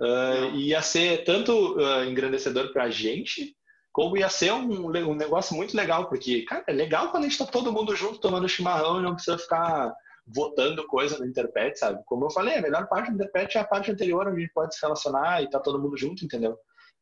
uh, 0.00 0.54
ia 0.54 0.82
ser 0.82 1.24
tanto 1.24 1.76
uh, 1.76 2.04
engrandecedor 2.04 2.72
para 2.72 2.84
a 2.84 2.90
gente, 2.90 3.56
como 3.90 4.16
ia 4.16 4.28
ser 4.28 4.52
um, 4.52 4.86
um 4.86 5.14
negócio 5.14 5.56
muito 5.56 5.76
legal, 5.76 6.08
porque, 6.08 6.42
cara, 6.42 6.64
é 6.68 6.72
legal 6.72 7.10
quando 7.10 7.24
a 7.24 7.28
gente 7.28 7.40
está 7.40 7.46
todo 7.46 7.72
mundo 7.72 7.96
junto 7.96 8.20
tomando 8.20 8.48
chimarrão 8.48 9.00
e 9.00 9.02
não 9.02 9.14
precisa 9.14 9.38
ficar 9.38 9.94
votando 10.34 10.86
coisa 10.86 11.18
no 11.18 11.26
Interpet, 11.26 11.78
sabe? 11.78 12.02
Como 12.04 12.24
eu 12.24 12.30
falei, 12.30 12.56
a 12.56 12.62
melhor 12.62 12.88
parte 12.88 13.10
do 13.10 13.14
Interpet 13.14 13.56
é 13.56 13.60
a 13.60 13.64
parte 13.64 13.90
anterior, 13.90 14.26
onde 14.26 14.36
a 14.36 14.40
gente 14.40 14.52
pode 14.52 14.74
se 14.74 14.82
relacionar 14.82 15.42
e 15.42 15.50
tá 15.50 15.58
todo 15.58 15.80
mundo 15.80 15.96
junto, 15.96 16.24
entendeu? 16.24 16.56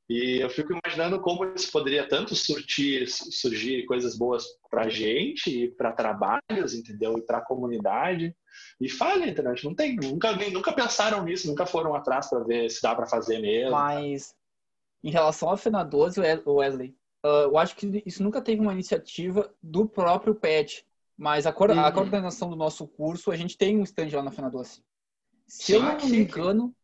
E 0.08 0.40
eu 0.40 0.48
fico 0.48 0.72
imaginando 0.72 1.20
como 1.20 1.44
isso 1.54 1.70
poderia 1.72 2.08
tanto 2.08 2.34
surtir, 2.34 3.08
surgir 3.08 3.84
coisas 3.86 4.16
boas 4.16 4.44
para 4.70 4.88
gente 4.88 5.50
e 5.50 5.68
para 5.68 5.90
trabalhos, 5.90 6.74
entendeu? 6.74 7.18
E 7.18 7.22
para 7.22 7.38
a 7.38 7.44
comunidade. 7.44 8.34
E 8.80 8.88
falha, 8.88 9.28
internet. 9.28 9.64
Não 9.64 9.74
tem, 9.74 9.96
nunca, 9.96 10.32
nunca 10.50 10.72
pensaram 10.72 11.24
nisso, 11.24 11.48
nunca 11.48 11.66
foram 11.66 11.92
atrás 11.92 12.30
para 12.30 12.44
ver 12.44 12.70
se 12.70 12.80
dá 12.80 12.94
para 12.94 13.06
fazer 13.06 13.40
mesmo. 13.40 13.72
Mas 13.72 14.32
em 15.02 15.10
relação 15.10 15.50
à 15.50 15.56
FENA 15.56 15.82
12, 15.82 16.20
Wesley, 16.46 16.96
uh, 17.24 17.48
eu 17.48 17.58
acho 17.58 17.74
que 17.74 18.02
isso 18.06 18.22
nunca 18.22 18.40
teve 18.40 18.60
uma 18.60 18.72
iniciativa 18.72 19.52
do 19.60 19.88
próprio 19.88 20.36
PET. 20.36 20.85
Mas 21.16 21.46
a, 21.46 21.52
co 21.52 21.64
uhum. 21.64 21.80
a 21.80 21.90
coordenação 21.90 22.50
do 22.50 22.56
nosso 22.56 22.86
curso, 22.86 23.30
a 23.30 23.36
gente 23.36 23.56
tem 23.56 23.78
um 23.78 23.82
stand 23.82 24.08
lá 24.12 24.22
na 24.22 24.30
FENA 24.30 24.50
12. 24.50 24.82
Se 25.46 25.72
eu 25.72 25.82
não 25.82 25.96
me 25.96 26.18
engano, 26.18 26.74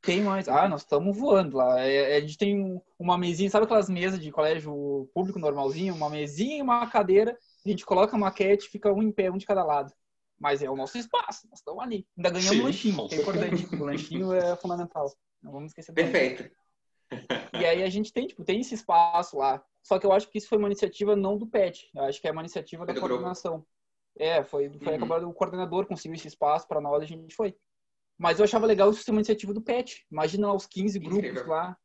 tem 0.00 0.20
mais. 0.22 0.48
Ah, 0.48 0.68
nós 0.68 0.82
estamos 0.82 1.16
voando 1.16 1.56
lá. 1.56 1.80
É, 1.80 2.16
a 2.16 2.20
gente 2.20 2.36
tem 2.36 2.80
uma 2.98 3.18
mesinha, 3.18 3.50
sabe 3.50 3.64
aquelas 3.64 3.88
mesas 3.88 4.20
de 4.20 4.30
colégio 4.30 5.08
público 5.14 5.38
normalzinho? 5.38 5.94
Uma 5.94 6.10
mesinha 6.10 6.58
e 6.58 6.62
uma 6.62 6.86
cadeira. 6.88 7.36
A 7.64 7.68
gente 7.68 7.86
coloca 7.86 8.14
a 8.16 8.18
maquete, 8.18 8.68
fica 8.68 8.92
um 8.92 9.02
em 9.02 9.12
pé, 9.12 9.30
um 9.30 9.36
de 9.36 9.46
cada 9.46 9.64
lado. 9.64 9.92
Mas 10.38 10.62
é 10.62 10.68
o 10.68 10.76
nosso 10.76 10.98
espaço, 10.98 11.46
nós 11.48 11.60
estamos 11.60 11.82
ali. 11.82 12.06
Ainda 12.16 12.30
ganhamos 12.30 12.56
Sim, 12.56 12.62
lanchinho, 12.62 13.08
que 13.08 13.14
é 13.14 13.20
importante. 13.20 13.76
o 13.76 13.84
lanchinho 13.84 14.32
é 14.32 14.56
fundamental. 14.56 15.06
Não 15.40 15.52
vamos 15.52 15.70
esquecer. 15.70 15.92
Perfeito. 15.92 16.50
E 17.52 17.64
aí 17.64 17.82
a 17.82 17.88
gente 17.88 18.12
tem, 18.12 18.26
tipo, 18.26 18.44
tem 18.44 18.60
esse 18.60 18.74
espaço 18.74 19.38
lá. 19.38 19.62
Só 19.82 19.98
que 19.98 20.06
eu 20.06 20.12
acho 20.12 20.28
que 20.28 20.38
isso 20.38 20.48
foi 20.48 20.58
uma 20.58 20.68
iniciativa 20.68 21.14
não 21.14 21.36
do 21.36 21.46
PET. 21.46 21.90
Eu 21.94 22.04
acho 22.04 22.20
que 22.20 22.26
é 22.26 22.32
uma 22.32 22.42
iniciativa 22.42 22.84
da 22.86 22.98
coordenação. 22.98 23.64
É, 24.18 24.42
foi, 24.42 24.70
foi 24.78 24.88
uhum. 24.88 24.96
acabado 24.96 25.28
o 25.28 25.32
coordenador 25.32 25.86
conseguiu 25.86 26.16
esse 26.16 26.28
espaço 26.28 26.68
para 26.68 26.80
nós, 26.80 27.02
a 27.02 27.06
gente 27.06 27.34
foi. 27.34 27.56
Mas 28.18 28.38
eu 28.38 28.44
achava 28.44 28.66
legal 28.66 28.90
isso 28.90 29.02
ser 29.02 29.10
uma 29.10 29.20
iniciativa 29.20 29.54
do 29.54 29.62
PET. 29.62 30.06
Imagina 30.10 30.48
lá 30.48 30.54
os 30.54 30.66
15 30.66 30.98
grupos 30.98 31.18
Incrível. 31.18 31.48
lá, 31.48 31.76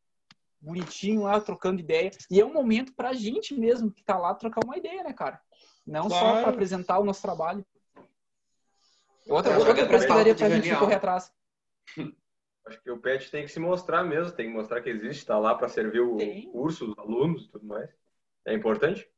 bonitinho 0.59 1.23
lá, 1.23 1.39
trocando 1.39 1.79
ideia. 1.79 2.11
E 2.29 2.39
é 2.39 2.45
um 2.45 2.53
momento 2.53 2.93
pra 2.93 3.13
gente 3.13 3.53
mesmo 3.53 3.91
que 3.91 4.03
tá 4.03 4.17
lá 4.17 4.35
trocar 4.35 4.63
uma 4.63 4.77
ideia, 4.77 5.03
né, 5.03 5.13
cara? 5.13 5.41
Não 5.85 6.07
claro. 6.07 6.25
só 6.25 6.41
para 6.41 6.49
apresentar 6.49 6.99
o 6.99 7.05
nosso 7.05 7.21
trabalho. 7.21 7.65
Outra, 9.29 9.53
é, 9.53 9.57
outra 9.57 9.87
coisa 9.87 10.05
que 10.05 10.13
daria 10.13 10.35
pra 10.35 10.49
gente 10.49 10.75
correr 10.75 10.95
atrás. 10.95 11.31
Acho 12.67 12.81
que 12.81 12.91
o 12.91 12.99
PET 12.99 13.31
tem 13.31 13.45
que 13.45 13.51
se 13.51 13.61
mostrar 13.61 14.03
mesmo, 14.03 14.33
tem 14.33 14.47
que 14.47 14.53
mostrar 14.53 14.81
que 14.81 14.89
existe, 14.89 15.25
tá 15.25 15.39
lá 15.39 15.55
para 15.55 15.69
servir 15.69 16.01
o 16.01 16.17
curso, 16.51 16.91
os 16.91 16.97
alunos 16.99 17.45
e 17.45 17.49
tudo 17.49 17.65
mais. 17.65 17.89
É 18.45 18.53
importante? 18.53 19.09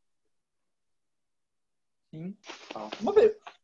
Sim. 2.11 2.35
Uma, 3.01 3.13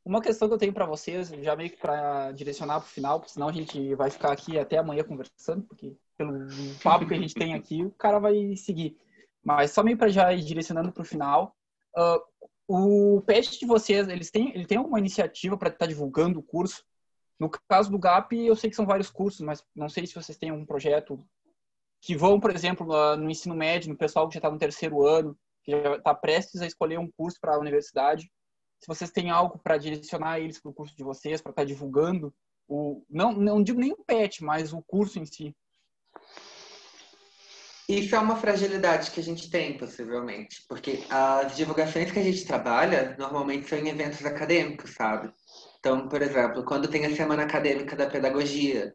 uma 0.04 0.22
questão 0.22 0.48
que 0.48 0.54
eu 0.54 0.58
tenho 0.58 0.74
para 0.74 0.86
vocês, 0.86 1.30
já 1.30 1.56
meio 1.56 1.72
que 1.72 1.78
para 1.78 2.32
direcionar 2.32 2.80
para 2.80 2.88
o 2.88 2.92
final, 2.92 3.20
porque 3.20 3.34
senão 3.34 3.50
a 3.50 3.52
gente 3.52 3.96
vai 3.96 4.10
ficar 4.10 4.32
aqui 4.32 4.60
até 4.60 4.78
amanhã 4.78 5.04
conversando, 5.04 5.64
porque 5.64 5.96
pelo 6.18 6.48
papo 6.84 7.08
que 7.08 7.14
a 7.14 7.20
gente 7.20 7.34
tem 7.34 7.54
aqui, 7.54 7.84
o 7.84 7.92
cara 7.92 8.20
vai 8.20 8.56
seguir. 8.56 8.98
Mas 9.44 9.72
só 9.72 9.84
meio 9.84 9.98
para 9.98 10.10
já 10.10 10.32
ir 10.34 10.44
direcionando 10.44 10.92
para 10.92 11.02
o 11.02 11.06
final, 11.06 11.56
uh, 11.98 12.22
o 12.68 13.22
PET 13.22 13.60
de 13.60 13.66
vocês, 13.66 14.08
eles 14.08 14.32
têm, 14.32 14.50
ele 14.56 14.66
tem 14.66 14.78
alguma 14.78 15.00
iniciativa 15.00 15.58
para 15.58 15.70
estar 15.70 15.80
tá 15.80 15.88
divulgando 15.88 16.40
o 16.40 16.44
curso? 16.44 16.84
No 17.40 17.50
caso 17.68 17.92
do 17.92 18.00
GAP, 18.00 18.34
eu 18.34 18.56
sei 18.56 18.70
que 18.70 18.76
são 18.76 18.86
vários 18.86 19.10
cursos, 19.10 19.42
mas 19.42 19.64
não 19.76 19.90
sei 19.90 20.08
se 20.08 20.16
vocês 20.16 20.38
têm 20.38 20.50
algum 20.50 20.66
projeto 20.66 21.24
que 22.02 22.16
vão, 22.16 22.40
por 22.40 22.52
exemplo, 22.52 22.88
no 23.18 23.30
ensino 23.30 23.56
médio, 23.56 23.90
no 23.90 23.98
pessoal 23.98 24.28
que 24.28 24.36
já 24.36 24.40
está 24.40 24.50
no 24.50 24.58
terceiro 24.58 25.06
ano, 25.06 25.38
que 25.64 25.72
já 25.72 25.96
está 25.96 26.14
prestes 26.14 26.62
a 26.62 26.68
escolher 26.68 26.98
um 27.00 27.12
curso 27.12 27.40
para 27.42 27.56
a 27.56 27.60
universidade, 27.60 28.32
se 28.86 28.88
vocês 28.88 29.10
têm 29.10 29.32
algo 29.32 29.58
para 29.58 29.80
direcionar 29.80 30.40
eles 30.40 30.60
para 30.60 30.70
o 30.70 30.74
curso 30.74 30.96
de 30.96 31.04
vocês, 31.04 31.42
para 31.42 31.50
estar 31.50 31.64
tá 31.64 31.66
divulgando 31.66 32.32
o 32.68 33.04
não 33.10 33.34
não 33.34 33.64
digo 33.64 33.80
nem 33.80 33.92
o 33.92 34.04
PET, 34.06 34.44
mas 34.44 34.74
o 34.74 34.82
curso 34.84 35.18
em 35.18 35.26
si. 35.26 35.56
Isso 37.90 38.16
é 38.16 38.20
uma 38.20 38.36
fragilidade 38.36 39.12
que 39.12 39.20
a 39.20 39.24
gente 39.24 39.50
tem, 39.50 39.78
possivelmente, 39.78 40.64
porque 40.68 41.04
as 41.10 41.56
divulgações 41.56 42.12
que 42.12 42.20
a 42.20 42.24
gente 42.24 42.46
trabalha 42.46 43.16
normalmente 43.18 43.68
são 43.68 43.78
em 43.78 43.90
eventos 43.90 44.24
acadêmicos, 44.26 44.94
sabe? 44.94 45.32
Então, 45.80 46.08
por 46.08 46.22
exemplo, 46.22 46.64
quando 46.64 46.88
tem 46.88 47.06
a 47.06 47.16
Semana 47.16 47.44
Acadêmica 47.44 47.96
da 47.96 48.10
Pedagogia, 48.10 48.94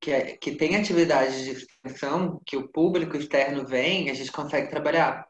que, 0.00 0.12
é, 0.12 0.36
que 0.36 0.54
tem 0.54 0.76
atividades 0.76 1.44
de 1.44 1.50
extensão, 1.50 2.40
que 2.46 2.56
o 2.56 2.68
público 2.68 3.16
externo 3.16 3.66
vem, 3.66 4.10
a 4.10 4.14
gente 4.14 4.30
consegue 4.30 4.70
trabalhar. 4.70 5.26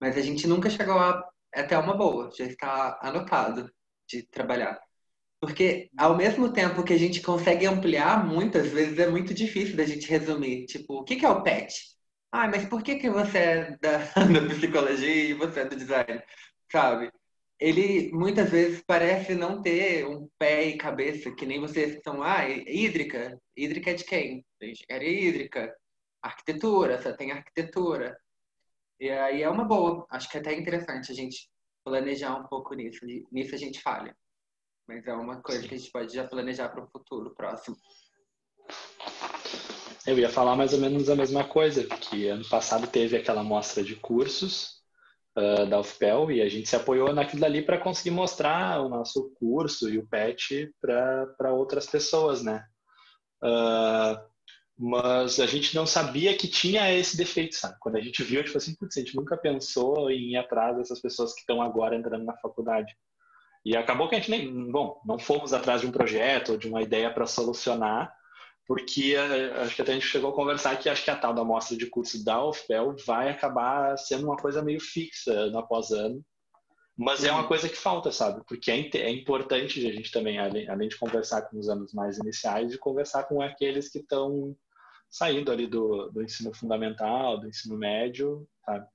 Mas 0.00 0.16
a 0.16 0.22
gente 0.22 0.46
nunca 0.46 0.70
chegou 0.70 0.98
a 0.98 1.22
é 1.54 1.60
até 1.60 1.78
uma 1.78 1.96
boa, 1.96 2.30
já 2.36 2.44
está 2.44 2.98
anotado 3.02 3.70
de 4.08 4.22
trabalhar. 4.24 4.80
Porque 5.40 5.90
ao 5.98 6.16
mesmo 6.16 6.52
tempo 6.52 6.84
que 6.84 6.92
a 6.92 6.98
gente 6.98 7.20
consegue 7.20 7.66
ampliar, 7.66 8.24
muitas 8.24 8.68
vezes 8.68 8.98
é 8.98 9.08
muito 9.08 9.34
difícil 9.34 9.76
da 9.76 9.84
gente 9.84 10.08
resumir. 10.08 10.66
Tipo, 10.66 11.00
o 11.00 11.04
que 11.04 11.24
é 11.24 11.28
o 11.28 11.42
PET? 11.42 11.74
Ah, 12.30 12.48
mas 12.48 12.64
por 12.66 12.82
que, 12.82 12.96
que 12.96 13.10
você 13.10 13.38
é 13.38 13.76
da, 13.78 13.98
da 14.14 14.54
psicologia 14.54 15.30
e 15.30 15.34
você 15.34 15.60
é 15.60 15.64
do 15.64 15.76
design? 15.76 16.22
Sabe? 16.70 17.10
Ele 17.58 18.10
muitas 18.12 18.50
vezes 18.50 18.82
parece 18.86 19.34
não 19.34 19.60
ter 19.62 20.06
um 20.06 20.28
pé 20.38 20.64
e 20.64 20.78
cabeça, 20.78 21.30
que 21.34 21.46
nem 21.46 21.60
vocês 21.60 21.94
estão, 21.94 22.22
ah, 22.22 22.48
hídrica. 22.48 23.38
Hídrica 23.56 23.90
é 23.90 23.94
de 23.94 24.04
quem? 24.04 24.44
Engenharia 24.62 25.28
hídrica. 25.28 25.74
Arquitetura, 26.22 27.00
você 27.00 27.16
tem 27.16 27.32
arquitetura. 27.32 28.16
E 29.02 29.10
aí 29.10 29.42
é 29.42 29.50
uma 29.50 29.64
boa. 29.64 30.06
Acho 30.08 30.30
que 30.30 30.36
é 30.36 30.40
até 30.40 30.56
interessante 30.56 31.10
a 31.10 31.14
gente 31.14 31.50
planejar 31.84 32.36
um 32.36 32.44
pouco 32.44 32.72
nisso. 32.72 33.04
Nisso 33.32 33.52
a 33.52 33.58
gente 33.58 33.82
falha. 33.82 34.16
Mas 34.86 35.04
é 35.04 35.12
uma 35.12 35.42
coisa 35.42 35.66
que 35.66 35.74
a 35.74 35.76
gente 35.76 35.90
pode 35.90 36.14
já 36.14 36.24
planejar 36.24 36.68
para 36.68 36.84
o 36.84 36.86
futuro 36.86 37.34
próximo. 37.34 37.76
Eu 40.06 40.16
ia 40.16 40.28
falar 40.28 40.54
mais 40.54 40.72
ou 40.72 40.78
menos 40.78 41.10
a 41.10 41.16
mesma 41.16 41.42
coisa, 41.42 41.84
que 41.84 42.28
ano 42.28 42.48
passado 42.48 42.86
teve 42.86 43.16
aquela 43.16 43.42
mostra 43.42 43.82
de 43.82 43.96
cursos 43.96 44.80
uh, 45.36 45.66
da 45.66 45.80
UFPEL 45.80 46.30
e 46.30 46.40
a 46.40 46.48
gente 46.48 46.68
se 46.68 46.76
apoiou 46.76 47.12
naquilo 47.12 47.40
dali 47.40 47.60
para 47.60 47.80
conseguir 47.80 48.12
mostrar 48.12 48.80
o 48.80 48.88
nosso 48.88 49.34
curso 49.34 49.90
e 49.90 49.98
o 49.98 50.06
PET 50.06 50.72
para 50.80 51.52
outras 51.52 51.86
pessoas, 51.86 52.40
né? 52.44 52.64
Uh, 53.42 54.31
mas 54.84 55.38
a 55.38 55.46
gente 55.46 55.76
não 55.76 55.86
sabia 55.86 56.36
que 56.36 56.48
tinha 56.48 56.92
esse 56.92 57.16
defeito, 57.16 57.54
sabe? 57.54 57.76
Quando 57.78 57.94
a 57.94 58.00
gente 58.00 58.20
viu, 58.24 58.40
a 58.40 58.42
gente 58.42 58.52
falou 58.52 58.64
assim, 58.64 58.74
putz, 58.74 58.96
a 58.96 59.00
gente 59.00 59.14
nunca 59.14 59.36
pensou 59.36 60.10
em 60.10 60.32
ir 60.32 60.36
atrás 60.36 60.76
dessas 60.76 61.00
pessoas 61.00 61.32
que 61.32 61.38
estão 61.38 61.62
agora 61.62 61.94
entrando 61.94 62.24
na 62.24 62.36
faculdade. 62.38 62.92
E 63.64 63.76
acabou 63.76 64.08
que 64.08 64.16
a 64.16 64.18
gente 64.18 64.32
nem, 64.32 64.72
bom, 64.72 65.00
não 65.06 65.20
fomos 65.20 65.52
atrás 65.52 65.82
de 65.82 65.86
um 65.86 65.92
projeto 65.92 66.50
ou 66.50 66.58
de 66.58 66.66
uma 66.66 66.82
ideia 66.82 67.14
para 67.14 67.28
solucionar, 67.28 68.12
porque 68.66 69.14
eh, 69.14 69.52
acho 69.62 69.76
que 69.76 69.82
até 69.82 69.92
a 69.92 69.94
gente 69.94 70.08
chegou 70.08 70.30
a 70.30 70.34
conversar 70.34 70.76
que 70.76 70.88
acho 70.88 71.04
que 71.04 71.12
a 71.12 71.16
tal 71.16 71.32
da 71.32 71.42
amostra 71.42 71.76
de 71.76 71.86
curso 71.86 72.24
da 72.24 72.44
UFPEL 72.44 72.96
vai 73.06 73.30
acabar 73.30 73.96
sendo 73.96 74.24
uma 74.24 74.36
coisa 74.36 74.64
meio 74.64 74.80
fixa 74.80 75.32
ano 75.32 75.58
após 75.58 75.92
ano, 75.92 76.24
mas 76.98 77.22
é 77.22 77.30
uma 77.30 77.46
coisa 77.46 77.68
que 77.68 77.76
falta, 77.76 78.10
sabe? 78.10 78.42
Porque 78.48 78.68
é, 78.68 78.80
é 78.96 79.10
importante 79.10 79.86
a 79.86 79.92
gente 79.92 80.10
também, 80.10 80.40
além, 80.40 80.68
além 80.68 80.88
de 80.88 80.98
conversar 80.98 81.42
com 81.42 81.56
os 81.56 81.68
anos 81.68 81.94
mais 81.94 82.18
iniciais, 82.18 82.68
de 82.68 82.78
conversar 82.78 83.22
com 83.28 83.40
aqueles 83.40 83.88
que 83.88 84.00
estão 84.00 84.56
saindo 85.12 85.52
ali 85.52 85.66
do, 85.66 86.08
do 86.08 86.22
ensino 86.22 86.54
fundamental, 86.54 87.38
do 87.38 87.46
ensino 87.46 87.76
médio, 87.76 88.48
sabe? 88.64 88.86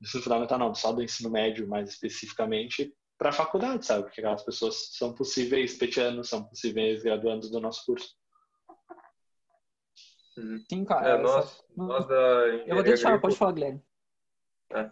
Do 0.00 0.06
ensino 0.06 0.22
fundamental 0.22 0.58
não, 0.58 0.74
só 0.74 0.92
do 0.92 1.02
ensino 1.02 1.28
médio 1.28 1.68
mais 1.68 1.90
especificamente, 1.90 2.94
para 3.18 3.28
a 3.28 3.32
faculdade, 3.32 3.84
sabe? 3.84 4.04
Porque 4.04 4.20
aquelas 4.20 4.42
pessoas 4.42 4.96
são 4.96 5.12
possíveis 5.12 5.76
petianos, 5.76 6.30
são 6.30 6.42
possíveis 6.42 7.02
graduandos 7.02 7.50
do 7.50 7.60
nosso 7.60 7.84
curso. 7.84 8.16
Uhum. 10.38 10.64
Sim, 10.70 10.84
cara. 10.86 11.08
É, 11.10 11.18
nós, 11.18 11.64
nós 11.76 12.06
da 12.06 12.14
Eu 12.66 12.76
vou 12.76 12.84
deixar, 12.84 13.20
pode 13.20 13.36
falar, 13.36 13.52
Guilherme. 13.52 13.82
É. 14.70 14.84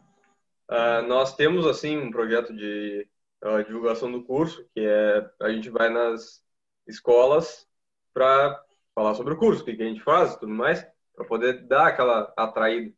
Uh, 0.68 1.06
nós 1.06 1.36
temos, 1.36 1.66
assim, 1.66 1.96
um 1.96 2.10
projeto 2.10 2.52
de 2.54 3.08
uh, 3.44 3.64
divulgação 3.64 4.10
do 4.10 4.24
curso, 4.24 4.68
que 4.74 4.80
é 4.80 5.30
a 5.40 5.50
gente 5.52 5.70
vai 5.70 5.88
nas 5.88 6.44
escolas 6.86 7.66
para 8.12 8.65
falar 8.96 9.14
sobre 9.14 9.34
o 9.34 9.36
curso, 9.36 9.62
o 9.62 9.64
que, 9.64 9.70
a 9.70 9.86
gente 9.86 10.02
faz 10.02 10.32
e 10.32 10.40
tudo 10.40 10.52
mais, 10.52 10.84
para 11.14 11.26
poder 11.26 11.66
dar 11.66 11.88
aquela 11.88 12.32
atraída. 12.34 12.92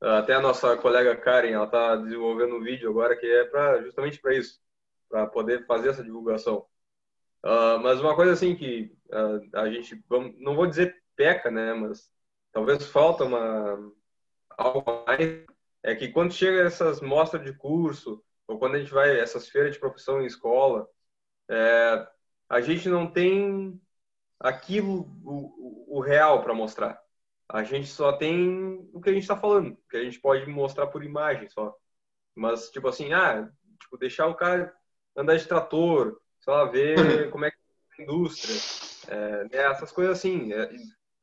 Até 0.00 0.34
a 0.34 0.40
nossa 0.40 0.76
colega 0.78 1.14
Karen, 1.14 1.50
ela 1.50 1.66
está 1.66 1.96
desenvolvendo 1.96 2.56
um 2.56 2.62
vídeo 2.62 2.88
agora 2.88 3.14
que 3.16 3.26
é 3.26 3.44
pra, 3.44 3.82
justamente 3.82 4.18
para 4.18 4.34
isso, 4.34 4.58
para 5.08 5.26
poder 5.26 5.66
fazer 5.66 5.90
essa 5.90 6.02
divulgação. 6.02 6.66
Uh, 7.44 7.78
mas 7.82 8.00
uma 8.00 8.16
coisa 8.16 8.32
assim 8.32 8.56
que 8.56 8.92
uh, 9.10 9.58
a 9.58 9.70
gente, 9.70 10.02
vamos, 10.08 10.34
não 10.40 10.56
vou 10.56 10.66
dizer 10.66 10.96
peca, 11.14 11.50
né, 11.50 11.74
mas 11.74 12.10
talvez 12.50 12.86
falta 12.86 13.24
uma 13.24 13.92
algo 14.56 14.84
mais, 15.06 15.44
é 15.82 15.94
que 15.94 16.08
quando 16.08 16.32
chega 16.32 16.62
essas 16.62 17.00
mostras 17.00 17.44
de 17.44 17.52
curso, 17.52 18.24
ou 18.48 18.58
quando 18.58 18.76
a 18.76 18.78
gente 18.78 18.92
vai 18.92 19.18
essas 19.20 19.48
feiras 19.48 19.74
de 19.74 19.78
profissão 19.78 20.20
em 20.20 20.26
escola, 20.26 20.88
é, 21.48 22.06
a 22.48 22.60
gente 22.60 22.88
não 22.88 23.10
tem 23.10 23.80
aquilo, 24.40 25.08
o, 25.24 25.96
o 25.98 26.00
real 26.00 26.42
para 26.42 26.54
mostrar. 26.54 27.00
A 27.48 27.62
gente 27.62 27.88
só 27.88 28.12
tem 28.12 28.88
o 28.92 29.00
que 29.00 29.10
a 29.10 29.12
gente 29.12 29.22
está 29.22 29.36
falando, 29.36 29.76
que 29.88 29.96
a 29.96 30.02
gente 30.02 30.20
pode 30.20 30.46
mostrar 30.48 30.86
por 30.88 31.04
imagem 31.04 31.48
só. 31.48 31.74
Mas, 32.34 32.70
tipo 32.70 32.88
assim, 32.88 33.12
ah, 33.12 33.48
tipo, 33.80 33.96
deixar 33.96 34.26
o 34.26 34.34
cara 34.34 34.74
andar 35.16 35.36
de 35.36 35.46
trator, 35.46 36.20
só 36.40 36.66
ver 36.66 36.96
como 37.30 37.44
é 37.44 37.50
que 37.50 37.56
é 37.56 38.00
a 38.00 38.02
indústria, 38.02 38.56
é, 39.08 39.44
né, 39.44 39.70
essas 39.70 39.92
coisas 39.92 40.18
assim. 40.18 40.52
É, 40.52 40.70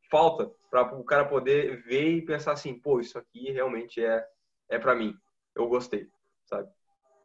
falta 0.10 0.52
para 0.70 0.96
o 0.96 1.04
cara 1.04 1.26
poder 1.26 1.84
ver 1.84 2.18
e 2.18 2.22
pensar 2.22 2.54
assim, 2.54 2.80
pô, 2.80 3.00
isso 3.00 3.18
aqui 3.18 3.52
realmente 3.52 4.04
é 4.04 4.24
é 4.70 4.80
para 4.80 4.96
mim. 4.96 5.16
Eu 5.56 5.68
gostei, 5.68 6.10
sabe? 6.46 6.70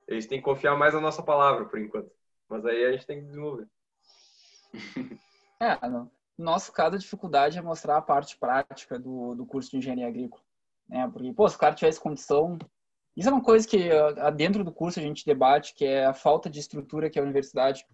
Eles 0.07 0.27
têm 0.27 0.39
que 0.39 0.45
confiar 0.45 0.77
mais 0.77 0.95
na 0.95 1.01
nossa 1.01 1.23
palavra 1.23 1.67
por 1.67 1.79
enquanto, 1.79 2.11
mas 2.49 2.65
aí 2.65 2.85
a 2.85 2.93
gente 2.93 3.07
tem 3.07 3.21
que 3.21 3.27
desenvolver. 3.27 3.69
É, 5.61 5.89
no 5.89 6.11
nosso 6.37 6.73
caso 6.73 6.95
a 6.95 6.99
dificuldade 6.99 7.59
é 7.59 7.63
mostrar 7.63 7.97
a 7.97 8.03
parte 8.03 8.37
prática 8.37 8.99
do, 8.99 9.35
do 9.35 9.45
curso 9.47 9.71
de 9.71 9.79
engenharia 9.79 10.07
agrícola, 10.07 10.43
né? 10.89 11.09
Porque 11.13 11.33
pô, 11.33 11.49
se 11.49 11.57
o 11.57 11.59
cara 11.59 11.75
tivesse 11.75 12.01
condição 12.01 12.59
isso 13.19 13.29
é 13.29 13.33
uma 13.33 13.43
coisa 13.43 13.67
que 13.67 13.91
dentro 14.37 14.63
do 14.63 14.71
curso 14.71 15.01
a 15.01 15.03
gente 15.03 15.27
debate, 15.27 15.75
que 15.75 15.85
é 15.85 16.07
a 16.07 16.15
falta 16.15 16.49
de 16.49 16.61
estrutura 16.61 17.11
que 17.11 17.19
a 17.19 17.23
universidade, 17.23 17.85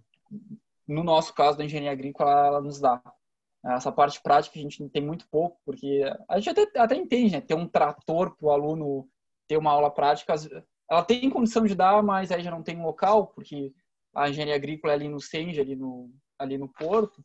no 0.86 1.02
nosso 1.02 1.32
caso 1.32 1.56
da 1.56 1.64
engenharia 1.64 1.92
agrícola, 1.92 2.46
ela 2.46 2.60
nos 2.60 2.78
dá. 2.78 3.02
Essa 3.64 3.90
parte 3.90 4.20
prática 4.20 4.58
a 4.58 4.60
gente 4.60 4.86
tem 4.90 5.02
muito 5.02 5.26
pouco, 5.30 5.58
porque 5.64 6.02
a 6.28 6.38
gente 6.38 6.50
até, 6.50 6.78
até 6.78 6.94
entende, 6.94 7.32
né? 7.32 7.40
Ter 7.40 7.54
um 7.54 7.66
trator 7.66 8.36
para 8.36 8.46
o 8.46 8.50
aluno 8.50 9.08
ter 9.48 9.56
uma 9.56 9.70
aula 9.70 9.90
prática, 9.90 10.34
ela 10.90 11.02
tem 11.02 11.30
condição 11.30 11.64
de 11.64 11.74
dar, 11.74 12.02
mas 12.02 12.30
aí 12.30 12.42
já 12.42 12.50
não 12.50 12.62
tem 12.62 12.76
um 12.76 12.84
local, 12.84 13.28
porque 13.28 13.72
a 14.14 14.28
engenharia 14.28 14.54
agrícola 14.54 14.92
é 14.92 14.96
ali 14.96 15.08
no 15.08 15.22
SENG, 15.22 15.58
ali 15.58 15.74
no, 15.74 16.12
ali 16.38 16.58
no 16.58 16.68
Porto. 16.68 17.24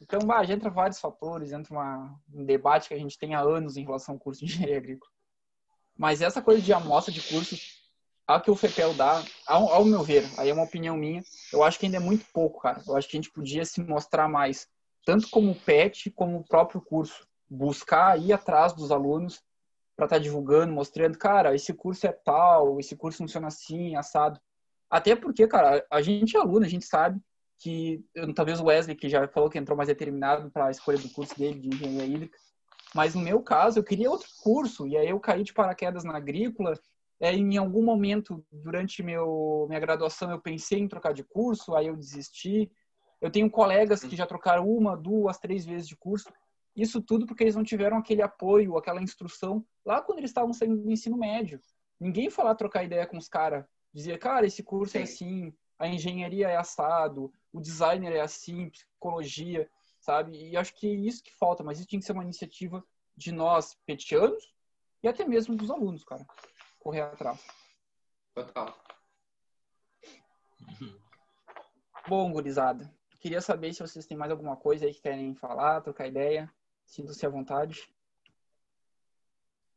Então, 0.00 0.20
bah, 0.20 0.44
já 0.44 0.54
entra 0.54 0.70
vários 0.70 1.00
fatores, 1.00 1.52
entra 1.52 1.72
uma, 1.72 2.20
um 2.32 2.44
debate 2.44 2.88
que 2.88 2.94
a 2.94 2.98
gente 2.98 3.18
tem 3.18 3.34
há 3.34 3.40
anos 3.40 3.76
em 3.76 3.84
relação 3.84 4.14
ao 4.14 4.20
curso 4.20 4.40
de 4.40 4.46
engenharia 4.46 4.78
agrícola. 4.78 5.10
Mas 5.96 6.20
essa 6.20 6.42
coisa 6.42 6.60
de 6.60 6.72
amostra 6.72 7.12
de 7.12 7.22
cursos, 7.22 7.90
a 8.26 8.38
que 8.38 8.50
o 8.50 8.56
FEPEL 8.56 8.92
dá, 8.94 9.24
ao, 9.46 9.72
ao, 9.72 9.84
meu 9.84 10.02
ver, 10.02 10.28
aí 10.36 10.50
é 10.50 10.52
uma 10.52 10.64
opinião 10.64 10.96
minha, 10.96 11.22
eu 11.52 11.62
acho 11.62 11.78
que 11.78 11.86
ainda 11.86 11.96
é 11.96 12.00
muito 12.00 12.26
pouco, 12.32 12.60
cara. 12.60 12.82
Eu 12.86 12.96
acho 12.96 13.08
que 13.08 13.16
a 13.16 13.20
gente 13.20 13.32
podia 13.32 13.64
se 13.64 13.80
mostrar 13.80 14.28
mais, 14.28 14.68
tanto 15.04 15.30
como 15.30 15.54
PET, 15.54 16.10
como 16.10 16.38
o 16.38 16.44
próprio 16.44 16.80
curso. 16.80 17.26
Buscar 17.48 18.20
ir 18.20 18.32
atrás 18.32 18.72
dos 18.74 18.90
alunos 18.90 19.42
para 19.96 20.06
estar 20.06 20.16
tá 20.16 20.22
divulgando, 20.22 20.74
mostrando, 20.74 21.16
cara, 21.16 21.54
esse 21.54 21.72
curso 21.72 22.06
é 22.06 22.12
tal, 22.12 22.78
esse 22.78 22.94
curso 22.96 23.18
funciona 23.18 23.46
assim, 23.46 23.96
assado. 23.96 24.38
Até 24.90 25.16
porque, 25.16 25.46
cara, 25.46 25.86
a 25.90 26.02
gente 26.02 26.36
é 26.36 26.40
aluno, 26.40 26.66
a 26.66 26.68
gente 26.68 26.84
sabe 26.84 27.20
que, 27.58 28.04
talvez 28.34 28.60
o 28.60 28.64
Wesley, 28.64 28.96
que 28.96 29.08
já 29.08 29.26
falou 29.28 29.48
que 29.48 29.58
entrou 29.58 29.76
mais 29.76 29.88
determinado 29.88 30.50
para 30.50 30.66
a 30.66 30.70
escolha 30.70 30.98
do 30.98 31.08
curso 31.10 31.36
dele 31.38 31.58
de 31.58 31.68
engenharia 31.68 32.04
hídrica, 32.04 32.38
mas 32.94 33.14
no 33.14 33.20
meu 33.20 33.42
caso, 33.42 33.78
eu 33.78 33.84
queria 33.84 34.10
outro 34.10 34.28
curso, 34.42 34.86
e 34.86 34.96
aí 34.96 35.08
eu 35.08 35.20
caí 35.20 35.42
de 35.42 35.52
paraquedas 35.52 36.04
na 36.04 36.16
agrícola. 36.16 36.72
É, 37.20 37.32
em 37.32 37.56
algum 37.56 37.82
momento, 37.82 38.44
durante 38.50 39.02
meu, 39.02 39.66
minha 39.68 39.80
graduação, 39.80 40.30
eu 40.30 40.40
pensei 40.40 40.78
em 40.78 40.88
trocar 40.88 41.12
de 41.12 41.24
curso, 41.24 41.74
aí 41.74 41.86
eu 41.88 41.96
desisti. 41.96 42.70
Eu 43.20 43.30
tenho 43.30 43.50
colegas 43.50 44.02
que 44.02 44.16
já 44.16 44.26
trocaram 44.26 44.68
uma, 44.68 44.96
duas, 44.96 45.38
três 45.38 45.64
vezes 45.64 45.88
de 45.88 45.96
curso. 45.96 46.30
Isso 46.74 47.00
tudo 47.00 47.26
porque 47.26 47.44
eles 47.44 47.56
não 47.56 47.64
tiveram 47.64 47.96
aquele 47.96 48.20
apoio, 48.20 48.76
aquela 48.76 49.02
instrução 49.02 49.64
lá 49.84 50.02
quando 50.02 50.18
eles 50.18 50.30
estavam 50.30 50.52
saindo 50.52 50.76
do 50.76 50.90
ensino 50.90 51.16
médio. 51.16 51.58
Ninguém 51.98 52.28
foi 52.28 52.44
lá 52.44 52.54
trocar 52.54 52.84
ideia 52.84 53.06
com 53.06 53.16
os 53.16 53.28
caras. 53.28 53.64
Dizia, 53.92 54.18
cara, 54.18 54.46
esse 54.46 54.62
curso 54.62 54.98
é 54.98 55.02
assim, 55.02 55.54
a 55.78 55.88
engenharia 55.88 56.48
é 56.48 56.56
assado, 56.56 57.32
o 57.56 57.60
designer 57.60 58.12
é 58.12 58.20
assim, 58.20 58.70
psicologia 58.70 59.68
sabe? 60.06 60.50
E 60.50 60.56
acho 60.56 60.72
que 60.72 60.86
é 60.86 60.94
isso 60.94 61.22
que 61.22 61.34
falta, 61.34 61.64
mas 61.64 61.78
isso 61.78 61.88
tinha 61.88 61.98
que 61.98 62.06
ser 62.06 62.12
uma 62.12 62.22
iniciativa 62.22 62.84
de 63.16 63.32
nós, 63.32 63.74
petianos, 63.84 64.54
e 65.02 65.08
até 65.08 65.24
mesmo 65.24 65.56
dos 65.56 65.68
alunos, 65.68 66.04
cara. 66.04 66.24
Correr 66.78 67.00
atrás. 67.00 67.44
Total. 68.32 68.78
Bom, 72.08 72.30
gurizada, 72.30 72.88
queria 73.18 73.40
saber 73.40 73.72
se 73.72 73.80
vocês 73.80 74.06
têm 74.06 74.16
mais 74.16 74.30
alguma 74.30 74.56
coisa 74.56 74.86
aí 74.86 74.94
que 74.94 75.00
querem 75.00 75.34
falar, 75.34 75.80
trocar 75.80 76.06
ideia. 76.06 76.48
Sinto-se 76.84 77.26
à 77.26 77.28
vontade. 77.28 77.92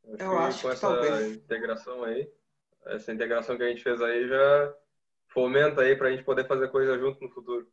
Eu 0.04 0.38
acho 0.38 0.58
que, 0.58 0.64
com 0.64 0.72
essa 0.72 0.88
talvez... 0.88 1.38
integração 1.38 2.04
aí, 2.04 2.32
essa 2.86 3.12
integração 3.12 3.58
que 3.58 3.64
a 3.64 3.70
gente 3.70 3.82
fez 3.82 4.00
aí 4.00 4.28
já 4.28 4.76
fomenta 5.30 5.82
aí 5.82 5.96
para 5.96 6.10
a 6.10 6.12
gente 6.12 6.24
poder 6.24 6.48
fazer 6.48 6.70
coisa 6.70 6.98
junto 6.98 7.24
no 7.24 7.32
futuro. 7.32 7.72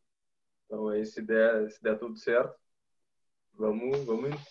Então 0.65 0.89
aí 0.89 1.05
se 1.05 1.21
der, 1.21 1.69
se 1.71 1.81
der 1.81 1.97
tudo 1.97 2.17
certo, 2.17 2.55
vamos, 3.53 4.03
vamos 4.05 4.29
indo. 4.29 4.41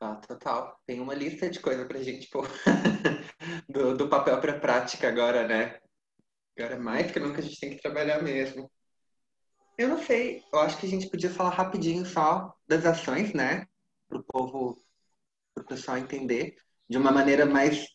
Ah, 0.00 0.16
total. 0.16 0.80
Tem 0.84 1.00
uma 1.00 1.14
lista 1.14 1.48
de 1.48 1.60
coisa 1.60 1.86
pra 1.86 2.02
gente 2.02 2.28
pôr 2.28 2.48
do, 3.68 3.96
do 3.96 4.08
papel 4.08 4.40
pra 4.40 4.58
prática 4.58 5.08
agora, 5.08 5.46
né? 5.46 5.78
Agora 6.58 6.78
mais 6.78 7.10
que 7.10 7.20
nunca 7.20 7.38
a 7.38 7.42
gente 7.42 7.58
tem 7.58 7.70
que 7.70 7.82
trabalhar 7.82 8.22
mesmo. 8.22 8.70
Eu 9.78 9.88
não 9.88 10.02
sei, 10.02 10.44
eu 10.52 10.60
acho 10.60 10.78
que 10.78 10.86
a 10.86 10.88
gente 10.88 11.08
podia 11.08 11.30
falar 11.30 11.50
rapidinho 11.50 12.04
só 12.04 12.54
das 12.68 12.84
ações, 12.84 13.32
né? 13.32 13.66
Pro 14.08 14.22
povo, 14.22 14.84
pro 15.54 15.64
pessoal 15.64 15.96
entender 15.96 16.56
de 16.88 16.98
uma 16.98 17.10
maneira 17.10 17.46
mais 17.46 17.86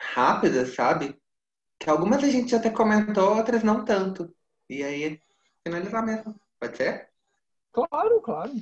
rápida, 0.00 0.64
sabe? 0.66 1.19
Que 1.80 1.88
algumas 1.88 2.22
a 2.22 2.28
gente 2.28 2.54
até 2.54 2.70
comentou, 2.70 3.36
outras 3.36 3.62
não 3.62 3.84
tanto. 3.84 4.32
E 4.68 4.84
aí 4.84 5.20
finalizar 5.66 6.04
mesmo. 6.04 6.38
Pode 6.60 6.76
ser? 6.76 7.08
Claro, 7.72 8.20
claro. 8.20 8.52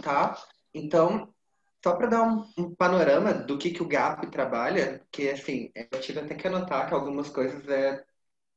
Tá. 0.00 0.40
Então, 0.72 1.34
só 1.82 1.96
para 1.96 2.06
dar 2.06 2.22
um, 2.22 2.48
um, 2.56 2.74
panorama 2.74 3.34
do 3.34 3.58
que, 3.58 3.72
que 3.72 3.82
o 3.82 3.88
GAP 3.88 4.28
trabalha, 4.30 5.04
que 5.10 5.28
assim, 5.28 5.72
eu 5.74 6.00
tive 6.00 6.20
até 6.20 6.36
que 6.36 6.46
anotar 6.46 6.88
que 6.88 6.94
algumas 6.94 7.28
coisas 7.30 7.66
é, 7.68 8.04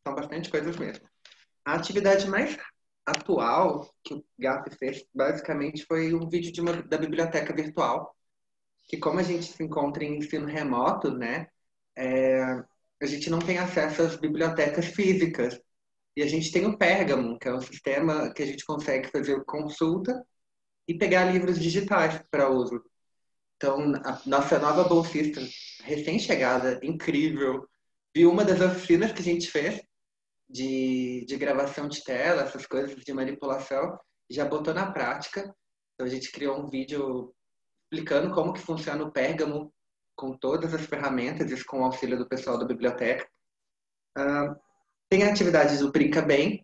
são 0.05 0.13
bastante 0.13 0.51
coisas 0.51 0.77
mesmo. 0.77 1.09
A 1.65 1.73
atividade 1.73 2.27
mais 2.29 2.55
atual 3.05 3.91
que 4.03 4.13
o 4.13 4.23
GAP 4.37 4.69
fez, 4.77 5.03
basicamente, 5.13 5.85
foi 5.85 6.13
um 6.13 6.29
vídeo 6.29 6.51
de 6.51 6.61
uma, 6.61 6.73
da 6.83 6.97
biblioteca 6.97 7.53
virtual, 7.55 8.15
que 8.87 8.97
como 8.97 9.19
a 9.19 9.23
gente 9.23 9.45
se 9.45 9.63
encontra 9.63 10.03
em 10.03 10.17
ensino 10.17 10.45
remoto, 10.45 11.11
né, 11.11 11.47
é, 11.95 12.63
a 13.05 13.07
gente 13.07 13.29
não 13.29 13.39
tem 13.39 13.57
acesso 13.57 14.01
às 14.01 14.15
bibliotecas 14.15 14.85
físicas. 14.85 15.59
E 16.15 16.21
a 16.21 16.27
gente 16.27 16.51
tem 16.51 16.65
o 16.65 16.77
Pergamon, 16.77 17.37
que 17.37 17.47
é 17.47 17.53
um 17.53 17.61
sistema 17.61 18.31
que 18.33 18.43
a 18.43 18.45
gente 18.45 18.65
consegue 18.65 19.09
fazer 19.09 19.43
consulta 19.45 20.23
e 20.87 20.93
pegar 20.93 21.25
livros 21.25 21.59
digitais 21.59 22.21
para 22.29 22.49
uso. 22.49 22.83
Então, 23.57 23.93
a 24.05 24.21
nossa 24.25 24.59
nova 24.59 24.83
bolsista, 24.83 25.41
recém-chegada, 25.83 26.79
incrível, 26.83 27.67
viu 28.15 28.29
uma 28.29 28.45
das 28.45 28.61
oficinas 28.61 29.11
que 29.11 29.21
a 29.21 29.23
gente 29.23 29.49
fez 29.49 29.81
de, 30.49 31.25
de 31.25 31.35
gravação 31.37 31.87
de 31.87 32.03
tela, 32.03 32.43
essas 32.43 32.65
coisas 32.67 32.95
de 32.95 33.13
manipulação, 33.13 33.97
e 34.29 34.35
já 34.35 34.45
botou 34.45 34.73
na 34.73 34.91
prática. 34.91 35.41
Então, 35.93 36.05
a 36.05 36.09
gente 36.09 36.31
criou 36.31 36.59
um 36.59 36.69
vídeo 36.69 37.33
explicando 37.83 38.33
como 38.33 38.53
que 38.53 38.59
funciona 38.59 39.03
o 39.03 39.11
Pergamon 39.11 39.69
com 40.15 40.37
todas 40.37 40.73
as 40.73 40.85
ferramentas, 40.85 41.51
isso 41.51 41.65
com 41.65 41.81
o 41.81 41.85
auxílio 41.85 42.17
do 42.17 42.27
pessoal 42.27 42.57
da 42.57 42.65
biblioteca. 42.65 43.27
Uh, 44.17 44.55
tem 45.09 45.23
a 45.23 45.29
atividade 45.29 45.77
do 45.77 45.91
Brinca 45.91 46.21
Bem, 46.21 46.61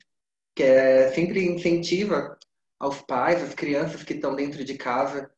que 0.55 0.63
é 0.63 1.11
sempre 1.11 1.45
incentiva 1.45 2.37
aos 2.79 3.01
pais, 3.01 3.43
às 3.43 3.53
crianças 3.53 4.03
que 4.03 4.13
estão 4.13 4.35
dentro 4.35 4.63
de 4.63 4.77
casa, 4.77 5.31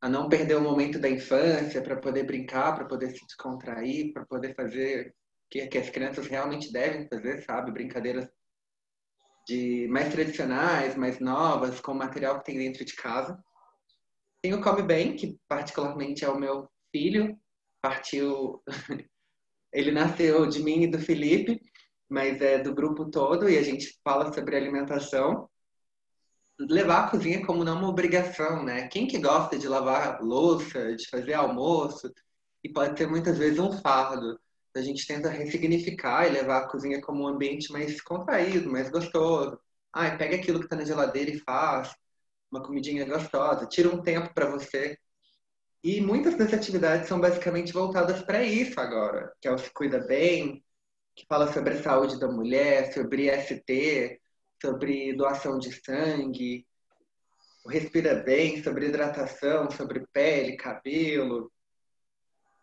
a 0.00 0.08
não 0.08 0.28
perder 0.28 0.56
o 0.56 0.60
momento 0.60 0.98
da 0.98 1.08
infância 1.08 1.82
para 1.82 1.96
poder 1.96 2.24
brincar, 2.24 2.74
para 2.74 2.84
poder 2.84 3.10
se 3.10 3.24
descontrair, 3.26 4.12
para 4.12 4.24
poder 4.24 4.54
fazer 4.54 5.08
o 5.08 5.12
que, 5.50 5.66
que 5.66 5.78
as 5.78 5.90
crianças 5.90 6.26
realmente 6.26 6.72
devem 6.72 7.08
fazer, 7.08 7.42
sabe? 7.44 7.72
Brincadeiras 7.72 8.28
de 9.46 9.88
mais 9.88 10.12
tradicionais, 10.12 10.94
mais 10.94 11.18
novas, 11.18 11.80
com 11.80 11.92
o 11.92 11.94
material 11.96 12.38
que 12.38 12.44
tem 12.44 12.58
dentro 12.58 12.84
de 12.84 12.94
casa. 12.94 13.42
Tem 14.42 14.54
o 14.54 14.60
Come 14.60 14.82
Bem, 14.82 15.16
que 15.16 15.38
particularmente 15.48 16.24
é 16.24 16.28
o 16.28 16.38
meu 16.38 16.70
filho, 16.92 17.36
partiu. 17.80 18.62
Ele 19.72 19.90
nasceu 19.90 20.46
de 20.46 20.62
mim 20.62 20.82
e 20.82 20.90
do 20.90 20.98
Felipe, 20.98 21.60
mas 22.08 22.40
é 22.40 22.58
do 22.58 22.74
grupo 22.74 23.10
todo 23.10 23.48
e 23.48 23.58
a 23.58 23.62
gente 23.62 23.98
fala 24.02 24.32
sobre 24.32 24.56
alimentação. 24.56 25.48
Levar 26.58 27.04
a 27.04 27.10
cozinha 27.10 27.44
como 27.46 27.62
não 27.62 27.78
uma 27.78 27.88
obrigação, 27.88 28.64
né? 28.64 28.88
Quem 28.88 29.06
que 29.06 29.18
gosta 29.18 29.58
de 29.58 29.68
lavar 29.68 30.22
louça, 30.22 30.96
de 30.96 31.08
fazer 31.08 31.34
almoço, 31.34 32.12
e 32.64 32.72
pode 32.72 32.98
ser 32.98 33.06
muitas 33.06 33.38
vezes 33.38 33.58
um 33.58 33.72
fardo. 33.72 34.38
A 34.74 34.80
gente 34.80 35.06
tenta 35.06 35.28
ressignificar 35.28 36.26
e 36.26 36.30
levar 36.30 36.58
a 36.58 36.68
cozinha 36.68 37.00
como 37.00 37.24
um 37.24 37.28
ambiente 37.28 37.72
mais 37.72 38.00
contraído, 38.00 38.70
mais 38.70 38.90
gostoso. 38.90 39.58
Ah, 39.92 40.10
pega 40.16 40.36
aquilo 40.36 40.58
que 40.58 40.66
está 40.66 40.76
na 40.76 40.84
geladeira 40.84 41.30
e 41.30 41.38
faz 41.40 41.94
uma 42.50 42.62
comidinha 42.62 43.04
gostosa, 43.04 43.66
tira 43.66 43.88
um 43.88 44.02
tempo 44.02 44.32
para 44.34 44.50
você. 44.50 44.98
E 45.82 46.00
muitas 46.00 46.36
das 46.36 46.52
atividades 46.52 47.08
são 47.08 47.20
basicamente 47.20 47.72
voltadas 47.72 48.22
para 48.22 48.42
isso 48.42 48.80
agora, 48.80 49.32
que 49.40 49.46
é 49.46 49.52
o 49.52 49.58
se 49.58 49.70
cuida 49.72 50.00
bem, 50.00 50.64
que 51.14 51.24
fala 51.26 51.52
sobre 51.52 51.74
a 51.74 51.82
saúde 51.82 52.18
da 52.18 52.28
mulher, 52.28 52.92
sobre 52.92 53.30
ST, 53.30 54.20
sobre 54.60 55.14
doação 55.14 55.58
de 55.58 55.72
sangue, 55.72 56.66
o 57.64 57.70
Respira 57.70 58.14
Bem, 58.14 58.62
sobre 58.62 58.86
hidratação, 58.86 59.70
sobre 59.70 60.06
pele, 60.12 60.56
cabelo. 60.56 61.52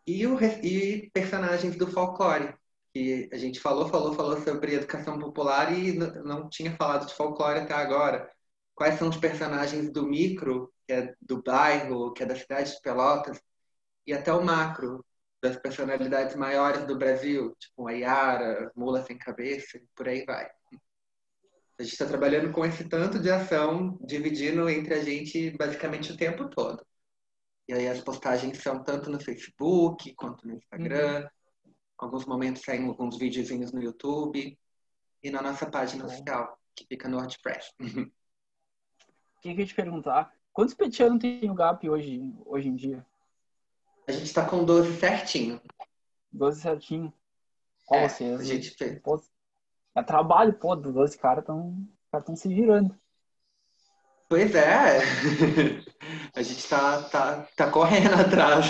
E, 0.08 0.26
o, 0.26 0.38
e 0.42 1.10
personagens 1.14 1.76
do 1.76 1.88
folclore, 1.88 2.56
que 2.94 3.30
a 3.32 3.38
gente 3.38 3.60
falou, 3.60 3.88
falou, 3.88 4.14
falou 4.14 4.42
sobre 4.42 4.74
educação 4.74 5.20
popular 5.20 5.78
e 5.78 5.94
não 5.94 6.50
tinha 6.50 6.76
falado 6.76 7.08
de 7.08 7.14
folclore 7.14 7.60
até 7.60 7.74
agora. 7.74 8.30
Quais 8.74 8.98
são 8.98 9.08
os 9.10 9.18
personagens 9.18 9.92
do 9.92 10.08
micro 10.08 10.74
que 10.86 10.94
é 10.94 11.14
do 11.22 11.42
bairro, 11.42 12.14
que 12.14 12.24
é 12.24 12.26
da 12.26 12.36
cidade 12.36 12.72
de 12.74 12.82
Pelotas, 12.82 13.42
e 14.06 14.14
até 14.14 14.32
o 14.34 14.44
macro, 14.44 15.04
das 15.42 15.58
personalidades 15.58 16.36
maiores 16.36 16.86
do 16.86 16.98
Brasil, 16.98 17.56
tipo 17.60 17.88
a 17.88 17.92
Yara, 17.92 18.72
Mula 18.76 19.04
Sem 19.04 19.18
Cabeça, 19.18 19.80
por 19.96 20.08
aí 20.08 20.26
vai. 20.26 20.50
A 21.78 21.84
gente 21.84 21.92
está 21.92 22.06
trabalhando 22.06 22.52
com 22.52 22.66
esse 22.66 22.88
tanto 22.88 23.20
de 23.20 23.30
ação, 23.30 23.98
dividindo 24.02 24.68
entre 24.70 24.94
a 24.94 25.04
gente 25.04 25.52
basicamente 25.52 26.12
o 26.12 26.18
tempo 26.18 26.50
todo. 26.50 26.86
E 27.68 27.74
aí 27.74 27.88
as 27.88 28.02
postagens 28.02 28.58
são 28.60 28.84
tanto 28.84 29.10
no 29.10 29.20
Facebook 29.20 30.14
quanto 30.16 30.48
no 30.48 30.56
Instagram. 30.56 31.22
Uhum. 31.22 31.74
Alguns 31.98 32.26
momentos 32.26 32.62
saem 32.62 32.88
alguns 32.88 33.18
videozinhos 33.18 33.72
no 33.72 33.84
YouTube 33.84 34.58
e 35.22 35.32
na 35.32 35.42
nossa 35.42 35.70
página 35.70 36.06
oficial, 36.06 36.58
que 36.76 36.86
fica 36.88 37.10
no 37.10 37.18
WordPress. 37.18 37.72
que 39.42 39.50
eu 39.50 39.54
ia 39.54 39.66
te 39.66 39.76
perguntar, 39.76 40.32
quantos 40.56 40.74
petianos 40.74 41.20
tem 41.20 41.52
o 41.52 41.54
GAP 41.54 41.90
hoje, 41.90 42.34
hoje 42.46 42.70
em 42.70 42.76
dia? 42.76 43.06
A 44.08 44.12
gente 44.12 44.24
está 44.24 44.46
com 44.46 44.64
12 44.64 45.00
certinho. 45.00 45.62
12 46.32 46.62
certinho. 46.62 47.14
Qual 47.86 48.00
é, 48.00 48.10
vocês? 48.10 48.40
A 48.40 48.44
gente 48.44 48.72
fez. 48.72 49.00
Pô, 49.02 49.22
é 49.94 50.02
trabalho, 50.02 50.54
pô, 50.54 50.76
12 50.76 51.18
caras 51.18 51.44
estão 51.44 51.86
cara 52.12 52.36
se 52.36 52.48
virando. 52.48 52.98
Pois 54.30 54.56
é. 54.56 55.00
a 56.34 56.42
gente 56.42 56.60
está 56.60 57.04
tá, 57.04 57.48
tá 57.56 57.70
correndo 57.70 58.16
atrás. 58.16 58.68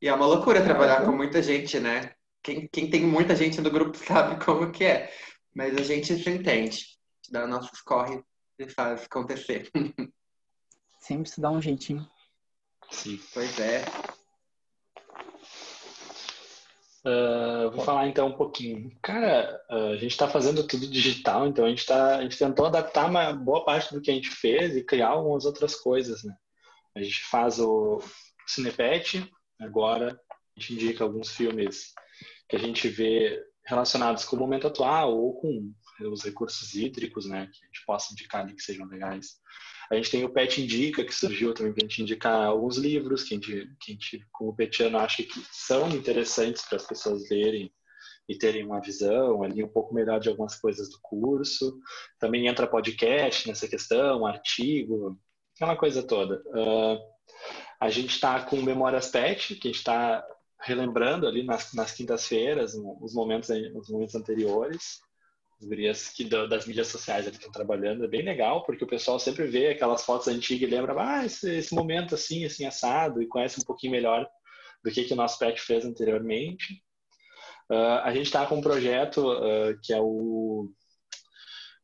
E 0.00 0.06
é 0.06 0.14
uma 0.14 0.26
loucura 0.26 0.62
trabalhar 0.62 1.02
é, 1.02 1.04
com 1.06 1.12
muita 1.12 1.42
gente, 1.42 1.80
né? 1.80 2.14
Quem, 2.42 2.68
quem 2.68 2.90
tem 2.90 3.02
muita 3.02 3.34
gente 3.34 3.60
no 3.60 3.70
grupo 3.70 3.96
sabe 4.06 4.44
como 4.44 4.70
que 4.70 4.84
é. 4.84 5.10
Mas 5.54 5.74
a 5.76 5.82
gente 5.82 6.14
se 6.22 6.30
entende. 6.30 6.86
Dá 7.30 7.46
nossos 7.46 7.80
corre 7.80 8.22
e 8.58 8.68
faz 8.68 9.04
acontecer. 9.04 9.70
Sempre 11.00 11.30
se 11.30 11.40
dá 11.40 11.50
um 11.50 11.60
jeitinho. 11.60 12.06
Sim. 12.90 13.18
Pois 13.32 13.58
é. 13.58 13.84
Uh, 17.02 17.70
vou 17.70 17.82
falar 17.82 18.06
então 18.08 18.28
um 18.28 18.36
pouquinho. 18.36 18.94
Cara, 19.02 19.58
uh, 19.70 19.92
a 19.92 19.96
gente 19.96 20.10
está 20.10 20.28
fazendo 20.28 20.66
tudo 20.66 20.86
digital, 20.86 21.46
então 21.46 21.64
a 21.64 21.68
gente, 21.70 21.86
tá, 21.86 22.18
a 22.18 22.22
gente 22.22 22.36
tentou 22.36 22.66
adaptar 22.66 23.08
uma 23.08 23.32
boa 23.32 23.64
parte 23.64 23.94
do 23.94 24.02
que 24.02 24.10
a 24.10 24.14
gente 24.14 24.28
fez 24.28 24.76
e 24.76 24.84
criar 24.84 25.08
algumas 25.08 25.46
outras 25.46 25.74
coisas, 25.74 26.22
né? 26.22 26.34
A 26.94 27.02
gente 27.02 27.24
faz 27.30 27.58
o 27.58 28.02
Cinepet, 28.46 29.26
agora 29.58 30.20
a 30.56 30.60
gente 30.60 30.74
indica 30.74 31.02
alguns 31.02 31.30
filmes 31.30 31.94
que 32.46 32.56
a 32.56 32.58
gente 32.58 32.86
vê 32.88 33.42
relacionados 33.64 34.24
com 34.24 34.36
o 34.36 34.38
momento 34.38 34.66
atual 34.66 35.16
ou 35.16 35.40
com 35.40 35.72
os 36.06 36.22
recursos 36.22 36.74
hídricos, 36.74 37.26
né? 37.26 37.48
Que 37.52 37.64
a 37.64 37.66
gente 37.66 37.84
possa 37.86 38.12
indicar 38.12 38.42
ali 38.42 38.54
que 38.54 38.62
sejam 38.62 38.86
legais. 38.86 39.40
A 39.90 39.96
gente 39.96 40.10
tem 40.10 40.24
o 40.24 40.32
Pet 40.32 40.62
Indica, 40.62 41.04
que 41.04 41.14
surgiu 41.14 41.52
também 41.52 41.72
para 41.72 41.84
a 41.84 41.88
gente 41.88 42.02
indicar 42.02 42.46
alguns 42.46 42.76
livros 42.76 43.24
que 43.24 43.34
a 43.34 43.36
gente, 43.36 43.70
que 43.80 43.90
a 43.90 43.94
gente 43.94 44.26
como 44.30 44.54
petiano, 44.54 44.98
acha 44.98 45.22
que 45.22 45.44
são 45.50 45.88
interessantes 45.90 46.62
para 46.62 46.76
as 46.76 46.86
pessoas 46.86 47.28
lerem 47.28 47.72
e 48.28 48.38
terem 48.38 48.64
uma 48.64 48.80
visão 48.80 49.42
ali 49.42 49.64
um 49.64 49.68
pouco 49.68 49.92
melhor 49.92 50.20
de 50.20 50.28
algumas 50.28 50.54
coisas 50.54 50.88
do 50.88 50.98
curso. 51.02 51.76
Também 52.20 52.46
entra 52.46 52.68
podcast 52.68 53.48
nessa 53.48 53.66
questão, 53.66 54.24
artigo, 54.24 55.18
aquela 55.56 55.76
coisa 55.76 56.04
toda. 56.04 56.40
Uh, 56.46 56.98
a 57.80 57.90
gente 57.90 58.10
está 58.10 58.44
com 58.44 58.62
Memórias 58.62 59.08
Pet, 59.08 59.56
que 59.56 59.66
a 59.66 59.70
gente 59.72 59.78
está 59.78 60.24
relembrando 60.60 61.26
ali 61.26 61.42
nas, 61.42 61.72
nas 61.74 61.92
quintas-feiras 61.92 62.74
os 63.00 63.12
momentos, 63.12 63.48
os 63.74 63.88
momentos 63.88 64.14
anteriores 64.14 65.00
as 65.60 65.68
gurias 65.68 66.08
que 66.08 66.24
das 66.24 66.66
mídias 66.66 66.88
sociais 66.88 67.26
ali 67.26 67.36
estão 67.36 67.52
trabalhando, 67.52 68.04
é 68.04 68.08
bem 68.08 68.22
legal, 68.22 68.64
porque 68.64 68.82
o 68.82 68.88
pessoal 68.88 69.20
sempre 69.20 69.46
vê 69.46 69.68
aquelas 69.68 70.02
fotos 70.04 70.26
antigas 70.28 70.66
e 70.66 70.72
lembra, 70.72 70.94
ah, 70.98 71.26
esse, 71.26 71.54
esse 71.54 71.74
momento 71.74 72.14
assim, 72.14 72.46
assim, 72.46 72.64
assado, 72.64 73.20
e 73.20 73.26
conhece 73.28 73.60
um 73.60 73.64
pouquinho 73.64 73.92
melhor 73.92 74.26
do 74.82 74.90
que, 74.90 75.04
que 75.04 75.12
o 75.12 75.16
nosso 75.16 75.38
pet 75.38 75.60
fez 75.60 75.84
anteriormente. 75.84 76.82
Uh, 77.70 78.00
a 78.02 78.12
gente 78.14 78.26
está 78.26 78.46
com 78.46 78.56
um 78.56 78.62
projeto 78.62 79.18
uh, 79.18 79.78
que 79.82 79.92
é 79.92 80.00
o. 80.00 80.70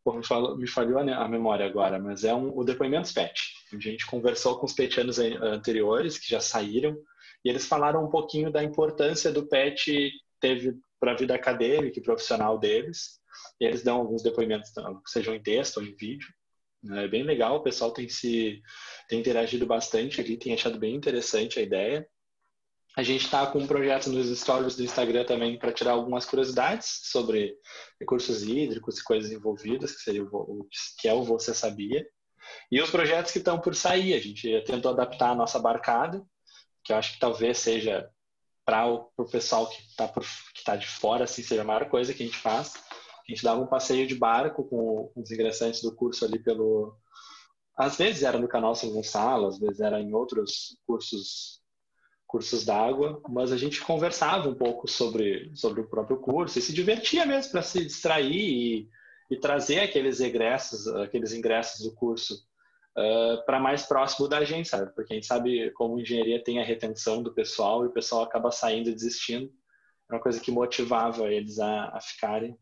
Pô, 0.02 0.14
me, 0.14 0.24
falou, 0.24 0.56
me 0.56 0.66
falhou 0.66 0.98
a, 0.98 1.28
memória 1.28 1.66
agora, 1.66 1.98
mas 1.98 2.24
é 2.24 2.32
um, 2.32 2.56
o 2.56 2.64
Depoimentos 2.64 3.12
Pet. 3.12 3.38
A 3.74 3.78
gente 3.78 4.06
conversou 4.06 4.58
com 4.58 4.64
os 4.64 4.72
petianos 4.72 5.18
anteriores 5.18 6.16
que 6.16 6.30
já 6.30 6.40
saíram 6.40 6.96
e 7.44 7.50
eles 7.50 7.66
falaram 7.66 8.04
um 8.04 8.08
pouquinho 8.08 8.50
da 8.50 8.62
importância 8.62 9.32
do 9.32 9.46
pet 9.48 10.10
teve 10.40 10.76
para 11.00 11.12
a 11.12 11.16
vida 11.16 11.34
acadêmica 11.34 11.98
e 11.98 12.02
profissional 12.02 12.56
deles 12.56 13.20
eles 13.60 13.82
dão 13.82 13.98
alguns 13.98 14.22
depoimentos, 14.22 14.72
sejam 15.06 15.34
em 15.34 15.42
texto 15.42 15.78
ou 15.78 15.82
em 15.82 15.94
vídeo. 15.94 16.28
É 16.92 17.08
bem 17.08 17.22
legal, 17.22 17.56
o 17.56 17.62
pessoal 17.62 17.90
tem 17.90 18.08
se 18.08 18.62
tem 19.08 19.20
interagido 19.20 19.66
bastante 19.66 20.20
ali, 20.20 20.36
tem 20.36 20.54
achado 20.54 20.78
bem 20.78 20.94
interessante 20.94 21.58
a 21.58 21.62
ideia. 21.62 22.06
A 22.96 23.02
gente 23.02 23.24
está 23.24 23.46
com 23.46 23.58
um 23.58 23.66
projeto 23.66 24.08
nos 24.08 24.26
stories 24.38 24.76
do 24.76 24.84
Instagram 24.84 25.24
também 25.24 25.58
para 25.58 25.72
tirar 25.72 25.92
algumas 25.92 26.24
curiosidades 26.24 27.00
sobre 27.10 27.54
recursos 28.00 28.42
hídricos 28.42 28.98
e 28.98 29.04
coisas 29.04 29.30
envolvidas, 29.30 29.92
que 29.92 30.02
seria 30.02 30.24
o 30.24 30.66
que 30.98 31.08
é 31.08 31.12
o 31.12 31.22
Você 31.22 31.52
Sabia. 31.52 32.06
E 32.70 32.80
os 32.80 32.90
projetos 32.90 33.32
que 33.32 33.38
estão 33.38 33.60
por 33.60 33.74
sair, 33.74 34.14
a 34.14 34.20
gente 34.20 34.48
tentou 34.64 34.92
adaptar 34.92 35.30
a 35.30 35.34
nossa 35.34 35.58
barcada, 35.58 36.24
que 36.84 36.92
eu 36.92 36.96
acho 36.96 37.14
que 37.14 37.18
talvez 37.18 37.58
seja 37.58 38.08
para 38.64 38.86
o 38.86 39.30
pessoal 39.30 39.68
que 39.68 39.80
está 39.82 40.10
tá 40.64 40.76
de 40.76 40.86
fora, 40.86 41.24
assim, 41.24 41.42
seja 41.42 41.62
a 41.62 41.64
maior 41.64 41.88
coisa 41.88 42.14
que 42.14 42.22
a 42.22 42.26
gente 42.26 42.38
faz. 42.38 42.74
A 43.28 43.32
gente 43.32 43.42
dava 43.42 43.60
um 43.60 43.66
passeio 43.66 44.06
de 44.06 44.14
barco 44.14 44.64
com 44.64 45.10
os 45.16 45.30
ingressantes 45.30 45.82
do 45.82 45.94
curso 45.94 46.24
ali 46.24 46.38
pelo. 46.38 46.96
Às 47.76 47.96
vezes 47.96 48.22
era 48.22 48.38
no 48.38 48.48
canal 48.48 48.74
São 48.74 48.90
Gonçalo, 48.90 49.48
às 49.48 49.58
vezes 49.58 49.80
era 49.80 50.00
em 50.00 50.14
outros 50.14 50.78
cursos 50.86 51.60
cursos 52.26 52.64
d'água, 52.64 53.22
mas 53.28 53.52
a 53.52 53.56
gente 53.56 53.80
conversava 53.80 54.48
um 54.48 54.54
pouco 54.54 54.88
sobre, 54.88 55.50
sobre 55.54 55.80
o 55.80 55.88
próprio 55.88 56.18
curso 56.18 56.58
e 56.58 56.62
se 56.62 56.74
divertia 56.74 57.24
mesmo 57.24 57.52
para 57.52 57.62
se 57.62 57.84
distrair 57.84 58.32
e, 58.32 58.88
e, 59.30 59.36
trazer 59.38 59.78
aqueles 59.78 60.20
ingressos, 60.20 60.88
aqueles 60.88 61.32
ingressos 61.32 61.86
do 61.86 61.94
curso 61.94 62.34
uh, 62.98 63.44
para 63.46 63.60
mais 63.60 63.84
próximo 63.86 64.26
da 64.26 64.44
gente, 64.44 64.68
sabe? 64.68 64.92
Porque 64.92 65.12
a 65.12 65.16
gente 65.16 65.26
sabe 65.26 65.70
como 65.70 66.00
engenharia 66.00 66.42
tem 66.42 66.60
a 66.60 66.64
retenção 66.64 67.22
do 67.22 67.32
pessoal 67.32 67.84
e 67.84 67.88
o 67.88 67.92
pessoal 67.92 68.24
acaba 68.24 68.50
saindo 68.50 68.90
e 68.90 68.94
desistindo. 68.94 69.48
É 70.10 70.14
uma 70.14 70.20
coisa 70.20 70.40
que 70.40 70.50
motivava 70.50 71.32
eles 71.32 71.60
a, 71.60 71.96
a 71.96 72.00
ficarem 72.00 72.58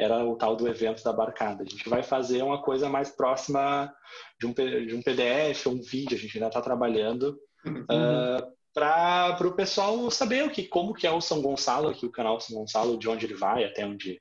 era 0.00 0.24
o 0.24 0.34
tal 0.34 0.56
do 0.56 0.66
evento 0.66 1.04
da 1.04 1.12
barcada. 1.12 1.62
A 1.62 1.66
gente 1.66 1.88
vai 1.88 2.02
fazer 2.02 2.42
uma 2.42 2.62
coisa 2.62 2.88
mais 2.88 3.10
próxima 3.10 3.92
de 4.40 4.46
um, 4.46 4.52
de 4.52 4.94
um 4.94 5.02
PDF 5.02 5.66
ou 5.66 5.74
um 5.74 5.82
vídeo, 5.82 6.16
a 6.16 6.20
gente 6.20 6.36
ainda 6.38 6.48
está 6.48 6.62
trabalhando 6.62 7.38
uhum. 7.66 7.82
uh, 7.82 8.52
para 8.72 9.46
o 9.46 9.54
pessoal 9.54 10.10
saber 10.10 10.44
o 10.44 10.50
que, 10.50 10.64
como 10.66 10.94
que 10.94 11.06
é 11.06 11.10
o 11.10 11.20
São 11.20 11.42
Gonçalo, 11.42 11.88
aqui 11.88 12.06
o 12.06 12.10
canal 12.10 12.40
São 12.40 12.56
Gonçalo, 12.56 12.98
de 12.98 13.08
onde 13.10 13.26
ele 13.26 13.34
vai, 13.34 13.62
até 13.64 13.84
onde, 13.84 14.18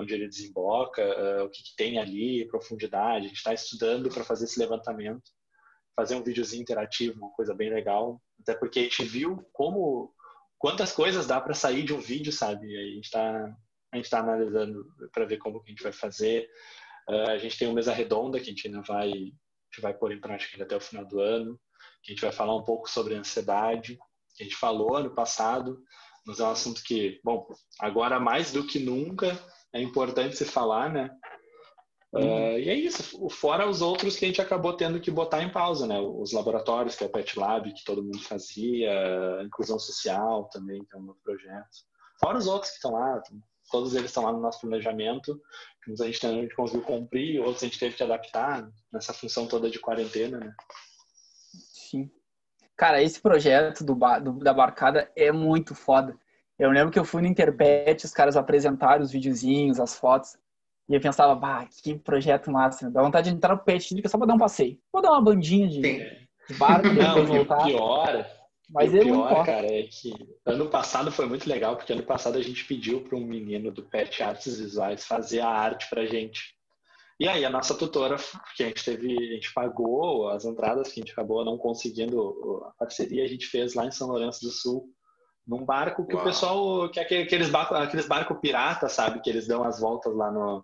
onde 0.00 0.14
ele 0.14 0.28
desemboca, 0.28 1.02
uh, 1.02 1.44
o 1.44 1.50
que, 1.50 1.62
que, 1.62 1.76
tem 1.76 1.98
ali, 1.98 2.46
profundidade. 2.46 3.26
A 3.26 3.28
gente 3.28 3.38
está 3.38 3.52
estudando 3.52 4.08
para 4.08 4.22
fazer 4.22 4.44
esse 4.44 4.60
levantamento, 4.60 5.28
fazer 5.96 6.14
um 6.14 6.22
videozinho 6.22 6.62
interativo, 6.62 7.18
uma 7.18 7.32
coisa 7.32 7.52
bem 7.52 7.70
legal, 7.70 8.22
até 8.40 8.54
porque 8.54 8.78
a 8.78 8.82
gente 8.82 9.02
viu 9.02 9.44
como 9.52 10.14
quantas 10.56 10.92
coisas 10.92 11.26
dá 11.26 11.40
para 11.40 11.54
sair 11.54 11.82
de 11.82 11.92
um 11.92 12.00
vídeo, 12.00 12.32
sabe? 12.32 12.76
A 12.76 12.94
gente 12.94 13.06
está 13.06 13.56
a 13.92 13.96
gente 13.96 14.06
está 14.06 14.20
analisando 14.20 14.84
para 15.12 15.24
ver 15.24 15.38
como 15.38 15.60
que 15.60 15.70
a 15.70 15.72
gente 15.72 15.82
vai 15.82 15.92
fazer. 15.92 16.48
Uh, 17.08 17.30
a 17.30 17.38
gente 17.38 17.58
tem 17.58 17.68
uma 17.68 17.74
mesa 17.74 17.92
redonda 17.92 18.38
que 18.38 18.46
a 18.46 18.48
gente 18.52 18.66
ainda 18.66 18.82
vai, 18.82 19.10
gente 19.76 19.82
vai 19.82 19.94
pôr 19.94 20.12
em 20.12 20.20
prática 20.20 20.62
até 20.62 20.76
o 20.76 20.80
final 20.80 21.04
do 21.04 21.20
ano, 21.20 21.60
que 22.02 22.12
a 22.12 22.14
gente 22.14 22.22
vai 22.22 22.32
falar 22.32 22.56
um 22.56 22.64
pouco 22.64 22.88
sobre 22.88 23.14
ansiedade, 23.14 23.98
que 24.34 24.42
a 24.42 24.44
gente 24.44 24.56
falou 24.56 24.96
ano 24.96 25.14
passado, 25.14 25.78
mas 26.26 26.40
é 26.40 26.44
um 26.44 26.50
assunto 26.50 26.82
que, 26.82 27.20
bom, 27.22 27.46
agora 27.78 28.18
mais 28.18 28.52
do 28.52 28.66
que 28.66 28.78
nunca 28.78 29.38
é 29.72 29.80
importante 29.80 30.36
se 30.36 30.44
falar, 30.44 30.90
né? 30.92 31.10
Uh, 32.12 32.58
e 32.58 32.70
é 32.70 32.74
isso, 32.74 33.28
fora 33.28 33.68
os 33.68 33.82
outros 33.82 34.16
que 34.16 34.24
a 34.24 34.28
gente 34.28 34.40
acabou 34.40 34.72
tendo 34.72 35.00
que 35.00 35.10
botar 35.10 35.42
em 35.42 35.52
pausa, 35.52 35.86
né? 35.86 36.00
Os 36.00 36.32
laboratórios, 36.32 36.96
que 36.96 37.04
é 37.04 37.06
o 37.06 37.10
Pet 37.10 37.38
Lab, 37.38 37.72
que 37.72 37.84
todo 37.84 38.02
mundo 38.02 38.22
fazia, 38.22 39.38
a 39.38 39.44
inclusão 39.44 39.78
social 39.78 40.48
também, 40.50 40.82
que 40.84 40.96
é 40.96 40.98
um 40.98 41.02
novo 41.02 41.18
projeto. 41.22 41.68
Fora 42.18 42.38
os 42.38 42.46
outros 42.46 42.70
que 42.70 42.76
estão 42.76 42.92
lá, 42.92 43.22
todos 43.70 43.94
eles 43.94 44.06
estão 44.06 44.24
lá 44.24 44.32
no 44.32 44.40
nosso 44.40 44.60
planejamento, 44.60 45.40
uns 45.88 46.00
a 46.00 46.06
gente, 46.06 46.26
a 46.26 46.30
gente 46.30 46.54
conseguiu 46.54 46.82
cumprir, 46.82 47.40
outros 47.40 47.62
a 47.62 47.66
gente 47.66 47.78
teve 47.78 47.96
que 47.96 48.02
adaptar 48.02 48.68
nessa 48.92 49.12
função 49.12 49.46
toda 49.46 49.70
de 49.70 49.78
quarentena, 49.78 50.38
né? 50.38 50.54
Sim. 51.88 52.10
Cara, 52.76 53.02
esse 53.02 53.20
projeto 53.20 53.84
do, 53.84 53.94
do, 53.94 54.38
da 54.40 54.52
barcada 54.52 55.10
é 55.16 55.30
muito 55.30 55.74
foda. 55.74 56.16
Eu 56.58 56.70
lembro 56.70 56.90
que 56.90 56.98
eu 56.98 57.04
fui 57.04 57.22
no 57.22 57.28
Interpet, 57.28 58.04
os 58.04 58.12
caras 58.12 58.36
apresentaram 58.36 59.02
os 59.02 59.12
videozinhos, 59.12 59.78
as 59.78 59.98
fotos, 59.98 60.36
e 60.88 60.94
eu 60.94 61.00
pensava, 61.00 61.34
bah, 61.34 61.66
que 61.82 61.98
projeto 61.98 62.50
massa. 62.50 62.90
Dá 62.90 63.02
vontade 63.02 63.30
de 63.30 63.36
entrar 63.36 63.54
no 63.54 63.62
pet, 63.62 63.94
só 64.08 64.18
pra 64.18 64.26
dar 64.26 64.34
um 64.34 64.38
passeio. 64.38 64.78
Vou 64.92 65.02
dar 65.02 65.10
uma 65.12 65.22
bandinha 65.22 65.68
de, 65.68 65.80
de 65.80 66.54
barco, 66.58 66.88
Não, 66.88 67.26
voltar. 67.26 67.64
pior 67.64 68.26
mas 68.70 68.92
o 68.92 68.96
é 68.96 69.00
pior, 69.00 69.46
cara, 69.46 69.66
é 69.66 69.82
que 69.84 70.12
ano 70.44 70.68
passado 70.68 71.12
foi 71.12 71.26
muito 71.26 71.48
legal, 71.48 71.76
porque 71.76 71.92
ano 71.92 72.02
passado 72.02 72.36
a 72.36 72.42
gente 72.42 72.64
pediu 72.64 73.00
para 73.00 73.16
um 73.16 73.24
menino 73.24 73.70
do 73.70 73.82
Pet 73.82 74.22
Artes 74.22 74.58
Visuais 74.58 75.04
fazer 75.04 75.40
a 75.40 75.48
arte 75.48 75.88
pra 75.88 76.06
gente. 76.06 76.56
E 77.18 77.26
aí 77.28 77.44
a 77.44 77.50
nossa 77.50 77.74
tutora, 77.74 78.16
que 78.56 78.62
a 78.62 78.66
gente 78.66 78.84
teve, 78.84 79.16
a 79.16 79.34
gente 79.34 79.52
pagou 79.54 80.28
as 80.28 80.44
entradas 80.44 80.88
que 80.88 81.00
a 81.00 81.02
gente 81.02 81.12
acabou 81.12 81.44
não 81.44 81.56
conseguindo 81.56 82.62
a 82.66 82.72
parceria, 82.78 83.24
a 83.24 83.28
gente 83.28 83.46
fez 83.46 83.74
lá 83.74 83.86
em 83.86 83.90
São 83.90 84.08
Lourenço 84.08 84.42
do 84.42 84.50
Sul, 84.50 84.90
num 85.46 85.64
barco 85.64 86.06
que 86.06 86.14
Uau. 86.14 86.22
o 86.22 86.26
pessoal, 86.26 86.88
que 86.90 87.00
é 87.00 87.22
aqueles 87.22 87.48
barcos, 87.48 87.78
aqueles 87.78 88.06
barcos 88.06 88.38
pirata, 88.40 88.88
sabe, 88.88 89.22
que 89.22 89.30
eles 89.30 89.46
dão 89.46 89.64
as 89.64 89.80
voltas 89.80 90.14
lá 90.14 90.30
no 90.30 90.62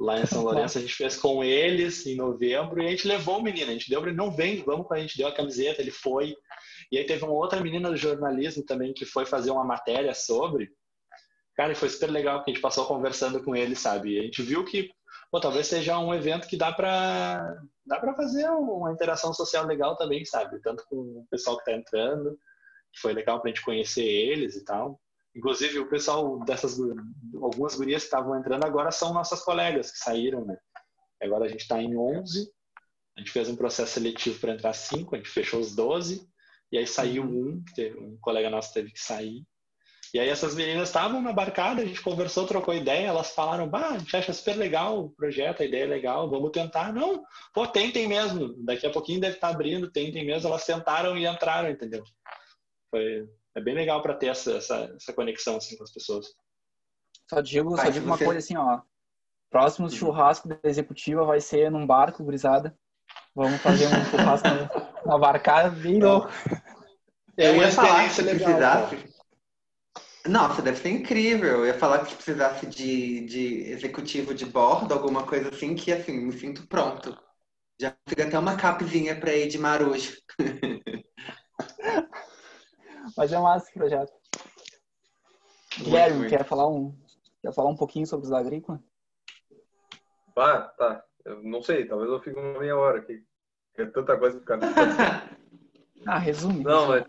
lá 0.00 0.20
em 0.20 0.26
São 0.26 0.42
Lourenço, 0.44 0.78
a 0.78 0.80
gente 0.80 0.94
fez 0.94 1.16
com 1.16 1.44
eles 1.44 2.06
em 2.06 2.16
novembro 2.16 2.82
e 2.82 2.86
a 2.86 2.90
gente 2.90 3.06
levou 3.06 3.38
o 3.38 3.42
menino, 3.42 3.70
a 3.70 3.74
gente 3.74 3.90
deu 3.90 4.00
para 4.00 4.10
ele, 4.10 4.16
não 4.16 4.30
vem, 4.30 4.62
vamos 4.62 4.86
para 4.86 4.96
a 4.96 5.00
gente 5.00 5.16
deu 5.16 5.28
a 5.28 5.34
camiseta, 5.34 5.82
ele 5.82 5.90
foi. 5.90 6.36
E 6.90 6.98
aí 6.98 7.04
teve 7.04 7.24
uma 7.24 7.34
outra 7.34 7.60
menina 7.60 7.90
do 7.90 7.96
jornalismo 7.96 8.64
também 8.64 8.94
que 8.94 9.04
foi 9.04 9.26
fazer 9.26 9.50
uma 9.50 9.64
matéria 9.64 10.14
sobre. 10.14 10.70
Cara, 11.54 11.74
foi 11.74 11.88
super 11.88 12.10
legal 12.10 12.42
que 12.42 12.50
a 12.50 12.54
gente 12.54 12.62
passou 12.62 12.86
conversando 12.86 13.42
com 13.42 13.54
ele, 13.54 13.74
sabe? 13.74 14.14
E 14.14 14.20
a 14.20 14.22
gente 14.22 14.42
viu 14.42 14.64
que 14.64 14.90
pô, 15.30 15.40
talvez 15.40 15.66
seja 15.66 15.98
um 15.98 16.14
evento 16.14 16.48
que 16.48 16.56
dá 16.56 16.72
para 16.72 17.60
dá 17.84 17.98
para 17.98 18.14
fazer 18.14 18.48
uma 18.50 18.92
interação 18.92 19.32
social 19.32 19.66
legal 19.66 19.96
também, 19.96 20.24
sabe? 20.24 20.60
Tanto 20.60 20.84
com 20.88 20.96
o 20.96 21.26
pessoal 21.30 21.56
que 21.56 21.62
está 21.62 21.72
entrando, 21.72 22.38
que 22.92 23.00
foi 23.00 23.12
legal 23.12 23.40
para 23.40 23.50
a 23.50 23.54
gente 23.54 23.64
conhecer 23.64 24.04
eles 24.04 24.56
e 24.56 24.64
tal. 24.64 25.00
Inclusive, 25.34 25.78
o 25.78 25.88
pessoal 25.88 26.38
dessas 26.44 26.78
algumas 27.34 27.74
gurias 27.74 28.02
que 28.02 28.06
estavam 28.06 28.38
entrando 28.38 28.64
agora 28.64 28.90
são 28.90 29.12
nossas 29.12 29.42
colegas 29.42 29.90
que 29.90 29.98
saíram, 29.98 30.44
né? 30.44 30.56
Agora 31.22 31.44
a 31.44 31.48
gente 31.48 31.62
está 31.62 31.80
em 31.80 31.96
11, 31.96 32.50
a 33.16 33.20
gente 33.20 33.32
fez 33.32 33.48
um 33.48 33.56
processo 33.56 33.92
seletivo 33.92 34.38
para 34.38 34.54
entrar 34.54 34.72
5, 34.72 35.14
a 35.14 35.18
gente 35.18 35.30
fechou 35.30 35.60
os 35.60 35.74
12, 35.74 36.28
e 36.70 36.78
aí 36.78 36.86
saiu 36.86 37.24
um, 37.24 37.62
um 37.98 38.18
colega 38.20 38.50
nosso 38.50 38.72
teve 38.72 38.92
que 38.92 39.00
sair. 39.00 39.42
E 40.12 40.18
aí 40.18 40.28
essas 40.28 40.54
meninas 40.54 40.88
estavam 40.88 41.20
na 41.20 41.32
barcada, 41.32 41.82
a 41.82 41.84
gente 41.84 42.00
conversou, 42.00 42.46
trocou 42.46 42.72
ideia, 42.72 43.08
elas 43.08 43.30
falaram, 43.30 43.68
bah, 43.68 43.90
a 43.90 43.98
gente 43.98 44.16
acha 44.16 44.32
super 44.32 44.56
legal 44.56 45.04
o 45.04 45.10
projeto, 45.10 45.62
a 45.62 45.66
ideia 45.66 45.84
é 45.84 45.86
legal, 45.86 46.30
vamos 46.30 46.50
tentar. 46.50 46.92
Não, 46.92 47.22
pô, 47.52 47.66
tentem 47.66 48.08
mesmo, 48.08 48.54
daqui 48.64 48.86
a 48.86 48.90
pouquinho 48.90 49.20
deve 49.20 49.34
estar 49.34 49.48
abrindo, 49.48 49.90
tentem 49.90 50.24
mesmo. 50.24 50.48
Elas 50.48 50.64
tentaram 50.64 51.16
e 51.16 51.26
entraram, 51.26 51.68
entendeu? 51.68 52.02
Foi, 52.90 53.28
é 53.54 53.60
bem 53.60 53.74
legal 53.74 54.00
para 54.00 54.14
ter 54.14 54.28
essa, 54.28 54.52
essa, 54.52 54.94
essa, 54.96 55.12
conexão 55.12 55.56
assim, 55.56 55.76
com 55.76 55.84
as 55.84 55.92
pessoas. 55.92 56.26
Só 57.28 57.42
digo, 57.42 57.76
só 57.76 57.90
digo 57.90 58.06
uma 58.06 58.16
você... 58.16 58.24
coisa 58.24 58.38
assim, 58.38 58.56
ó. 58.56 58.80
Próximo 59.50 59.88
uhum. 59.88 59.92
churrasco 59.92 60.48
da 60.48 60.58
executiva 60.64 61.24
vai 61.24 61.40
ser 61.40 61.70
num 61.70 61.86
barco, 61.86 62.24
gurizada. 62.24 62.76
Vamos 63.34 63.60
fazer 63.60 63.86
um 63.86 64.04
churrasco 64.10 64.48
na 65.08 65.18
barcada 65.18 65.70
bem 65.70 65.98
louco. 65.98 66.28
Eu 67.36 67.56
ia 67.56 67.72
falar 67.72 68.14
que 68.14 68.22
legal, 68.22 68.90
nossa, 70.26 70.60
deve 70.60 70.76
ser 70.76 70.90
incrível. 70.90 71.60
Eu 71.60 71.66
ia 71.66 71.74
falar 71.74 72.04
que 72.04 72.14
precisasse 72.14 72.66
de, 72.66 73.24
de 73.24 73.70
executivo 73.70 74.34
de 74.34 74.44
bordo, 74.44 74.92
alguma 74.92 75.26
coisa 75.26 75.48
assim, 75.48 75.74
que 75.74 75.90
assim, 75.90 76.12
me 76.12 76.32
sinto 76.32 76.66
pronto. 76.66 77.16
Já 77.80 77.96
fica 78.06 78.26
até 78.26 78.38
uma 78.38 78.56
capzinha 78.56 79.18
para 79.18 79.32
ir 79.32 79.48
de 79.48 79.56
marujo. 79.56 80.18
Mas 83.16 83.32
é 83.32 83.38
massa 83.38 83.66
esse 83.66 83.72
projeto. 83.72 84.12
Guilherme, 85.78 86.28
quer 86.28 86.44
falar 86.44 86.68
um, 86.68 86.94
quer 87.40 87.54
falar 87.54 87.70
um 87.70 87.76
pouquinho 87.76 88.06
sobre 88.06 88.26
os 88.26 88.32
agrícolas? 88.32 88.80
Ah, 90.36 90.70
tá. 90.76 91.02
Eu 91.24 91.42
não 91.42 91.62
sei, 91.62 91.86
talvez 91.86 92.10
eu 92.10 92.20
fique 92.20 92.38
uma 92.38 92.58
meia 92.58 92.76
hora 92.76 92.98
aqui. 92.98 93.24
É 93.78 93.86
tanta 93.86 94.18
coisa 94.18 94.38
ficar. 94.40 94.58
ah, 96.06 96.18
resume. 96.18 96.64
Não, 96.64 96.88
mas 96.88 97.04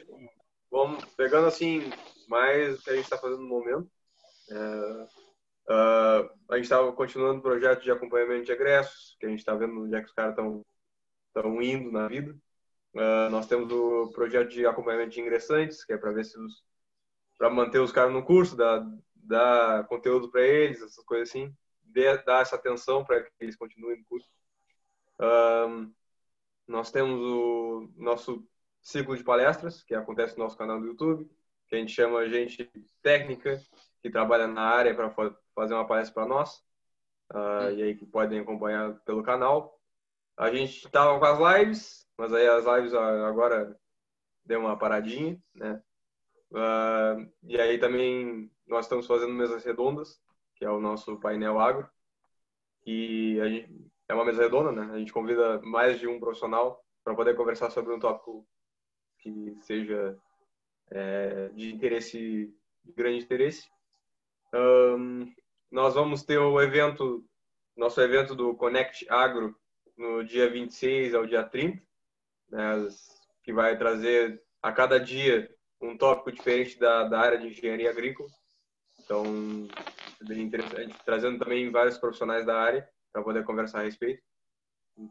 vamos 0.69 1.03
pegando 1.15 1.47
assim 1.47 1.91
mais 2.27 2.79
o 2.79 2.83
que 2.83 2.91
a 2.91 2.93
gente 2.93 3.05
está 3.05 3.17
fazendo 3.17 3.41
no 3.41 3.49
momento. 3.49 3.89
É, 4.51 5.07
uh, 5.73 6.29
a 6.51 6.55
gente 6.55 6.65
estava 6.65 6.91
continuando 6.93 7.39
o 7.39 7.41
projeto 7.41 7.81
de 7.81 7.91
acompanhamento 7.91 8.45
de 8.45 8.51
egressos, 8.51 9.17
que 9.19 9.25
a 9.25 9.29
gente 9.29 9.39
está 9.39 9.55
vendo 9.55 9.83
onde 9.83 9.95
é 9.95 9.99
que 9.99 10.07
os 10.07 10.13
caras 10.13 10.31
estão 10.31 10.63
estão 11.27 11.61
indo 11.61 11.91
na 11.91 12.07
vida. 12.07 12.35
Uh, 12.93 13.29
nós 13.31 13.47
temos 13.47 13.71
o 13.71 14.11
projeto 14.11 14.49
de 14.49 14.65
acompanhamento 14.65 15.11
de 15.11 15.21
ingressantes, 15.21 15.83
que 15.83 15.93
é 15.93 15.97
para 15.97 16.11
ver 16.11 16.25
se 16.25 16.39
os 16.39 16.63
para 17.37 17.49
manter 17.49 17.79
os 17.79 17.91
caras 17.93 18.11
no 18.11 18.23
curso, 18.23 18.55
dar, 18.55 18.85
dar 19.15 19.87
conteúdo 19.87 20.29
para 20.29 20.41
eles, 20.41 20.81
essas 20.81 21.03
coisas 21.05 21.29
assim, 21.29 21.55
dar 22.25 22.41
essa 22.41 22.57
atenção 22.57 23.05
para 23.05 23.23
que 23.23 23.31
eles 23.39 23.55
continuem 23.55 23.99
no 23.99 24.05
curso. 24.05 24.27
Uh, 25.17 25.89
nós 26.69 26.91
temos 26.91 27.19
o 27.19 27.89
nosso 27.97 28.47
ciclo 28.81 29.17
de 29.17 29.23
palestras, 29.23 29.83
que 29.83 29.93
acontece 29.93 30.37
no 30.37 30.43
nosso 30.45 30.57
canal 30.57 30.79
do 30.79 30.87
YouTube 30.87 31.29
que 31.69 31.75
a 31.75 31.77
gente 31.77 31.91
chama 31.91 32.27
gente 32.27 32.69
técnica 33.01 33.61
que 34.01 34.09
trabalha 34.09 34.47
na 34.47 34.63
área 34.63 34.95
para 34.95 35.13
fazer 35.53 35.75
uma 35.75 35.85
palestra 35.85 36.13
para 36.15 36.27
nós. 36.27 36.63
Uh, 37.31 37.71
e 37.75 37.83
aí 37.83 37.95
que 37.95 38.07
podem 38.07 38.39
acompanhar 38.39 38.99
pelo 39.01 39.21
canal. 39.21 39.79
A 40.35 40.49
gente 40.49 40.85
estava 40.85 41.19
com 41.19 41.25
as 41.25 41.59
lives, 41.59 42.07
mas 42.17 42.33
aí 42.33 42.47
as 42.47 42.65
lives 42.65 42.93
agora 42.93 43.79
deu 44.43 44.61
uma 44.61 44.77
paradinha, 44.77 45.39
né? 45.53 45.81
Uh, 46.51 47.31
e 47.43 47.59
aí 47.61 47.77
também 47.77 48.51
nós 48.65 48.85
estamos 48.85 49.05
fazendo 49.05 49.33
mesas 49.33 49.63
redondas, 49.63 50.19
que 50.55 50.65
é 50.65 50.69
o 50.71 50.79
nosso 50.79 51.19
painel 51.19 51.59
agro. 51.59 51.87
E 52.83 53.39
a 53.41 53.47
gente, 53.47 53.91
é 54.09 54.13
uma 54.13 54.25
mesa 54.25 54.41
redonda, 54.41 54.71
né? 54.71 54.91
A 54.91 54.97
gente 54.97 55.13
convida 55.13 55.61
mais 55.61 55.99
de 55.99 56.07
um 56.07 56.19
profissional 56.19 56.83
para 57.03 57.13
poder 57.13 57.35
conversar 57.35 57.69
sobre 57.69 57.93
um 57.93 57.99
tópico 57.99 58.45
que 59.19 59.55
seja 59.61 60.17
é, 60.89 61.49
de 61.49 61.71
interesse, 61.71 62.51
de 62.83 62.91
grande 62.91 63.23
interesse. 63.23 63.69
Um, 64.51 65.31
nós 65.71 65.93
vamos 65.93 66.23
ter 66.23 66.39
o 66.39 66.59
evento, 66.59 67.23
nosso 67.77 68.01
evento 68.01 68.33
do 68.33 68.55
Connect 68.55 69.07
Agro 69.11 69.55
no 69.95 70.23
dia 70.23 70.49
26 70.49 71.13
ao 71.13 71.27
dia 71.27 71.43
30, 71.43 71.79
né, 72.49 72.87
que 73.43 73.53
vai 73.53 73.77
trazer 73.77 74.41
a 74.61 74.71
cada 74.71 74.99
dia 74.99 75.53
um 75.79 75.95
tópico 75.95 76.31
diferente 76.31 76.79
da, 76.79 77.03
da 77.03 77.19
área 77.19 77.37
de 77.37 77.47
engenharia 77.47 77.91
agrícola. 77.91 78.29
Então, 79.03 79.23
bem 80.21 80.41
interessante, 80.41 80.95
trazendo 81.05 81.37
também 81.37 81.69
vários 81.69 81.97
profissionais 81.97 82.45
da 82.45 82.59
área 82.59 82.89
para 83.11 83.23
poder 83.23 83.43
conversar 83.43 83.79
a 83.79 83.83
respeito, 83.83 84.21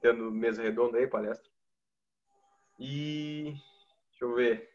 tendo 0.01 0.31
mesa 0.31 0.62
redonda 0.62 0.99
aí, 0.99 1.07
palestra. 1.07 1.49
E 2.79 3.55
deixa 4.11 4.25
eu 4.25 4.35
ver. 4.35 4.70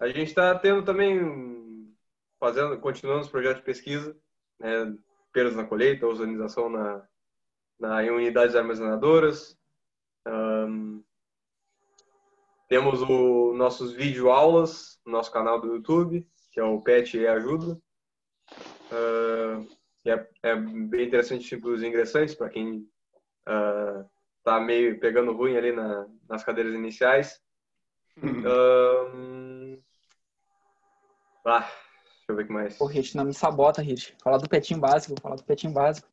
A 0.00 0.08
gente 0.08 0.28
está 0.28 0.56
tendo 0.58 0.84
também, 0.84 1.94
fazendo, 2.38 2.78
continuando 2.80 3.22
os 3.22 3.30
projetos 3.30 3.58
de 3.58 3.64
pesquisa, 3.64 4.16
né, 4.58 4.96
perdas 5.32 5.56
na 5.56 5.64
colheita, 5.64 6.06
ozonização 6.06 6.68
na, 6.68 7.06
na, 7.78 8.04
em 8.04 8.10
unidades 8.10 8.56
armazenadoras. 8.56 9.58
Um, 10.26 11.02
temos 12.68 13.00
o 13.02 13.54
nossos 13.54 13.92
vídeo 13.92 14.30
aulas 14.30 15.00
no 15.04 15.12
nosso 15.12 15.32
canal 15.32 15.60
do 15.60 15.74
YouTube, 15.74 16.28
que 16.52 16.60
é 16.60 16.64
o 16.64 16.80
PET 16.80 17.16
e 17.16 17.26
Ajuda. 17.26 17.80
Uh, 18.90 19.77
é, 20.06 20.26
é, 20.42 20.56
bem 20.56 21.06
interessante 21.06 21.56
para 21.56 21.70
os 21.70 21.82
ingressantes, 21.82 22.34
para 22.34 22.48
quem 22.48 22.88
está 23.46 24.58
uh, 24.58 24.64
meio 24.64 24.98
pegando 25.00 25.32
ruim 25.32 25.56
ali 25.56 25.72
na, 25.72 26.06
nas 26.28 26.44
cadeiras 26.44 26.74
iniciais. 26.74 27.40
Uh, 28.18 29.80
ah, 31.46 31.60
deixa 31.60 32.26
eu 32.28 32.36
ver 32.36 32.42
o 32.42 32.46
que 32.46 32.52
mais. 32.52 32.76
Pô, 32.76 32.86
Rich, 32.86 33.16
não 33.16 33.24
me 33.24 33.34
sabota, 33.34 33.80
Rich. 33.80 34.14
Fala 34.22 34.38
do 34.38 34.48
petinho 34.48 34.80
básico, 34.80 35.20
fala 35.20 35.36
do 35.36 35.44
petinho 35.44 35.72
básico. 35.72 36.08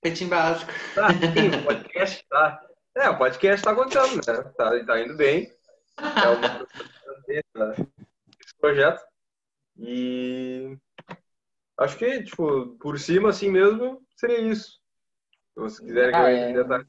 Petinho 0.00 0.30
básico. 0.30 0.70
Tá, 0.94 1.08
sim, 1.10 1.60
o 1.60 1.64
podcast 1.64 2.26
tá. 2.28 2.66
É, 2.96 3.10
o 3.10 3.18
podcast 3.18 3.64
tá 3.64 3.72
acontecendo, 3.72 4.16
né? 4.26 4.52
Tá, 4.56 4.84
tá 4.84 5.00
indo 5.00 5.16
bem. 5.16 5.52
É 5.98 6.28
uma 6.28 6.66
esse 7.28 8.56
projeto. 8.60 9.02
E 9.76 10.76
acho 11.78 11.96
que, 11.96 12.22
tipo, 12.24 12.76
por 12.78 12.98
cima, 12.98 13.30
assim 13.30 13.50
mesmo, 13.50 14.02
seria 14.16 14.40
isso. 14.40 14.80
Se 15.54 15.60
vocês 15.60 15.80
quiserem 15.80 16.14
ah, 16.14 16.24
que 16.24 16.30
eu 16.30 16.36
entre 16.36 16.60
é... 16.60 16.62
detalhe. 16.62 16.86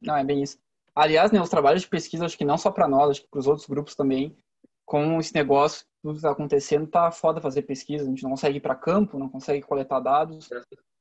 Não, 0.00 0.16
é 0.16 0.24
bem 0.24 0.42
isso. 0.42 0.58
Aliás, 0.94 1.32
né, 1.32 1.40
os 1.40 1.48
trabalhos 1.48 1.82
de 1.82 1.88
pesquisa, 1.88 2.24
acho 2.24 2.38
que 2.38 2.44
não 2.44 2.56
só 2.56 2.70
para 2.70 2.86
nós, 2.86 3.10
acho 3.10 3.22
que 3.22 3.28
para 3.28 3.40
os 3.40 3.46
outros 3.46 3.66
grupos 3.66 3.96
também, 3.96 4.36
com 4.84 5.18
esse 5.18 5.34
negócio, 5.34 5.84
tudo 6.00 6.12
que 6.12 6.18
está 6.18 6.30
acontecendo, 6.30 6.86
tá 6.86 7.10
foda 7.10 7.40
fazer 7.40 7.62
pesquisa. 7.62 8.04
A 8.04 8.08
gente 8.08 8.22
não 8.22 8.30
consegue 8.30 8.58
ir 8.58 8.60
para 8.60 8.74
campo, 8.76 9.18
não 9.18 9.28
consegue 9.28 9.66
coletar 9.66 10.00
dados. 10.00 10.48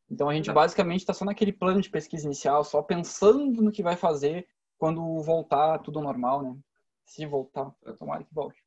Então 0.10 0.30
a 0.30 0.34
gente 0.34 0.52
basicamente 0.52 1.02
está 1.02 1.14
só 1.14 1.26
naquele 1.26 1.54
plano 1.54 1.82
de 1.82 1.90
pesquisa 1.90 2.26
inicial, 2.26 2.64
só 2.64 2.82
pensando 2.82 3.62
no 3.62 3.72
que 3.72 3.84
vai 3.84 3.96
fazer 3.96 4.48
quando 4.78 5.22
voltar 5.22 5.80
tudo 5.80 6.02
normal, 6.02 6.42
né? 6.42 6.58
Se 7.06 7.26
voltar, 7.26 7.72
tomara 8.00 8.24
que 8.24 8.34
volte. 8.34 8.64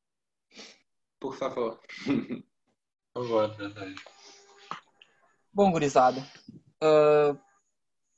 Por 1.19 1.35
favor. 1.35 1.81
Bom, 5.51 5.72
gurizada. 5.72 6.20
Uh, 6.84 7.38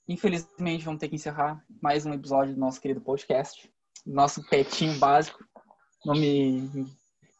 infelizmente 0.08 0.84
vamos 0.84 0.98
ter 0.98 1.08
que 1.08 1.14
encerrar 1.14 1.64
mais 1.80 2.04
um 2.04 2.12
episódio 2.12 2.52
do 2.52 2.58
nosso 2.58 2.80
querido 2.80 3.00
podcast. 3.00 3.72
Nosso 4.04 4.42
petinho 4.48 4.98
básico. 4.98 5.38
Nome. 6.04 6.86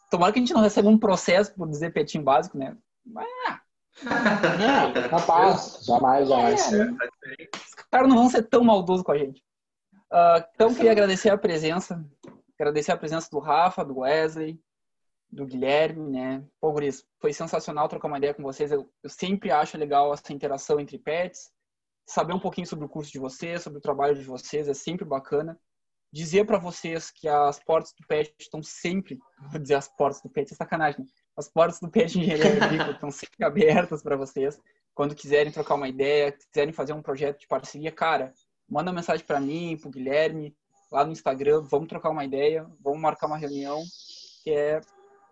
Tomara 0.09 0.33
que 0.33 0.39
a 0.39 0.43
gente 0.43 0.55
não 0.55 0.61
receba 0.61 0.89
um 0.89 0.99
processo 0.99 1.53
por 1.53 1.69
dizer 1.69 1.93
petinho 1.93 2.23
básico, 2.23 2.57
né? 2.57 2.77
Mas... 3.05 3.27
Não, 4.05 5.09
capaz. 5.11 5.85
Jamais, 5.85 6.29
jamais. 6.29 6.73
É, 6.73 6.85
né? 6.85 6.97
caras 7.91 8.09
não 8.09 8.17
vão 8.17 8.31
ser 8.31 8.45
tão 8.45 8.63
maldosos 8.63 9.03
com 9.03 9.11
a 9.11 9.19
gente. 9.19 9.43
Uh, 10.13 10.45
então, 10.55 10.73
queria 10.73 10.93
agradecer 10.93 11.31
a 11.31 11.37
presença, 11.37 12.05
agradecer 12.55 12.93
a 12.93 12.97
presença 12.97 13.29
do 13.29 13.41
Rafa, 13.41 13.85
do 13.85 13.99
Wesley, 13.99 14.61
do 15.31 15.47
Guilherme, 15.47 16.11
né? 16.11 16.45
Pô, 16.61 16.73
Guris, 16.73 17.05
foi 17.21 17.33
sensacional 17.33 17.89
trocar 17.89 18.09
uma 18.09 18.19
ideia 18.19 18.35
com 18.35 18.43
vocês. 18.43 18.73
Eu, 18.73 18.91
eu, 19.03 19.11
sempre 19.11 19.51
acho 19.51 19.77
legal 19.77 20.13
essa 20.13 20.33
interação 20.33 20.81
entre 20.81 20.99
pets, 20.99 21.51
saber 22.07 22.33
um 22.33 22.41
pouquinho 22.41 22.67
sobre 22.67 22.85
o 22.85 22.89
curso 22.89 23.13
de 23.13 23.19
vocês, 23.19 23.63
sobre 23.63 23.79
o 23.79 23.83
trabalho 23.83 24.15
de 24.15 24.25
vocês, 24.25 24.69
é 24.69 24.75
sempre 24.75 25.05
bacana. 25.05 25.59
Dizer 26.11 26.47
para 26.47 26.59
vocês 26.59 27.11
que 27.11 27.29
as 27.29 27.63
portas 27.63 27.93
do 27.93 28.07
PET 28.07 28.35
estão 28.41 28.63
sempre, 28.63 29.19
vou 29.53 29.61
dizer 29.61 29.75
as 29.75 29.89
portas 29.89 30.23
do 30.23 30.31
PET, 30.31 30.53
é 30.53 30.57
sacanagem, 30.57 31.01
né? 31.01 31.07
As 31.37 31.49
portas 31.49 31.79
do 31.79 31.91
PET 31.91 32.19
Engenharia 32.19 32.65
Agrícola 32.65 32.93
estão 32.93 33.11
sempre 33.11 33.45
abertas 33.45 34.03
para 34.03 34.17
vocês. 34.17 34.59
Quando 34.95 35.15
quiserem 35.15 35.53
trocar 35.53 35.75
uma 35.75 35.89
ideia, 35.89 36.33
quiserem 36.33 36.73
fazer 36.73 36.95
um 36.95 37.03
projeto 37.03 37.39
de 37.39 37.47
parceria, 37.47 37.93
cara, 37.93 38.33
manda 38.69 38.93
mensagem 38.93 39.25
para 39.25 39.39
mim, 39.39 39.77
para 39.77 39.89
o 39.89 39.93
Guilherme, 39.93 40.57
lá 40.91 41.05
no 41.05 41.13
Instagram, 41.13 41.61
vamos 41.61 41.89
trocar 41.89 42.11
uma 42.11 42.25
ideia, 42.25 42.67
vamos 42.81 43.01
marcar 43.01 43.27
uma 43.27 43.37
reunião, 43.37 43.81
que 44.43 44.51
é 44.51 44.81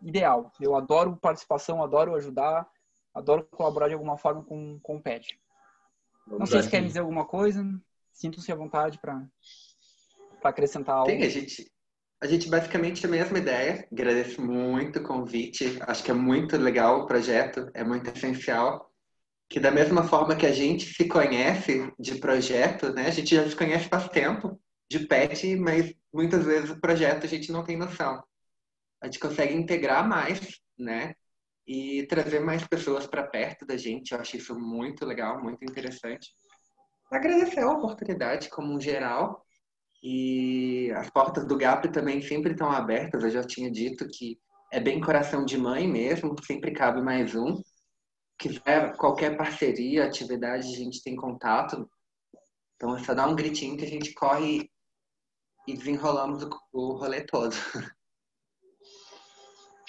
ideal. 0.02 0.52
Eu 0.60 0.74
adoro 0.74 1.16
participação, 1.16 1.82
adoro 1.82 2.14
ajudar, 2.14 2.66
adoro 3.14 3.44
colaborar 3.50 3.88
de 3.88 3.94
alguma 3.94 4.16
forma 4.16 4.42
com, 4.44 4.78
com 4.80 4.96
o 4.96 5.02
PET. 5.02 5.38
Não 6.26 6.46
sei 6.46 6.62
se 6.62 6.70
querem 6.70 6.86
dizer 6.86 7.00
alguma 7.00 7.24
coisa, 7.24 7.64
sintam-se 8.12 8.50
à 8.50 8.54
vontade 8.54 8.98
para 8.98 9.24
acrescentar 10.42 10.96
algo. 10.96 11.06
Tem, 11.06 11.22
a 11.22 11.28
gente, 11.28 11.70
a 12.20 12.26
gente 12.26 12.48
basicamente 12.48 13.06
a 13.06 13.08
mesma 13.08 13.38
ideia. 13.38 13.86
Agradeço 13.92 14.42
muito 14.42 14.98
o 14.98 15.02
convite. 15.02 15.78
Acho 15.82 16.02
que 16.02 16.10
é 16.10 16.14
muito 16.14 16.56
legal 16.56 17.00
o 17.00 17.06
projeto, 17.06 17.70
é 17.74 17.84
muito 17.84 18.10
essencial. 18.10 18.90
Que 19.48 19.60
da 19.60 19.70
mesma 19.70 20.02
forma 20.02 20.34
que 20.34 20.44
a 20.44 20.52
gente 20.52 20.92
se 20.92 21.06
conhece 21.06 21.92
de 21.96 22.16
projeto, 22.16 22.92
né? 22.92 23.06
A 23.06 23.12
gente 23.12 23.36
já 23.36 23.48
se 23.48 23.54
conhece 23.54 23.88
faz 23.88 24.08
tempo 24.08 24.60
de 24.90 25.06
pet, 25.06 25.54
mas 25.54 25.94
muitas 26.12 26.44
vezes 26.44 26.70
o 26.70 26.80
projeto 26.80 27.24
a 27.24 27.28
gente 27.28 27.52
não 27.52 27.62
tem 27.62 27.76
noção 27.76 28.20
a 29.02 29.06
gente 29.06 29.18
consegue 29.18 29.54
integrar 29.54 30.06
mais, 30.08 30.60
né? 30.78 31.14
E 31.66 32.06
trazer 32.06 32.40
mais 32.40 32.66
pessoas 32.66 33.06
para 33.06 33.26
perto 33.26 33.66
da 33.66 33.76
gente. 33.76 34.12
Eu 34.12 34.20
acho 34.20 34.36
isso 34.36 34.58
muito 34.58 35.04
legal, 35.04 35.42
muito 35.42 35.64
interessante. 35.64 36.30
Agradecer 37.10 37.60
a 37.60 37.70
oportunidade 37.70 38.48
como 38.50 38.72
um 38.72 38.80
geral. 38.80 39.44
E 40.02 40.92
as 40.92 41.10
portas 41.10 41.46
do 41.46 41.56
GAP 41.56 41.88
também 41.88 42.20
sempre 42.22 42.52
estão 42.52 42.70
abertas. 42.70 43.24
Eu 43.24 43.30
já 43.30 43.42
tinha 43.42 43.70
dito 43.70 44.06
que 44.08 44.38
é 44.72 44.80
bem 44.80 45.00
coração 45.00 45.44
de 45.44 45.56
mãe 45.56 45.88
mesmo, 45.88 46.34
sempre 46.44 46.72
cabe 46.72 47.00
mais 47.00 47.34
um. 47.34 47.60
Quiser 48.38 48.96
qualquer 48.96 49.36
parceria, 49.36 50.04
atividade, 50.04 50.66
a 50.66 50.76
gente 50.76 51.02
tem 51.02 51.16
contato. 51.16 51.88
Então 52.76 52.94
é 52.96 53.02
só 53.02 53.14
dar 53.14 53.28
um 53.28 53.34
gritinho 53.34 53.76
que 53.76 53.84
a 53.84 53.88
gente 53.88 54.12
corre 54.12 54.70
e 55.66 55.76
desenrolamos 55.76 56.46
o, 56.72 56.92
rolê 56.92 57.24
todo. 57.24 57.54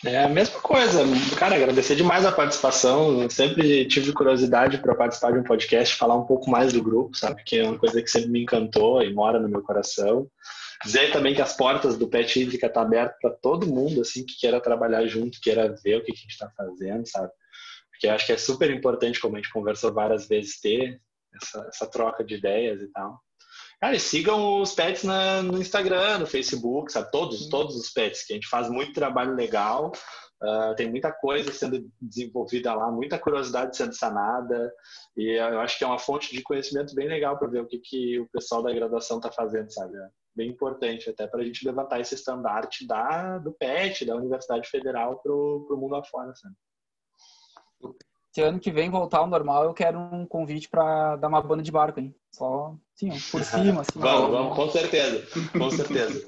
É 0.06 0.24
a 0.24 0.30
mesma 0.30 0.62
coisa, 0.62 1.00
cara, 1.38 1.56
agradecer 1.56 1.96
demais 1.96 2.24
a 2.24 2.32
participação. 2.32 3.28
sempre 3.30 3.86
tive 3.88 4.14
curiosidade 4.14 4.78
para 4.78 4.94
participar 4.94 5.32
de 5.32 5.40
um 5.40 5.44
podcast, 5.44 5.96
falar 5.96 6.16
um 6.16 6.26
pouco 6.26 6.50
mais 6.52 6.72
do 6.72 6.84
grupo, 6.84 7.18
sabe? 7.18 7.44
Que 7.44 7.60
é 7.60 7.64
uma 7.64 7.80
coisa 7.80 8.02
que 8.02 8.10
sempre 8.10 8.30
me 8.30 8.44
encantou 8.44 9.02
e 9.02 9.12
mora 9.12 9.40
no 9.40 9.50
meu 9.50 9.64
coração. 9.64 10.30
Dizer 10.86 11.12
também 11.12 11.34
que 11.34 11.42
as 11.42 11.58
portas 11.58 11.98
do 11.98 12.08
Pet 12.08 12.40
Hídrica 12.40 12.68
estão 12.68 12.84
tá 12.84 12.88
abertas 12.88 13.18
para 13.20 13.32
todo 13.32 13.66
mundo, 13.66 14.02
assim, 14.02 14.24
que 14.24 14.40
queira 14.40 14.62
trabalhar 14.62 15.06
junto, 15.08 15.42
queira 15.42 15.76
ver 15.84 15.98
o 15.98 16.04
que, 16.04 16.12
que 16.12 16.20
a 16.20 16.22
gente 16.22 16.32
está 16.32 16.50
fazendo, 16.56 17.08
sabe? 17.08 17.32
Porque 17.90 18.06
eu 18.06 18.12
acho 18.12 18.28
que 18.28 18.34
é 18.34 18.38
super 18.38 18.70
importante, 18.70 19.20
como 19.20 19.36
a 19.36 19.40
gente 19.40 19.52
conversou 19.52 19.92
várias 19.92 20.28
vezes, 20.28 20.62
ter 20.62 21.02
essa, 21.42 21.68
essa 21.68 21.88
troca 21.88 22.24
de 22.24 22.36
ideias 22.36 22.80
e 22.82 22.88
tal. 22.92 23.20
Cara, 23.80 24.00
sigam 24.00 24.60
os 24.62 24.74
pets 24.74 25.04
na, 25.04 25.44
no 25.44 25.60
Instagram, 25.60 26.20
no 26.20 26.26
Facebook, 26.28 26.92
sabe? 26.92 27.12
Todos, 27.12 27.48
todos 27.48 27.76
os 27.76 27.92
pets, 27.92 28.26
que 28.26 28.34
a 28.34 28.36
gente 28.36 28.48
faz 28.48 28.70
muito 28.70 28.94
trabalho 28.94 29.36
legal. 29.36 29.92
Uh, 30.42 30.76
tem 30.76 30.90
muita 30.90 31.12
coisa 31.12 31.52
sendo 31.52 31.88
desenvolvida 32.02 32.74
lá, 32.74 32.92
muita 32.92 33.20
curiosidade 33.20 33.78
sendo 33.78 33.94
sanada. 33.94 34.74
E 35.16 35.40
eu 35.40 35.60
acho 35.60 35.78
que 35.78 35.84
é 35.84 35.88
uma 35.88 36.00
fonte 36.00 36.36
de 36.36 36.42
conhecimento 36.42 36.96
bem 36.96 37.08
legal 37.08 37.38
para 37.38 37.48
ver 37.48 37.62
o 37.62 37.68
que, 37.68 37.80
que 37.80 38.20
o 38.20 38.28
pessoal 38.30 38.64
da 38.64 38.74
graduação 38.74 39.18
está 39.18 39.32
fazendo, 39.32 39.72
sabe? 39.72 39.96
É 39.96 40.10
bem 40.36 40.50
importante 40.50 41.10
até 41.10 41.28
para 41.28 41.42
a 41.42 41.44
gente 41.44 41.66
levantar 41.66 42.00
esse 42.00 42.16
estandarte 42.16 42.86
da, 42.86 43.38
do 43.40 43.52
PET, 43.54 44.06
da 44.06 44.16
Universidade 44.16 44.70
Federal, 44.70 45.20
para 45.22 45.34
o 45.34 45.78
mundo 45.78 45.96
afora, 45.96 46.34
sabe? 46.36 46.56
Se 48.38 48.42
ano 48.44 48.60
que 48.60 48.70
vem 48.70 48.88
voltar 48.88 49.18
ao 49.18 49.26
normal, 49.26 49.64
eu 49.64 49.74
quero 49.74 49.98
um 49.98 50.24
convite 50.24 50.70
para 50.70 51.16
dar 51.16 51.28
uma 51.28 51.42
banda 51.42 51.64
de 51.64 51.72
barco, 51.72 52.00
hein? 52.00 52.14
Só, 52.32 52.76
sim, 52.94 53.10
por 53.32 53.44
cima, 53.44 53.82
assim. 53.82 54.00
vamos, 54.00 54.30
vamos, 54.30 54.56
com 54.56 54.70
certeza, 54.70 55.26
com 55.58 55.72
certeza. 55.72 56.24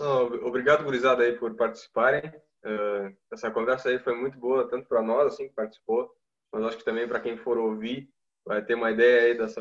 obrigado, 0.42 0.84
gurizada, 0.84 1.22
aí, 1.22 1.36
por 1.36 1.54
participarem. 1.54 2.22
Uh, 2.64 3.14
essa 3.30 3.50
conversa 3.50 3.90
aí 3.90 3.98
foi 3.98 4.16
muito 4.16 4.38
boa, 4.38 4.66
tanto 4.66 4.88
para 4.88 5.02
nós, 5.02 5.34
assim, 5.34 5.48
que 5.48 5.54
participou, 5.54 6.10
mas 6.50 6.64
acho 6.64 6.78
que 6.78 6.84
também 6.84 7.06
para 7.06 7.20
quem 7.20 7.36
for 7.36 7.58
ouvir, 7.58 8.08
vai 8.46 8.64
ter 8.64 8.74
uma 8.74 8.90
ideia 8.90 9.24
aí 9.24 9.36
dessa, 9.36 9.60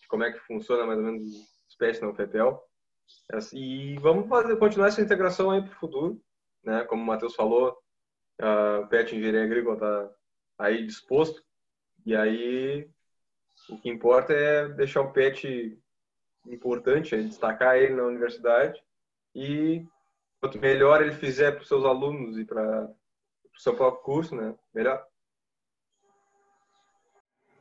de 0.00 0.08
como 0.08 0.24
é 0.24 0.32
que 0.32 0.38
funciona 0.46 0.86
mais 0.86 1.00
ou 1.00 1.04
menos 1.04 1.22
os 1.68 1.76
pets 1.78 2.00
na 2.00 2.08
UFEPEL. 2.08 2.64
E 3.52 3.98
vamos 3.98 4.26
fazer, 4.26 4.56
continuar 4.56 4.88
essa 4.88 5.02
integração 5.02 5.50
aí 5.50 5.60
para 5.60 5.70
o 5.70 5.78
futuro, 5.78 6.18
né? 6.64 6.82
Como 6.84 7.02
o 7.02 7.06
Matheus 7.06 7.34
falou, 7.34 7.76
a 8.40 8.86
PET 8.88 9.14
Engenharia 9.14 9.44
Agrícola 9.44 9.74
está 9.74 10.14
aí 10.58 10.86
disposto. 10.86 11.42
E 12.04 12.16
aí 12.16 12.88
o 13.68 13.78
que 13.78 13.88
importa 13.88 14.32
é 14.32 14.68
deixar 14.68 15.00
o 15.02 15.12
PET 15.12 15.78
importante, 16.46 17.14
é 17.14 17.18
destacar 17.18 17.76
ele 17.76 17.94
na 17.94 18.04
universidade 18.04 18.82
e 19.34 19.86
quanto 20.40 20.58
melhor 20.58 21.00
ele 21.00 21.12
fizer 21.12 21.52
para 21.52 21.62
os 21.62 21.68
seus 21.68 21.84
alunos 21.84 22.36
e 22.36 22.44
para 22.44 22.84
o 22.84 23.60
seu 23.60 23.76
próprio 23.76 24.02
curso, 24.02 24.34
né, 24.34 24.54
melhor. 24.74 25.04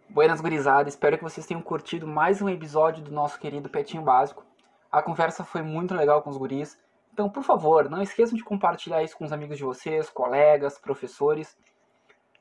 Buenas 0.10 0.42
gurizada, 0.42 0.90
espero 0.90 1.18
que 1.18 1.24
vocês 1.24 1.46
tenham 1.46 1.62
curtido 1.62 2.06
mais 2.08 2.42
um 2.42 2.50
episódio 2.50 3.04
do 3.04 3.12
nosso 3.12 3.40
querido 3.40 3.70
Petinho 3.70 4.04
Básico. 4.04 4.46
A 4.92 5.02
conversa 5.02 5.46
foi 5.46 5.62
muito 5.62 5.94
legal 5.94 6.22
com 6.22 6.30
os 6.30 6.38
guris. 6.38 6.78
Então, 7.22 7.30
por 7.30 7.44
favor, 7.44 7.88
não 7.88 8.02
esqueçam 8.02 8.36
de 8.36 8.44
compartilhar 8.44 9.04
isso 9.04 9.16
com 9.16 9.24
os 9.24 9.32
amigos 9.32 9.56
de 9.56 9.64
vocês, 9.64 10.10
colegas, 10.10 10.80
professores. 10.80 11.56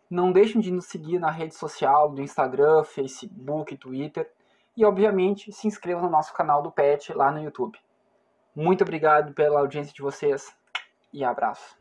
Não 0.09 0.33
deixem 0.33 0.59
de 0.59 0.71
nos 0.71 0.87
seguir 0.87 1.19
na 1.19 1.31
rede 1.31 1.55
social 1.55 2.09
do 2.11 2.23
Instagram, 2.23 2.83
Facebook, 2.83 3.77
Twitter. 3.77 4.33
E, 4.75 4.83
obviamente, 4.83 5.53
se 5.53 5.69
inscrevam 5.69 6.05
no 6.05 6.11
nosso 6.11 6.33
canal 6.33 6.63
do 6.63 6.73
PET 6.73 7.13
lá 7.13 7.31
no 7.31 7.43
YouTube. 7.43 7.79
Muito 8.57 8.81
obrigado 8.81 9.35
pela 9.35 9.61
audiência 9.61 9.93
de 9.93 10.01
vocês 10.01 10.51
e 11.13 11.23
abraço. 11.23 11.80